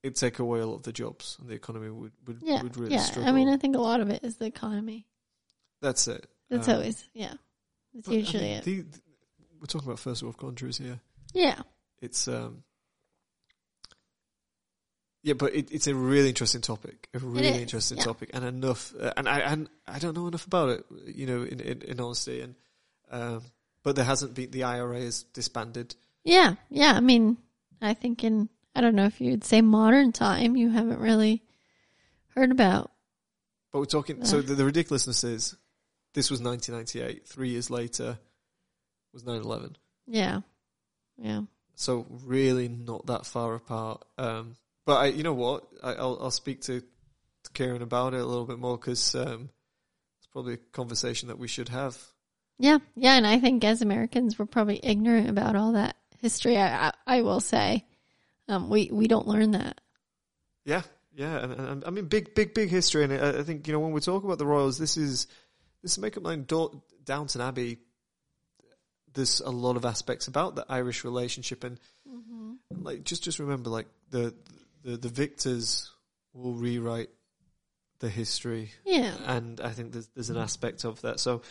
it'd 0.03 0.17
take 0.17 0.39
away 0.39 0.61
a 0.61 0.67
lot 0.67 0.77
of 0.77 0.83
the 0.85 0.93
jobs, 0.93 1.37
and 1.39 1.49
the 1.49 1.55
economy 1.55 1.91
would 1.91 2.13
would, 2.27 2.43
Yeah, 2.43 2.63
would 2.63 2.77
really 2.77 2.95
yeah. 2.95 3.03
struggle. 3.03 3.29
I 3.29 3.33
mean, 3.33 3.49
I 3.49 3.57
think 3.59 3.77
a 3.77 3.81
lot 3.81 4.01
of 4.01 4.09
it 4.11 4.25
is 4.25 4.37
the 4.37 4.47
economy. 4.47 5.07
That's 5.81 6.09
it. 6.09 6.27
That's 6.49 6.69
Um, 6.69 6.77
always 6.77 7.05
yeah. 7.15 7.35
That's 7.93 8.07
but, 8.07 8.15
I 8.15 8.19
usually 8.19 8.43
mean, 8.45 8.53
it. 8.59 8.65
the- 8.65 8.81
the- 8.83 9.01
we're 9.61 9.67
talking 9.67 9.89
about 9.89 9.99
first 9.99 10.23
world 10.23 10.39
countries 10.39 10.79
here. 10.79 11.01
Yeah. 11.35 11.63
It's 12.01 12.27
um. 12.29 12.63
Yeah, 15.23 15.35
but 15.35 15.55
it, 15.55 15.71
it's 15.73 15.87
a 15.87 15.95
really 15.95 16.29
interesting 16.29 16.61
topic. 16.61 17.09
A 17.13 17.19
really 17.19 17.61
interesting 17.61 17.99
yeah. 17.99 18.05
topic, 18.05 18.31
and 18.33 18.45
enough. 18.45 18.95
Uh, 18.99 19.13
and 19.17 19.29
I 19.29 19.41
and 19.41 19.69
I 19.87 19.99
don't 19.99 20.17
know 20.17 20.29
enough 20.29 20.47
about 20.47 20.71
it. 20.71 20.85
You 21.07 21.27
know, 21.27 21.43
in 21.43 21.61
in, 21.61 21.83
in 21.83 22.01
honesty, 22.01 22.41
and 22.41 22.55
um, 23.11 23.43
but 23.83 23.97
there 23.97 24.05
hasn't 24.05 24.35
been 24.35 24.51
the 24.51 24.65
IRA 24.65 24.99
is 24.99 25.23
disbanded. 25.23 25.95
Yeah. 26.25 26.55
Yeah. 26.71 26.93
I 26.93 27.01
mean, 27.01 27.39
I 27.81 27.95
think 27.95 28.25
in 28.25 28.49
I 28.75 28.81
don't 28.81 28.95
know 28.95 29.07
if 29.07 29.21
you'd 29.21 29.45
say 29.45 29.61
modern 29.61 30.13
time, 30.13 30.57
you 30.57 30.71
haven't 30.71 31.01
really 31.01 31.43
heard 32.35 32.51
about. 32.51 32.91
But 33.73 33.81
we're 33.81 33.87
talking. 33.87 34.25
So 34.25 34.41
the, 34.41 34.55
the 34.55 34.65
ridiculousness 34.65 35.25
is, 35.25 35.57
this 36.15 36.31
was 36.31 36.41
1998. 36.41 37.27
Three 37.27 37.51
years 37.51 37.71
later, 37.71 38.19
was 39.13 39.25
9/11. 39.25 39.75
Yeah. 40.07 40.41
Yeah. 41.17 41.43
So 41.75 42.07
really 42.25 42.69
not 42.69 43.07
that 43.07 43.27
far 43.27 43.55
apart. 43.55 44.05
Um, 44.17 44.57
but 44.89 45.01
I, 45.01 45.07
you 45.09 45.23
know 45.23 45.35
what? 45.35 45.65
I, 45.83 45.93
I'll 45.93 46.17
I'll 46.19 46.31
speak 46.31 46.63
to, 46.63 46.81
to 46.81 47.51
Kieran 47.53 47.83
about 47.83 48.15
it 48.15 48.23
a 48.23 48.25
little 48.25 48.47
bit 48.47 48.59
more 48.59 48.79
because 48.79 49.15
um, 49.15 49.51
it's 50.17 50.27
probably 50.29 50.55
a 50.55 50.57
conversation 50.73 51.29
that 51.29 51.39
we 51.39 51.47
should 51.47 51.69
have. 51.69 52.03
Yeah, 52.59 52.79
yeah, 52.97 53.19
and 53.19 53.27
I 53.27 53.39
think 53.39 53.63
as 53.65 53.83
Americans, 53.83 54.39
we're 54.39 54.47
probably 54.47 54.81
ignorant 54.83 55.29
about 55.29 55.57
all 55.57 55.73
that 55.73 55.97
history. 56.23 56.57
I, 56.57 56.89
I, 56.89 56.93
I 57.19 57.21
will 57.21 57.41
say, 57.41 57.85
um, 58.49 58.71
we 58.71 58.89
we 58.91 59.09
don't 59.09 59.29
learn 59.29 59.51
that. 59.51 59.79
Yeah, 60.65 60.81
yeah, 61.15 61.37
and, 61.37 61.53
and 61.53 61.85
I 61.85 61.91
mean 61.91 62.07
big, 62.07 62.35
big, 62.35 62.55
big 62.55 62.71
history, 62.71 63.05
and 63.05 63.13
I, 63.13 63.41
I 63.41 63.43
think 63.43 63.67
you 63.67 63.75
know 63.75 63.81
when 63.81 63.93
we 63.93 64.01
talk 64.01 64.25
about 64.25 64.39
the 64.39 64.47
Royals, 64.47 64.79
this 64.79 64.97
is 64.97 65.27
this 65.83 65.93
is 65.93 65.99
Makeup 65.99 66.25
Line 66.25 66.45
Do- 66.45 66.81
Downton 67.05 67.43
Abbey. 67.43 67.77
There's 69.13 69.41
a 69.41 69.51
lot 69.51 69.77
of 69.77 69.85
aspects 69.85 70.29
about 70.29 70.55
the 70.55 70.65
Irish 70.67 71.05
relationship, 71.05 71.63
and 71.63 71.79
like 72.71 73.05
just 73.05 73.23
just 73.23 73.39
remember, 73.39 73.69
like 73.69 73.89
the 74.09 74.35
the 74.83 74.97
the 74.97 75.09
victors 75.09 75.91
will 76.33 76.55
rewrite 76.55 77.11
the 78.01 78.09
history 78.09 78.71
Yeah, 78.85 79.13
and 79.27 79.61
I 79.61 79.71
think 79.71 79.93
there's 79.93 80.09
there's 80.15 80.31
an 80.31 80.37
aspect 80.37 80.85
of 80.85 81.01
that. 81.03 81.21
So 81.21 81.43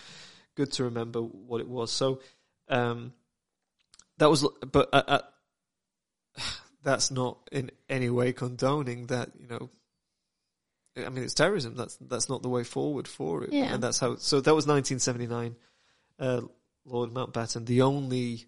good 0.55 0.71
to 0.73 0.85
remember 0.85 1.19
what 1.21 1.61
it 1.61 1.67
was. 1.67 1.91
So 1.91 2.21
um, 2.69 3.13
that 4.17 4.29
was, 4.29 4.45
but 4.71 4.89
uh, 4.93 5.03
uh, 5.07 5.21
that's 6.83 7.11
not 7.11 7.37
in 7.51 7.71
any 7.89 8.09
way 8.09 8.33
condoning 8.33 9.07
that. 9.07 9.31
You 9.39 9.47
know, 9.47 9.69
I 10.97 11.09
mean, 11.09 11.23
it's 11.23 11.33
terrorism. 11.33 11.75
That's 11.75 11.97
that's 11.97 12.29
not 12.29 12.41
the 12.41 12.49
way 12.49 12.63
forward 12.63 13.07
for 13.07 13.43
it. 13.43 13.53
Yeah. 13.53 13.73
and 13.73 13.83
that's 13.83 13.99
how. 13.99 14.15
So 14.17 14.41
that 14.41 14.55
was 14.55 14.67
1979. 14.67 15.55
Uh, 16.19 16.41
Lord 16.85 17.11
Mountbatten, 17.11 17.65
the 17.65 17.81
only 17.81 18.45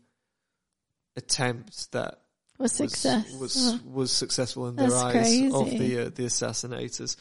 attempt 1.15 1.91
that 1.91 2.21
was 2.59 2.71
success. 2.73 3.31
was 3.33 3.57
Uh, 3.57 3.71
was, 3.71 3.81
was 3.83 4.11
successful 4.11 4.67
in 4.67 4.75
their 4.75 4.89
That's 4.89 5.01
eyes 5.15 5.53
of 5.53 5.69
the 5.69 5.99
uh, 5.99 6.03
the 6.05 6.25
assassinators. 6.25 7.15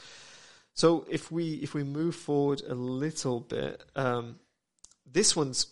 So 0.74 1.06
if 1.10 1.30
we 1.32 1.54
if 1.54 1.74
we 1.74 1.84
move 1.84 2.14
forward 2.14 2.62
a 2.68 2.74
little 2.74 3.40
bit, 3.40 3.82
um, 3.96 4.38
this 5.10 5.34
one's 5.34 5.66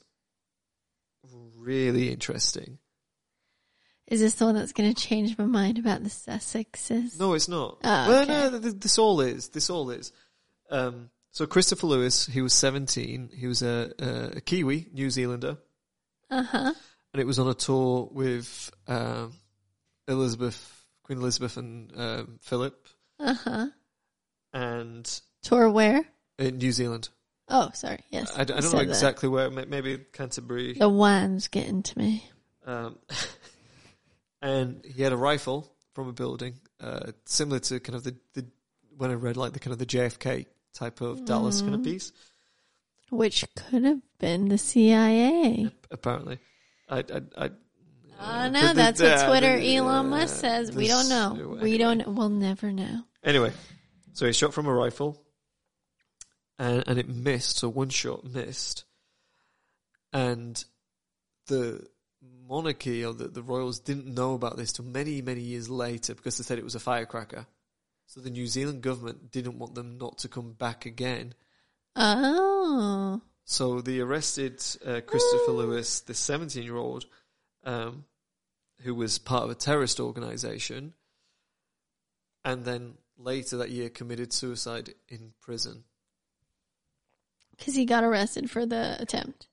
really 1.57 2.11
interesting. 2.11 2.79
is 4.07 4.21
this 4.21 4.35
the 4.37 4.45
one 4.47 4.55
that's 4.55 4.73
going 4.73 4.93
to 4.93 5.01
change 5.09 5.37
my 5.37 5.45
mind 5.45 5.79
about 5.79 6.03
the 6.03 6.09
Sussexes? 6.11 7.19
No, 7.19 7.35
it's 7.35 7.49
not. 7.49 7.79
Oh, 7.83 8.09
well, 8.09 8.23
okay. 8.23 8.33
no, 8.33 8.51
th- 8.51 8.63
th- 8.63 8.75
this 8.81 8.99
all 8.99 9.21
is. 9.21 9.49
This 9.49 9.69
all 9.71 9.91
is. 9.91 10.13
Um, 10.71 11.11
so 11.33 11.47
Christopher 11.47 11.87
Lewis, 11.89 12.27
he 12.27 12.41
was 12.41 12.55
seventeen. 12.55 13.31
He 13.35 13.47
was 13.47 13.63
a, 13.63 13.93
a, 13.99 14.37
a 14.37 14.41
Kiwi, 14.41 14.89
New 14.93 15.11
Zealander, 15.11 15.59
Uh 16.31 16.43
huh. 16.43 16.73
and 17.13 17.21
it 17.21 17.27
was 17.27 17.39
on 17.39 17.49
a 17.49 17.55
tour 17.55 18.09
with 18.11 18.71
um, 18.87 19.33
Elizabeth, 20.09 20.85
Queen 21.03 21.19
Elizabeth, 21.19 21.57
and 21.57 21.93
um, 21.97 22.39
Philip, 22.43 22.87
Uh 23.19 23.35
huh. 23.35 23.67
and 24.53 25.21
Tour 25.43 25.71
where? 25.71 26.05
in 26.39 26.59
New 26.59 26.73
Zealand. 26.73 27.09
Oh, 27.49 27.71
sorry. 27.75 28.01
Yes, 28.11 28.33
I, 28.37 28.41
you 28.41 28.45
don't 28.47 28.57
know 28.57 28.69
said 28.69 28.79
that. 28.81 28.89
exactly 28.89 29.29
where. 29.29 29.51
Maybe 29.51 29.99
Canterbury. 30.13 30.75
The 30.75 30.89
wine's 30.89 31.47
getting 31.49 31.83
to 31.85 31.99
me. 31.99 32.29
Um, 32.67 32.99
and 34.43 34.85
he 34.85 35.03
had 35.03 35.13
a 35.13 35.17
rifle 35.17 35.71
from 35.95 36.09
a 36.09 36.13
building, 36.13 36.55
uh, 36.81 37.13
similar 37.25 37.59
to 37.61 37.81
kind 37.81 37.95
of 37.97 38.05
the, 38.05 38.17
the 38.35 38.45
when 38.97 39.11
I 39.11 39.15
read 39.15 39.37
like 39.37 39.53
the 39.53 39.61
kind 39.61 39.73
of 39.73 39.79
the 39.79 39.87
JFK 39.87 40.47
type 40.75 41.01
of 41.01 41.25
Dallas 41.25 41.61
kind 41.63 41.75
of 41.75 41.81
Mm. 41.81 41.85
piece. 41.85 42.13
Which 43.11 43.45
could 43.55 43.85
have 43.85 44.01
been 44.19 44.49
the 44.49 44.59
CIA. 44.59 45.71
Apparently, 45.93 46.39
I, 46.89 46.99
I, 46.99 47.45
I 47.47 47.51
I 48.19 48.49
know 48.49 48.61
the- 48.61 48.69
the- 48.69 48.75
that's 48.75 49.01
what 49.23 49.29
Twitter 49.41 49.59
Elon 49.59 50.09
Musk 50.11 50.37
says. 50.37 50.73
We 50.73 50.89
don't 50.89 51.09
know. 51.09 51.59
We 51.61 51.79
don't. 51.79 52.07
We'll 52.15 52.29
never 52.29 52.73
know. 52.73 53.03
Anyway, 53.23 53.53
so 54.13 54.27
he 54.27 54.33
shot 54.33 54.55
from 54.55 54.67
a 54.67 54.73
rifle, 54.75 55.23
and 56.59 56.85
and 56.87 56.99
it 56.99 57.09
missed. 57.09 57.57
So 57.59 57.69
one 57.69 57.89
shot 57.91 58.25
missed, 58.25 58.85
and 60.13 60.63
the 61.47 61.87
monarchy 62.49 63.05
or 63.05 63.13
the, 63.13 63.29
the 63.29 63.43
royals 63.43 63.81
didn't 63.81 64.07
know 64.07 64.35
about 64.35 64.57
this 64.57 64.73
till 64.73 64.85
many 64.85 65.21
many 65.23 65.41
years 65.41 65.69
later 65.69 66.15
because 66.15 66.39
they 66.39 66.45
said 66.45 66.59
it 66.59 66.65
was 66.65 66.75
a 66.75 66.81
firecracker. 66.81 67.47
So 68.07 68.21
the 68.21 68.31
New 68.31 68.47
Zealand 68.47 68.83
government 68.83 69.33
didn't 69.33 69.59
want 69.59 69.75
them 69.75 69.99
not 69.99 70.19
to 70.19 70.29
come 70.29 70.53
back 70.53 70.87
again. 70.87 71.35
Oh, 71.97 73.21
So 73.45 73.81
they 73.81 73.99
arrested 73.99 74.63
uh, 74.85 75.01
Christopher 75.07 75.51
Lewis, 75.53 76.01
the 76.01 76.15
17 76.15 76.63
year 76.63 76.77
old, 76.77 77.07
um, 77.67 78.05
who 78.81 78.95
was 78.95 79.19
part 79.19 79.45
of 79.45 79.51
a 79.51 79.55
terrorist 79.55 80.01
organization, 80.01 80.95
and 82.45 82.65
then 82.65 82.95
later 83.19 83.59
that 83.59 83.71
year 83.71 83.91
committed 83.91 84.33
suicide 84.33 84.95
in 85.09 85.33
prison. 85.41 85.85
because 87.57 87.75
he 87.75 87.85
got 87.85 88.05
arrested 88.05 88.51
for 88.51 88.65
the 88.67 88.97
attempt. 89.01 89.49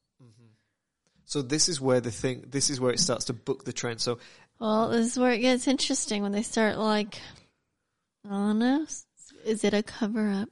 So 1.25 1.41
this 1.41 1.69
is 1.69 1.79
where 1.81 2.01
the 2.01 2.11
thing, 2.11 2.45
this 2.49 2.69
is 2.69 2.79
where 2.79 2.91
it 2.91 2.99
starts 2.99 3.25
to 3.25 3.33
book 3.33 3.63
the 3.65 3.73
trend. 3.73 4.01
So 4.01 4.19
Well, 4.59 4.89
this 4.89 5.07
is 5.07 5.17
where 5.17 5.31
it 5.31 5.39
gets 5.39 5.67
interesting 5.67 6.21
when 6.21 6.31
they 6.33 6.43
start 6.43 6.77
like, 6.77 7.19
I 8.25 8.29
don't 8.29 8.59
know, 8.59 8.85
is 9.45 9.63
it 9.63 9.73
a 9.73 9.81
cover 9.83 10.29
up? 10.29 10.49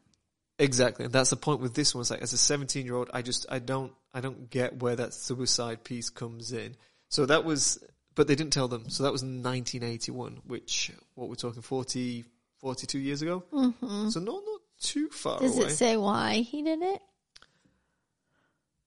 exactly, 0.57 1.05
and 1.05 1.13
that's 1.13 1.29
the 1.31 1.35
point 1.35 1.59
with 1.59 1.73
this 1.73 1.93
one. 1.93 2.01
It's 2.01 2.09
like 2.09 2.21
as 2.21 2.33
a 2.33 2.37
17 2.37 2.85
year 2.85 2.95
old, 2.95 3.09
I 3.13 3.21
just 3.21 3.45
I 3.49 3.59
don't 3.59 3.91
I 4.13 4.21
don't 4.21 4.49
get 4.49 4.81
where 4.81 4.95
that 4.95 5.13
suicide 5.13 5.83
piece 5.83 6.09
comes 6.09 6.51
in. 6.53 6.75
So 7.11 7.25
that 7.25 7.43
was, 7.43 7.83
but 8.15 8.27
they 8.27 8.35
didn't 8.35 8.53
tell 8.53 8.69
them. 8.69 8.89
So 8.89 9.03
that 9.03 9.11
was 9.11 9.21
1981, 9.21 10.41
which 10.47 10.91
what 11.15 11.27
we're 11.27 11.35
talking 11.35 11.61
40, 11.61 12.23
42 12.59 12.99
years 12.99 13.21
ago. 13.21 13.43
hmm 13.51 14.07
So 14.09 14.21
not 14.21 14.41
not 14.45 14.61
too 14.79 15.09
far 15.09 15.39
Does 15.39 15.57
away. 15.57 15.67
it 15.67 15.71
say 15.71 15.97
why 15.97 16.35
he 16.37 16.63
did 16.63 16.81
it? 16.81 17.01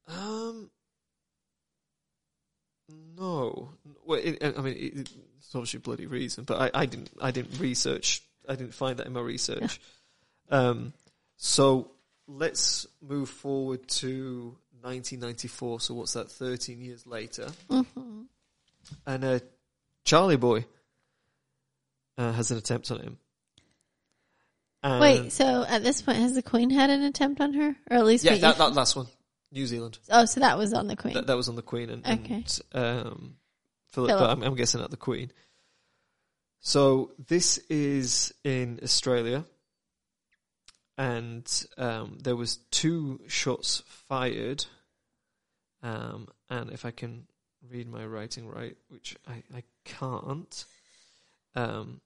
Um, 0.09 0.71
no. 3.17 3.69
Well, 4.07 4.21
it, 4.23 4.39
I 4.43 4.61
mean, 4.63 4.75
it, 4.75 5.11
it's 5.39 5.55
obviously 5.55 5.79
a 5.79 5.81
bloody 5.81 6.07
reason, 6.07 6.45
but 6.45 6.75
I, 6.75 6.83
I 6.83 6.87
didn't. 6.87 7.11
I 7.21 7.31
didn't 7.31 7.61
research. 7.61 8.23
I 8.49 8.55
didn't 8.57 8.75
find 8.75 8.99
that 8.99 9.07
in 9.07 9.13
my 9.13 9.21
research. 9.21 9.81
um, 10.51 10.95
so 11.37 11.91
let's 12.27 12.87
move 13.03 13.29
forward 13.29 13.87
to 13.89 14.57
1994. 14.85 15.81
So 15.81 15.95
what's 15.95 16.13
that? 16.13 16.31
13 16.31 16.81
years 16.81 17.07
later, 17.07 17.49
hmm 17.71 17.83
and 19.07 19.25
uh, 19.25 19.39
Charlie 20.05 20.37
Boy 20.37 20.67
uh, 22.19 22.33
has 22.33 22.51
an 22.51 22.59
attempt 22.59 22.91
on 22.91 23.01
him. 23.01 23.19
And 24.83 25.01
Wait, 25.01 25.33
so 25.33 25.65
at 25.67 25.83
this 25.83 26.03
point, 26.03 26.19
has 26.19 26.35
the 26.35 26.43
Queen 26.43 26.69
had 26.69 26.91
an 26.91 27.03
attempt 27.03 27.41
on 27.41 27.55
her, 27.55 27.75
or 27.91 27.97
at 27.97 28.05
least 28.05 28.25
yeah, 28.25 28.37
that, 28.37 28.59
that 28.59 28.75
last 28.75 28.95
one, 28.95 29.07
New 29.51 29.67
Zealand. 29.67 29.99
oh, 30.11 30.27
so 30.27 30.41
that 30.41 30.59
was 30.59 30.75
on 30.75 30.87
the 30.89 30.97
Queen. 30.97 31.15
That, 31.15 31.27
that 31.29 31.37
was 31.37 31.49
on 31.49 31.57
the 31.57 31.63
Queen 31.63 31.89
and, 31.89 32.07
Okay. 32.07 32.45
and 32.45 32.59
um, 32.75 33.37
Philip, 33.89 34.11
Philip. 34.11 34.31
I'm, 34.31 34.43
I'm 34.43 34.55
guessing 34.55 34.83
at 34.83 34.91
the 34.91 34.99
Queen. 34.99 35.33
So 36.61 37.13
this 37.27 37.57
is 37.71 38.35
in 38.45 38.81
Australia, 38.83 39.47
and 40.97 41.67
um, 41.77 42.19
there 42.23 42.37
was 42.37 42.57
two 42.71 43.21
shots 43.27 43.83
fired. 43.87 44.65
Um, 45.83 46.29
and 46.49 46.71
if 46.71 46.85
I 46.85 46.91
can 46.91 47.27
read 47.69 47.89
my 47.89 48.05
writing 48.07 48.49
right, 48.49 48.77
which 48.89 49.17
I, 49.27 49.43
I 49.55 49.63
can't, 49.85 50.65
um, 51.55 52.01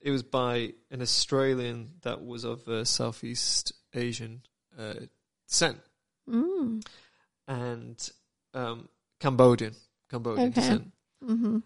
it 0.00 0.10
was 0.10 0.22
by 0.22 0.72
an 0.90 1.02
Australian 1.02 1.90
that 2.02 2.24
was 2.24 2.44
of 2.44 2.66
uh, 2.66 2.84
Southeast 2.84 3.72
Asian 3.94 4.42
uh, 4.78 4.94
descent 5.46 5.78
mm. 6.28 6.84
and 7.46 8.10
um, 8.54 8.88
Cambodian, 9.20 9.74
Cambodian 10.10 10.48
Okay. 10.48 10.60
descent, 10.60 10.92
hmm 11.24 11.58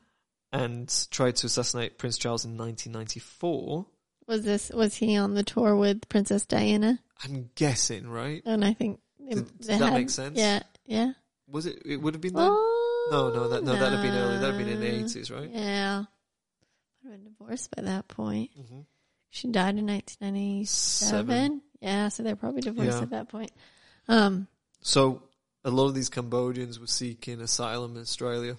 and 0.55 1.07
tried 1.11 1.35
to 1.35 1.47
assassinate 1.47 1.99
Prince 1.99 2.17
Charles 2.17 2.45
in 2.45 2.57
1994. 2.57 3.87
Was 4.27 4.43
this 4.45 4.71
was 4.71 4.95
he 4.95 5.17
on 5.17 5.35
the 5.35 5.43
tour 5.43 5.77
with 5.77 6.09
Princess 6.09 6.47
Diana? 6.47 6.99
I'm 7.23 7.51
guessing, 7.55 8.09
right? 8.09 8.43
And 8.47 8.65
I 8.65 8.73
think 8.73 9.01
they 9.21 9.35
does 9.35 9.67
that 9.67 9.81
had- 9.81 9.93
make 9.95 10.11
sense? 10.11 10.39
Yeah, 10.39 10.63
yeah. 10.87 11.13
Was 11.49 11.67
it? 11.67 11.83
It 11.85 11.99
would 11.99 12.15
have 12.15 12.21
been 12.21 12.35
then. 12.35 12.49
Oh, 12.51 13.09
No, 13.11 13.31
no, 13.31 13.49
that, 13.49 13.63
no, 13.65 13.73
that'd 13.75 13.93
have 13.93 14.03
been 14.03 14.15
early. 14.15 14.39
That'd 14.39 14.55
have 14.55 14.59
been 14.59 14.69
in 14.69 14.81
the 14.81 15.05
80s, 15.05 15.31
right? 15.31 15.51
Yeah. 15.53 16.05
I'd 17.05 17.11
been 17.11 17.25
divorced 17.25 17.75
by 17.77 17.83
that 17.83 18.09
point. 18.09 18.51
hmm 18.57 18.81
She 19.29 19.49
died 19.49 19.77
in 19.77 19.87
1997. 19.87 20.67
Seven. 20.67 21.63
Yeah, 21.83 22.09
so 22.09 22.23
they're 22.23 22.35
probably 22.37 22.63
divorced 22.63 22.97
Yeah. 22.97 23.03
at 23.03 23.11
that 23.11 23.29
point. 23.29 23.53
Um, 24.09 24.49
So 24.81 25.23
a 25.65 25.71
lot 25.71 25.89
of 25.89 25.95
these 25.95 26.09
Cambodians 26.09 26.81
were 26.81 26.87
seeking 26.87 27.43
asylum 27.43 27.97
in 27.97 28.03
Australia, 28.03 28.57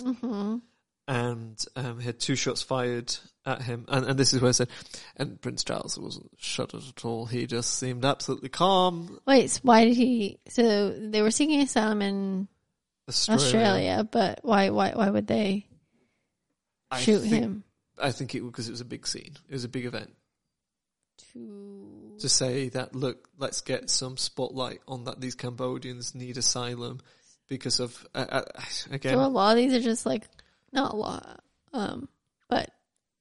hmm 0.00 0.58
and 1.08 1.62
um, 1.76 1.98
he 1.98 2.06
had 2.06 2.20
two 2.20 2.36
shots 2.36 2.62
fired 2.62 3.14
at 3.44 3.62
him. 3.62 3.84
And, 3.88 4.06
and 4.06 4.18
this 4.18 4.32
is 4.32 4.40
where 4.40 4.50
I 4.50 4.52
said, 4.52 4.68
and 5.16 5.40
Prince 5.40 5.64
Charles 5.64 5.98
wasn't 5.98 6.30
shot 6.38 6.74
at 6.74 7.04
all. 7.04 7.26
He 7.26 7.46
just 7.46 7.74
seemed 7.78 8.04
absolutely 8.04 8.48
calm. 8.48 9.18
Wait, 9.26 9.58
why 9.62 9.84
did 9.84 9.96
he? 9.96 10.38
So 10.48 10.90
they 10.90 11.22
were 11.22 11.30
seeking 11.30 11.60
asylum 11.60 12.02
in 12.02 12.48
Australia. 13.08 13.44
Australia, 13.44 14.08
but 14.10 14.40
why? 14.42 14.70
Why? 14.70 14.92
Why 14.92 15.10
would 15.10 15.26
they 15.26 15.66
shoot 16.98 17.20
think- 17.20 17.34
him? 17.34 17.64
I 17.98 18.10
think 18.10 18.34
it 18.34 18.42
was 18.42 18.50
because 18.50 18.68
it 18.68 18.72
was 18.72 18.80
a 18.80 18.86
big 18.86 19.06
scene. 19.06 19.36
It 19.48 19.52
was 19.52 19.64
a 19.64 19.68
big 19.68 19.84
event. 19.84 20.12
To 21.34 22.16
to 22.20 22.28
say 22.28 22.68
that 22.70 22.94
look, 22.94 23.28
let's 23.38 23.60
get 23.60 23.90
some 23.90 24.16
spotlight 24.16 24.80
on 24.88 25.04
that 25.04 25.20
these 25.20 25.34
Cambodians 25.34 26.14
need 26.14 26.36
asylum 26.36 27.00
because 27.48 27.80
of 27.80 28.06
uh, 28.14 28.26
uh, 28.28 28.42
again. 28.90 29.14
so 29.14 29.20
a 29.20 29.28
lot 29.28 29.52
of 29.52 29.56
these 29.56 29.74
are 29.74 29.80
just 29.80 30.06
like 30.06 30.24
not 30.72 30.92
a 30.92 30.96
lot, 30.96 31.40
um, 31.72 32.08
but 32.48 32.70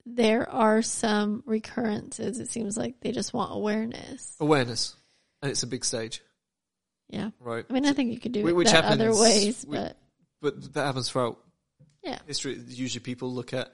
there 0.05 0.49
are 0.49 0.81
some 0.81 1.43
recurrences. 1.45 2.39
It 2.39 2.49
seems 2.49 2.77
like 2.77 2.99
they 3.01 3.11
just 3.11 3.33
want 3.33 3.53
awareness. 3.53 4.35
awareness, 4.39 4.95
and 5.41 5.51
it's 5.51 5.63
a 5.63 5.67
big 5.67 5.85
stage, 5.85 6.21
Yeah, 7.09 7.31
right? 7.39 7.65
I 7.69 7.73
mean, 7.73 7.85
I 7.85 7.93
think 7.93 8.11
you 8.13 8.19
could 8.19 8.31
do 8.31 8.47
it 8.47 8.55
which 8.55 8.71
that 8.71 8.85
other 8.85 9.15
ways, 9.15 9.63
whi- 9.63 9.77
but 9.77 9.97
but 10.41 10.73
that 10.73 10.85
happens 10.85 11.09
throughout 11.09 11.39
Yeah. 12.03 12.19
history. 12.25 12.59
Usually, 12.67 13.01
people 13.03 13.31
look 13.33 13.53
at 13.53 13.71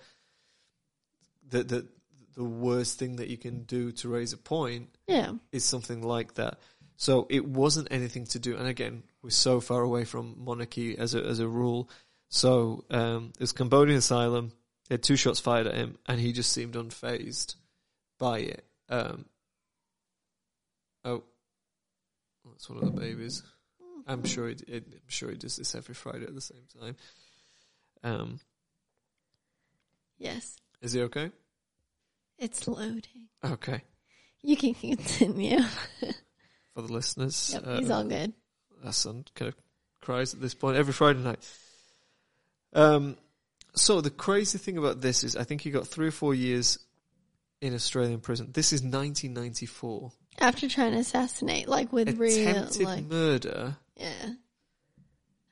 the 1.49 1.63
the 1.63 1.87
the 2.35 2.43
worst 2.43 2.99
thing 2.99 3.15
that 3.15 3.29
you 3.29 3.37
can 3.37 3.63
do 3.63 3.91
to 3.91 4.09
raise 4.09 4.31
a 4.33 4.37
point 4.37 4.89
yeah, 5.07 5.31
is 5.51 5.63
something 5.65 6.03
like 6.03 6.35
that. 6.35 6.59
So 6.97 7.25
it 7.29 7.45
wasn't 7.45 7.87
anything 7.91 8.25
to 8.27 8.39
do. 8.39 8.55
And 8.57 8.67
again, 8.67 9.03
we're 9.23 9.29
so 9.31 9.59
far 9.59 9.81
away 9.81 10.03
from 10.03 10.35
monarchy 10.43 10.97
as 10.97 11.15
a 11.15 11.23
as 11.23 11.39
a 11.39 11.47
rule. 11.47 11.89
So 12.29 12.83
um, 12.89 13.31
it 13.35 13.41
was 13.41 13.51
Cambodian 13.51 13.97
asylum. 13.97 14.51
They 14.87 14.93
had 14.93 15.03
two 15.03 15.15
shots 15.15 15.39
fired 15.39 15.67
at 15.67 15.75
him, 15.75 15.97
and 16.07 16.19
he 16.19 16.31
just 16.31 16.51
seemed 16.51 16.75
unfazed 16.75 17.55
by 18.19 18.39
it. 18.39 18.65
Um, 18.89 19.25
oh, 21.03 21.23
that's 22.45 22.69
one 22.69 22.79
of 22.79 22.85
the 22.85 22.99
babies. 22.99 23.43
I'm 24.07 24.23
sure. 24.23 24.47
He, 24.47 24.55
it, 24.67 24.85
I'm 24.87 24.99
sure 25.07 25.29
he 25.29 25.37
does 25.37 25.57
this 25.57 25.75
every 25.75 25.95
Friday 25.95 26.23
at 26.23 26.33
the 26.33 26.41
same 26.41 26.63
time. 26.81 26.95
Um, 28.03 28.39
yes, 30.17 30.57
is 30.81 30.93
he 30.93 31.01
okay? 31.03 31.31
it's 32.37 32.67
loading. 32.67 33.29
Okay. 33.43 33.81
You 34.41 34.55
can 34.55 34.73
continue. 34.73 35.59
For 36.73 36.81
the 36.83 36.93
listeners, 36.93 37.51
yep, 37.53 37.79
he's 37.79 37.89
uh, 37.89 37.95
all 37.95 38.03
good. 38.03 38.33
our 38.85 38.93
son 38.93 39.25
kind 39.33 39.49
of 39.49 39.55
cries 40.01 40.33
at 40.33 40.41
this 40.41 40.53
point 40.53 40.77
every 40.77 40.93
Friday 40.93 41.19
night. 41.19 41.39
Um, 42.73 43.17
so 43.75 44.01
the 44.01 44.09
crazy 44.09 44.57
thing 44.57 44.77
about 44.77 45.01
this 45.01 45.23
is, 45.23 45.35
I 45.35 45.43
think 45.43 45.61
he 45.61 45.71
got 45.71 45.87
three 45.87 46.07
or 46.07 46.11
four 46.11 46.33
years 46.33 46.79
in 47.61 47.73
Australian 47.73 48.19
prison. 48.19 48.51
This 48.53 48.73
is 48.73 48.81
1994. 48.81 50.11
After 50.39 50.69
trying 50.69 50.91
to 50.93 50.99
assassinate, 50.99 51.67
like 51.67 51.91
with 51.91 52.17
real, 52.17 52.49
Attempted 52.49 52.85
like 52.85 53.05
murder, 53.05 53.77
yeah, 53.95 54.33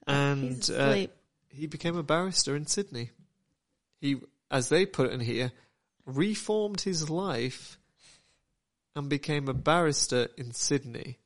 and 0.06 0.70
uh, 0.70 1.08
he 1.50 1.66
became 1.66 1.98
a 1.98 2.04
barrister 2.04 2.56
in 2.56 2.68
Sydney. 2.68 3.10
He, 4.00 4.18
as 4.52 4.70
they 4.70 4.86
put 4.86 5.08
it 5.08 5.14
in 5.14 5.22
here, 5.22 5.52
reformed 6.06 6.82
his 6.82 7.10
life 7.10 7.80
and 8.96 9.10
became 9.10 9.48
a 9.48 9.54
barrister 9.54 10.28
in 10.38 10.54
Sydney. 10.54 11.18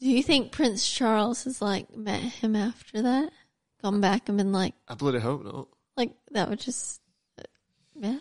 Do 0.00 0.08
you 0.08 0.22
think 0.22 0.52
Prince 0.52 0.88
Charles 0.88 1.44
has 1.44 1.60
like 1.60 1.96
met 1.96 2.20
him 2.20 2.54
after 2.54 3.02
that? 3.02 3.32
Gone 3.82 4.00
back 4.00 4.28
and 4.28 4.38
been 4.38 4.52
like, 4.52 4.74
I 4.88 4.94
bloody 4.94 5.18
hope 5.20 5.44
not. 5.44 5.68
like 5.96 6.12
that 6.32 6.48
would 6.48 6.60
just, 6.60 7.00
yeah. 7.94 8.18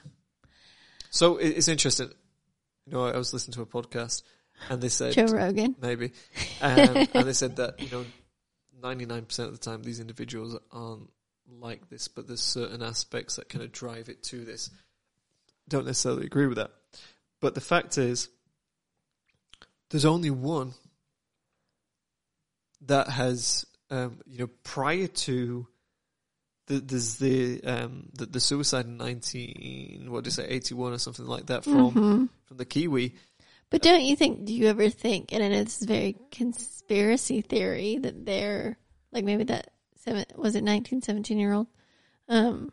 So 1.09 1.37
it- 1.37 1.49
it's 1.57 1.67
interesting. 1.67 2.09
You 2.85 2.93
know, 2.93 3.05
I 3.05 3.17
was 3.17 3.33
listening 3.33 3.53
to 3.55 3.61
a 3.61 3.65
podcast, 3.65 4.21
and 4.69 4.81
they 4.81 4.89
said 4.89 5.13
Joe 5.13 5.25
Rogan. 5.25 5.75
maybe, 5.81 6.11
um, 6.61 6.79
and 7.13 7.25
they 7.27 7.33
said 7.33 7.55
that 7.55 7.79
you 7.79 7.89
know, 7.89 8.05
ninety 8.81 9.05
nine 9.05 9.25
percent 9.25 9.47
of 9.49 9.59
the 9.59 9.63
time 9.63 9.81
these 9.81 9.99
individuals 9.99 10.57
aren't 10.71 11.09
like 11.59 11.89
this, 11.89 12.07
but 12.07 12.27
there's 12.27 12.41
certain 12.41 12.83
aspects 12.83 13.37
that 13.37 13.49
kind 13.49 13.63
of 13.63 13.71
drive 13.71 14.09
it 14.09 14.21
to 14.23 14.43
this. 14.45 14.69
Don't 15.67 15.85
necessarily 15.85 16.25
agree 16.27 16.45
with 16.47 16.57
that, 16.57 16.71
but 17.39 17.55
the 17.55 17.61
fact 17.61 17.97
is, 17.97 18.29
there's 19.89 20.05
only 20.05 20.29
one 20.29 20.73
that 22.81 23.07
has, 23.09 23.65
um, 23.95 24.19
you 24.25 24.39
know, 24.39 24.49
prior 24.63 25.07
to. 25.07 25.67
The, 26.67 26.79
there's 26.79 27.17
the 27.17 27.61
um 27.63 28.09
the, 28.17 28.25
the 28.25 28.39
suicide 28.39 28.87
in 28.87 28.97
nineteen 28.97 30.07
what 30.09 30.23
did 30.23 30.31
you 30.31 30.31
say 30.31 30.47
eighty 30.47 30.73
one 30.73 30.93
or 30.93 30.97
something 30.97 31.27
like 31.27 31.45
that 31.45 31.63
from 31.63 31.91
Mhm. 31.91 32.29
from 32.45 32.57
the 32.57 32.65
Kiwi 32.65 33.13
But 33.69 33.83
don't 33.83 34.01
you 34.01 34.15
think? 34.15 34.45
Do 34.45 34.53
you 34.55 34.65
ever 34.65 34.89
think? 34.89 35.31
And 35.31 35.43
I 35.43 35.47
know 35.49 35.63
this 35.63 35.79
is 35.83 35.87
very 35.87 36.17
conspiracy 36.31 37.41
theory 37.41 37.99
that 37.99 38.25
they're 38.25 38.79
like 39.11 39.23
maybe 39.25 39.43
that 39.43 39.73
seven 39.97 40.25
was 40.35 40.55
it 40.55 40.63
19, 40.63 41.03
17 41.03 41.37
year 41.37 41.53
old. 41.53 41.67
Um, 42.27 42.71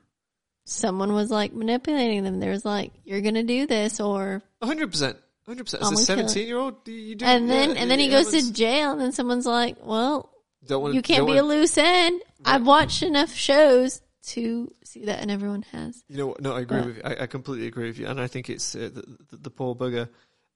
someone 0.65 1.12
was 1.12 1.31
like 1.31 1.53
manipulating 1.53 2.24
them. 2.24 2.40
There's 2.40 2.65
like 2.65 2.93
you're 3.05 3.20
gonna 3.20 3.43
do 3.43 3.66
this 3.66 4.01
or 4.01 4.43
hundred 4.62 4.90
percent. 4.90 5.19
Hundred 5.44 5.65
percent. 5.65 5.82
As 5.82 5.89
a 5.89 5.93
gonna 5.93 5.97
kill 5.97 6.03
it. 6.03 6.07
seventeen-year-old, 6.31 6.89
you, 6.89 7.15
do. 7.16 7.24
And 7.27 7.51
then 7.51 7.70
yeah, 7.74 7.82
and 7.82 7.90
then 7.90 7.99
he 7.99 8.09
goes 8.09 8.31
to 8.31 8.53
jail, 8.55 8.93
and 8.93 9.01
then 9.03 9.12
someone's 9.12 9.44
like, 9.44 9.77
"Well, 9.85 10.32
Don't 10.67 10.83
wanna, 10.83 10.95
you 10.95 11.03
can't 11.03 11.27
be 11.27 11.33
a 11.33 11.45
wanna- 11.45 11.49
loose 11.61 11.77
end." 11.79 12.23
I've 12.45 12.67
watched 12.67 13.03
enough 13.03 13.33
shows 13.33 14.01
to 14.29 14.73
see 14.85 15.05
that, 15.07 15.21
and 15.21 15.31
everyone 15.31 15.63
has. 15.73 16.03
You 16.09 16.17
know 16.19 16.27
what? 16.29 16.41
No, 16.41 16.55
I 16.55 16.61
agree 16.61 16.79
But- 16.79 16.87
with 16.87 16.97
you. 16.99 17.03
I, 17.05 17.23
I 17.23 17.27
completely 17.27 17.67
agree 17.67 17.87
with 17.89 17.99
you, 17.99 18.07
and 18.07 18.21
I 18.21 18.27
think 18.27 18.49
it's 18.51 18.75
uh, 18.75 18.91
the, 18.93 19.03
the, 19.31 19.37
the 19.45 19.51
poor 19.51 19.75
bugger 19.75 20.09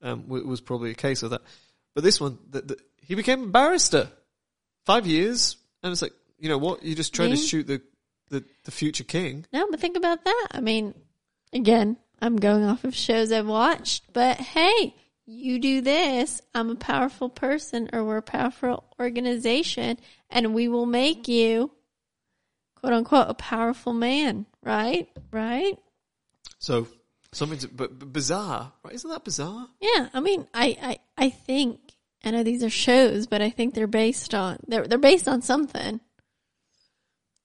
um, 0.03 0.23
w- 0.23 0.47
was 0.47 0.61
probably 0.61 0.91
a 0.91 0.95
case 0.95 1.23
of 1.23 1.31
that. 1.31 1.43
But 1.95 2.05
this 2.05 2.21
one, 2.21 2.39
the, 2.51 2.61
the, 2.61 2.77
he 3.03 3.15
became 3.15 3.45
a 3.45 3.47
barrister. 3.47 4.09
Five 4.85 5.05
years, 5.07 5.57
and 5.83 5.91
it's 5.91 6.01
like, 6.03 6.13
you 6.39 6.49
know 6.49 6.59
what? 6.59 6.85
You're 6.85 6.95
just 6.95 7.13
trying 7.13 7.31
to 7.31 7.37
shoot 7.37 7.67
the, 7.67 7.83
the, 8.29 8.45
the 8.65 8.71
future 8.71 9.03
king. 9.03 9.45
No, 9.53 9.67
but 9.69 9.81
think 9.81 9.97
about 9.97 10.25
that. 10.25 10.47
I 10.53 10.61
mean, 10.61 10.95
again, 11.53 11.97
I'm 12.23 12.37
going 12.37 12.63
off 12.63 12.85
of 12.85 12.95
shows 12.95 13.33
I've 13.33 13.49
watched, 13.49 14.05
but 14.13 14.37
hey, 14.37 14.95
you 15.27 15.59
do 15.59 15.81
this, 15.81 16.41
I'm 16.55 16.71
a 16.71 16.77
powerful 16.77 17.29
person 17.29 17.91
or 17.93 18.05
we're 18.05 18.19
a 18.19 18.23
powerful 18.23 18.85
organization 19.01 19.99
and 20.31 20.55
we 20.55 20.69
will 20.69 20.87
make 20.87 21.29
you 21.29 21.73
quote 22.77 22.93
unquote 22.93 23.27
a 23.29 23.35
powerful 23.35 23.93
man, 23.93 24.47
right? 24.63 25.09
Right? 25.33 25.77
So 26.59 26.89
something, 27.33 27.71
but, 27.75 28.13
bizarre, 28.13 28.73
right? 28.83 28.95
Isn't 28.95 29.11
that 29.11 29.25
bizarre? 29.25 29.69
Yeah, 29.81 30.09
I 30.15 30.21
mean, 30.21 30.47
I, 30.55 30.77
I, 30.81 30.99
I 31.27 31.31
think 31.31 31.81
I 32.25 32.31
know 32.31 32.43
these 32.43 32.63
are 32.65 32.71
shows, 32.71 33.27
but 33.27 33.43
I 33.43 33.51
think 33.51 33.75
they're 33.75 33.87
based 33.87 34.35
on 34.35 34.59
they're 34.67 34.87
they're 34.87 34.99
based 34.99 35.29
on 35.29 35.43
something. 35.43 36.01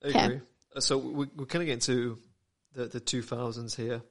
I 0.04 0.08
Okay. 0.08 0.26
agree. 0.26 0.42
Uh, 0.76 0.80
So 0.80 0.98
we, 0.98 1.28
we're 1.36 1.46
kind 1.46 1.62
of 1.62 1.68
getting 1.68 1.80
to 1.82 2.18
the 2.74 2.86
the 2.88 3.00
two 3.00 3.22
thousands 3.22 3.76
here, 3.76 4.02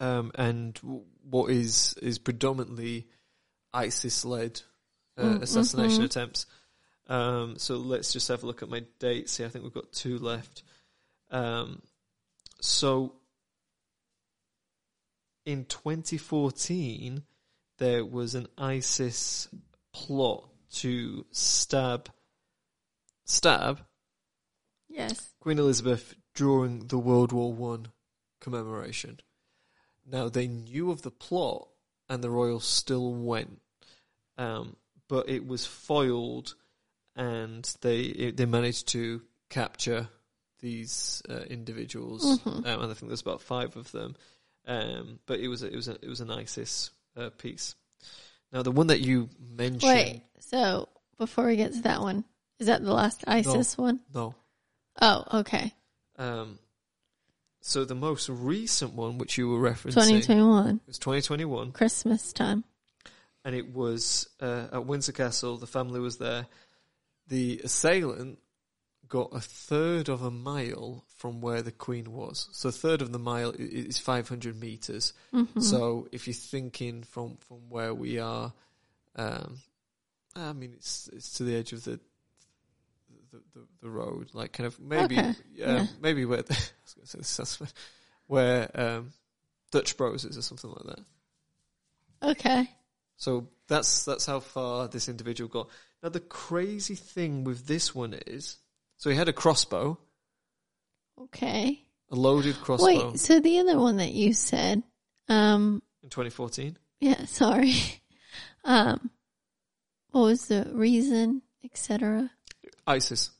um, 0.00 0.30
and 0.36 0.78
what 1.28 1.50
is 1.50 1.94
is 2.02 2.18
predominantly 2.18 3.06
ISIS 3.72 4.24
led 4.24 4.60
uh, 5.16 5.22
Mm, 5.22 5.42
assassination 5.42 6.02
mhm. 6.02 6.06
attempts. 6.06 6.46
Um, 7.06 7.58
so 7.58 7.76
let's 7.76 8.12
just 8.12 8.28
have 8.28 8.42
a 8.42 8.46
look 8.46 8.62
at 8.62 8.68
my 8.68 8.84
dates 8.98 9.36
here. 9.36 9.46
I 9.46 9.50
think 9.50 9.64
we've 9.64 9.74
got 9.74 9.92
two 9.92 10.18
left. 10.18 10.62
Um, 11.30 11.82
so 12.60 13.14
in 15.44 15.66
2014, 15.66 17.22
there 17.78 18.04
was 18.04 18.34
an 18.34 18.46
ISIS 18.56 19.48
plot 19.92 20.48
to 20.76 21.24
stab 21.30 22.10
stab 23.24 23.80
Yes. 24.88 25.30
Queen 25.40 25.58
Elizabeth 25.58 26.14
during 26.34 26.86
the 26.86 26.98
World 26.98 27.32
War 27.32 27.52
One 27.52 27.88
commemoration. 28.40 29.18
Now 30.06 30.28
they 30.28 30.46
knew 30.48 30.90
of 30.90 31.02
the 31.02 31.10
plot, 31.10 31.68
and 32.08 32.22
the 32.22 32.30
royals 32.30 32.64
still 32.66 33.12
went, 33.14 33.60
um, 34.38 34.76
but 35.08 35.28
it 35.28 35.46
was 35.46 35.64
foiled, 35.66 36.54
and 37.16 37.64
they 37.80 38.00
it, 38.00 38.36
they 38.36 38.46
managed 38.46 38.88
to 38.88 39.22
capture 39.50 40.08
these 40.60 41.22
uh, 41.28 41.40
individuals, 41.48 42.38
Mhm. 42.40 42.66
um, 42.66 42.82
and 42.82 42.90
I 42.90 42.94
think 42.94 43.08
there's 43.08 43.20
about 43.22 43.42
five 43.42 43.76
of 43.76 43.90
them. 43.92 44.16
Um, 44.66 45.18
but 45.26 45.40
it 45.40 45.48
was 45.48 45.62
a, 45.62 45.66
it 45.66 45.76
was 45.76 45.88
a, 45.88 45.92
it 46.02 46.08
was 46.08 46.20
an 46.20 46.30
ISIS 46.30 46.90
uh, 47.16 47.28
piece. 47.30 47.74
Now 48.52 48.62
the 48.62 48.70
one 48.72 48.86
that 48.88 49.00
you 49.00 49.28
mentioned, 49.38 49.82
Wait. 49.92 50.22
So 50.40 50.88
before 51.18 51.46
we 51.46 51.56
get 51.56 51.72
to 51.74 51.82
that 51.82 52.00
one, 52.00 52.24
is 52.58 52.66
that 52.68 52.82
the 52.82 52.92
last 52.94 53.24
ISIS 53.26 53.76
one? 53.76 54.00
no, 54.14 54.34
Oh, 55.02 55.24
okay. 55.40 55.72
Um, 56.16 56.58
so 57.66 57.84
the 57.86 57.94
most 57.94 58.28
recent 58.28 58.92
one, 58.94 59.16
which 59.16 59.38
you 59.38 59.48
were 59.48 59.58
referencing, 59.70 59.94
2021, 59.94 60.76
It 60.76 60.80
was 60.86 60.98
2021, 60.98 61.72
Christmas 61.72 62.32
time. 62.32 62.62
and 63.44 63.54
it 63.54 63.72
was 63.72 64.28
uh, 64.40 64.66
at 64.72 64.84
Windsor 64.86 65.12
Castle. 65.12 65.56
The 65.56 65.66
family 65.66 65.98
was 65.98 66.18
there. 66.18 66.46
The 67.28 67.62
assailant 67.64 68.38
got 69.08 69.30
a 69.32 69.40
third 69.40 70.08
of 70.10 70.22
a 70.22 70.30
mile 70.30 71.04
from 71.16 71.40
where 71.40 71.62
the 71.62 71.72
Queen 71.72 72.12
was. 72.12 72.48
So 72.52 72.68
a 72.68 72.72
third 72.72 73.00
of 73.00 73.12
the 73.12 73.18
mile 73.18 73.54
is 73.58 73.98
500 73.98 74.60
meters. 74.60 75.14
Mhm. 75.32 75.62
So 75.62 76.06
if 76.12 76.26
you're 76.26 76.34
thinking 76.34 77.02
from 77.02 77.36
from 77.38 77.70
where 77.70 77.94
we 77.94 78.18
are, 78.18 78.52
um, 79.16 79.58
I 80.36 80.52
mean 80.52 80.72
it's 80.74 81.08
it's 81.12 81.32
to 81.34 81.44
the 81.44 81.54
edge 81.56 81.72
of 81.72 81.84
the 81.84 81.98
the, 83.34 83.60
the, 83.60 83.66
the 83.82 83.90
road, 83.90 84.30
like 84.32 84.52
kind 84.52 84.66
of 84.66 84.78
maybe 84.80 85.16
Okay, 85.18 85.28
um, 85.28 85.36
yeah. 85.54 85.86
maybe 86.00 86.24
where 86.24 86.42
the, 86.42 86.52
I 86.54 86.56
was 86.84 86.94
gonna 86.94 87.06
say 87.06 87.18
this 87.18 87.28
sounds 87.28 87.56
funny, 87.56 87.70
where 88.26 88.70
um, 88.74 89.12
Dutch 89.72 89.96
Bros 89.96 90.24
is 90.24 90.38
or 90.38 90.42
something 90.42 90.70
like 90.70 90.96
that. 90.96 92.28
Okay. 92.30 92.70
So 93.16 93.48
that's 93.68 94.04
that's 94.04 94.26
how 94.26 94.40
far 94.40 94.88
this 94.88 95.08
individual 95.08 95.48
got. 95.48 95.68
Now 96.02 96.08
the 96.10 96.20
crazy 96.20 96.94
thing 96.94 97.44
with 97.44 97.66
this 97.66 97.94
one 97.94 98.14
is, 98.26 98.58
so 98.98 99.10
he 99.10 99.16
had 99.16 99.28
a 99.28 99.32
crossbow, 99.32 99.98
Okay. 101.20 101.80
a 102.10 102.14
loaded 102.14 102.56
crossbow 102.56 103.10
Wait, 103.10 103.20
so 103.20 103.40
the 103.40 103.58
other 103.60 103.78
one 103.78 103.96
that 103.98 104.12
you 104.12 104.32
said, 104.34 104.82
um, 105.28 105.82
in 106.02 106.10
2014. 106.10 106.76
yeah, 107.00 107.24
sorry. 107.26 107.74
Um, 108.64 109.10
what 110.10 110.22
was 110.22 110.46
the 110.46 110.70
reason, 110.72 111.42
etc.? 111.64 112.30
ISIS, 112.86 113.30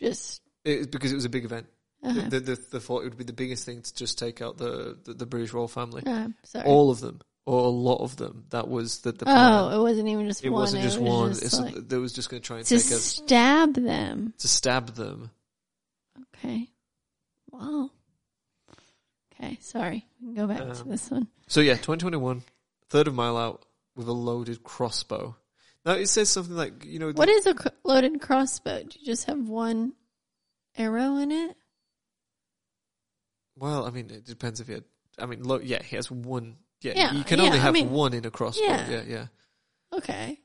Just, 0.00 0.40
it, 0.64 0.90
because 0.90 1.12
it 1.12 1.16
was 1.16 1.24
a 1.24 1.28
big 1.30 1.44
event. 1.44 1.66
uh, 2.02 2.28
The, 2.28 2.40
the, 2.40 2.56
the 2.72 2.80
thought 2.80 3.00
it 3.00 3.04
would 3.04 3.18
be 3.18 3.24
the 3.24 3.32
biggest 3.32 3.64
thing 3.64 3.82
to 3.82 3.94
just 3.94 4.18
take 4.18 4.40
out 4.42 4.56
the, 4.58 4.98
the, 5.04 5.14
the 5.14 5.26
British 5.26 5.52
royal 5.52 5.68
family. 5.68 6.02
uh. 6.06 6.28
All 6.64 6.90
of 6.90 7.00
them, 7.00 7.20
or 7.44 7.64
a 7.64 7.68
lot 7.68 8.02
of 8.02 8.16
them. 8.16 8.44
That 8.50 8.68
was 8.68 9.00
the, 9.00 9.12
the 9.12 9.24
oh, 9.26 9.78
it 9.78 9.82
wasn't 9.82 10.08
even 10.08 10.26
just 10.26 10.44
it 10.44 10.50
one. 10.50 10.60
wasn't 10.62 10.82
just 10.82 10.96
it 10.98 11.02
was 11.02 11.10
one. 11.10 11.28
Just 11.30 11.42
it's, 11.44 11.58
like, 11.60 11.88
they 11.88 11.96
was 11.98 12.12
just 12.12 12.30
going 12.30 12.42
to 12.42 12.46
try 12.46 12.56
and 12.58 12.66
to 12.66 12.74
take 12.80 12.92
us 12.92 13.02
stab 13.04 13.74
them. 13.74 14.32
to 14.38 14.48
stab 14.48 14.94
them. 14.94 15.30
Okay. 16.36 16.68
Wow. 17.52 17.90
Okay, 19.40 19.58
sorry. 19.60 20.06
We 20.20 20.34
can 20.34 20.34
go 20.34 20.46
back 20.46 20.58
to 20.58 20.80
Um, 20.82 20.88
this 20.88 21.10
one. 21.10 21.28
So 21.46 21.60
yeah, 21.60 21.74
2021, 21.74 22.42
third 22.88 23.06
of 23.08 23.14
mile 23.14 23.36
out 23.36 23.64
with 23.94 24.08
a 24.08 24.12
loaded 24.12 24.62
crossbow. 24.64 25.36
Now 25.86 25.92
it 25.92 26.08
says 26.08 26.28
something 26.28 26.54
like 26.56 26.84
you 26.84 26.98
know 26.98 27.12
the- 27.12 27.18
What 27.18 27.28
is 27.28 27.46
a 27.46 27.54
loaded 27.84 28.20
crossbow? 28.20 28.82
Do 28.82 28.98
you 28.98 29.06
just 29.06 29.24
have 29.26 29.38
one 29.48 29.92
arrow 30.76 31.16
in 31.18 31.30
it? 31.30 31.56
Well, 33.56 33.86
I 33.86 33.90
mean, 33.90 34.10
it 34.10 34.26
depends 34.26 34.60
if 34.60 34.66
he 34.66 34.74
had. 34.74 34.84
I 35.18 35.26
mean, 35.26 35.42
lo- 35.44 35.60
yeah, 35.62 35.82
he 35.82 35.96
has 35.96 36.10
one. 36.10 36.56
Yeah, 36.82 36.92
Yeah, 36.94 37.12
you 37.12 37.24
can 37.24 37.38
yeah, 37.38 37.46
only 37.46 37.58
I 37.58 37.62
have 37.62 37.72
mean, 37.72 37.90
one 37.90 38.12
in 38.12 38.26
a 38.26 38.30
crossbow. 38.30 38.64
yeah. 38.64 38.90
Yeah, 38.90 39.02
yeah. 39.06 39.26
Okay. 39.92 40.38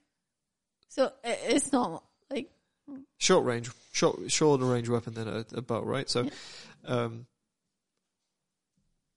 So 0.88 1.12
it's 1.24 1.72
not 1.74 2.04
like 2.30 2.52
Short 3.18 3.44
range, 3.46 3.70
short, 3.94 4.32
shorter 4.32 4.66
range 4.66 4.90
weapon 4.90 5.14
than 5.14 5.28
a, 5.28 5.46
a 5.54 5.62
bow, 5.62 5.82
right? 5.82 6.10
So, 6.10 6.30
um, 6.86 7.26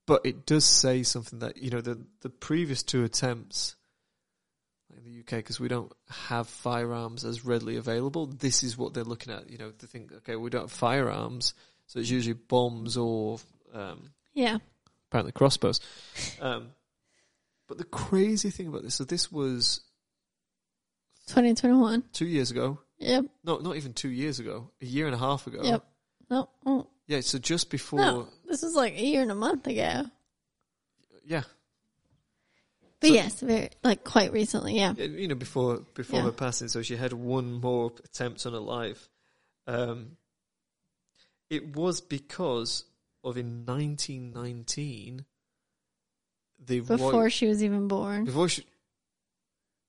but 0.06 0.24
it 0.24 0.46
does 0.46 0.64
say 0.64 1.02
something 1.02 1.38
that 1.40 1.56
you 1.58 1.70
know 1.70 1.80
the 1.80 1.98
the 2.22 2.30
previous 2.30 2.82
two 2.82 3.04
attempts 3.04 3.76
in 5.04 5.12
the 5.12 5.20
UK 5.20 5.38
because 5.38 5.60
we 5.60 5.68
don't 5.68 5.92
have 6.08 6.48
firearms 6.48 7.24
as 7.24 7.44
readily 7.44 7.76
available. 7.76 8.26
This 8.26 8.62
is 8.62 8.76
what 8.76 8.94
they're 8.94 9.04
looking 9.04 9.32
at. 9.32 9.50
You 9.50 9.58
know, 9.58 9.72
they 9.78 9.86
think 9.86 10.12
okay, 10.12 10.36
we 10.36 10.50
don't 10.50 10.62
have 10.62 10.72
firearms, 10.72 11.54
so 11.86 12.00
it's 12.00 12.10
usually 12.10 12.34
bombs 12.34 12.96
or 12.96 13.38
um, 13.72 14.10
yeah. 14.32 14.58
apparently 15.10 15.32
crossbows. 15.32 15.80
Um, 16.40 16.68
but 17.68 17.78
the 17.78 17.84
crazy 17.84 18.50
thing 18.50 18.68
about 18.68 18.82
this, 18.82 18.94
so 18.96 19.04
this 19.04 19.30
was 19.30 19.80
2021. 21.28 22.04
two 22.12 22.26
years 22.26 22.50
ago. 22.50 22.78
Yep. 22.98 23.26
No, 23.44 23.58
not 23.58 23.76
even 23.76 23.92
two 23.92 24.10
years 24.10 24.38
ago. 24.38 24.70
A 24.80 24.84
year 24.86 25.06
and 25.06 25.14
a 25.14 25.18
half 25.18 25.46
ago. 25.46 25.60
Yep. 25.62 25.84
No. 26.30 26.48
Oh, 26.64 26.86
Yeah, 27.06 27.20
so 27.20 27.38
just 27.38 27.70
before. 27.70 27.98
no. 27.98 28.28
This 28.46 28.62
was 28.62 28.74
like 28.74 28.94
a 28.94 29.02
year 29.02 29.22
and 29.22 29.30
a 29.30 29.34
month 29.34 29.66
ago. 29.66 30.04
Yeah, 31.26 31.42
But 33.08 33.14
yes, 33.14 33.40
very 33.40 33.70
like 33.82 34.04
quite 34.04 34.32
recently. 34.32 34.76
Yeah. 34.76 34.92
You 34.94 35.28
know, 35.28 35.34
before 35.34 35.80
before 35.94 36.18
Yeah. 36.20 36.24
her 36.26 36.32
passing, 36.32 36.68
so 36.68 36.82
she 36.82 36.96
had 36.96 37.12
one 37.12 37.52
more 37.60 37.92
attempt 38.04 38.44
on 38.46 38.52
her 38.52 38.58
life. 38.58 39.08
Um, 39.66 40.16
it 41.50 41.76
was 41.76 42.00
because 42.00 42.84
of 43.22 43.36
in 43.36 43.64
1919, 43.66 45.24
the 46.58 46.80
Before 46.80 47.12
royal, 47.12 47.28
she 47.28 47.46
was 47.46 47.62
even 47.62 47.88
born. 47.88 48.24
before 48.24 48.48
she 48.48 48.64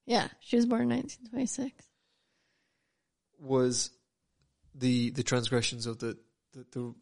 Yeah, 0.06 0.28
she 0.40 0.56
was 0.58 0.66
born 0.66 0.84
in 0.84 0.90
1926. 0.90 1.88
was 3.40 3.90
the 4.74 5.10
the 5.12 5.24
transgressions 5.24 5.86
of 5.86 6.00
the 6.00 6.18
the, 6.54 6.66
the 6.72 6.96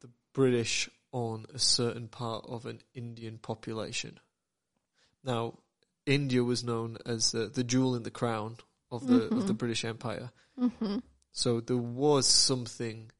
the 0.00 0.10
British 0.32 0.88
on 1.12 1.44
a 1.52 1.58
certain 1.58 2.08
part 2.08 2.44
of 2.48 2.64
an 2.66 2.80
Indian 2.94 3.38
population. 3.38 4.18
Now, 5.24 5.58
India 6.06 6.42
was 6.42 6.64
known 6.64 6.98
as 7.06 7.32
the, 7.32 7.46
the 7.46 7.64
jewel 7.64 7.94
in 7.94 8.02
the 8.02 8.10
crown 8.10 8.56
of 8.90 9.06
the 9.06 9.32
of 9.34 9.46
the 9.46 9.54
Mhm. 9.54 9.58
British 9.58 9.84
Empire. 9.84 10.30
hmm 10.58 10.98
So 11.32 11.60
there 11.60 11.76
was 11.76 12.26
something 12.26 13.10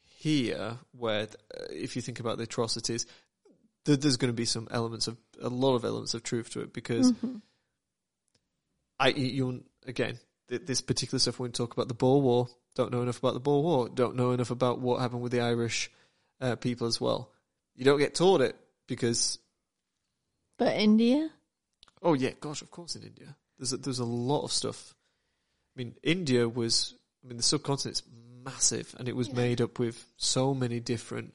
here 0.00 0.78
where, 0.92 1.22
uh, 1.56 1.64
if 1.70 1.96
you 1.96 2.02
think 2.02 2.20
about 2.20 2.36
the 2.38 2.44
atrocities, 2.44 3.06
there, 3.84 3.96
there's 3.96 4.16
going 4.16 4.32
to 4.32 4.36
be 4.36 4.44
some 4.44 4.68
elements 4.70 5.08
of 5.08 5.16
a 5.40 5.48
lot 5.48 5.74
of 5.74 5.84
elements 5.84 6.14
of 6.14 6.22
truth 6.22 6.50
to 6.50 6.60
it 6.60 6.72
because 6.72 7.12
Mhm. 7.12 7.42
I 8.98 9.08
you 9.08 9.64
again 9.86 10.18
th- 10.48 10.66
this 10.66 10.80
particular 10.80 11.18
stuff 11.18 11.38
when 11.38 11.48
we 11.48 11.52
talk 11.52 11.72
about 11.72 11.88
the 11.88 11.94
Boer 11.94 12.20
War, 12.20 12.48
don't 12.74 12.92
know 12.92 13.02
enough 13.02 13.18
about 13.18 13.34
the 13.34 13.40
Boer 13.40 13.62
War, 13.62 13.88
don't 13.88 14.14
know 14.16 14.32
enough 14.32 14.50
about 14.50 14.78
what 14.80 15.00
happened 15.00 15.22
with 15.22 15.32
the 15.32 15.40
Irish 15.40 15.90
uh, 16.40 16.56
people 16.56 16.86
as 16.86 17.00
well. 17.00 17.30
You 17.74 17.84
don't 17.84 17.98
get 17.98 18.14
taught 18.14 18.40
it 18.42 18.56
because 18.86 19.38
But 20.58 20.76
India? 20.76 21.30
Oh 22.02 22.14
yeah, 22.14 22.30
gosh, 22.40 22.62
of 22.62 22.70
course 22.70 22.96
in 22.96 23.02
India 23.02 23.36
there's 23.58 23.72
a, 23.72 23.76
there's 23.76 23.98
a 23.98 24.04
lot 24.04 24.42
of 24.44 24.52
stuff. 24.52 24.94
I 25.76 25.78
mean, 25.82 25.94
India 26.02 26.48
was 26.48 26.94
I 27.24 27.28
mean 27.28 27.36
the 27.36 27.42
subcontinent's 27.42 28.02
massive 28.44 28.94
and 28.98 29.08
it 29.08 29.14
was 29.16 29.28
Yeah. 29.28 29.34
made 29.34 29.60
up 29.60 29.78
with 29.78 30.04
so 30.16 30.54
many 30.54 30.80
different 30.80 31.34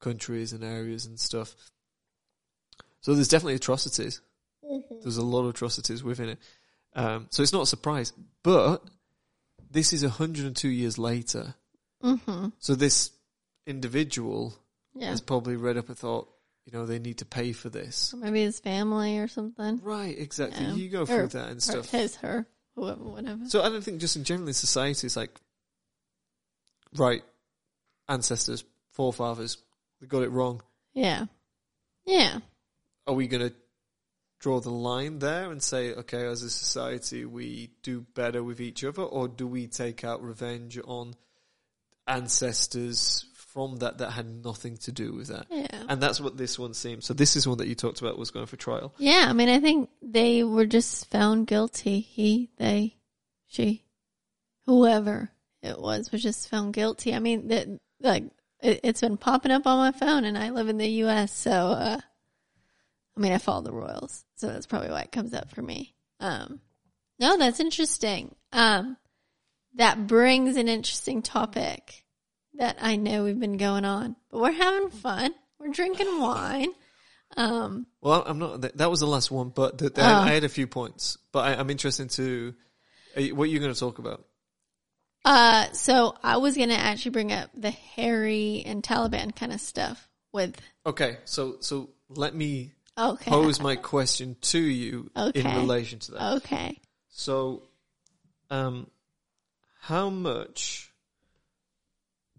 countries 0.00 0.52
and 0.52 0.64
areas 0.64 1.06
and 1.06 1.18
stuff. 1.20 1.54
So 3.00 3.14
there's 3.14 3.28
definitely 3.28 3.54
atrocities. 3.54 4.20
There's 5.02 5.16
a 5.16 5.22
lot 5.24 5.40
of 5.42 5.50
atrocities 5.50 6.02
within 6.04 6.30
it. 6.30 6.38
Um, 6.94 7.26
so 7.30 7.42
it's 7.42 7.52
not 7.52 7.62
a 7.62 7.66
surprise. 7.66 8.12
But 8.42 8.82
this 9.70 9.92
is 9.92 10.02
102 10.02 10.68
years 10.68 10.98
later. 10.98 11.54
Mm-hmm. 12.02 12.48
So 12.58 12.74
this 12.74 13.10
individual 13.66 14.54
Yeah. 14.94 15.10
has 15.10 15.20
probably 15.20 15.56
read 15.56 15.76
up 15.76 15.88
and 15.88 15.98
thought, 15.98 16.28
you 16.64 16.72
know, 16.72 16.86
they 16.86 16.98
need 16.98 17.18
to 17.18 17.24
pay 17.24 17.52
for 17.52 17.68
this. 17.68 18.14
Maybe 18.16 18.42
his 18.42 18.60
family 18.60 19.18
or 19.18 19.28
something. 19.28 19.80
Right, 19.82 20.16
exactly. 20.18 20.64
Yeah. 20.64 20.74
You 20.74 20.88
go 20.88 21.02
Or- 21.02 21.06
through 21.06 21.28
that 21.28 21.48
and 21.48 21.58
Or 21.58 21.60
stuff. 21.60 21.90
his, 21.90 22.16
her, 22.16 22.46
whoever, 22.76 23.02
whatever. 23.02 23.48
So 23.48 23.62
I 23.62 23.68
don't 23.68 23.82
think 23.82 24.00
just 24.00 24.16
in 24.16 24.24
general 24.24 24.48
in 24.48 24.54
society, 24.54 25.06
it's 25.06 25.16
like, 25.16 25.40
right, 26.96 27.24
ancestors, 28.08 28.64
forefathers, 28.92 29.58
they 30.00 30.06
got 30.06 30.22
it 30.22 30.30
wrong. 30.30 30.62
Yeah. 30.94 31.26
Yeah. 32.04 32.38
Are 33.06 33.14
we 33.14 33.26
going 33.26 33.48
to 33.48 33.54
draw 34.38 34.60
the 34.60 34.70
line 34.70 35.18
there 35.18 35.50
and 35.50 35.62
say, 35.62 35.92
okay, 35.94 36.26
as 36.26 36.42
a 36.42 36.50
society, 36.50 37.24
we 37.24 37.70
do 37.82 38.00
better 38.14 38.42
with 38.42 38.60
each 38.60 38.84
other, 38.84 39.02
or 39.02 39.26
do 39.28 39.46
we 39.46 39.66
take 39.66 40.04
out 40.04 40.22
revenge 40.22 40.78
on 40.84 41.14
ancestors 42.06 43.24
from 43.52 43.76
that 43.76 43.98
that 43.98 44.12
had 44.12 44.26
nothing 44.26 44.76
to 44.78 44.92
do 44.92 45.12
with 45.12 45.28
that? 45.28 45.46
Yeah. 45.50 45.82
And 45.88 46.02
that's 46.02 46.20
what 46.20 46.36
this 46.36 46.58
one 46.58 46.74
seems. 46.74 47.04
So 47.04 47.14
this 47.14 47.36
is 47.36 47.46
one 47.46 47.58
that 47.58 47.68
you 47.68 47.74
talked 47.74 48.00
about 48.00 48.18
was 48.18 48.30
going 48.30 48.46
for 48.46 48.56
trial. 48.56 48.94
Yeah, 48.98 49.26
I 49.28 49.32
mean, 49.32 49.48
I 49.48 49.60
think 49.60 49.90
they 50.00 50.42
were 50.42 50.66
just 50.66 51.10
found 51.10 51.46
guilty. 51.46 52.00
He, 52.00 52.50
they, 52.56 52.96
she, 53.46 53.84
whoever 54.66 55.30
it 55.62 55.78
was, 55.78 56.10
was 56.10 56.22
just 56.22 56.48
found 56.48 56.72
guilty. 56.72 57.14
I 57.14 57.18
mean, 57.18 57.48
that 57.48 57.68
like 58.00 58.24
it, 58.60 58.80
it's 58.82 59.00
been 59.02 59.16
popping 59.16 59.52
up 59.52 59.66
on 59.66 59.78
my 59.78 59.92
phone, 59.92 60.24
and 60.24 60.38
I 60.38 60.50
live 60.50 60.68
in 60.68 60.78
the 60.78 60.88
U.S., 60.88 61.32
so 61.32 61.50
uh, 61.50 62.00
I 63.16 63.20
mean, 63.20 63.32
I 63.32 63.38
follow 63.38 63.62
the 63.62 63.72
Royals, 63.72 64.24
so 64.36 64.48
that's 64.48 64.66
probably 64.66 64.90
why 64.90 65.02
it 65.02 65.12
comes 65.12 65.34
up 65.34 65.50
for 65.50 65.62
me. 65.62 65.94
Um, 66.20 66.60
no, 67.18 67.36
that's 67.36 67.60
interesting. 67.60 68.34
Um, 68.52 68.96
that 69.74 70.06
brings 70.06 70.56
an 70.56 70.68
interesting 70.68 71.22
topic 71.22 72.04
that 72.62 72.78
I 72.80 72.94
know 72.94 73.24
we've 73.24 73.40
been 73.40 73.56
going 73.56 73.84
on, 73.84 74.14
but 74.30 74.40
we're 74.40 74.52
having 74.52 74.90
fun. 74.90 75.34
We're 75.58 75.72
drinking 75.72 76.20
wine. 76.20 76.68
Um, 77.36 77.86
Well, 78.00 78.22
I'm 78.24 78.38
not. 78.38 78.60
That 78.60 78.76
that 78.78 78.88
was 78.88 79.00
the 79.00 79.06
last 79.06 79.32
one, 79.32 79.48
but 79.48 79.78
the, 79.78 79.90
the, 79.90 80.00
Oh. 80.00 80.04
I 80.06 80.30
had 80.30 80.44
a 80.44 80.48
few 80.48 80.68
points. 80.68 81.18
But 81.32 81.40
I, 81.40 81.54
I'm 81.58 81.70
interested 81.70 82.08
to 82.10 82.54
you- 83.16 83.34
what 83.34 83.48
are 83.48 83.58
going 83.58 83.74
to 83.74 83.78
talk 83.80 83.98
about. 83.98 84.24
Uh, 85.24 85.72
so 85.72 86.16
I 86.22 86.36
was 86.36 86.56
gonna 86.56 86.74
actually 86.74 87.12
bring 87.12 87.32
up 87.32 87.50
the 87.54 87.70
Harry 87.70 88.62
and 88.66 88.82
Taliban 88.82 89.34
kind 89.34 89.52
of 89.52 89.60
stuff 89.60 90.08
with. 90.32 90.54
Okay, 90.86 91.18
so 91.24 91.56
so 91.60 91.90
let 92.08 92.34
me 92.34 92.74
Okay. 92.98 93.30
pose 93.30 93.60
my 93.60 93.74
question 93.76 94.36
to 94.42 94.58
you 94.60 95.10
in 95.34 95.46
relation 95.46 95.98
to 96.00 96.12
that. 96.12 96.32
Okay. 96.38 96.80
So, 97.08 97.62
um, 98.50 98.88
how 99.80 100.10
much 100.10 100.91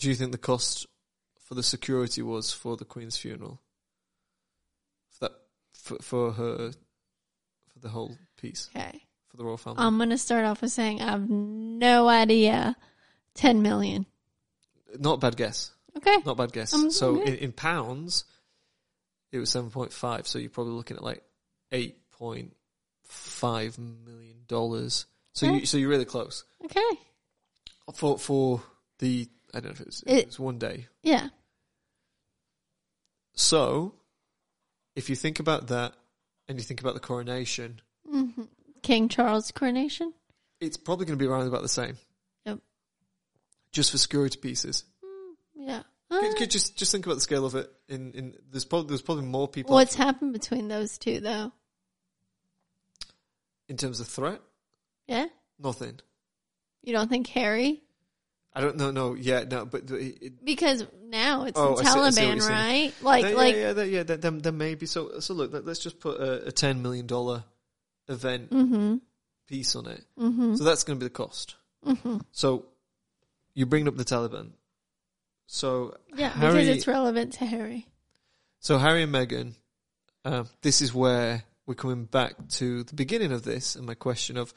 do 0.03 0.09
you 0.09 0.15
think 0.15 0.31
the 0.33 0.37
cost 0.37 0.85
for 1.47 1.55
the 1.55 1.63
security 1.63 2.21
was 2.21 2.51
for 2.51 2.75
the 2.77 2.85
Queen's 2.85 3.17
funeral? 3.17 3.61
For 5.11 5.25
that, 5.25 5.31
for, 5.73 5.97
for 6.01 6.31
her, 6.33 6.71
for 7.71 7.79
the 7.79 7.89
whole 7.89 8.17
piece, 8.37 8.69
Okay. 8.75 9.01
for 9.29 9.37
the 9.37 9.45
royal 9.45 9.57
family. 9.57 9.79
I'm 9.79 9.97
gonna 9.97 10.17
start 10.17 10.45
off 10.45 10.61
with 10.61 10.71
saying 10.71 11.01
I 11.01 11.11
have 11.11 11.29
no 11.29 12.07
idea. 12.07 12.75
Ten 13.33 13.61
million. 13.61 14.05
Not 14.99 15.13
a 15.15 15.17
bad 15.17 15.37
guess. 15.37 15.71
Okay. 15.97 16.17
Not 16.25 16.33
a 16.33 16.35
bad 16.35 16.51
guess. 16.53 16.73
Um, 16.73 16.91
so 16.91 17.21
okay. 17.21 17.31
in, 17.31 17.37
in 17.37 17.51
pounds, 17.51 18.25
it 19.31 19.39
was 19.39 19.49
seven 19.49 19.71
point 19.71 19.91
five. 19.93 20.27
So 20.27 20.37
you're 20.37 20.49
probably 20.51 20.73
looking 20.73 20.97
at 20.97 21.03
like 21.03 21.23
eight 21.71 21.97
point 22.11 22.55
five 23.03 23.79
million 23.79 24.37
dollars. 24.47 25.05
So 25.33 25.47
Okay. 25.47 25.59
you 25.61 25.65
so 25.65 25.77
you're 25.77 25.89
really 25.89 26.05
close 26.05 26.43
Okay. 26.65 26.99
for 27.93 28.19
for 28.19 28.61
the 28.99 29.27
I 29.53 29.59
don't 29.59 29.65
know 29.65 29.71
if 29.71 29.81
it's 29.81 30.03
It- 30.03 30.17
it 30.17 30.25
was 30.27 30.39
one 30.39 30.57
day. 30.57 30.87
Yeah. 31.03 31.29
So 33.35 33.95
if 34.95 35.09
you 35.09 35.15
think 35.15 35.39
about 35.39 35.67
that 35.67 35.93
and 36.47 36.57
you 36.57 36.63
think 36.63 36.81
about 36.81 36.93
the 36.93 36.99
coronation, 36.99 37.81
hmm 38.07 38.29
King 38.81 39.07
Charles 39.09 39.51
coronation. 39.51 40.13
it's 40.59 40.77
probably 40.77 41.05
going 41.05 41.17
to 41.17 41.23
be 41.23 41.27
around 41.29 41.47
about 41.47 41.61
the 41.61 41.69
same. 41.69 41.97
Yep. 42.45 42.59
Just 43.71 43.91
for 43.91 43.97
security 43.97 44.37
pieces. 44.37 44.83
Yeah. 45.55 45.83
Could, 46.11 46.35
Uh, 46.35 46.37
could 46.37 46.51
just 46.51 46.75
just 46.75 46.91
think 46.91 47.05
about 47.05 47.15
the 47.15 47.21
scale 47.21 47.45
of 47.45 47.55
it. 47.55 47.71
In 47.87 48.11
in 48.13 48.37
there's 48.51 48.65
probably 48.65 48.89
there's 48.89 49.01
probably 49.01 49.25
more 49.25 49.47
people 49.47 49.73
what's 49.73 49.95
happened 49.95 50.33
between 50.33 50.67
those 50.67 50.97
two, 50.97 51.19
though? 51.19 51.51
in 53.69 53.77
terms 53.77 53.99
of 54.01 54.07
threat. 54.07 54.41
Yeah. 55.07 55.27
Nothing. 55.57 55.99
You 56.83 56.91
don't 56.93 57.07
think 57.09 57.27
Harry? 57.27 57.81
I 58.55 58.61
don't 58.61 58.77
know. 58.77 58.91
No, 58.91 59.15
yeah, 59.15 59.43
no, 59.49 59.65
but 59.65 59.89
it, 59.89 60.45
Because 60.45 60.85
now 61.07 61.45
it's 61.45 61.57
Oh, 61.59 61.75
the 61.75 61.81
I 61.81 61.83
see- 61.83 61.99
I 61.99 62.09
see 62.11 62.25
what 62.29 62.37
Taliban, 62.37 62.49
right? 62.49 62.93
Like, 63.01 63.23
yeah, 63.25 63.31
like. 63.31 63.55
yeah, 63.55 63.71
yeah, 63.73 63.83
yeah, 63.83 64.03
that, 64.03 64.21
then, 64.21 64.39
then 64.39 64.57
maybe. 64.57 64.85
So, 64.85 65.19
so 65.19 65.33
look, 65.33 65.51
let, 65.53 65.67
us 65.67 65.79
just 65.79 65.99
put 65.99 66.19
a, 66.19 66.47
a 66.47 66.51
ten 66.51 66.81
million 66.81 67.07
dollar 67.07 67.43
event 68.07 68.49
Mm-hmm. 68.51 68.95
piece 69.47 69.75
on 69.75 69.87
it. 69.87 70.03
Mm-hmm. 70.19 70.55
So 70.55 70.63
that's 70.63 70.83
going 70.83 70.99
to 70.99 71.03
be 71.03 71.07
the 71.07 71.13
cost. 71.13 71.55
Mm-hmm. 71.85 72.17
So 72.31 72.65
you 73.55 73.65
bring 73.65 73.87
up 73.87 73.95
the 73.97 74.05
Taliban. 74.05 74.51
So 75.47 75.95
Yeah, 76.15 76.29
Harry, 76.29 76.53
because 76.65 76.67
it's 76.77 76.87
relevant 76.87 77.33
to 77.33 77.45
Harry. 77.45 77.87
so 78.59 78.77
Harry 78.77 79.03
and 79.03 79.13
Meghan. 79.13 79.53
Uh, 80.25 80.43
this 80.61 80.81
is 80.81 80.93
where 80.93 81.43
we're 81.65 81.73
coming 81.75 82.05
back 82.05 82.35
to 82.47 82.83
the 82.83 82.93
beginning 82.95 83.31
of 83.31 83.43
this 83.43 83.75
and 83.75 83.85
my 83.85 83.93
question 83.93 84.37
of 84.37 84.53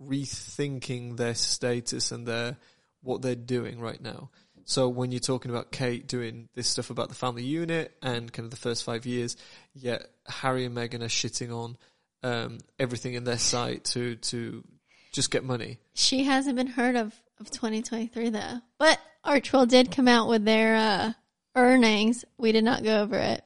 rethinking 0.00 1.16
their 1.16 1.34
status 1.34 2.12
and 2.12 2.26
their 2.26 2.56
what 3.04 3.22
they're 3.22 3.34
doing 3.34 3.78
right 3.78 4.00
now. 4.00 4.30
So 4.66 4.88
when 4.88 5.12
you're 5.12 5.20
talking 5.20 5.50
about 5.50 5.70
Kate 5.70 6.08
doing 6.08 6.48
this 6.54 6.68
stuff 6.68 6.90
about 6.90 7.10
the 7.10 7.14
family 7.14 7.44
unit 7.44 7.94
and 8.02 8.32
kind 8.32 8.44
of 8.44 8.50
the 8.50 8.56
first 8.56 8.82
five 8.82 9.04
years, 9.04 9.36
yet 9.74 10.06
Harry 10.26 10.64
and 10.64 10.74
Meghan 10.74 11.02
are 11.02 11.06
shitting 11.06 11.54
on 11.54 11.76
um, 12.22 12.58
everything 12.78 13.14
in 13.14 13.24
their 13.24 13.38
sight 13.38 13.84
to 13.84 14.16
to 14.16 14.64
just 15.12 15.30
get 15.30 15.44
money. 15.44 15.78
She 15.92 16.24
hasn't 16.24 16.56
been 16.56 16.66
heard 16.66 16.96
of 16.96 17.14
of 17.38 17.50
2023 17.50 18.30
though. 18.30 18.60
But 18.78 18.98
Archewell 19.24 19.68
did 19.68 19.90
come 19.90 20.08
out 20.08 20.28
with 20.28 20.44
their 20.44 20.76
uh, 20.76 21.12
earnings. 21.54 22.24
We 22.38 22.52
did 22.52 22.64
not 22.64 22.82
go 22.82 23.02
over 23.02 23.18
it 23.18 23.44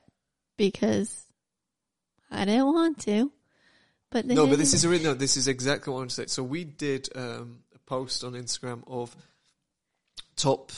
because 0.57 1.27
I 2.31 2.45
didn't 2.45 2.73
want 2.73 3.01
to. 3.01 3.33
But 4.11 4.27
No, 4.27 4.47
but 4.47 4.59
this 4.59 4.73
is 4.73 4.85
no. 5.03 5.15
This 5.15 5.37
is 5.37 5.49
exactly 5.49 5.91
what 5.93 5.99
I 5.99 6.01
want 6.01 6.11
to 6.11 6.17
say. 6.17 6.27
So 6.27 6.43
we 6.43 6.65
did 6.65 7.09
um, 7.15 7.59
a 7.75 7.79
post 7.81 8.25
on 8.25 8.33
Instagram 8.33 8.83
of 8.87 9.15
top, 10.39 10.73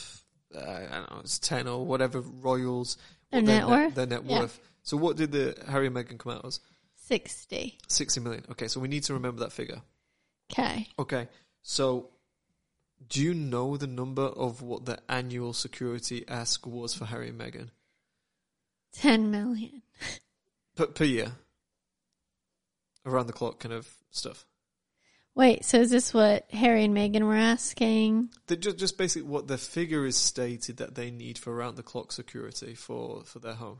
uh, 0.55 0.59
I 0.59 0.87
don't 0.97 1.11
know, 1.11 1.19
it's 1.23 1.39
ten 1.39 1.67
or 1.67 1.85
whatever 1.85 2.19
royals 2.19 2.97
Their 3.31 3.41
what 3.41 3.45
net 3.47 3.67
worth? 3.67 3.95
their 3.95 4.05
net 4.07 4.25
Yeah. 4.25 4.39
worth. 4.41 4.59
So 4.83 4.97
what 4.97 5.15
did 5.15 5.31
the 5.31 5.55
Harry 5.69 5.87
and 5.87 5.95
Meghan 5.95 6.17
come 6.19 6.33
out 6.33 6.43
as? 6.45 6.59
60. 6.95 7.77
Sixty 7.87 8.19
million. 8.19 8.43
Okay, 8.51 8.67
so 8.67 8.79
we 8.79 8.87
need 8.87 9.03
to 9.03 9.13
remember 9.13 9.41
that 9.41 9.51
figure. 9.53 9.81
Okay. 10.51 10.87
Okay, 10.99 11.27
so 11.61 12.09
do 13.07 13.21
you 13.21 13.33
know 13.33 13.77
the 13.77 13.87
number 13.87 14.23
of 14.23 14.61
what 14.61 14.85
the 14.85 14.99
annual 15.09 15.53
security 15.53 16.23
ask 16.27 16.65
was 16.67 16.93
for 16.93 17.05
Harry 17.05 17.29
and 17.29 17.39
Meghan 17.39 17.69
10 18.93 19.31
million. 19.31 19.81
per, 20.75 20.87
per 20.87 21.03
year? 21.05 21.31
Around 23.05 23.27
the 23.27 23.33
clock 23.33 23.59
kind 23.59 23.73
of 23.73 23.87
stuff. 24.11 24.45
Wait, 25.33 25.63
so 25.63 25.79
is 25.79 25.89
this 25.89 26.13
what 26.13 26.49
Harry 26.51 26.83
and 26.83 26.95
Meghan 26.95 27.21
were 27.21 27.35
asking? 27.35 28.29
The, 28.47 28.57
just, 28.57 28.77
just 28.77 28.97
basically 28.97 29.29
what 29.29 29.47
the 29.47 29.57
figure 29.57 30.05
is 30.05 30.17
stated 30.17 30.77
that 30.77 30.95
they 30.95 31.09
need 31.09 31.37
for 31.37 31.55
round 31.55 31.77
the 31.77 31.83
clock 31.83 32.11
security 32.11 32.75
for, 32.75 33.23
for 33.23 33.39
their 33.39 33.53
home. 33.53 33.79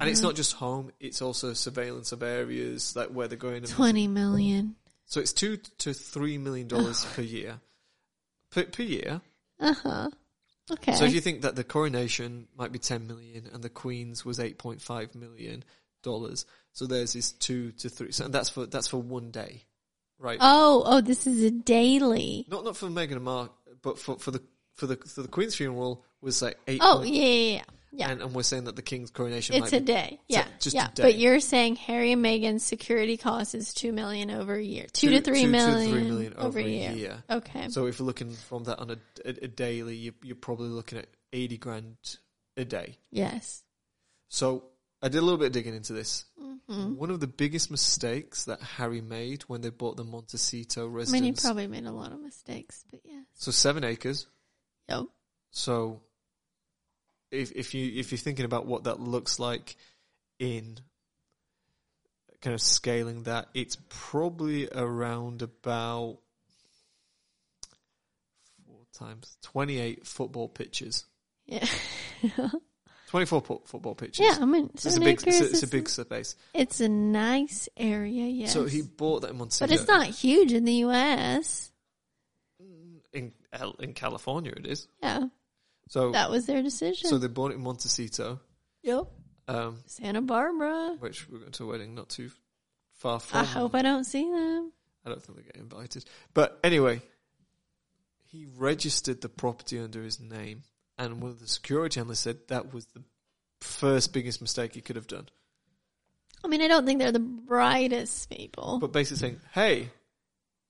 And 0.00 0.10
it's 0.10 0.20
not 0.20 0.34
just 0.34 0.52
home; 0.54 0.92
it's 1.00 1.22
also 1.22 1.54
surveillance 1.54 2.12
of 2.12 2.22
areas 2.22 2.94
like 2.94 3.08
where 3.08 3.26
they're 3.26 3.38
going. 3.38 3.62
20 3.62 4.06
million. 4.06 4.76
So 5.06 5.20
it's 5.20 5.32
two 5.32 5.58
to 5.78 5.94
three 5.94 6.36
million 6.38 6.68
dollars 6.68 7.06
per 7.14 7.22
year. 7.22 7.60
Per, 8.50 8.64
per 8.64 8.82
year. 8.82 9.22
Uh 9.58 9.72
huh. 9.72 10.10
Okay. 10.70 10.92
So 10.92 11.04
if 11.04 11.14
you 11.14 11.20
think 11.20 11.42
that 11.42 11.56
the 11.56 11.64
coronation 11.64 12.48
might 12.56 12.72
be 12.72 12.78
10 12.78 13.06
million 13.06 13.48
and 13.52 13.62
the 13.62 13.68
Queen's 13.68 14.24
was 14.24 14.38
8.5 14.38 15.14
million 15.14 15.64
dollars, 16.02 16.46
so 16.72 16.86
there's 16.86 17.16
is 17.16 17.32
two 17.32 17.72
to 17.72 17.88
three. 17.88 18.12
So 18.12 18.28
that's 18.28 18.48
for 18.48 18.66
that's 18.66 18.88
for 18.88 18.98
one 18.98 19.30
day, 19.30 19.64
right? 20.22 20.38
oh, 20.40 20.82
oh, 20.86 21.00
this 21.00 21.26
is 21.26 21.42
a 21.42 21.50
daily. 21.50 22.46
Not 22.48 22.64
not 22.64 22.76
for 22.76 22.86
Meghan 22.88 23.12
and 23.12 23.24
Mark, 23.24 23.52
but 23.82 23.98
for 23.98 24.18
for 24.18 24.30
the 24.30 24.42
for 24.74 24.86
the 24.86 24.96
for 24.96 25.22
the 25.22 25.28
Queen's 25.28 25.54
funeral 25.54 26.04
was 26.20 26.40
like 26.40 26.58
eight. 26.66 26.80
Oh, 26.82 27.02
yeah, 27.02 27.24
yeah, 27.24 27.54
yeah. 27.56 27.62
Yeah. 27.94 28.10
and, 28.10 28.22
and 28.22 28.34
we're 28.34 28.42
saying 28.42 28.64
that 28.64 28.76
the 28.76 28.82
King's 28.82 29.10
coronation 29.10 29.54
It's 29.54 29.70
might 29.70 29.76
a 29.76 29.80
be, 29.80 29.84
day. 29.86 30.20
Yeah. 30.26 30.46
just 30.60 30.74
a 30.74 30.78
yeah. 30.78 30.88
day. 30.94 31.02
But 31.02 31.16
you're 31.16 31.40
saying 31.40 31.76
Harry 31.76 32.12
and 32.12 32.24
Meghan's 32.24 32.64
security 32.64 33.18
cost 33.18 33.54
is 33.54 33.74
two 33.74 33.92
million 33.92 34.30
over 34.30 34.54
a 34.54 34.62
year. 34.62 34.86
Two, 34.92 35.10
to 35.10 35.20
three 35.20 35.42
two 35.42 35.48
million 35.48 35.88
to 35.88 35.92
three 35.92 36.04
million 36.04 36.34
over 36.38 36.58
a 36.58 36.62
year. 36.62 37.22
Okay. 37.28 37.68
So 37.68 37.86
if 37.86 37.98
you're 37.98 38.06
looking 38.06 38.32
from 38.32 38.64
that 38.64 38.78
on 38.78 38.90
a, 38.92 38.96
a, 39.26 39.44
a 39.44 39.48
daily, 39.48 39.96
you, 39.96 40.14
you're 40.22 40.36
probably 40.36 40.68
looking 40.70 40.98
at 40.98 41.06
80 41.34 41.58
grand 41.58 41.96
a 42.56 42.64
day. 42.64 42.96
yes. 43.10 43.62
So 44.28 44.64
I 45.02 45.08
did 45.08 45.18
a 45.18 45.22
little 45.22 45.38
bit 45.38 45.46
of 45.46 45.52
digging 45.52 45.74
into 45.74 45.92
this. 45.92 46.24
hmm 46.68 46.94
One 46.94 47.10
of 47.10 47.18
the 47.18 47.26
biggest 47.26 47.70
mistakes 47.70 48.44
that 48.44 48.60
Harry 48.60 49.00
made 49.00 49.42
when 49.42 49.60
they 49.60 49.70
bought 49.70 49.96
the 49.96 50.04
Montecito 50.04 50.86
residence. 50.86 51.10
I 51.10 51.12
mean, 51.12 51.34
he 51.34 51.40
probably 51.40 51.66
made 51.66 51.86
a 51.86 51.92
lot 51.92 52.12
of 52.12 52.20
mistakes, 52.20 52.84
but 52.90 53.00
yeah. 53.04 53.20
so 53.34 53.50
seven 53.50 53.82
acres. 53.82 54.26
Yep. 54.88 55.06
So 55.50 56.00
if 57.32 57.52
if 57.52 57.74
you 57.74 57.98
if 57.98 58.12
you're 58.12 58.18
thinking 58.18 58.44
about 58.44 58.66
what 58.66 58.84
that 58.84 59.00
looks 59.00 59.38
like 59.38 59.76
in 60.38 60.78
kind 62.40 62.54
of 62.54 62.60
scaling 62.60 63.24
that, 63.24 63.48
it's 63.54 63.76
probably 63.88 64.68
around 64.68 65.42
about 65.42 66.18
four 68.66 68.86
times 68.92 69.36
twenty 69.42 69.78
eight 69.78 70.06
football 70.06 70.48
pitches. 70.48 71.04
Yeah. 71.46 71.66
Twenty 73.12 73.26
four 73.26 73.42
football 73.42 73.94
pitches. 73.94 74.24
yeah, 74.24 74.38
I 74.40 74.46
mean, 74.46 74.70
It's 74.72 74.96
a 74.96 74.98
big 74.98 75.22
it's 75.26 75.38
a, 75.38 75.44
it's 75.44 75.62
a 75.62 75.66
big 75.66 75.86
space. 75.86 76.34
It's 76.54 76.80
a 76.80 76.88
nice 76.88 77.68
area, 77.76 78.24
yes. 78.24 78.54
So 78.54 78.64
he 78.64 78.80
bought 78.80 79.20
that 79.20 79.32
in 79.32 79.36
Montecito. 79.36 79.66
but 79.66 79.78
it's 79.78 79.86
not 79.86 80.06
huge 80.06 80.50
in 80.50 80.64
the 80.64 80.72
U.S. 80.86 81.70
in 83.12 83.32
in 83.80 83.92
California. 83.92 84.54
It 84.56 84.66
is. 84.66 84.88
Yeah, 85.02 85.26
So 85.90 86.12
that 86.12 86.30
was 86.30 86.46
their 86.46 86.62
decision. 86.62 87.10
so 87.10 87.18
they 87.18 87.26
bought 87.28 87.50
it 87.50 87.56
in 87.56 87.60
Montecito, 87.62 88.40
yep. 88.82 89.04
um, 89.46 89.82
Santa 89.84 90.22
Barbara. 90.22 90.96
which 90.98 91.28
we're 91.28 91.40
going 91.40 91.52
to 91.52 91.64
a 91.64 91.66
wedding 91.66 91.94
not 91.94 92.08
too 92.08 92.30
far 92.94 93.20
from. 93.20 93.40
I 93.40 93.44
hope 93.44 93.74
I 93.74 93.82
don't 93.82 94.04
see 94.04 94.24
them. 94.24 94.72
I 95.04 95.10
don't 95.10 95.22
think 95.22 95.36
they 95.36 95.44
get 95.44 95.56
invited. 95.56 96.06
But 96.32 96.58
anyway, 96.64 97.02
he 98.24 98.46
registered 98.56 99.20
the 99.20 99.28
property 99.28 99.78
under 99.78 100.02
his 100.02 100.18
name, 100.18 100.62
and 100.98 101.20
one 101.20 101.30
of 101.30 101.40
the 101.40 101.48
security 101.48 102.00
analysts 102.00 102.20
said 102.20 102.38
that 102.48 102.72
was 102.72 102.86
the 102.86 103.02
first 103.60 104.12
biggest 104.12 104.40
mistake 104.40 104.74
he 104.74 104.80
could 104.80 104.96
have 104.96 105.06
done. 105.06 105.28
I 106.44 106.48
mean, 106.48 106.60
I 106.60 106.68
don't 106.68 106.84
think 106.84 107.00
they're 107.00 107.12
the 107.12 107.20
brightest 107.20 108.28
people. 108.30 108.78
But 108.80 108.92
basically 108.92 109.18
saying, 109.18 109.40
"Hey, 109.52 109.90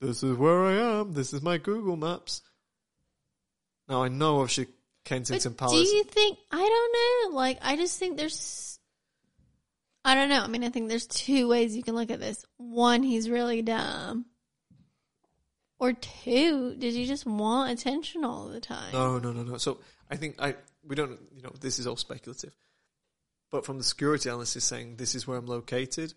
this 0.01 0.23
is 0.23 0.37
where 0.37 0.65
I 0.65 1.01
am. 1.01 1.15
This 1.15 1.33
is 1.33 1.43
my 1.43 1.59
Google 1.59 1.97
Maps." 1.97 2.43
Now 3.89 4.03
I 4.03 4.09
know 4.09 4.41
obviously 4.41 4.69
Kensington 5.05 5.55
But 5.59 5.71
do 5.71 5.77
you 5.77 6.05
think 6.05 6.39
I 6.51 6.59
don't 6.59 7.33
know? 7.33 7.37
Like 7.37 7.59
I 7.63 7.77
just 7.77 7.99
think 7.99 8.17
there's 8.17 8.79
I 10.05 10.15
don't 10.15 10.29
know. 10.29 10.43
I 10.43 10.49
mean, 10.49 10.65
I 10.65 10.69
think 10.69 10.89
there's 10.89 11.07
two 11.07 11.49
ways 11.49 11.77
you 11.77 11.83
can 11.83 11.95
look 11.95 12.11
at 12.11 12.21
this. 12.21 12.45
One, 12.57 13.03
he's 13.03 13.31
really 13.31 13.63
dumb. 13.63 14.27
Or 15.79 15.93
two, 15.93 16.75
did 16.77 16.95
you 16.95 17.07
just 17.07 17.27
want 17.27 17.73
attention 17.73 18.25
all 18.25 18.49
the 18.49 18.61
time? 18.61 18.93
No, 18.93 19.19
no, 19.19 19.33
no, 19.33 19.43
no. 19.43 19.57
So 19.59 19.79
I 20.13 20.17
think 20.17 20.37
I 20.39 20.55
we 20.87 20.95
don't. 20.95 21.19
You 21.35 21.43
know, 21.43 21.53
this 21.59 21.79
is 21.79 21.87
all 21.87 21.97
speculative. 21.97 22.55
But 23.51 23.65
from 23.65 23.79
the 23.79 23.85
security 23.85 24.29
analyst 24.29 24.57
is 24.57 24.65
saying 24.65 24.97
this 24.97 25.15
is 25.15 25.27
where 25.27 25.39
I'm 25.39 25.47
located, 25.47 26.13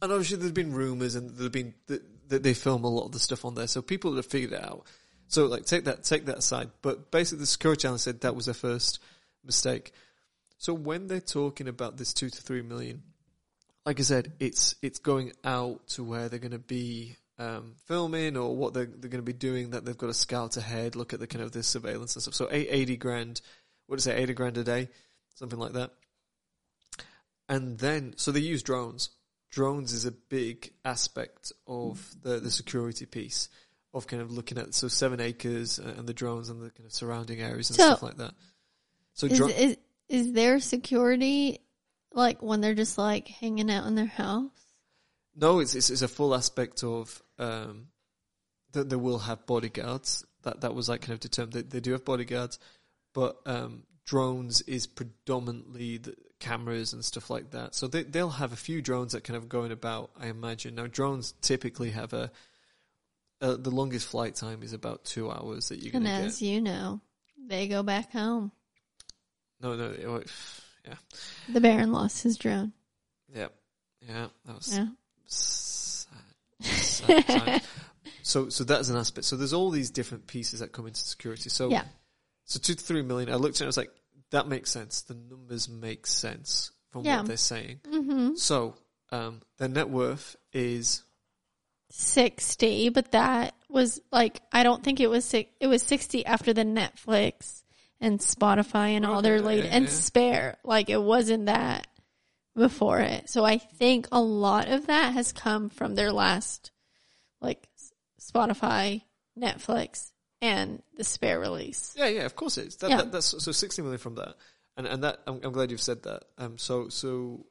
and 0.00 0.12
obviously 0.12 0.36
there's 0.38 0.52
been 0.52 0.72
rumors 0.72 1.16
and 1.16 1.30
there've 1.30 1.52
been 1.52 1.74
that, 1.88 2.42
they 2.42 2.54
film 2.54 2.84
a 2.84 2.88
lot 2.88 3.06
of 3.06 3.12
the 3.12 3.18
stuff 3.18 3.44
on 3.44 3.56
there, 3.56 3.66
so 3.66 3.82
people 3.82 4.14
have 4.14 4.26
figured 4.26 4.52
it 4.52 4.64
out. 4.64 4.84
So 5.26 5.46
like 5.46 5.64
take 5.64 5.84
that 5.84 6.04
take 6.04 6.26
that 6.26 6.38
aside. 6.38 6.70
But 6.80 7.10
basically, 7.10 7.40
the 7.40 7.46
security 7.46 7.88
analyst 7.88 8.04
said 8.04 8.20
that 8.20 8.36
was 8.36 8.46
their 8.46 8.54
first 8.54 9.00
mistake. 9.44 9.92
So 10.58 10.72
when 10.72 11.08
they're 11.08 11.20
talking 11.20 11.66
about 11.66 11.96
this 11.96 12.14
two 12.14 12.30
to 12.30 12.42
three 12.42 12.62
million, 12.62 13.02
like 13.84 13.98
I 13.98 14.02
said, 14.04 14.32
it's 14.38 14.76
it's 14.80 15.00
going 15.00 15.32
out 15.42 15.88
to 15.88 16.04
where 16.04 16.28
they're 16.28 16.38
going 16.38 16.52
to 16.52 16.58
be 16.58 17.16
um, 17.40 17.74
filming 17.86 18.36
or 18.36 18.54
what 18.54 18.74
they're 18.74 18.86
they're 18.86 19.10
going 19.10 19.22
to 19.24 19.32
be 19.32 19.32
doing. 19.32 19.70
That 19.70 19.84
they've 19.84 19.96
got 19.98 20.08
to 20.08 20.14
scout 20.14 20.56
ahead, 20.56 20.94
look 20.94 21.12
at 21.12 21.20
the 21.20 21.26
kind 21.26 21.42
of 21.42 21.52
the 21.52 21.62
surveillance 21.62 22.14
and 22.14 22.22
stuff. 22.22 22.34
So 22.34 22.48
eight, 22.52 22.68
80 22.70 22.96
grand, 22.98 23.40
what 23.86 23.98
is 23.98 24.06
it, 24.06 24.18
eighty 24.18 24.34
grand 24.34 24.58
a 24.58 24.64
day, 24.64 24.88
something 25.34 25.58
like 25.58 25.72
that. 25.72 25.90
And 27.48 27.78
then 27.78 28.14
so 28.16 28.30
they 28.30 28.40
use 28.40 28.62
drones. 28.62 29.10
Drones 29.50 29.92
is 29.92 30.04
a 30.04 30.12
big 30.12 30.72
aspect 30.84 31.52
of 31.66 32.14
the 32.22 32.38
the 32.38 32.50
security 32.50 33.06
piece 33.06 33.48
of 33.92 34.06
kind 34.06 34.22
of 34.22 34.30
looking 34.30 34.56
at 34.58 34.72
so 34.74 34.86
seven 34.86 35.20
acres 35.20 35.80
and 35.80 36.06
the 36.08 36.14
drones 36.14 36.48
and 36.48 36.62
the 36.62 36.70
kind 36.70 36.86
of 36.86 36.92
surrounding 36.92 37.40
areas 37.40 37.70
and 37.70 37.76
So- 37.76 37.86
stuff 37.86 38.02
like 38.02 38.18
that. 38.18 38.34
So 39.14 39.26
Is, 39.26 39.40
is 39.40 39.76
is 40.08 40.32
there 40.32 40.60
security 40.60 41.58
like 42.12 42.42
when 42.42 42.60
they're 42.60 42.74
just 42.76 42.96
like 42.98 43.26
hanging 43.28 43.70
out 43.70 43.86
in 43.86 43.94
their 43.96 44.06
house? 44.06 44.50
No, 45.34 45.58
it's, 45.58 45.74
it's 45.74 45.90
it's 45.90 46.02
a 46.02 46.08
full 46.08 46.34
aspect 46.34 46.84
of 46.84 47.20
um, 47.40 47.88
that 48.72 48.88
they 48.88 48.96
will 48.96 49.18
have 49.18 49.46
bodyguards. 49.46 50.24
That 50.42 50.60
that 50.60 50.74
was 50.74 50.88
like 50.88 51.00
kind 51.00 51.12
of 51.14 51.20
determined. 51.20 51.52
They, 51.54 51.62
they 51.62 51.80
do 51.80 51.92
have 51.92 52.04
bodyguards, 52.04 52.58
but 53.14 53.36
um, 53.46 53.82
drones 54.06 54.62
is 54.62 54.86
predominantly 54.86 55.98
the 55.98 56.14
cameras 56.38 56.92
and 56.92 57.04
stuff 57.04 57.28
like 57.30 57.50
that. 57.50 57.74
So 57.74 57.88
they 57.88 58.04
they'll 58.04 58.30
have 58.30 58.52
a 58.52 58.56
few 58.56 58.80
drones 58.80 59.12
that 59.12 59.24
kind 59.24 59.36
of 59.36 59.48
going 59.48 59.72
about. 59.72 60.10
I 60.18 60.28
imagine 60.28 60.76
now 60.76 60.86
drones 60.86 61.32
typically 61.42 61.90
have 61.90 62.12
a. 62.12 62.30
Uh, 63.42 63.56
the 63.56 63.70
longest 63.70 64.06
flight 64.06 64.34
time 64.34 64.62
is 64.62 64.74
about 64.74 65.02
two 65.06 65.30
hours 65.30 65.70
that 65.70 65.78
you're 65.78 65.94
And 65.96 66.04
going 66.04 66.20
to 66.20 66.26
as 66.26 66.42
you 66.42 66.60
know, 66.60 67.00
they 67.48 67.68
go 67.68 67.82
back 67.82 68.12
home. 68.12 68.52
No, 69.62 69.76
no, 69.76 69.90
it- 69.92 70.30
yeah, 70.86 70.94
The 71.50 71.60
Baron 71.60 71.90
lost 71.92 72.22
his 72.22 72.36
drone. 72.36 72.72
yeah, 73.34 73.48
yeah. 74.06 74.26
That 74.46 74.56
was 74.56 74.74
Yeah. 74.76 74.88
So, 78.22 78.48
so 78.48 78.64
that's 78.64 78.88
an 78.90 78.96
aspect. 78.96 79.24
So 79.26 79.36
there's 79.36 79.52
all 79.52 79.70
these 79.70 79.90
different 79.90 80.26
pieces 80.26 80.60
that 80.60 80.72
come 80.72 80.86
into 80.86 81.00
security. 81.00 81.48
So, 81.48 81.70
Yeah. 81.70 81.84
so 82.44 82.60
two 82.60 82.74
to 82.74 82.82
three 82.82 83.02
million. 83.02 83.30
I 83.32 83.36
looked 83.36 83.56
at 83.56 83.62
it. 83.62 83.64
I 83.64 83.66
was 83.66 83.76
like, 83.76 83.90
that 84.30 84.46
makes 84.46 84.70
sense. 84.70 85.02
The 85.02 85.14
numbers 85.14 85.68
make 85.68 86.06
sense 86.06 86.70
from 86.90 87.04
Yeah. 87.04 87.18
what 87.18 87.26
they're 87.26 87.36
saying. 87.36 87.80
Mm-hmm. 87.84 88.34
So, 88.36 88.74
um, 89.10 89.40
their 89.58 89.68
net 89.68 89.88
worth 89.88 90.36
is 90.52 91.02
60, 91.90 92.90
but 92.90 93.12
that 93.12 93.54
was 93.68 94.00
like 94.12 94.40
I 94.52 94.62
don't 94.62 94.82
think 94.82 95.00
it 95.00 95.08
was 95.10 95.24
six, 95.24 95.50
it 95.60 95.66
was 95.66 95.82
60 95.82 96.24
after 96.26 96.52
the 96.52 96.64
Netflix 96.64 97.62
and 98.00 98.18
Spotify 98.20 98.90
and 98.90 99.04
all 99.04 99.22
their 99.22 99.40
late 99.40 99.64
yeah, 99.64 99.70
and 99.72 99.84
yeah. 99.86 99.90
Spare. 99.90 100.56
Like 100.64 100.88
it 100.88 101.02
wasn't 101.02 101.46
that 101.46 101.86
before 102.56 103.00
it. 103.00 103.28
So 103.30 103.44
I 103.44 103.58
think 103.58 104.08
a 104.12 104.20
lot 104.20 104.68
of 104.68 104.86
that 104.86 105.14
has 105.14 105.32
come 105.32 105.68
from 105.70 105.94
their 105.94 106.12
last 106.12 106.70
like 107.40 107.68
Spotify, 108.20 109.02
Netflix 109.38 110.10
and 110.42 110.82
the 110.96 111.04
Spare 111.04 111.40
release. 111.40 111.94
yeah, 111.96 112.08
yeah. 112.08 112.24
Of 112.24 112.36
course, 112.36 112.58
it's 112.58 112.76
that, 112.76 112.90
Yeah. 112.90 112.96
that, 112.98 113.12
that's 113.12 113.42
so 113.42 113.52
sixty 113.52 113.82
million 113.82 113.98
from 113.98 114.16
that, 114.16 114.34
and 114.76 114.86
and 114.86 115.04
that 115.04 115.20
I'm, 115.26 115.40
I'm 115.42 115.52
glad 115.52 115.70
you've 115.70 115.80
said 115.80 116.02
that. 116.04 116.24
Um, 116.38 116.58
so 116.58 116.88
so 116.88 117.46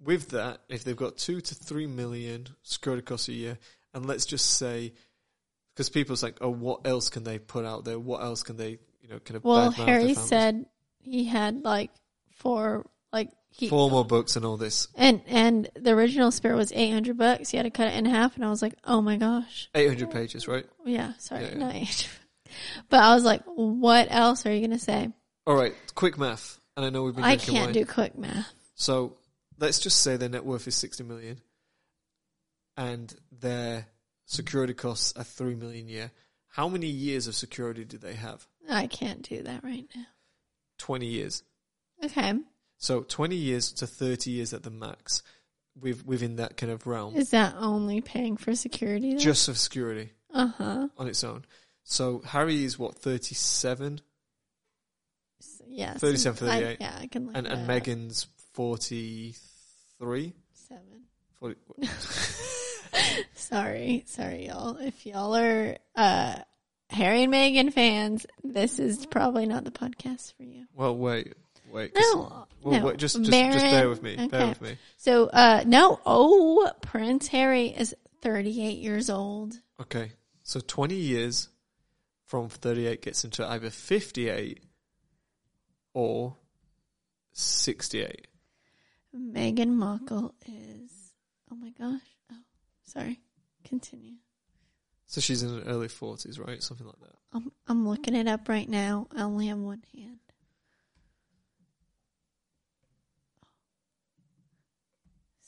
with 0.00 0.30
that, 0.30 0.60
if 0.68 0.84
they've 0.84 0.96
got 0.96 1.16
two 1.16 1.40
to 1.40 1.54
three 1.54 1.86
million 1.86 2.48
security 2.62 3.02
costs 3.02 3.28
a 3.28 3.32
year, 3.32 3.58
and 3.92 4.06
let's 4.06 4.26
just 4.26 4.46
say, 4.56 4.92
because 5.74 5.88
people's 5.88 6.22
like, 6.22 6.38
oh, 6.40 6.50
what 6.50 6.86
else 6.86 7.08
can 7.10 7.24
they 7.24 7.38
put 7.38 7.64
out 7.64 7.84
there? 7.84 7.98
What 7.98 8.22
else 8.22 8.42
can 8.42 8.56
they, 8.56 8.78
you 9.00 9.08
know, 9.08 9.18
kind 9.20 9.36
of 9.36 9.44
Well, 9.44 9.70
Harry 9.70 10.14
said 10.14 10.66
he 11.00 11.24
had 11.24 11.62
like 11.64 11.90
four 12.30 12.84
like 13.14 13.30
he 13.48 13.68
four 13.68 13.90
more 13.90 14.04
books 14.04 14.36
and 14.36 14.44
all 14.44 14.56
this. 14.58 14.88
And 14.96 15.22
and 15.26 15.70
the 15.76 15.92
original 15.92 16.30
spirit 16.30 16.56
was 16.56 16.72
eight 16.72 16.90
hundred 16.90 17.16
bucks. 17.16 17.48
He 17.50 17.56
had 17.56 17.62
to 17.62 17.70
cut 17.70 17.86
it 17.88 17.94
in 17.96 18.04
half, 18.04 18.36
and 18.36 18.44
I 18.44 18.50
was 18.50 18.60
like, 18.60 18.74
oh 18.84 19.00
my 19.00 19.16
gosh, 19.16 19.70
800 19.74 20.10
pages, 20.10 20.46
right? 20.48 20.66
yeah, 20.84 21.12
sorry, 21.18 21.44
Yeah, 21.44 21.50
yeah. 21.52 21.58
not 21.58 21.74
800. 21.74 22.08
But 22.90 23.00
I 23.02 23.14
was 23.14 23.24
like, 23.24 23.42
what 23.46 24.08
else 24.10 24.44
are 24.46 24.52
you 24.52 24.60
gonna 24.60 24.78
say? 24.78 25.08
All 25.46 25.54
right, 25.56 25.74
quick 25.94 26.18
math. 26.18 26.58
And 26.76 26.84
I 26.84 26.90
know 26.90 27.04
we've 27.04 27.14
been 27.14 27.24
I 27.24 27.36
can't 27.36 27.66
wine. 27.66 27.72
do 27.72 27.86
quick 27.86 28.18
math. 28.18 28.52
So 28.74 29.16
let's 29.58 29.78
just 29.78 30.00
say 30.02 30.16
their 30.16 30.28
net 30.28 30.44
worth 30.44 30.66
is 30.66 30.74
60 30.74 31.04
million 31.04 31.40
and 32.76 33.14
their 33.30 33.86
security 34.26 34.74
costs 34.74 35.12
are 35.16 35.22
3 35.24 35.54
million 35.54 35.86
a 35.86 35.90
year. 35.90 36.10
How 36.48 36.68
many 36.68 36.86
years 36.88 37.26
of 37.28 37.34
security 37.36 37.84
do 37.84 37.98
they 37.98 38.14
have? 38.14 38.46
I 38.68 38.86
can't 38.88 39.22
do 39.22 39.42
that 39.42 39.62
right 39.62 39.86
now. 39.94 40.06
20 40.78 41.06
years. 41.06 41.42
Okay, 42.04 42.34
So 42.78 43.02
20 43.02 43.36
years 43.36 43.72
to 43.72 43.86
30 43.86 44.30
years 44.30 44.52
at 44.52 44.62
the 44.62 44.70
max 44.70 45.22
with, 45.80 46.04
within 46.06 46.36
that 46.36 46.56
kind 46.56 46.70
of 46.72 46.86
realm. 46.86 47.16
is 47.16 47.30
that 47.30 47.54
only 47.58 48.00
paying 48.00 48.36
for 48.36 48.54
security? 48.54 49.16
Just 49.16 49.46
for 49.48 49.54
security 49.54 50.12
uh 50.32 50.48
huh. 50.58 50.88
on 50.98 51.08
its 51.08 51.24
own. 51.24 51.44
So 51.84 52.20
Harry 52.24 52.64
is 52.64 52.78
what, 52.78 52.94
37? 52.94 54.00
Yes. 55.66 55.98
37, 55.98 56.48
38. 56.48 56.66
I, 56.66 56.76
yeah, 56.80 56.98
I 57.00 57.06
can 57.06 57.26
look 57.26 57.36
and 57.36 57.46
that 57.46 57.52
and. 57.58 57.68
Meghan's 57.68 58.28
forty 58.54 59.34
three. 59.98 60.32
Seven. 60.52 61.02
40, 61.40 61.56
Sorry, 63.34 64.04
sorry, 64.06 64.46
y'all. 64.46 64.76
If 64.76 65.04
y'all 65.04 65.36
are 65.36 65.76
uh, 65.96 66.36
Harry 66.90 67.24
and 67.24 67.32
Meghan 67.32 67.72
fans, 67.72 68.24
this 68.42 68.78
is 68.78 69.04
probably 69.06 69.46
not 69.46 69.64
the 69.64 69.70
podcast 69.70 70.32
for 70.36 70.44
you. 70.44 70.66
well, 70.74 70.96
wait, 70.96 71.34
wait. 71.74 71.92
'cause- 71.94 72.14
No, 72.14 72.46
well, 72.62 72.80
no. 72.80 72.86
wait, 72.86 72.96
just 72.96 73.16
just 73.16 73.30
just 73.30 73.58
bear 73.64 73.88
with 73.90 74.02
me. 74.02 74.14
okay. 74.14 74.28
Bear 74.28 74.48
with 74.48 74.62
me. 74.62 74.78
So, 74.96 75.26
uh, 75.26 75.64
no. 75.66 76.00
Oh, 76.06 76.70
Prince 76.80 77.26
Harry 77.28 77.66
is 77.68 77.94
38 78.22 78.78
years 78.78 79.10
old. 79.10 79.60
Okay, 79.80 80.12
so 80.42 80.60
twenty 80.60 80.94
years 80.96 81.48
from 82.24 82.48
thirty 82.48 82.86
eight 82.86 83.02
gets 83.02 83.24
into 83.24 83.46
either 83.46 83.68
fifty 83.70 84.28
eight 84.30 84.62
or 85.92 86.36
sixty 87.32 88.00
eight. 88.02 88.26
Meghan 89.14 89.70
Markle 89.70 90.34
is. 90.46 90.90
Oh 91.50 91.56
my 91.56 91.70
gosh. 91.70 92.00
Oh, 92.32 92.36
sorry. 92.84 93.20
Continue. 93.64 94.14
So 95.06 95.20
she's 95.20 95.42
in 95.42 95.50
her 95.62 95.68
early 95.68 95.88
forties, 95.88 96.38
right? 96.38 96.62
Something 96.62 96.86
like 96.86 96.98
that. 97.00 97.16
I'm 97.32 97.52
I'm 97.68 97.88
looking 97.88 98.14
it 98.14 98.26
up 98.26 98.48
right 98.48 98.68
now. 98.68 99.06
I 99.14 99.22
only 99.22 99.48
have 99.48 99.58
one 99.58 99.82
hand. 99.94 100.18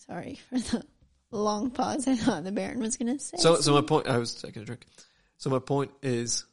Sorry 0.09 0.39
for 0.51 0.59
the 0.59 0.85
long 1.31 1.71
pause. 1.71 2.07
I 2.07 2.17
thought 2.17 2.45
the 2.45 2.53
Baron 2.53 2.81
was 2.81 2.97
going 2.97 3.17
to 3.17 3.23
say. 3.23 3.37
So, 3.39 3.57
so 3.57 3.73
my 3.75 3.81
point. 3.83 4.07
I 4.09 4.19
was 4.19 4.35
taking 4.35 4.63
a 4.63 4.65
drink. 4.65 4.87
So 5.39 5.51
my 5.51 5.59
point 5.59 5.91
is, 6.03 6.45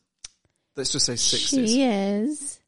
let's 0.76 0.90
just 0.90 1.06
say 1.06 1.16
sixties. 1.16 1.72
she 1.72 1.84
is 1.84 2.60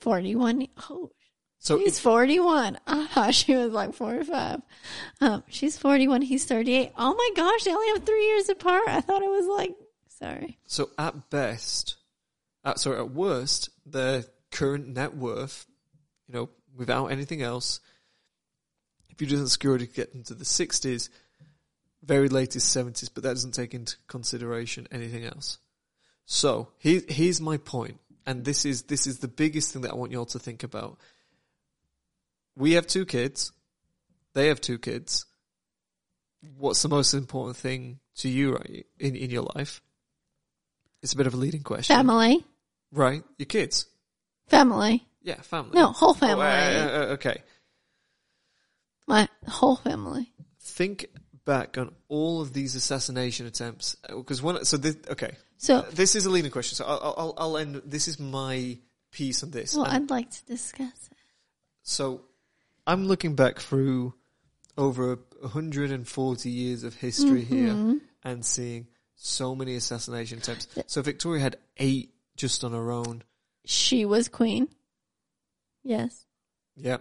forty-one. 0.00 0.66
Oh, 0.90 1.10
So 1.58 1.78
she's 1.78 2.00
forty-one. 2.00 2.78
Thought 2.86 3.34
she 3.34 3.54
was 3.54 3.72
like 3.72 3.94
forty-five. 3.94 4.60
Um, 5.20 5.44
she's 5.48 5.78
forty-one. 5.78 6.22
He's 6.22 6.44
thirty-eight. 6.44 6.92
Oh 6.96 7.14
my 7.14 7.30
gosh, 7.36 7.64
they 7.64 7.72
only 7.72 7.88
have 7.92 8.04
three 8.04 8.26
years 8.26 8.48
apart. 8.48 8.84
I 8.88 9.00
thought 9.00 9.22
it 9.22 9.30
was 9.30 9.46
like. 9.46 9.74
Sorry. 10.18 10.58
So 10.66 10.90
at 10.98 11.30
best, 11.30 11.96
at, 12.64 12.78
sorry, 12.78 12.98
at 12.98 13.10
worst, 13.10 13.70
their 13.84 14.24
current 14.52 14.86
net 14.88 15.16
worth, 15.16 15.66
you 16.28 16.34
know, 16.34 16.48
without 16.76 17.06
anything 17.06 17.42
else, 17.42 17.80
if 19.12 19.20
you 19.20 19.26
the 19.26 19.48
security 19.48 19.86
get 19.86 20.14
into 20.14 20.34
the 20.34 20.44
sixties, 20.44 21.10
very 22.02 22.28
latest 22.28 22.70
seventies, 22.72 23.08
but 23.08 23.22
that 23.22 23.30
doesn't 23.30 23.52
take 23.52 23.74
into 23.74 23.96
consideration 24.08 24.88
anything 24.90 25.24
else. 25.24 25.58
So 26.24 26.68
here, 26.78 27.02
here's 27.08 27.40
my 27.40 27.58
point, 27.58 28.00
and 28.26 28.44
this 28.44 28.64
is 28.64 28.82
this 28.84 29.06
is 29.06 29.18
the 29.18 29.28
biggest 29.28 29.72
thing 29.72 29.82
that 29.82 29.92
I 29.92 29.94
want 29.94 30.12
you 30.12 30.18
all 30.18 30.26
to 30.26 30.38
think 30.38 30.62
about. 30.62 30.98
We 32.56 32.72
have 32.72 32.86
two 32.86 33.04
kids. 33.06 33.52
They 34.34 34.48
have 34.48 34.60
two 34.60 34.78
kids. 34.78 35.26
What's 36.58 36.82
the 36.82 36.88
most 36.88 37.14
important 37.14 37.56
thing 37.56 38.00
to 38.16 38.28
you 38.28 38.54
right, 38.54 38.86
in 38.98 39.14
in 39.14 39.30
your 39.30 39.46
life? 39.54 39.80
It's 41.02 41.12
a 41.12 41.16
bit 41.16 41.26
of 41.26 41.34
a 41.34 41.36
leading 41.36 41.62
question. 41.62 41.94
Family. 41.96 42.44
Right? 42.92 43.24
Your 43.38 43.46
kids. 43.46 43.86
Family. 44.48 45.04
Yeah, 45.22 45.40
family. 45.40 45.72
No, 45.74 45.92
whole 45.92 46.10
Oh, 46.10 46.14
family. 46.14 46.44
uh, 46.44 46.48
uh, 46.48 46.90
uh, 47.02 47.06
okay. 47.14 47.42
My 49.06 49.28
whole 49.48 49.76
family. 49.76 50.32
Think 50.60 51.06
back 51.44 51.76
on 51.76 51.92
all 52.08 52.40
of 52.40 52.52
these 52.52 52.74
assassination 52.74 53.46
attempts 53.46 53.96
because 54.08 54.40
one. 54.42 54.64
So 54.64 54.76
this, 54.76 54.96
okay, 55.10 55.32
So, 55.56 55.82
this 55.92 56.14
is 56.14 56.24
a 56.26 56.30
leading 56.30 56.50
question. 56.50 56.76
So 56.76 56.84
I'll, 56.84 57.14
I'll, 57.16 57.34
I'll 57.36 57.56
end. 57.58 57.82
This 57.84 58.06
is 58.08 58.18
my 58.20 58.78
piece 59.10 59.42
on 59.42 59.50
this. 59.50 59.74
well, 59.74 59.84
And 59.86 60.04
I'd 60.04 60.10
like 60.10 60.30
to 60.30 60.44
discuss 60.46 61.08
it. 61.10 61.16
so 61.82 62.22
I'm 62.86 63.06
looking 63.06 63.34
back 63.34 63.58
through 63.58 64.14
over 64.78 65.18
140 65.40 66.48
years 66.50 66.84
of 66.84 66.94
history 66.94 67.44
Mm-hmm. 67.44 67.90
here 67.90 68.00
and 68.24 68.44
seeing 68.44 68.86
so 69.16 69.54
many 69.54 69.74
assassination 69.76 70.38
attempts. 70.38 70.68
So 70.86 71.02
Victoria 71.02 71.42
had 71.42 71.56
eight 71.76 72.14
just 72.36 72.64
on 72.64 72.72
her 72.72 72.90
own. 72.90 73.22
She 73.66 74.04
was 74.04 74.28
queen. 74.28 74.68
Yes. 75.84 76.24
Yeah. 76.76 76.98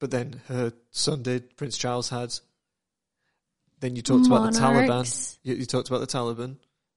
But 0.00 0.10
then 0.10 0.40
her 0.48 0.72
son 0.90 1.22
did, 1.22 1.56
Prince 1.56 1.76
Charles 1.78 2.08
had. 2.08 2.34
Then 3.80 3.94
you 3.96 4.02
talked 4.02 4.26
about 4.26 4.52
the 4.52 4.58
Taliban. 4.58 5.36
You, 5.42 5.54
you 5.54 5.66
talked 5.66 5.88
about 5.88 6.00
the 6.00 6.06
Taliban, 6.06 6.56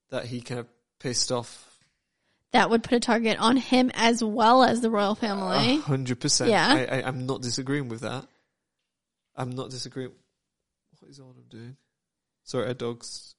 that 0.10 0.26
he 0.26 0.42
kind 0.42 0.60
of 0.62 0.68
pissed 1.00 1.32
off 1.32 1.78
That 2.52 2.70
would 2.70 2.82
put 2.84 2.94
a 2.94 3.00
target 3.00 3.38
on 3.40 3.58
him 3.58 3.92
as 3.94 4.24
well 4.24 4.64
as 4.64 4.82
the 4.82 4.90
royal 4.90 5.16
family. 5.16 5.78
hundred 5.78 6.20
percent. 6.20 6.50
Yeah. 6.50 6.68
I, 6.90 7.00
I, 7.02 7.08
I'm 7.08 7.26
not 7.26 7.42
disagreeing 7.42 7.90
with 7.90 8.02
that. 8.02 8.26
I'm 9.36 9.50
not 9.52 9.70
disagreeing. 9.70 10.12
What 11.00 11.10
is 11.12 11.20
Autumn 11.20 11.44
doing? 11.50 11.76
Sorry, 12.44 12.68
our 12.68 12.74
dog's 12.74 13.36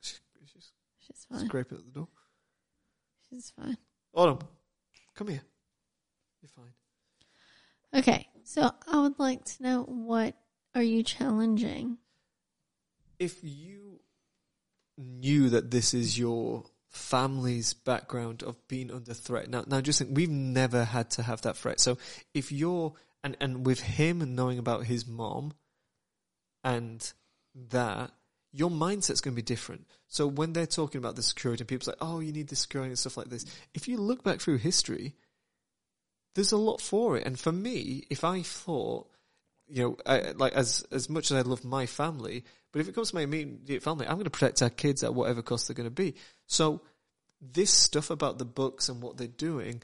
she- 0.00 0.14
she's 0.52 0.72
She's 1.00 1.26
fine. 1.30 1.46
scraping 1.46 1.78
at 1.78 1.84
the 1.84 1.90
door. 1.90 2.08
She's 3.30 3.50
fine. 3.50 3.76
Autumn, 4.12 4.38
come 5.14 5.28
here. 5.28 5.42
You're 6.42 6.48
fine. 6.50 6.72
Okay. 7.96 8.28
So 8.44 8.70
I 8.86 9.00
would 9.00 9.18
like 9.18 9.44
to 9.44 9.62
know 9.62 9.82
what 9.82 10.36
are 10.74 10.82
you 10.82 11.02
challenging? 11.02 11.98
if 13.18 13.38
you 13.42 14.00
knew 14.98 15.50
that 15.50 15.70
this 15.70 15.94
is 15.94 16.18
your 16.18 16.64
family's 16.88 17.74
background 17.74 18.42
of 18.42 18.56
being 18.68 18.90
under 18.90 19.12
threat 19.12 19.50
now 19.50 19.62
now 19.66 19.80
just 19.82 19.98
think 19.98 20.16
we've 20.16 20.30
never 20.30 20.84
had 20.84 21.10
to 21.10 21.22
have 21.22 21.42
that 21.42 21.56
threat 21.56 21.78
so 21.78 21.98
if 22.32 22.50
you're 22.50 22.94
and 23.22 23.36
and 23.40 23.66
with 23.66 23.80
him 23.80 24.34
knowing 24.34 24.58
about 24.58 24.84
his 24.84 25.06
mom 25.06 25.52
and 26.64 27.12
that 27.68 28.10
your 28.52 28.70
mindset's 28.70 29.20
going 29.20 29.34
to 29.34 29.42
be 29.42 29.42
different 29.42 29.86
so 30.08 30.26
when 30.26 30.54
they're 30.54 30.66
talking 30.66 30.98
about 30.98 31.16
the 31.16 31.22
security 31.22 31.60
and 31.60 31.68
people's 31.68 31.88
like 31.88 31.98
oh 32.00 32.20
you 32.20 32.32
need 32.32 32.48
the 32.48 32.56
security 32.56 32.88
and 32.88 32.98
stuff 32.98 33.18
like 33.18 33.28
this 33.28 33.44
if 33.74 33.86
you 33.88 33.98
look 33.98 34.24
back 34.24 34.40
through 34.40 34.56
history 34.56 35.14
there's 36.36 36.52
a 36.52 36.56
lot 36.56 36.80
for 36.80 37.16
it 37.16 37.26
and 37.26 37.38
for 37.38 37.50
me 37.52 38.04
if 38.08 38.22
i 38.22 38.40
thought 38.42 39.08
you 39.68 39.82
know, 39.82 39.96
I, 40.06 40.32
like 40.36 40.52
as 40.52 40.86
as 40.92 41.08
much 41.10 41.30
as 41.30 41.36
I 41.36 41.40
love 41.40 41.64
my 41.64 41.86
family, 41.86 42.44
but 42.72 42.80
if 42.80 42.88
it 42.88 42.94
comes 42.94 43.10
to 43.10 43.16
my 43.16 43.22
immediate 43.22 43.82
family, 43.82 44.06
I'm 44.06 44.14
going 44.14 44.24
to 44.24 44.30
protect 44.30 44.62
our 44.62 44.70
kids 44.70 45.02
at 45.02 45.14
whatever 45.14 45.42
cost 45.42 45.68
they're 45.68 45.74
going 45.74 45.88
to 45.88 45.90
be. 45.90 46.14
So 46.46 46.82
this 47.40 47.70
stuff 47.70 48.10
about 48.10 48.38
the 48.38 48.44
books 48.44 48.88
and 48.88 49.02
what 49.02 49.16
they're 49.16 49.26
doing, 49.26 49.82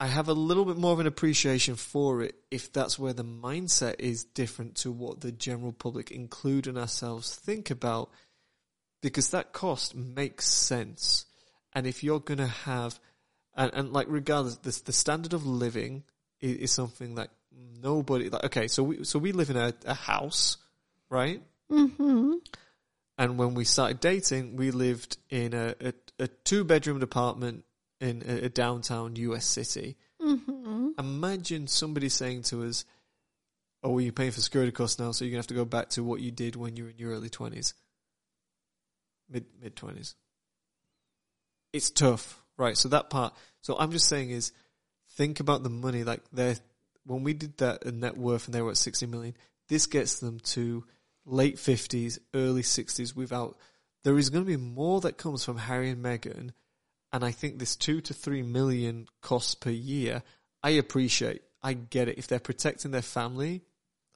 I 0.00 0.06
have 0.06 0.28
a 0.28 0.34
little 0.34 0.64
bit 0.64 0.76
more 0.76 0.92
of 0.92 1.00
an 1.00 1.06
appreciation 1.06 1.76
for 1.76 2.22
it 2.22 2.34
if 2.50 2.72
that's 2.72 2.98
where 2.98 3.12
the 3.12 3.24
mindset 3.24 3.96
is 4.00 4.24
different 4.24 4.76
to 4.76 4.90
what 4.90 5.20
the 5.20 5.32
general 5.32 5.72
public, 5.72 6.10
including 6.10 6.76
ourselves, 6.76 7.34
think 7.34 7.70
about, 7.70 8.10
because 9.00 9.30
that 9.30 9.52
cost 9.52 9.94
makes 9.94 10.46
sense. 10.46 11.26
And 11.72 11.86
if 11.86 12.02
you're 12.02 12.20
going 12.20 12.38
to 12.38 12.46
have, 12.46 12.98
and, 13.54 13.72
and 13.74 13.92
like 13.92 14.06
regardless, 14.08 14.56
the, 14.56 14.86
the 14.86 14.92
standard 14.92 15.32
of 15.32 15.46
living 15.46 16.04
is, 16.40 16.56
is 16.56 16.72
something 16.72 17.16
that 17.16 17.30
nobody 17.82 18.28
like. 18.30 18.44
Okay, 18.44 18.68
so 18.68 18.82
we 18.82 19.04
so 19.04 19.18
we 19.18 19.32
live 19.32 19.50
in 19.50 19.56
a, 19.56 19.74
a 19.86 19.94
house, 19.94 20.56
right? 21.10 21.42
Mm-hmm. 21.70 22.34
And 23.18 23.38
when 23.38 23.54
we 23.54 23.64
started 23.64 24.00
dating, 24.00 24.56
we 24.56 24.70
lived 24.70 25.18
in 25.30 25.54
a, 25.54 25.74
a, 25.80 25.92
a 26.18 26.28
two 26.28 26.64
bedroom 26.64 27.02
apartment 27.02 27.64
in 28.00 28.22
a, 28.26 28.46
a 28.46 28.48
downtown 28.48 29.16
US 29.16 29.44
city. 29.44 29.96
Mm-hmm. 30.20 30.90
Imagine 30.98 31.66
somebody 31.66 32.08
saying 32.08 32.42
to 32.44 32.64
us, 32.64 32.84
"Oh, 33.82 33.90
well, 33.90 34.00
you're 34.00 34.12
paying 34.12 34.30
for 34.30 34.40
security 34.40 34.72
costs 34.72 34.98
now, 34.98 35.12
so 35.12 35.24
you're 35.24 35.32
gonna 35.32 35.40
have 35.40 35.46
to 35.48 35.54
go 35.54 35.64
back 35.64 35.90
to 35.90 36.04
what 36.04 36.20
you 36.20 36.30
did 36.30 36.56
when 36.56 36.76
you 36.76 36.84
were 36.84 36.90
in 36.90 36.98
your 36.98 37.12
early 37.12 37.30
twenties, 37.30 37.74
mid 39.28 39.46
mid 39.60 39.76
twenties." 39.76 40.14
It's 41.72 41.90
tough, 41.90 42.41
right? 42.56 42.76
So 42.76 42.88
that 42.90 43.10
part. 43.10 43.34
So 43.60 43.76
I'm 43.78 43.92
just 43.92 44.08
saying 44.08 44.30
is, 44.30 44.52
think 45.16 45.40
about 45.40 45.62
the 45.62 45.70
money. 45.70 46.04
Like 46.04 46.22
they 46.32 46.56
when 47.04 47.24
we 47.24 47.34
did 47.34 47.58
that 47.58 47.82
in 47.84 48.00
net 48.00 48.16
worth 48.16 48.46
and 48.46 48.54
they 48.54 48.62
were 48.62 48.70
at 48.70 48.76
60 48.76 49.06
million, 49.06 49.34
this 49.68 49.86
gets 49.86 50.20
them 50.20 50.40
to 50.40 50.84
late 51.24 51.56
50s, 51.56 52.18
early 52.34 52.62
60s 52.62 53.14
without. 53.14 53.56
There 54.04 54.18
is 54.18 54.30
going 54.30 54.44
to 54.44 54.50
be 54.50 54.56
more 54.56 55.00
that 55.02 55.18
comes 55.18 55.44
from 55.44 55.58
Harry 55.58 55.90
and 55.90 56.04
Meghan, 56.04 56.50
and 57.12 57.24
I 57.24 57.30
think 57.30 57.58
this 57.58 57.76
two 57.76 58.00
to 58.02 58.14
three 58.14 58.42
million 58.42 59.06
costs 59.20 59.54
per 59.54 59.70
year. 59.70 60.22
I 60.62 60.70
appreciate. 60.70 61.42
I 61.62 61.74
get 61.74 62.08
it. 62.08 62.18
If 62.18 62.26
they're 62.26 62.40
protecting 62.40 62.90
their 62.90 63.02
family, 63.02 63.62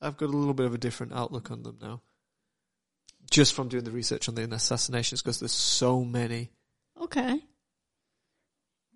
I've 0.01 0.17
got 0.17 0.27
a 0.27 0.37
little 0.37 0.55
bit 0.55 0.67
of 0.67 0.75
a 0.75 0.79
different 0.79 1.13
outlook 1.13 1.51
on 1.51 1.63
them 1.63 1.79
now. 1.81 2.03
Just 3.31 3.55
from 3.55 3.69
doing 3.69 3.85
the 3.85 3.91
research 3.91 4.29
on 4.29 4.35
the 4.35 4.43
assassinations, 4.43 5.23
because 5.23 5.41
there's 5.41 5.53
so 5.53 6.05
many. 6.05 6.51
Okay. 7.01 7.41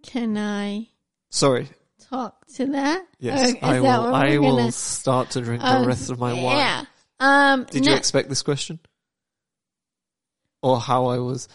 Can 0.02 0.36
I 0.36 0.88
Sorry. 1.30 1.68
talk 2.08 2.46
to 2.54 2.66
that? 2.66 3.06
Yes, 3.18 3.54
I 3.62 3.74
that 3.74 3.82
will. 3.82 4.14
I 4.14 4.38
we're 4.38 4.40
will 4.40 4.72
start 4.72 5.30
to 5.30 5.40
drink 5.40 5.62
Um, 5.62 5.82
the 5.82 5.88
rest 5.88 6.10
of 6.10 6.18
my 6.18 6.32
wine. 6.32 6.56
Yeah. 6.56 6.84
Um. 7.20 7.66
Did 7.70 7.84
no, 7.84 7.92
you 7.92 7.96
expect 7.96 8.28
this 8.28 8.42
question? 8.42 8.80
Or 10.62 10.78
how 10.78 11.06
I 11.06 11.18
was? 11.18 11.48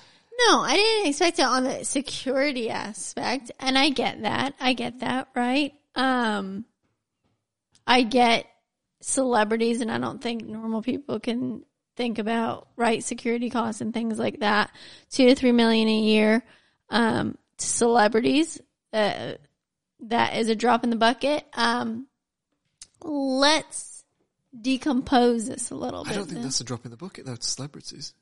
No, 0.48 0.62
I 0.62 0.76
didn't 0.76 1.10
expect 1.10 1.40
it 1.40 1.46
on 1.46 1.64
the 1.64 1.84
security 1.86 2.70
aspect, 2.70 3.52
and 3.60 3.78
I 3.78 3.90
get 3.90 4.24
that. 4.24 4.54
I 4.60 4.74
get 4.74 5.00
that, 5.00 5.30
right? 5.36 5.74
Um, 5.96 6.66
I 7.88 8.02
get 8.04 8.46
celebrities, 9.02 9.82
and 9.82 9.92
I 9.92 9.98
don't 9.98 10.22
think 10.22 10.46
normal 10.46 10.82
people 10.82 11.20
can 11.20 11.64
think 11.96 12.20
about 12.20 12.68
right 12.76 13.04
security 13.04 13.50
costs 13.50 13.80
and 13.82 13.94
things 13.94 14.20
like 14.20 14.40
that. 14.40 14.72
Two 15.10 15.28
to 15.28 15.36
three 15.36 15.54
million 15.54 15.88
a 15.88 16.00
year. 16.00 16.44
Um, 16.90 17.38
celebrities, 17.58 18.60
uh, 18.94 19.34
that 20.02 20.36
is 20.36 20.50
a 20.50 20.56
drop 20.56 20.84
in 20.84 20.90
the 20.90 20.96
bucket. 20.96 21.46
Um, 21.54 22.08
let's 23.02 24.04
decompose 24.60 25.48
this 25.48 25.72
a 25.72 25.76
little 25.76 26.04
bit. 26.04 26.14
I 26.14 26.16
don't 26.16 26.26
think 26.26 26.36
then. 26.36 26.44
that's 26.44 26.62
a 26.62 26.64
drop 26.64 26.86
in 26.86 26.92
the 26.92 26.98
bucket 26.98 27.26
though 27.26 27.36
to 27.36 27.48
celebrities. 27.48 28.14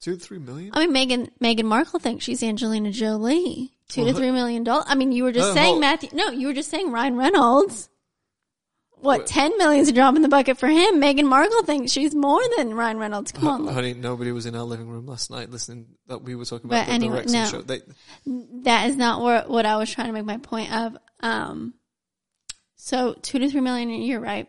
Two 0.00 0.14
to 0.14 0.20
three 0.20 0.38
million? 0.38 0.70
I 0.72 0.80
mean, 0.86 0.92
Megan 0.92 1.30
Meghan 1.42 1.64
Markle 1.64 2.00
thinks 2.00 2.24
she's 2.24 2.42
Angelina 2.42 2.90
Jolie. 2.90 3.72
Two 3.88 4.04
Well, 4.04 4.12
to 4.14 4.18
three 4.18 4.30
million 4.30 4.64
dollars. 4.64 4.86
I 4.88 4.94
mean, 4.94 5.12
you 5.12 5.24
were 5.24 5.32
just 5.32 5.52
saying 5.52 5.78
Matthew. 5.78 6.08
No, 6.14 6.30
you 6.30 6.46
were 6.46 6.54
just 6.54 6.70
saying 6.70 6.90
Ryan 6.90 7.16
Reynolds. 7.16 7.89
What 9.02 9.20
What? 9.20 9.26
ten 9.26 9.56
million's 9.58 9.88
a 9.88 9.92
drop 9.92 10.14
in 10.16 10.22
the 10.22 10.28
bucket 10.28 10.58
for 10.58 10.68
him? 10.68 11.00
Meghan 11.00 11.24
Markle 11.24 11.62
thinks 11.62 11.92
she's 11.92 12.14
more 12.14 12.40
than 12.56 12.74
Ryan 12.74 12.98
Reynolds. 12.98 13.32
Come 13.32 13.48
on, 13.48 13.64
look. 13.64 13.74
Honey, 13.74 13.94
nobody 13.94 14.32
was 14.32 14.46
in 14.46 14.54
our 14.54 14.62
living 14.64 14.88
room 14.88 15.06
last 15.06 15.30
night 15.30 15.50
listening 15.50 15.86
that 16.08 16.22
we 16.22 16.34
were 16.34 16.44
talking 16.44 16.68
But 16.68 16.76
about 16.76 16.86
the, 16.86 16.92
anyway, 16.92 17.24
the 17.24 17.32
no. 17.32 17.44
show. 17.46 17.62
They, 17.62 17.80
that 18.64 18.88
is 18.90 18.96
not 18.96 19.20
what 19.22 19.48
what 19.48 19.66
I 19.66 19.76
was 19.76 19.90
trying 19.90 20.08
to 20.08 20.12
make 20.12 20.24
my 20.24 20.36
point 20.38 20.72
of. 20.72 20.96
Um, 21.20 21.74
so 22.76 23.14
two 23.20 23.38
to 23.38 23.50
three 23.50 23.60
million 23.60 23.90
a 23.90 23.96
year, 23.96 24.20
right? 24.20 24.48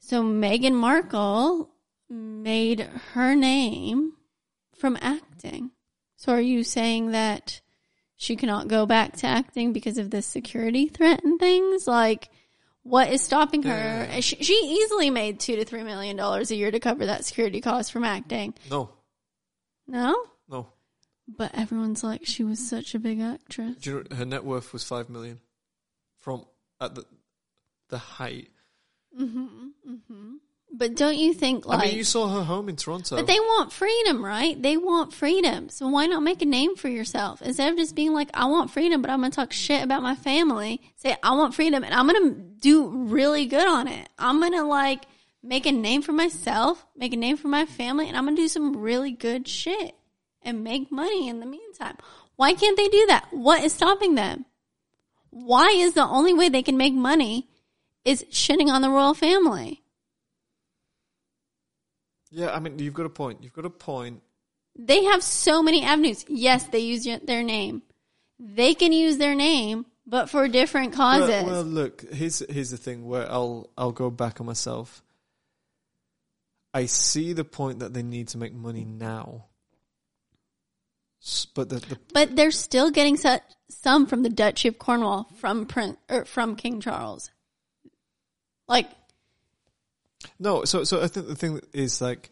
So 0.00 0.22
Meghan 0.22 0.72
Markle 0.74 1.70
made 2.10 2.80
her 3.14 3.34
name 3.34 4.12
from 4.76 4.98
acting. 5.00 5.70
So 6.16 6.32
are 6.32 6.40
you 6.40 6.62
saying 6.64 7.12
that 7.12 7.60
she 8.16 8.36
cannot 8.36 8.68
go 8.68 8.84
back 8.86 9.16
to 9.18 9.26
acting 9.26 9.72
because 9.72 9.98
of 9.98 10.10
the 10.10 10.22
security 10.22 10.88
threat 10.88 11.24
and 11.24 11.38
things? 11.40 11.86
Like, 11.86 12.28
what 12.82 13.10
is 13.10 13.22
stopping 13.22 13.62
her? 13.64 14.08
She, 14.20 14.36
she 14.42 14.52
easily 14.54 15.10
made 15.10 15.40
two 15.40 15.56
to 15.56 15.64
three 15.64 15.82
million 15.82 16.16
dollars 16.16 16.50
a 16.50 16.56
year 16.56 16.70
to 16.70 16.80
cover 16.80 17.06
that 17.06 17.24
security 17.24 17.60
cost 17.60 17.92
from 17.92 18.04
acting. 18.04 18.54
no, 18.70 18.90
No, 19.86 20.16
no. 20.48 20.68
but 21.28 21.52
everyone's 21.54 22.02
like, 22.04 22.26
she 22.26 22.44
was 22.44 22.58
such 22.58 22.94
a 22.94 22.98
big 22.98 23.20
actress. 23.20 23.76
Do 23.76 23.90
you 23.90 24.04
know, 24.10 24.16
her 24.16 24.24
net 24.24 24.44
worth 24.44 24.72
was 24.72 24.84
five 24.84 25.08
million 25.08 25.40
from 26.18 26.44
at 26.80 26.94
the 26.94 27.04
the 27.88 27.98
height. 27.98 28.48
Mm-hmm, 29.20 29.46
mm-hmm. 29.88 30.34
But 30.74 30.96
don't 30.96 31.18
you 31.18 31.34
think 31.34 31.66
like 31.66 31.80
I 31.80 31.86
mean, 31.86 31.96
you 31.96 32.04
saw 32.04 32.28
her 32.28 32.42
home 32.42 32.70
in 32.70 32.76
Toronto. 32.76 33.16
But 33.16 33.26
they 33.26 33.38
want 33.38 33.72
freedom, 33.72 34.24
right? 34.24 34.60
They 34.60 34.78
want 34.78 35.12
freedom. 35.12 35.68
So 35.68 35.86
why 35.88 36.06
not 36.06 36.22
make 36.22 36.40
a 36.40 36.46
name 36.46 36.76
for 36.76 36.88
yourself? 36.88 37.42
Instead 37.42 37.72
of 37.72 37.78
just 37.78 37.94
being 37.94 38.14
like, 38.14 38.30
I 38.32 38.46
want 38.46 38.70
freedom, 38.70 39.02
but 39.02 39.10
I'm 39.10 39.20
going 39.20 39.30
to 39.30 39.36
talk 39.36 39.52
shit 39.52 39.84
about 39.84 40.02
my 40.02 40.14
family. 40.14 40.80
Say, 40.96 41.14
I 41.22 41.34
want 41.34 41.54
freedom 41.54 41.84
and 41.84 41.92
I'm 41.92 42.08
going 42.08 42.34
to 42.34 42.40
do 42.40 42.88
really 42.88 43.44
good 43.44 43.68
on 43.68 43.86
it. 43.86 44.08
I'm 44.18 44.40
going 44.40 44.52
to 44.52 44.64
like 44.64 45.04
make 45.42 45.66
a 45.66 45.72
name 45.72 46.00
for 46.00 46.12
myself, 46.12 46.86
make 46.96 47.12
a 47.12 47.18
name 47.18 47.36
for 47.36 47.48
my 47.48 47.66
family, 47.66 48.08
and 48.08 48.16
I'm 48.16 48.24
going 48.24 48.36
to 48.36 48.42
do 48.42 48.48
some 48.48 48.76
really 48.76 49.12
good 49.12 49.46
shit 49.46 49.94
and 50.40 50.64
make 50.64 50.90
money 50.90 51.28
in 51.28 51.40
the 51.40 51.46
meantime. 51.46 51.96
Why 52.36 52.54
can't 52.54 52.78
they 52.78 52.88
do 52.88 53.06
that? 53.08 53.26
What 53.30 53.62
is 53.62 53.74
stopping 53.74 54.14
them? 54.14 54.46
Why 55.28 55.68
is 55.74 55.92
the 55.92 56.06
only 56.06 56.32
way 56.32 56.48
they 56.48 56.62
can 56.62 56.78
make 56.78 56.94
money 56.94 57.48
is 58.06 58.24
shitting 58.30 58.68
on 58.68 58.80
the 58.80 58.90
royal 58.90 59.14
family? 59.14 59.81
Yeah, 62.32 62.50
I 62.52 62.58
mean, 62.58 62.78
you've 62.78 62.94
got 62.94 63.06
a 63.06 63.10
point. 63.10 63.42
You've 63.42 63.52
got 63.52 63.66
a 63.66 63.70
point. 63.70 64.22
They 64.74 65.04
have 65.04 65.22
so 65.22 65.62
many 65.62 65.84
avenues. 65.84 66.24
Yes, 66.28 66.64
they 66.64 66.78
use 66.78 67.06
their 67.24 67.42
name. 67.42 67.82
They 68.38 68.74
can 68.74 68.92
use 68.92 69.18
their 69.18 69.34
name, 69.34 69.84
but 70.06 70.30
for 70.30 70.48
different 70.48 70.94
causes. 70.94 71.28
Well, 71.28 71.46
well, 71.46 71.62
look, 71.62 72.10
here's 72.10 72.42
here's 72.48 72.70
the 72.70 72.78
thing 72.78 73.06
where 73.06 73.30
I'll 73.30 73.70
I'll 73.76 73.92
go 73.92 74.10
back 74.10 74.40
on 74.40 74.46
myself. 74.46 75.02
I 76.74 76.86
see 76.86 77.34
the 77.34 77.44
point 77.44 77.80
that 77.80 77.92
they 77.92 78.02
need 78.02 78.28
to 78.28 78.38
make 78.38 78.54
money 78.54 78.86
now, 78.86 79.44
but 81.54 81.68
the, 81.68 81.76
the 81.76 81.98
but 82.14 82.34
they're 82.34 82.50
still 82.50 82.90
getting 82.90 83.18
su- 83.18 83.36
some 83.68 84.06
from 84.06 84.22
the 84.22 84.30
Duchy 84.30 84.68
of 84.68 84.78
Cornwall 84.78 85.28
from 85.36 85.66
Prin- 85.66 85.98
or 86.08 86.24
from 86.24 86.56
King 86.56 86.80
Charles. 86.80 87.30
Like, 88.68 88.88
no. 90.38 90.64
So 90.64 90.84
so 90.84 91.02
I 91.02 91.08
think 91.08 91.26
the 91.26 91.34
thing 91.34 91.60
is 91.72 92.00
like 92.00 92.30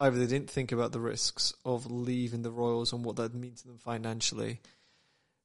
either 0.00 0.18
they 0.18 0.26
didn't 0.26 0.50
think 0.50 0.72
about 0.72 0.92
the 0.92 1.00
risks 1.00 1.54
of 1.64 1.90
leaving 1.90 2.42
the 2.42 2.50
Royals 2.50 2.92
and 2.92 3.04
what 3.04 3.16
that 3.16 3.34
means 3.34 3.62
to 3.62 3.68
them 3.68 3.78
financially, 3.78 4.60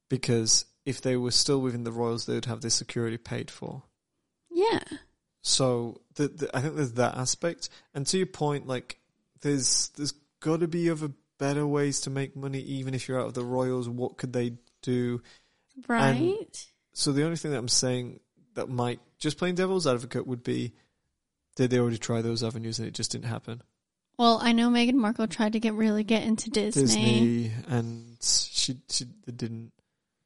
because 0.08 0.66
if 0.84 1.00
they 1.00 1.16
were 1.16 1.30
still 1.30 1.60
within 1.60 1.84
the 1.84 1.92
Royals, 1.92 2.26
they 2.26 2.34
would 2.34 2.46
have 2.46 2.60
their 2.60 2.70
security 2.70 3.16
paid 3.16 3.50
for. 3.50 3.82
yeah, 4.50 4.80
So 5.42 6.00
the, 6.14 6.28
the, 6.28 6.56
I 6.56 6.60
think 6.60 6.76
there's 6.76 6.92
that 6.94 7.16
aspect. 7.16 7.68
And 7.94 8.06
to 8.08 8.18
your 8.18 8.26
point, 8.26 8.66
like 8.66 8.98
there's 9.40 9.90
there's 9.96 10.12
got 10.40 10.60
to 10.60 10.68
be 10.68 10.90
other 10.90 11.10
better 11.38 11.66
ways 11.66 12.00
to 12.02 12.10
make 12.10 12.36
money, 12.36 12.60
even 12.60 12.94
if 12.94 13.08
you're 13.08 13.20
out 13.20 13.28
of 13.28 13.34
the 13.34 13.44
Royals. 13.44 13.88
What 13.88 14.16
could 14.16 14.32
they 14.32 14.54
do? 14.82 15.22
right. 15.88 16.66
So 16.92 17.12
the 17.12 17.24
only 17.24 17.36
thing 17.36 17.52
that 17.52 17.58
I'm 17.58 17.68
saying 17.68 18.20
that 18.54 18.68
might 18.68 19.00
just 19.18 19.38
playing 19.38 19.54
devil's 19.54 19.86
advocate 19.86 20.26
would 20.26 20.42
be 20.42 20.74
did 21.56 21.70
they 21.70 21.78
already 21.78 21.98
try 21.98 22.22
those 22.22 22.42
avenues 22.42 22.78
and 22.78 22.88
it 22.88 22.94
just 22.94 23.12
didn't 23.12 23.26
happen? 23.26 23.62
well, 24.18 24.38
I 24.42 24.52
know 24.52 24.68
Meghan 24.70 24.94
Markle 24.94 25.26
tried 25.26 25.54
to 25.54 25.60
get 25.60 25.74
really 25.74 26.04
get 26.04 26.22
into 26.24 26.50
Disney, 26.50 26.82
Disney 26.82 27.50
and 27.68 28.16
she 28.20 28.76
she 28.88 29.06
didn't. 29.26 29.72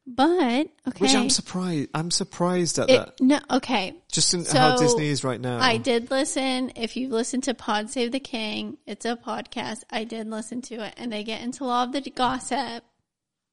but 0.07 0.69
okay. 0.87 0.99
Which 0.99 1.15
I'm 1.15 1.31
surprised. 1.31 1.89
I'm 1.95 2.11
surprised 2.11 2.79
at 2.79 2.91
It- 2.91 2.99
that. 2.99 3.21
no, 3.21 3.39
okay. 3.51 3.95
Just 4.13 4.35
in 4.35 4.45
how 4.45 4.77
Disney 4.77 5.07
is 5.07 5.25
right 5.25 5.41
now. 5.41 5.59
I 5.61 5.79
did 5.79 6.11
listen. 6.11 6.73
If 6.77 6.97
you've 6.97 7.11
listened 7.13 7.45
to 7.45 7.55
Pod 7.55 7.89
Save 7.91 8.13
the 8.13 8.21
King, 8.21 8.77
it's 8.87 9.05
a 9.05 9.17
podcast. 9.17 9.83
I 9.91 10.05
did 10.05 10.29
listen 10.29 10.63
to 10.63 10.85
it, 10.87 10.95
and 10.97 11.13
they 11.13 11.25
get 11.25 11.41
into 11.43 11.65
law 11.65 11.85
of 11.85 11.93
the 11.93 12.03
gossip, 12.03 12.85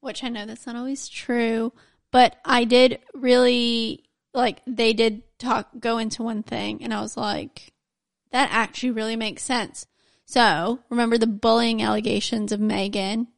which 0.00 0.22
I 0.22 0.28
know 0.28 0.46
that's 0.46 0.66
not 0.66 0.76
always 0.76 1.08
true, 1.08 1.72
but 2.10 2.36
I 2.44 2.64
did 2.64 3.00
really 3.14 4.04
like. 4.34 4.60
They 4.66 4.92
did 4.92 5.22
talk 5.38 5.68
go 5.78 5.98
into 5.98 6.22
one 6.22 6.42
thing, 6.42 6.82
and 6.82 6.92
I 6.92 7.00
was 7.00 7.16
like, 7.16 7.72
that 8.32 8.50
actually 8.52 8.90
really 8.90 9.16
makes 9.16 9.42
sense. 9.42 9.86
So 10.26 10.80
remember 10.90 11.18
the 11.18 11.26
bullying 11.26 11.82
allegations 11.82 12.52
of 12.52 12.60
Meghan 12.60 13.28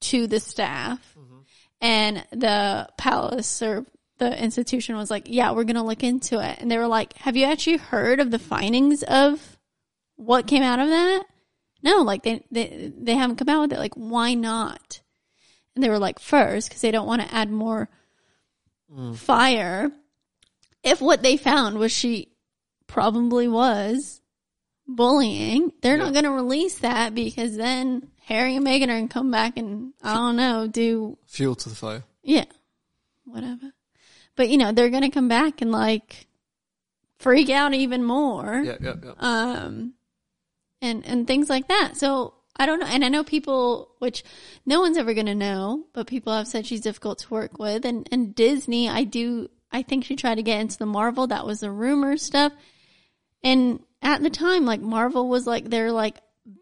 to 0.00 0.26
the 0.26 0.40
staff, 0.40 1.14
mm-hmm. 1.18 1.40
and 1.80 2.26
the 2.32 2.88
palace 2.96 3.62
or 3.62 3.86
the 4.20 4.40
institution 4.42 4.96
was 4.96 5.10
like, 5.10 5.24
yeah, 5.26 5.50
we're 5.50 5.64
going 5.64 5.76
to 5.76 5.82
look 5.82 6.04
into 6.04 6.38
it. 6.38 6.58
And 6.60 6.70
they 6.70 6.78
were 6.78 6.86
like, 6.86 7.16
have 7.16 7.36
you 7.36 7.46
actually 7.46 7.78
heard 7.78 8.20
of 8.20 8.30
the 8.30 8.38
findings 8.38 9.02
of 9.02 9.58
what 10.16 10.46
came 10.46 10.62
out 10.62 10.78
of 10.78 10.88
that? 10.88 11.24
No, 11.82 12.02
like 12.02 12.22
they, 12.22 12.44
they, 12.50 12.92
they 12.96 13.14
haven't 13.14 13.36
come 13.36 13.48
out 13.48 13.62
with 13.62 13.72
it. 13.72 13.78
Like, 13.78 13.94
why 13.94 14.34
not? 14.34 15.00
And 15.74 15.82
they 15.82 15.88
were 15.88 15.98
like, 15.98 16.18
first, 16.18 16.68
because 16.68 16.82
they 16.82 16.90
don't 16.90 17.06
want 17.06 17.22
to 17.22 17.34
add 17.34 17.50
more 17.50 17.88
mm. 18.94 19.16
fire. 19.16 19.90
If 20.82 21.00
what 21.00 21.22
they 21.22 21.36
found 21.36 21.78
was 21.78 21.92
she 21.92 22.28
probably 22.86 23.48
was 23.48 24.20
bullying, 24.86 25.72
they're 25.82 25.96
Yeah. 25.96 26.04
not 26.04 26.12
going 26.12 26.24
to 26.24 26.30
release 26.30 26.78
that 26.78 27.14
because 27.14 27.56
then 27.56 28.08
Harry 28.24 28.56
and 28.56 28.66
Meghan 28.66 28.84
are 28.84 28.86
going 28.86 29.08
to 29.08 29.12
come 29.14 29.30
back 29.30 29.56
and, 29.56 29.92
I 30.02 30.14
don't 30.14 30.36
know, 30.36 30.66
do 30.66 31.18
Fuel 31.26 31.54
to 31.56 31.68
the 31.68 31.74
fire. 31.74 32.04
yeah. 32.22 32.44
Whatever. 33.24 33.72
But 34.36 34.48
you 34.48 34.56
know, 34.58 34.72
they're 34.72 34.88
gonna 34.90 35.10
come 35.10 35.28
back 35.28 35.60
and 35.60 35.70
like 35.70 36.26
freak 37.18 37.50
out 37.50 37.74
even 37.74 38.02
more. 38.02 38.62
Yeah, 38.64 38.76
yeah, 38.80 38.94
yeah. 39.04 39.12
Um 39.18 39.94
and 40.80 41.04
and 41.06 41.26
things 41.26 41.48
like 41.50 41.68
that. 41.68 41.96
So 41.96 42.34
I 42.56 42.64
don't 42.66 42.80
know 42.80 42.86
and 42.86 43.04
I 43.04 43.08
know 43.08 43.22
people 43.22 43.90
which 43.98 44.24
no 44.66 44.80
one's 44.80 44.96
ever 44.96 45.14
gonna 45.14 45.34
know, 45.34 45.84
but 45.92 46.06
people 46.08 46.32
have 46.32 46.48
said 46.48 46.64
she's 46.66 46.80
difficult 46.80 47.18
to 47.20 47.30
work 47.30 47.58
with 47.58 47.84
and, 47.84 48.08
and 48.10 48.34
Disney 48.34 48.88
I 48.88 49.04
do 49.04 49.48
I 49.72 49.82
think 49.82 50.04
she 50.04 50.16
tried 50.16 50.36
to 50.36 50.42
get 50.42 50.60
into 50.60 50.78
the 50.78 50.86
Marvel, 50.86 51.26
that 51.28 51.46
was 51.46 51.60
the 51.60 51.70
rumor 51.70 52.16
stuff. 52.16 52.52
And 53.42 53.80
at 54.02 54.22
the 54.22 54.30
time, 54.30 54.64
like 54.64 54.80
Marvel 54.80 55.28
was 55.28 55.46
like 55.46 55.70
their 55.70 55.92
like 55.92 56.18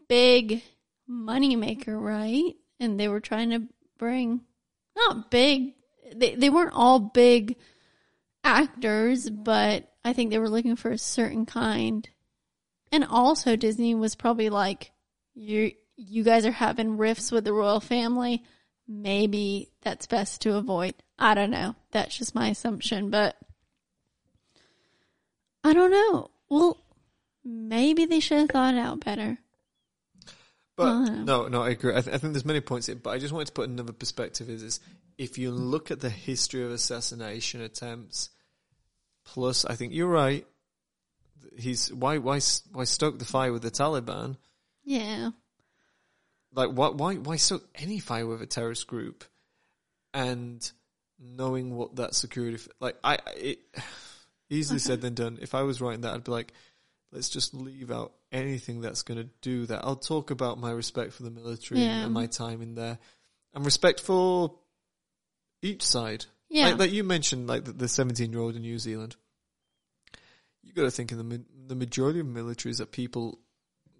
big 0.08 0.62
money 1.06 1.56
maker, 1.56 1.98
right? 1.98 2.54
And 2.78 2.98
they 2.98 3.08
were 3.08 3.20
trying 3.20 3.50
to 3.50 3.62
bring 3.98 4.42
not 4.96 5.30
big 5.30 5.74
they 6.14 6.34
they 6.34 6.50
weren't 6.50 6.74
all 6.74 6.98
big 6.98 7.56
actors, 8.44 9.28
but 9.28 9.92
I 10.04 10.12
think 10.12 10.30
they 10.30 10.38
were 10.38 10.48
looking 10.48 10.76
for 10.76 10.90
a 10.90 10.98
certain 10.98 11.46
kind. 11.46 12.08
And 12.90 13.04
also 13.04 13.56
Disney 13.56 13.94
was 13.94 14.14
probably 14.14 14.50
like 14.50 14.92
you 15.34 15.72
you 15.96 16.22
guys 16.22 16.46
are 16.46 16.52
having 16.52 16.96
rifts 16.96 17.32
with 17.32 17.44
the 17.44 17.52
royal 17.52 17.80
family. 17.80 18.44
Maybe 18.88 19.70
that's 19.82 20.06
best 20.06 20.40
to 20.42 20.56
avoid. 20.56 20.94
I 21.18 21.34
don't 21.34 21.50
know. 21.50 21.76
That's 21.92 22.16
just 22.16 22.34
my 22.34 22.48
assumption, 22.48 23.10
but 23.10 23.36
I 25.64 25.72
don't 25.74 25.90
know. 25.90 26.30
Well, 26.48 26.78
maybe 27.44 28.06
they 28.06 28.20
should 28.20 28.38
have 28.38 28.48
thought 28.50 28.74
it 28.74 28.78
out 28.80 29.04
better. 29.04 29.38
But 30.76 30.86
Oh. 30.86 31.04
no, 31.04 31.48
no, 31.48 31.62
I 31.62 31.70
agree. 31.70 31.94
I, 31.94 32.00
th- 32.00 32.14
I 32.14 32.18
think 32.18 32.32
there's 32.32 32.44
many 32.44 32.60
points 32.60 32.86
here, 32.86 32.96
but 32.96 33.10
I 33.10 33.18
just 33.18 33.32
wanted 33.32 33.46
to 33.48 33.52
put 33.52 33.68
another 33.68 33.92
perspective. 33.92 34.48
Is, 34.48 34.62
is 34.62 34.80
if 35.18 35.36
you 35.36 35.50
look 35.50 35.90
at 35.90 36.00
the 36.00 36.08
history 36.10 36.64
of 36.64 36.70
assassination 36.70 37.60
attempts, 37.60 38.30
plus 39.24 39.64
I 39.64 39.74
think 39.74 39.92
you're 39.92 40.06
right. 40.08 40.46
He's 41.56 41.92
why 41.92 42.18
why 42.18 42.40
why 42.72 42.84
stoke 42.84 43.18
the 43.18 43.24
fire 43.24 43.52
with 43.52 43.62
the 43.62 43.70
Taliban? 43.72 44.36
Yeah. 44.84 45.30
Like 46.58 46.70
why 46.70 46.88
why 46.88 47.14
why 47.14 47.36
stoke 47.36 47.64
any 47.76 48.00
fire 48.00 48.26
with 48.26 48.42
a 48.42 48.46
terrorist 48.46 48.88
group? 48.88 49.24
And 50.12 50.68
knowing 51.20 51.76
what 51.76 51.96
that 51.96 52.16
security 52.16 52.60
like 52.80 52.96
I 53.04 53.18
it 53.36 53.60
easily 54.50 54.80
said 54.80 55.00
than 55.00 55.14
done. 55.14 55.38
If 55.40 55.54
I 55.54 55.62
was 55.62 55.80
writing 55.80 56.00
that, 56.00 56.14
I'd 56.14 56.24
be 56.24 56.32
like, 56.32 56.52
let's 57.12 57.28
just 57.28 57.54
leave 57.54 57.92
out 57.92 58.12
anything 58.32 58.80
that's 58.80 59.02
going 59.02 59.18
to 59.18 59.28
do 59.40 59.66
that. 59.66 59.84
I'll 59.84 59.94
talk 59.94 60.32
about 60.32 60.58
my 60.58 60.72
respect 60.72 61.12
for 61.12 61.22
the 61.22 61.30
military 61.30 61.80
Yeah. 61.80 62.04
and 62.04 62.12
my 62.12 62.26
time 62.26 62.60
in 62.60 62.74
there, 62.74 62.98
and 63.54 63.64
respect 63.64 64.00
for 64.00 64.54
each 65.62 65.82
side. 65.84 66.26
Yeah. 66.48 66.70
Like, 66.70 66.78
like 66.78 66.92
you 66.92 67.04
mentioned, 67.04 67.46
like 67.46 67.64
the 67.64 67.86
seventeen-year-old 67.88 68.56
in 68.56 68.62
New 68.62 68.80
Zealand. 68.80 69.14
You 70.64 70.72
got 70.72 70.82
to 70.82 70.90
think 70.90 71.12
in 71.12 71.18
the 71.18 71.44
the 71.68 71.76
majority 71.76 72.18
of 72.18 72.26
militaries 72.26 72.78
that 72.78 72.90
people, 72.90 73.38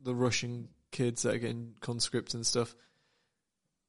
the 0.03 0.15
Russian 0.15 0.71
kids 0.90 1.23
that 1.23 1.35
are 1.35 1.39
getting 1.39 1.74
conscript 1.81 2.35
and 2.35 2.47
stuff, 2.47 2.74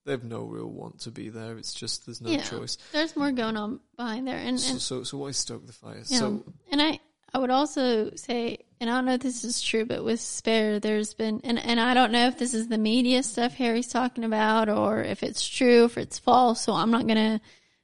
they've 0.05 0.23
no 0.23 0.43
real 0.43 0.67
want 0.69 0.99
to 1.01 1.11
be 1.11 1.29
there. 1.29 1.57
It's 1.57 1.73
just 1.73 2.05
there's 2.05 2.21
no 2.21 2.29
Yeah. 2.31 2.43
choice. 2.43 2.77
There's 2.91 3.15
more 3.15 3.31
going 3.31 3.57
on 3.57 3.79
behind 3.95 4.27
there. 4.27 4.37
And, 4.37 4.59
So, 4.59 4.77
so, 4.77 5.03
so 5.03 5.17
why 5.17 5.31
stoke 5.31 5.65
the 5.67 5.73
fire? 5.73 6.03
Yeah. 6.07 6.17
So 6.19 6.43
and 6.71 6.81
I, 6.81 6.99
I 7.33 7.37
would 7.37 7.51
also 7.51 8.11
say, 8.15 8.57
and 8.79 8.89
I 8.89 8.93
don't 8.95 9.05
know 9.05 9.13
if 9.13 9.21
this 9.21 9.43
is 9.43 9.61
true, 9.61 9.85
but 9.85 10.03
with 10.03 10.19
Spare, 10.19 10.79
there's 10.79 11.13
been, 11.13 11.41
and, 11.43 11.59
and 11.59 11.79
I 11.79 11.93
don't 11.93 12.11
know 12.11 12.27
if 12.27 12.39
this 12.39 12.53
is 12.53 12.67
the 12.69 12.77
media 12.77 13.21
stuff 13.23 13.53
Harry's 13.53 13.87
talking 13.89 14.23
about 14.23 14.67
or 14.69 15.03
if 15.03 15.21
it's 15.21 15.47
true, 15.47 15.83
if 15.85 15.97
it's 15.97 16.17
false. 16.17 16.61
So 16.61 16.73
I'm 16.73 16.91
not 16.91 17.05
going 17.05 17.39
to 17.39 17.41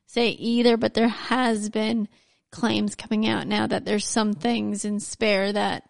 say 0.08 0.30
either, 0.30 0.78
but 0.78 0.94
there 0.94 1.08
has 1.10 1.70
been 1.70 2.08
claims 2.52 2.96
coming 2.96 3.28
out 3.28 3.46
now 3.48 3.68
that 3.68 3.86
there's 3.86 4.08
some 4.08 4.34
things 4.34 4.84
in 4.86 5.00
Spare 5.00 5.52
that, 5.54 5.84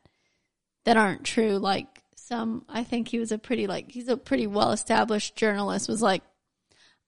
that 0.83 0.97
aren't 0.97 1.23
true. 1.23 1.57
Like 1.59 1.94
some, 2.27 2.65
I 2.67 2.83
think 2.83 3.07
he 3.07 3.19
was 3.19 3.31
a 3.31 3.37
pretty, 3.37 3.67
like, 3.67 3.91
he's 3.91 4.07
a 4.07 4.17
pretty 4.17 4.47
well 4.47 4.71
established 4.71 5.35
journalist 5.35 5.87
was 5.87 6.01
like, 6.01 6.23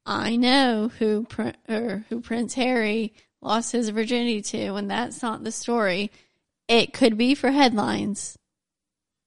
I 0.05 0.35
know 0.35 0.91
who, 0.99 1.25
or 1.67 2.05
who 2.07 2.21
Prince 2.21 2.53
Harry 2.53 3.13
lost 3.41 3.71
his 3.71 3.89
virginity 3.89 4.41
to, 4.41 4.75
and 4.75 4.91
that's 4.91 5.23
not 5.23 5.43
the 5.43 5.51
story. 5.51 6.11
It 6.67 6.93
could 6.93 7.17
be 7.17 7.33
for 7.33 7.49
headlines. 7.49 8.37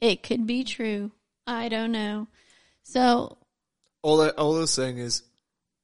It 0.01 0.23
could 0.23 0.47
be 0.47 0.63
true. 0.63 1.11
I 1.47 1.69
don't 1.69 1.93
know. 1.93 2.29
So, 2.85 3.39
all 4.03 4.23
I, 4.23 4.29
all 4.31 4.57
I 4.57 4.61
was 4.61 4.71
saying 4.71 4.99
is, 4.99 5.25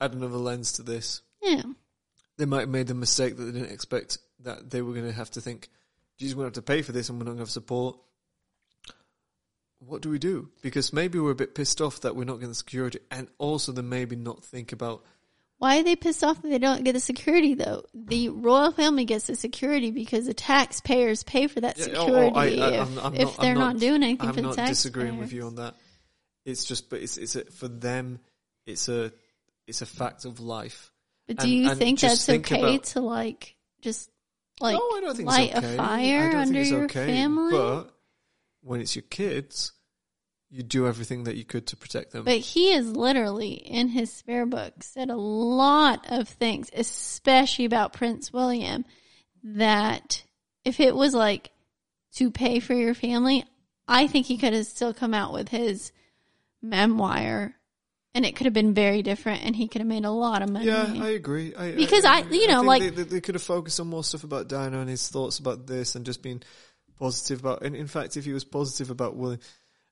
add 0.00 0.12
another 0.12 0.36
lens 0.36 0.72
to 0.74 0.82
this. 0.82 1.22
yeah. 1.42 1.62
They 2.38 2.44
might 2.44 2.60
have 2.60 2.68
made 2.68 2.86
the 2.86 2.94
mistake 2.94 3.36
that 3.36 3.42
they 3.42 3.58
didn't 3.58 3.72
expect 3.72 4.18
that 4.44 4.70
they 4.70 4.82
were 4.82 4.92
going 4.92 5.06
to 5.06 5.12
have 5.12 5.30
to 5.32 5.40
think, 5.40 5.68
geez, 6.18 6.34
we're 6.34 6.42
going 6.42 6.52
to 6.52 6.58
have 6.58 6.64
to 6.64 6.72
pay 6.72 6.82
for 6.82 6.92
this 6.92 7.08
and 7.08 7.18
we're 7.18 7.24
not 7.24 7.30
going 7.30 7.38
to 7.38 7.42
have 7.42 7.50
support. 7.50 7.98
What 9.78 10.02
do 10.02 10.10
we 10.10 10.18
do? 10.18 10.48
Because 10.62 10.92
maybe 10.92 11.18
we're 11.18 11.32
a 11.32 11.34
bit 11.36 11.54
pissed 11.54 11.80
off 11.80 12.00
that 12.00 12.16
we're 12.16 12.24
not 12.24 12.34
getting 12.34 12.48
the 12.48 12.54
security, 12.54 12.98
and 13.10 13.28
also 13.38 13.72
then 13.72 13.88
maybe 13.88 14.16
not 14.16 14.42
think 14.44 14.72
about 14.72 15.04
Why 15.58 15.78
are 15.78 15.82
they 15.82 15.96
pissed 15.96 16.24
off 16.24 16.40
that 16.42 16.48
they 16.48 16.58
don't 16.58 16.82
get 16.84 16.92
the 16.92 17.00
security 17.00 17.54
though? 17.54 17.84
The 17.94 18.28
royal 18.30 18.72
family 18.72 19.04
gets 19.04 19.26
the 19.26 19.36
security 19.36 19.90
because 19.90 20.26
the 20.26 20.34
taxpayers 20.34 21.22
pay 21.22 21.46
for 21.46 21.60
that 21.60 21.78
Yeah, 21.78 21.86
oh, 21.96 22.02
oh, 22.02 22.06
security 22.06 22.36
I- 22.62 22.66
I- 22.66 22.70
if, 22.72 22.80
I'm- 22.80 22.98
I'm 22.98 23.14
if 23.14 23.20
not- 23.22 23.34
I'm 23.38 23.42
they're 23.44 23.54
not- 23.54 23.72
not, 23.74 23.80
doing 23.80 24.02
anything 24.02 24.28
I'm 24.28 24.34
for 24.34 24.40
the 24.42 24.48
not 24.54 24.66
disagreeing 24.68 25.18
with 25.18 25.32
you 25.32 25.46
on 25.46 25.56
that. 25.56 25.74
It's 26.44 26.64
just, 26.64 26.88
but 26.90 27.00
it's 27.02 27.16
it's 27.16 27.36
a, 27.36 27.44
for 27.46 27.68
them, 27.68 28.20
it's 28.66 28.88
a 28.88 29.12
it's 29.66 29.82
a 29.82 29.86
fact 29.86 30.24
of 30.24 30.40
life. 30.40 30.92
But 31.26 31.38
do 31.38 31.44
and- 31.44 31.52
you 31.52 31.70
and 31.70 31.78
think 31.78 32.00
that's 32.00 32.24
think 32.24 32.50
okay 32.50 32.60
about- 32.62 32.84
to 32.84 33.00
like 33.00 33.56
just 33.82 34.10
like 34.60 34.74
no, 34.74 34.80
I 34.80 35.00
don't 35.02 35.16
think 35.16 35.28
light 35.28 35.54
okay. 35.56 35.74
a 35.74 35.76
fire 35.76 36.36
under 36.36 36.62
your 36.62 36.84
okay, 36.84 37.06
family? 37.06 37.52
But 37.52 37.90
when 38.66 38.80
it's 38.80 38.96
your 38.96 39.04
kids, 39.08 39.72
you 40.50 40.62
do 40.62 40.86
everything 40.86 41.24
that 41.24 41.36
you 41.36 41.44
could 41.44 41.66
to 41.68 41.76
protect 41.76 42.12
them. 42.12 42.24
But 42.24 42.38
he 42.38 42.72
is 42.72 42.88
literally 42.88 43.52
in 43.52 43.88
his 43.88 44.12
spare 44.12 44.46
book 44.46 44.82
said 44.82 45.08
a 45.10 45.16
lot 45.16 46.06
of 46.08 46.28
things, 46.28 46.68
especially 46.72 47.64
about 47.64 47.92
Prince 47.92 48.32
William, 48.32 48.84
that 49.44 50.24
if 50.64 50.80
it 50.80 50.94
was 50.94 51.14
like 51.14 51.50
to 52.16 52.30
pay 52.30 52.60
for 52.60 52.74
your 52.74 52.94
family, 52.94 53.44
I 53.86 54.06
think 54.08 54.26
he 54.26 54.36
could 54.38 54.52
have 54.52 54.66
still 54.66 54.92
come 54.94 55.14
out 55.14 55.32
with 55.32 55.48
his 55.48 55.92
memoir 56.62 57.54
and 58.14 58.24
it 58.24 58.34
could 58.34 58.46
have 58.46 58.54
been 58.54 58.72
very 58.74 59.02
different 59.02 59.44
and 59.44 59.54
he 59.54 59.68
could 59.68 59.80
have 59.82 59.88
made 59.88 60.04
a 60.04 60.10
lot 60.10 60.42
of 60.42 60.48
money. 60.50 60.66
Yeah, 60.66 60.94
I 60.98 61.10
agree. 61.10 61.54
I, 61.54 61.72
Because 61.72 62.04
I- 62.04 62.20
you 62.20 62.48
know, 62.48 62.60
think 62.60 62.66
like- 62.66 62.82
they, 62.82 62.90
they, 62.90 63.02
they 63.02 63.20
could 63.20 63.34
have 63.34 63.42
focused 63.42 63.78
on 63.78 63.88
more 63.88 64.02
stuff 64.02 64.24
about 64.24 64.48
Diana 64.48 64.80
and 64.80 64.88
his 64.88 65.06
thoughts 65.08 65.38
about 65.38 65.66
this, 65.66 65.94
and 65.94 66.06
just 66.06 66.22
been 66.22 66.42
positive 66.98 67.40
about. 67.40 67.62
And 67.62 67.76
in 67.76 67.86
fact, 67.86 68.16
if 68.16 68.24
he 68.24 68.32
was 68.32 68.44
positive 68.44 68.90
about 68.90 69.16
William, 69.16 69.40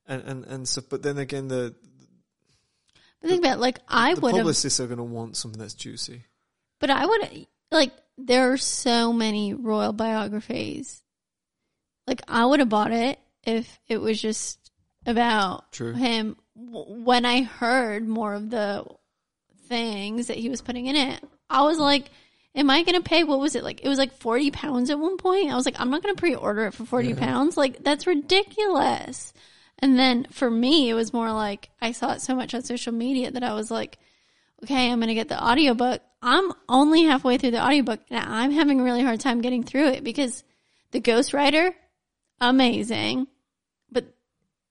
and 0.07 0.23
and 0.23 0.45
and 0.45 0.69
stuff, 0.69 0.85
but 0.89 1.03
then 1.03 1.19
again, 1.19 1.49
the 1.49 1.75
but 3.21 3.31
think 3.31 3.45
about 3.45 3.59
it, 3.59 3.61
like 3.61 3.79
I 3.89 4.15
would 4.15 4.35
have 4.35 4.43
publicists 4.43 4.81
are 4.81 4.87
going 4.87 4.99
to 4.99 5.05
want 5.05 5.37
something 5.37 5.59
that's 5.59 5.75
juicy. 5.75 6.25
But 6.81 6.91
I 6.91 7.07
would 7.07 7.47
like 7.71 7.93
there 8.19 8.53
are 8.53 8.59
so 8.59 9.13
many 9.13 9.55
royal 9.55 9.93
biographies. 9.93 11.03
Like 12.07 12.21
I 12.29 12.45
would 12.45 12.61
have 12.61 12.69
bought 12.69 12.93
it 12.93 13.19
if 13.45 13.81
it 13.89 13.99
was 13.99 14.21
just 14.21 14.71
about 15.07 15.73
True. 15.73 15.95
him. 15.95 16.37
When 16.55 17.25
I 17.25 17.43
heard 17.43 18.07
more 18.07 18.35
of 18.35 18.51
the 18.51 18.85
things 19.69 20.29
that 20.29 20.37
he 20.37 20.49
was 20.49 20.61
putting 20.61 20.87
in 20.87 20.97
it, 20.97 21.25
I 21.49 21.63
was 21.63 21.79
like, 21.79 22.11
"Am 22.55 22.71
I 22.71 22.83
going 22.83 23.01
to 23.01 23.09
pay? 23.09 23.25
What 23.25 23.41
was 23.41 23.55
it 23.55 23.65
like? 23.65 23.81
It 23.85 23.89
was 23.89 23.99
like 23.99 24.13
forty 24.13 24.51
pounds 24.51 24.91
at 24.91 24.99
one 24.99 25.17
point. 25.17 25.51
I 25.51 25.57
was 25.57 25.67
like, 25.67 25.81
I'm 25.81 25.91
not 25.91 26.03
going 26.03 26.15
to 26.15 26.21
pre-order 26.21 26.67
it 26.67 26.75
for 26.75 26.85
forty 26.85 27.09
Yeah. 27.09 27.17
pounds. 27.17 27.57
Like 27.57 27.83
that's 27.83 28.07
ridiculous." 28.07 29.33
And 29.81 29.99
then 29.99 30.27
for 30.31 30.49
me, 30.51 30.89
it 30.89 30.95
was 30.95 31.13
more 31.13 31.33
like 31.33 31.69
I 31.83 31.93
saw 31.93 32.13
it 32.13 32.21
so 32.23 32.35
much 32.35 32.55
on 32.55 32.63
social 32.63 32.93
media 32.93 33.33
that 33.33 33.43
I 33.43 33.55
was 33.55 33.71
like, 33.73 33.99
okay, 34.63 34.91
I'm 34.91 34.99
going 34.99 35.09
to 35.09 35.15
get 35.15 35.29
the 35.29 35.43
audiobook. 35.45 36.01
I'm 36.23 36.53
only 36.69 37.03
halfway 37.03 37.37
through 37.39 37.51
the 37.51 37.63
audiobook 37.63 38.01
and 38.09 38.25
I'm 38.25 38.53
having 38.53 38.81
a 38.81 38.85
really 38.85 39.03
hard 39.03 39.19
time 39.21 39.41
getting 39.43 39.65
through 39.65 39.89
it 39.89 40.05
because 40.05 40.45
the 40.93 41.01
ghostwriter, 41.01 41.75
amazing, 42.41 43.27
but 43.91 44.07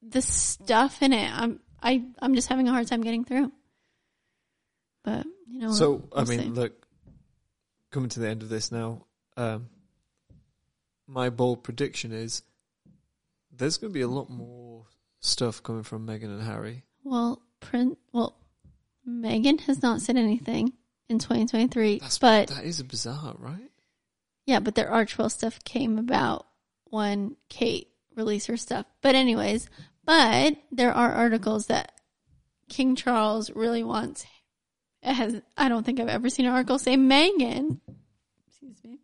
the 0.02 0.22
stuff 0.22 1.02
in 1.04 1.12
it, 1.14 1.30
I'm, 1.32 1.60
I, 1.82 2.06
I'm 2.20 2.34
just 2.34 2.48
having 2.48 2.68
a 2.70 2.72
hard 2.72 2.88
time 2.88 3.02
getting 3.02 3.26
through. 3.26 3.52
But, 5.04 5.26
you 5.48 5.60
know, 5.60 5.74
So 5.74 6.08
I 6.16 6.22
we'll 6.22 6.30
mean, 6.30 6.40
see. 6.40 6.50
look, 6.50 6.83
coming 7.94 8.10
to 8.10 8.20
the 8.20 8.28
end 8.28 8.44
of 8.44 8.50
this 8.50 8.72
now, 8.72 9.06
um, 9.38 9.70
my 11.08 11.30
bold 11.30 11.64
prediction 11.64 12.12
is 12.12 12.42
there's 13.56 13.78
going 13.78 13.92
to 13.92 13.94
be 13.94 14.02
a 14.02 14.08
lot 14.08 14.30
more 14.30 14.86
stuff 15.22 15.64
coming 15.64 15.84
from 15.84 16.06
Meghan 16.06 16.26
and 16.26 16.44
Harry. 16.44 16.84
well, 17.04 17.42
print, 17.62 17.98
well, 18.12 18.36
Meghan 19.08 19.62
has 19.62 19.82
not 19.82 20.02
said 20.02 20.18
anything 20.18 20.74
in 21.10 21.20
2023, 21.20 22.00
That's 22.00 22.18
but 22.18 22.48
that 22.50 22.66
is 22.66 22.82
bizarre, 22.84 23.36
right? 23.38 23.72
Yeah, 24.46 24.60
but 24.60 24.76
their 24.76 24.90
Archewell 24.90 25.32
stuff 25.32 25.64
came 25.64 25.98
about 25.98 26.46
when 26.86 27.38
Kate 27.50 27.88
released 28.16 28.48
her 28.48 28.58
stuff. 28.58 28.86
But 29.02 29.16
anyways, 29.16 29.70
but 30.04 30.58
there 30.72 30.94
are 30.94 31.12
articles 31.12 31.68
that 31.68 31.94
King 32.70 32.96
Charles 32.96 33.50
really 33.52 33.84
wants. 33.84 34.26
It 35.02 35.14
has 35.14 35.42
I 35.58 35.70
don't 35.70 35.86
think 35.86 36.00
I've 36.00 36.08
ever 36.08 36.30
seen 36.30 36.46
an 36.46 36.54
article 36.54 36.80
say 36.80 36.96
Meghan, 36.96 37.80
excuse 38.72 38.92
me, 38.92 39.00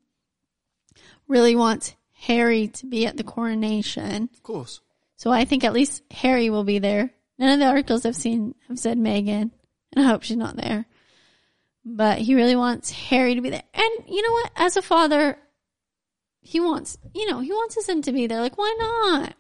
really 1.27 1.55
wants 1.55 1.95
Harry 2.13 2.67
to 2.67 2.85
be 2.85 3.05
at 3.05 3.17
the 3.17 3.23
coronation. 3.23 4.29
Of 4.33 4.43
course. 4.43 4.81
So 5.15 5.31
I 5.31 5.45
think 5.45 5.63
at 5.63 5.73
least 5.73 6.03
Harry 6.11 6.49
will 6.49 6.63
be 6.63 6.79
there. 6.79 7.11
None 7.37 7.53
of 7.53 7.59
the 7.59 7.65
articles 7.65 8.05
I've 8.05 8.15
seen 8.15 8.55
have 8.67 8.79
said 8.79 8.97
Meghan, 8.97 9.51
and 9.93 9.97
I 9.97 10.03
hope 10.03 10.23
she's 10.23 10.37
not 10.37 10.57
there. 10.57 10.85
But 11.85 12.19
he 12.19 12.35
really 12.35 12.55
wants 12.55 12.91
Harry 12.91 13.35
to 13.35 13.41
be 13.41 13.49
there. 13.49 13.63
And 13.73 13.91
you 14.07 14.21
know 14.21 14.33
what? 14.33 14.51
As 14.55 14.77
a 14.77 14.81
father, 14.81 15.37
he 16.41 16.59
wants, 16.59 16.97
you 17.13 17.29
know, 17.29 17.39
he 17.39 17.51
wants 17.51 17.75
his 17.75 17.85
son 17.85 18.01
to 18.03 18.11
be 18.11 18.27
there. 18.27 18.41
Like, 18.41 18.57
why 18.57 18.75
not? 18.79 19.33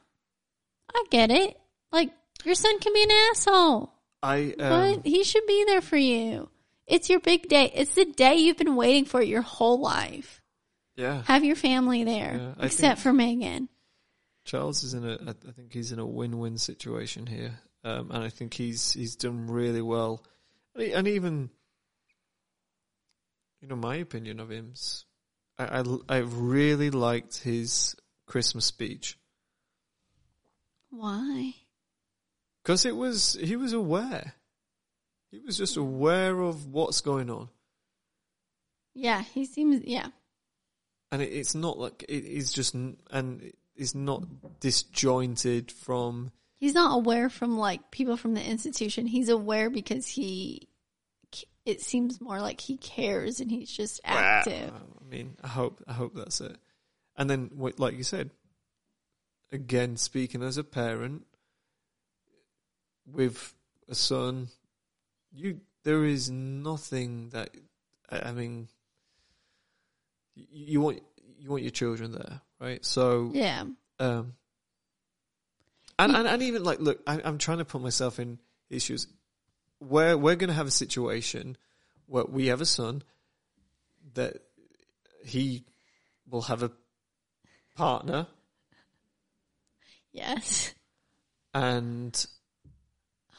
I 0.93 1.03
get 1.09 1.31
it. 1.31 1.59
Like, 1.91 2.11
your 2.45 2.55
son 2.55 2.79
can 2.79 2.93
be 2.93 3.03
an 3.03 3.11
asshole, 3.31 3.91
I 4.23 4.53
um, 4.59 4.95
but 4.95 5.05
he 5.05 5.23
should 5.23 5.45
be 5.45 5.65
there 5.65 5.81
for 5.81 5.97
you. 5.97 6.48
It's 6.89 7.09
your 7.09 7.19
big 7.19 7.47
day. 7.47 7.71
It's 7.73 7.93
the 7.95 8.05
day 8.05 8.35
you've 8.35 8.57
been 8.57 8.75
waiting 8.75 9.05
for 9.05 9.21
your 9.21 9.41
whole 9.41 9.79
life. 9.79 10.41
yeah. 10.95 11.21
Have 11.23 11.43
your 11.43 11.55
family 11.55 12.03
there, 12.03 12.35
Yeah, 12.57 12.65
except 12.65 12.99
for 13.01 13.11
Meghan. 13.11 13.67
Charles 14.45 14.83
is 14.83 14.93
in 14.93 15.05
a. 15.07 15.35
I 15.47 15.51
think 15.51 15.71
he's 15.73 15.91
in 15.91 15.99
a 15.99 16.05
win-win 16.05 16.57
situation 16.57 17.27
here, 17.27 17.59
um, 17.83 18.09
and 18.11 18.23
I 18.23 18.29
think 18.29 18.53
he's 18.55 18.93
he's 18.93 19.15
done 19.15 19.47
really 19.47 19.81
well, 19.81 20.23
and, 20.73 20.83
he- 20.83 20.93
and 20.93 21.07
even, 21.07 21.49
you 23.61 23.67
know, 23.67 23.75
my 23.75 23.95
opinion 23.97 24.39
of 24.39 24.49
him's, 24.49 25.05
I, 25.59 25.81
I 25.81 25.83
I 26.09 26.17
really 26.19 26.89
liked 26.89 27.37
his 27.37 27.95
Christmas 28.25 28.65
speech 28.65 29.19
Why? 30.89 31.53
because 32.63 32.85
it 32.85 32.95
was 32.95 33.37
he 33.39 33.55
was 33.55 33.73
aware. 33.73 34.33
He 35.31 35.39
was 35.39 35.57
just 35.57 35.77
aware 35.77 36.39
of 36.41 36.65
what's 36.67 37.01
going 37.01 37.29
on, 37.29 37.49
Yeah, 38.95 39.21
he 39.21 39.45
seems. 39.45 39.83
Yeah, 39.85 40.07
and 41.11 41.21
it, 41.21 41.31
it's 41.31 41.55
not 41.55 41.77
like 41.77 42.03
it 42.07 42.25
is 42.25 42.51
just 42.51 42.73
and 42.73 43.51
it's 43.75 43.95
not 43.95 44.23
disjointed 44.59 45.71
from. 45.71 46.31
he's 46.59 46.73
not 46.73 46.95
aware 46.95 47.29
from 47.29 47.57
like 47.57 47.91
people 47.91 48.17
from 48.17 48.33
the 48.33 48.43
institution. 48.43 49.05
He's 49.07 49.29
aware 49.29 49.69
because 49.69 50.07
he. 50.07 50.67
It 51.65 51.81
seems 51.81 52.19
more 52.19 52.41
like 52.41 52.59
he 52.59 52.77
cares 52.77 53.39
and 53.39 53.51
he's 53.51 53.69
just 53.69 54.01
active. 54.03 54.71
I 54.73 55.03
mean, 55.07 55.35
I 55.43 55.47
hope 55.47 55.83
I 55.87 55.93
hope 55.93 56.15
that's 56.15 56.41
it. 56.41 56.57
And 57.15 57.29
then, 57.29 57.51
like 57.77 57.95
you 57.95 58.03
said, 58.03 58.31
again, 59.51 59.95
speaking 59.97 60.41
as 60.41 60.57
a 60.57 60.63
parent 60.63 61.27
with 63.05 63.53
a 63.87 63.93
son, 63.93 64.47
you 65.31 65.61
there 65.83 66.05
is 66.05 66.29
nothing 66.29 67.29
that 67.29 67.49
I 68.09 68.31
mean. 68.31 68.67
You, 70.35 70.45
you 70.51 70.81
want 70.81 71.01
you 71.37 71.49
want 71.49 71.63
your 71.63 71.71
children 71.71 72.11
there, 72.11 72.41
right? 72.59 72.85
So, 72.85 73.31
Yeah, 73.33 73.65
um, 73.99 74.33
and, 75.97 76.15
and 76.15 76.27
and 76.27 76.41
even 76.43 76.63
like, 76.63 76.79
look, 76.79 77.01
I, 77.05 77.21
I'm 77.23 77.37
trying 77.37 77.59
to 77.59 77.65
put 77.65 77.81
myself 77.81 78.19
in 78.19 78.39
issues 78.69 79.07
where 79.79 80.17
we're 80.17 80.35
going 80.35 80.49
to 80.49 80.53
have 80.53 80.67
a 80.67 80.71
situation 80.71 81.57
where 82.05 82.25
we 82.25 82.47
have 82.47 82.61
a 82.61 82.65
son 82.65 83.03
that 84.13 84.37
he 85.25 85.63
will 86.29 86.41
have 86.43 86.63
a 86.63 86.71
partner 87.75 88.27
yes. 90.11 90.73
and 91.53 92.25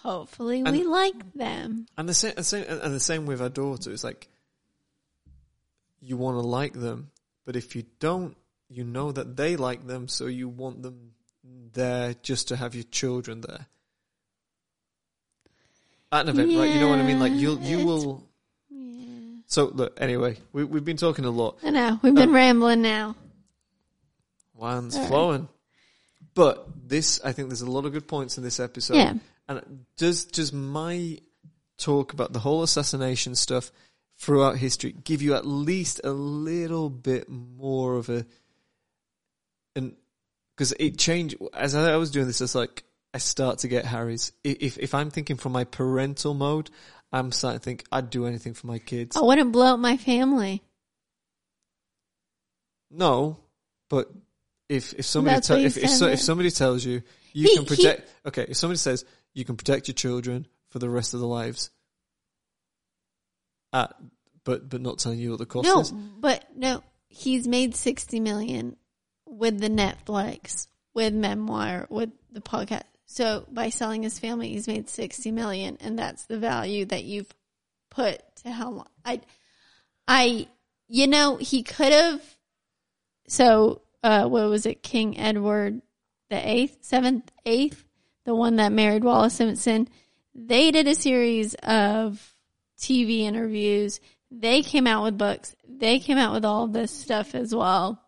Hopefully, 0.02 0.60
And- 0.60 0.72
we 0.76 0.84
like 0.84 1.34
them. 1.34 1.86
and 1.96 2.08
the 2.08 2.14
same, 2.14 2.32
and 2.36 2.46
same 2.46 2.64
and 2.68 2.94
the 2.94 3.00
same 3.00 3.26
with 3.26 3.40
our 3.42 3.48
daughter 3.50 3.92
it's 3.92 4.02
like 4.04 4.28
you 6.00 6.16
want 6.16 6.36
to 6.36 6.40
like 6.40 6.72
them 6.72 7.10
but 7.44 7.56
if 7.56 7.76
you 7.76 7.84
don't 7.98 8.36
you 8.70 8.82
know 8.84 9.12
that 9.12 9.36
they 9.36 9.56
like 9.56 9.86
them 9.86 10.08
so 10.08 10.26
you 10.26 10.48
want 10.48 10.82
them 10.82 11.12
there 11.72 12.14
just 12.22 12.48
to 12.48 12.56
have 12.56 12.74
your 12.74 12.84
children 12.84 13.42
there 13.42 13.66
at 16.12 16.22
an 16.22 16.28
event 16.30 16.58
right 16.58 16.72
you 16.74 16.80
know 16.80 16.88
what 16.88 16.98
i 16.98 17.02
mean 17.02 17.20
like 17.20 17.32
you'll 17.32 17.60
you 17.60 17.78
Yeah, 17.78 17.84
will 17.84 18.26
Yeah. 18.70 19.40
so 19.46 19.66
look 19.66 20.00
anyway 20.00 20.38
we, 20.52 20.64
we've 20.64 20.84
been 20.84 20.96
talking 20.96 21.24
a 21.24 21.30
lot 21.30 21.58
I 21.62 21.70
know 21.70 21.98
we've 22.02 22.14
been 22.14 22.30
um, 22.30 22.34
rambling 22.34 22.82
now. 22.82 23.16
Wine's 24.54 24.98
right. 24.98 25.08
flowing. 25.08 25.48
But 26.34 26.68
this, 26.86 27.18
I 27.24 27.32
think 27.32 27.48
there's 27.48 27.62
a 27.62 27.70
lot 27.70 27.86
of 27.86 27.92
good 27.92 28.06
points 28.06 28.36
in 28.36 28.44
this 28.44 28.60
episode. 28.60 28.94
Yeah. 28.96 29.14
And 29.50 29.84
does 29.96 30.26
does 30.26 30.52
my 30.52 31.18
talk 31.76 32.12
about 32.12 32.32
the 32.32 32.38
whole 32.38 32.62
assassination 32.62 33.34
stuff 33.34 33.72
throughout 34.16 34.56
history 34.56 34.92
give 34.92 35.22
you 35.22 35.34
at 35.34 35.44
least 35.46 36.00
a 36.04 36.12
little 36.12 36.88
bit 36.88 37.28
more 37.28 37.96
of 37.96 38.08
a 38.10 38.24
and 39.74 39.96
because 40.54 40.72
it 40.78 40.98
changed 40.98 41.36
as 41.52 41.74
I 41.74 41.96
was 41.96 42.12
doing 42.12 42.26
this. 42.26 42.40
It's 42.40 42.54
like 42.54 42.84
I 43.12 43.18
start 43.18 43.58
to 43.60 43.68
get 43.68 43.84
Harry's. 43.86 44.30
If 44.44 44.78
if 44.78 44.94
I'm 44.94 45.10
thinking 45.10 45.36
from 45.36 45.50
my 45.50 45.64
parental 45.64 46.32
mode, 46.32 46.70
I'm 47.12 47.32
starting 47.32 47.58
to 47.58 47.64
think 47.64 47.84
I'd 47.90 48.10
do 48.10 48.26
anything 48.26 48.54
for 48.54 48.68
my 48.68 48.78
kids. 48.78 49.16
I 49.16 49.22
wouldn't 49.22 49.50
blow 49.50 49.74
up 49.74 49.80
my 49.80 49.96
family. 49.96 50.62
No, 52.90 53.38
but 53.88 54.10
if 54.68 54.92
if 54.94 55.06
somebody 55.06 55.40
te- 55.40 55.64
if 55.64 55.76
if, 55.76 55.90
so, 55.90 56.06
if 56.06 56.20
somebody 56.20 56.50
tells 56.50 56.84
you 56.84 57.02
you 57.32 57.48
He- 57.48 57.64
can 57.64 57.76
he- 57.76 57.94
okay 58.26 58.46
if 58.48 58.56
somebody 58.56 58.78
says 58.78 59.04
you 59.34 59.44
can 59.44 59.56
protect 59.56 59.88
your 59.88 59.94
children 59.94 60.46
for 60.70 60.78
the 60.78 60.90
rest 60.90 61.14
of 61.14 61.20
their 61.20 61.28
lives, 61.28 61.70
uh, 63.72 63.88
but 64.44 64.68
but 64.68 64.80
not 64.80 64.98
telling 64.98 65.18
you 65.18 65.30
what 65.30 65.38
the 65.38 65.46
cost 65.46 65.66
No, 65.66 65.80
is. 65.80 65.90
but 65.90 66.44
no, 66.56 66.82
he's 67.08 67.46
made 67.46 67.74
sixty 67.74 68.20
million 68.20 68.76
with 69.26 69.60
the 69.60 69.68
Netflix, 69.68 70.66
with 70.94 71.14
memoir, 71.14 71.86
with 71.90 72.10
the 72.32 72.40
podcast. 72.40 72.82
So 73.06 73.44
by 73.50 73.70
selling 73.70 74.02
his 74.02 74.18
family, 74.18 74.50
he's 74.50 74.68
made 74.68 74.88
sixty 74.88 75.30
million, 75.32 75.78
and 75.80 75.98
that's 75.98 76.26
the 76.26 76.38
value 76.38 76.84
that 76.86 77.04
you've 77.04 77.32
put 77.90 78.22
to 78.44 78.50
how 78.50 78.70
long. 78.70 78.86
I, 79.04 79.20
I, 80.06 80.46
you 80.88 81.06
know, 81.06 81.36
he 81.36 81.62
could 81.62 81.92
have. 81.92 82.22
So, 83.28 83.82
uh, 84.02 84.26
what 84.28 84.48
was 84.48 84.66
it, 84.66 84.82
King 84.82 85.18
Edward 85.18 85.82
the 86.30 86.48
eighth, 86.48 86.78
seventh, 86.82 87.30
eighth, 87.44 87.84
the 88.30 88.34
one 88.36 88.56
that 88.56 88.70
married 88.70 89.02
Wallis 89.02 89.34
Simpson? 89.34 89.88
They 90.36 90.70
did 90.70 90.86
a 90.86 90.94
series 90.94 91.54
of 91.64 92.32
TV 92.78 93.22
interviews. 93.22 93.98
They 94.30 94.62
came 94.62 94.86
out 94.86 95.02
with 95.02 95.18
books. 95.18 95.56
They 95.68 95.98
came 95.98 96.16
out 96.16 96.32
with 96.32 96.44
all 96.44 96.68
this 96.68 96.92
stuff 96.92 97.34
as 97.34 97.52
well. 97.52 98.00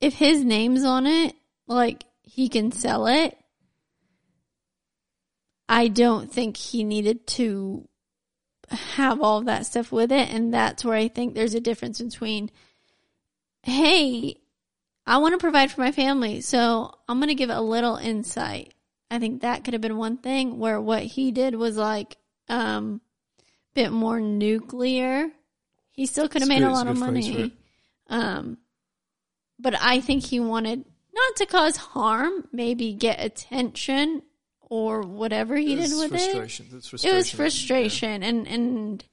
If 0.00 0.14
his 0.14 0.44
name's 0.44 0.84
on 0.84 1.06
it, 1.06 1.36
like 1.68 2.02
he 2.24 2.48
can 2.48 2.72
sell 2.72 3.06
it. 3.06 3.38
I 5.68 5.86
don't 5.86 6.28
think 6.32 6.56
he 6.56 6.82
needed 6.82 7.28
to 7.28 7.88
have 8.68 9.20
all 9.22 9.42
that 9.42 9.66
stuff 9.66 9.92
with 9.92 10.10
it. 10.10 10.30
And 10.30 10.52
that's 10.52 10.84
where 10.84 10.96
I 10.96 11.06
think 11.06 11.34
there's 11.34 11.54
a 11.54 11.60
difference 11.60 12.02
between, 12.02 12.50
hey, 13.62 14.40
I 15.06 15.18
want 15.18 15.34
to 15.34 15.38
provide 15.38 15.70
for 15.70 15.80
my 15.80 15.92
family. 15.92 16.40
So 16.40 16.92
I'm 17.08 17.18
going 17.18 17.28
to 17.28 17.34
give 17.34 17.50
a 17.50 17.60
little 17.60 17.96
insight. 17.96 18.74
I 19.10 19.18
think 19.18 19.42
that 19.42 19.62
could 19.64 19.72
have 19.74 19.80
been 19.80 19.96
one 19.96 20.16
thing 20.16 20.58
where 20.58 20.80
what 20.80 21.02
he 21.04 21.30
did 21.30 21.54
was 21.54 21.76
like, 21.76 22.16
um, 22.48 23.00
a 23.38 23.42
bit 23.74 23.92
more 23.92 24.20
nuclear. 24.20 25.30
He 25.92 26.06
still 26.06 26.28
could 26.28 26.42
have 26.42 26.48
made 26.48 26.58
good- 26.58 26.68
a 26.68 26.72
lot 26.72 26.88
of 26.88 26.96
good 26.98 27.04
phrase 27.12 27.26
for 27.26 27.32
money. 27.32 27.52
Um, 28.08 28.58
but 29.58 29.74
I 29.80 30.00
think 30.00 30.24
he 30.24 30.40
wanted 30.40 30.84
not 31.14 31.36
to 31.36 31.46
cause 31.46 31.76
harm, 31.76 32.48
maybe 32.52 32.92
get 32.92 33.24
attention 33.24 34.22
or 34.60 35.02
whatever 35.02 35.56
he 35.56 35.74
It's 35.74 35.90
did 35.90 35.98
with 35.98 36.06
it. 36.12 36.20
frustration. 36.20 36.66
That's 36.70 37.04
It 37.04 37.14
was 37.14 37.30
frustration, 37.30 38.22
and 38.22 38.46
and 38.46 39.04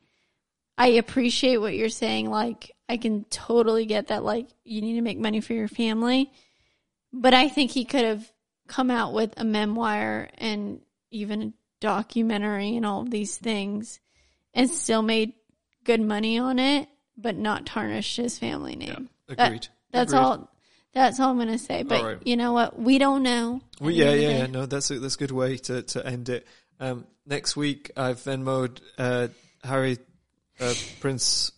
I 0.78 0.88
appreciate 0.88 1.58
what 1.58 1.76
you're 1.76 1.90
saying. 1.90 2.30
Like 2.30 2.72
I 2.94 2.98
can 2.98 3.24
totally 3.32 3.88
get 3.88 4.10
that. 4.10 4.24
Like 4.24 4.48
you 4.64 4.82
need 4.82 4.94
to 4.96 5.02
make 5.02 5.18
money 5.18 5.42
for 5.42 5.54
your 5.54 5.68
family, 5.68 6.32
but 7.12 7.34
I 7.34 7.50
think 7.50 7.72
he 7.72 7.86
could 7.86 8.06
have 8.06 8.32
come 8.68 8.92
out 8.92 9.14
with 9.14 9.34
a 9.38 9.44
memoir 9.44 10.30
and 10.38 10.80
even 11.10 11.42
a 11.42 11.54
documentary 11.80 12.78
and 12.78 12.86
all 12.86 13.02
of 13.02 13.10
these 13.10 13.36
things, 13.36 14.00
and 14.54 14.70
still 14.70 15.02
made 15.02 15.34
good 15.84 16.02
money 16.02 16.38
on 16.38 16.60
it, 16.60 16.88
but 17.18 17.36
not 17.36 17.66
tarnished 17.66 18.18
his 18.18 18.38
family 18.38 18.76
name. 18.76 19.10
Yeah, 19.28 19.36
That- 19.36 19.48
agreed. 19.48 19.68
That's 19.92 20.14
Agreed. 20.14 20.24
all. 20.24 20.50
That's 20.94 21.20
all 21.20 21.32
I'm 21.32 21.40
gonna 21.40 21.58
say. 21.58 21.82
But 21.82 22.04
right. 22.04 22.18
you 22.24 22.38
know 22.38 22.54
what? 22.54 22.78
We 22.78 23.00
don't 23.00 23.24
know. 23.24 23.62
Well, 23.82 23.90
yeah, 23.90 24.06
end 24.06 24.14
of 24.14 24.18
the 24.18 24.24
yeah, 24.24 24.38
yeah. 24.38 24.46
No, 24.46 24.66
that's 24.68 24.92
a, 24.92 25.00
that's 25.00 25.16
a 25.16 25.18
good 25.18 25.32
way 25.32 25.58
to, 25.58 25.82
to 25.82 26.06
end 26.06 26.30
it. 26.30 26.46
Um, 26.80 27.08
next 27.26 27.56
week, 27.56 27.90
I've 27.98 28.20
Venmoed 28.20 28.82
uh, 29.00 29.30
Harry 29.64 29.98
uh, 30.60 30.74
Prince. 31.00 31.52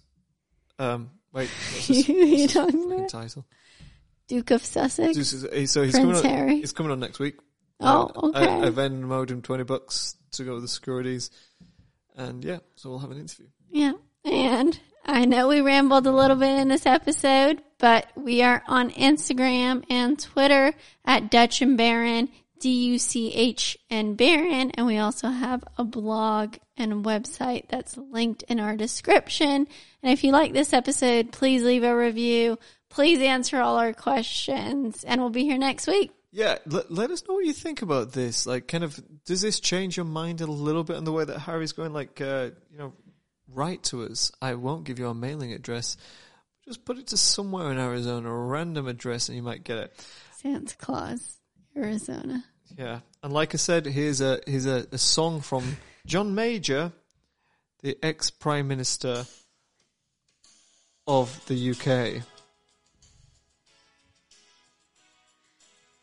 Um, 0.79 1.11
wait, 1.35 1.49
what's 1.73 1.87
his, 1.87 2.07
you 2.07 2.47
talking 2.47 2.91
about? 2.91 3.09
title? 3.09 3.45
Duke 4.27 4.49
of 4.51 4.65
Sussex. 4.65 5.15
This 5.15 5.33
is- 5.33 5.71
So 5.71 5.83
he's 5.83 5.91
Prince 5.91 5.95
coming 5.95 6.15
on. 6.15 6.23
Harry. 6.23 6.55
He's 6.59 6.71
coming 6.73 6.91
on 6.91 6.99
next 6.99 7.19
week. 7.19 7.35
Oh, 7.79 8.09
Uh, 8.15 8.27
okay. 8.29 8.47
I, 8.47 8.67
I 8.67 8.69
Venmoed 8.71 9.29
him 9.29 9.41
twenty 9.41 9.63
bucks 9.63 10.15
to 10.31 10.43
go 10.43 10.53
with 10.53 10.63
the 10.63 10.67
securities, 10.67 11.29
and 12.15 12.43
yeah, 12.43 12.59
so 12.75 12.89
we'll 12.89 12.99
have 12.99 13.11
an 13.11 13.19
interview. 13.19 13.47
Yeah. 13.69 13.93
And 14.23 14.79
I 15.05 15.25
know 15.25 15.47
we 15.49 15.61
rambled 15.61 16.07
a 16.07 16.11
little 16.11 16.37
bit 16.37 16.57
in 16.59 16.67
this 16.69 16.85
episode, 16.87 17.61
but 17.77 18.07
we 18.15 18.41
are 18.41 18.63
on 18.67 18.89
Instagram 18.91 19.83
and 19.89 20.17
Twitter 20.17 20.73
at 21.05 21.29
Duch 21.29 21.61
and 21.61 21.77
Baron, 21.77 22.29
D 22.59 22.85
U 22.91 22.97
C 22.97 23.33
H 23.33 23.77
and 23.89 24.17
Baron. 24.17 24.71
And 24.71 24.85
we 24.85 24.97
also 24.97 25.29
have 25.29 25.63
a 25.77 25.83
blog 25.83 26.55
and 26.77 27.05
website 27.05 27.69
that's 27.69 27.97
linked 27.97 28.43
in 28.43 28.59
our 28.59 28.75
description. 28.75 29.67
And 30.03 30.13
if 30.13 30.23
you 30.23 30.31
like 30.31 30.53
this 30.53 30.73
episode, 30.73 31.31
please 31.31 31.63
leave 31.63 31.83
a 31.83 31.95
review. 31.95 32.57
Please 32.89 33.19
answer 33.19 33.59
all 33.59 33.77
our 33.77 33.93
questions 33.93 35.03
and 35.03 35.21
we'll 35.21 35.29
be 35.29 35.43
here 35.43 35.57
next 35.57 35.87
week. 35.87 36.11
Yeah, 36.31 36.57
let, 36.65 36.91
let 36.91 37.11
us 37.11 37.23
know 37.27 37.35
what 37.35 37.45
you 37.45 37.53
think 37.53 37.81
about 37.81 38.11
this. 38.11 38.45
Like, 38.45 38.67
kind 38.67 38.83
of, 38.83 38.99
does 39.25 39.41
this 39.41 39.61
change 39.61 39.95
your 39.95 40.05
mind 40.05 40.41
a 40.41 40.45
little 40.45 40.83
bit 40.83 40.97
in 40.97 41.05
the 41.05 41.13
way 41.13 41.23
that 41.23 41.39
Harry's 41.39 41.71
going? 41.71 41.93
Like, 41.93 42.19
uh, 42.19 42.49
you 42.69 42.77
know, 42.77 42.93
write 43.47 43.83
to 43.83 44.03
us. 44.03 44.33
I 44.41 44.55
won't 44.55 44.83
give 44.83 44.99
you 44.99 45.07
our 45.07 45.13
mailing 45.13 45.53
address. 45.53 45.95
Just 46.65 46.83
put 46.83 46.97
it 46.97 47.07
to 47.07 47.17
somewhere 47.17 47.71
in 47.71 47.77
Arizona, 47.77 48.29
a 48.29 48.37
random 48.37 48.87
address, 48.87 49.29
and 49.29 49.37
you 49.37 49.43
might 49.43 49.63
get 49.63 49.77
it. 49.77 50.05
Santa 50.35 50.75
Claus, 50.75 51.37
Arizona. 51.77 52.43
Yeah, 52.77 52.99
and 53.23 53.33
like 53.33 53.53
I 53.53 53.57
said, 53.57 53.85
here's 53.85 54.21
a 54.21 54.39
here's 54.45 54.65
a, 54.65 54.87
a 54.91 54.97
song 54.97 55.41
from 55.41 55.77
John 56.05 56.35
Major, 56.35 56.91
the 57.81 57.97
ex 58.03 58.29
Prime 58.29 58.67
Minister 58.67 59.25
of 61.07 61.45
the 61.47 61.71
UK. 61.71 62.23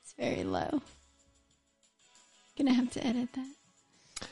It's 0.03 0.15
very 0.19 0.45
low. 0.45 0.81
gonna 2.57 2.73
have 2.73 2.91
to 2.91 3.07
edit 3.07 3.29
that. 3.35 4.29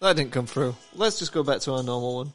That 0.00 0.16
didn't 0.16 0.32
come 0.32 0.46
through. 0.46 0.76
Let's 0.94 1.18
just 1.18 1.32
go 1.32 1.42
back 1.42 1.60
to 1.60 1.72
our 1.72 1.82
normal 1.82 2.16
one. 2.16 2.32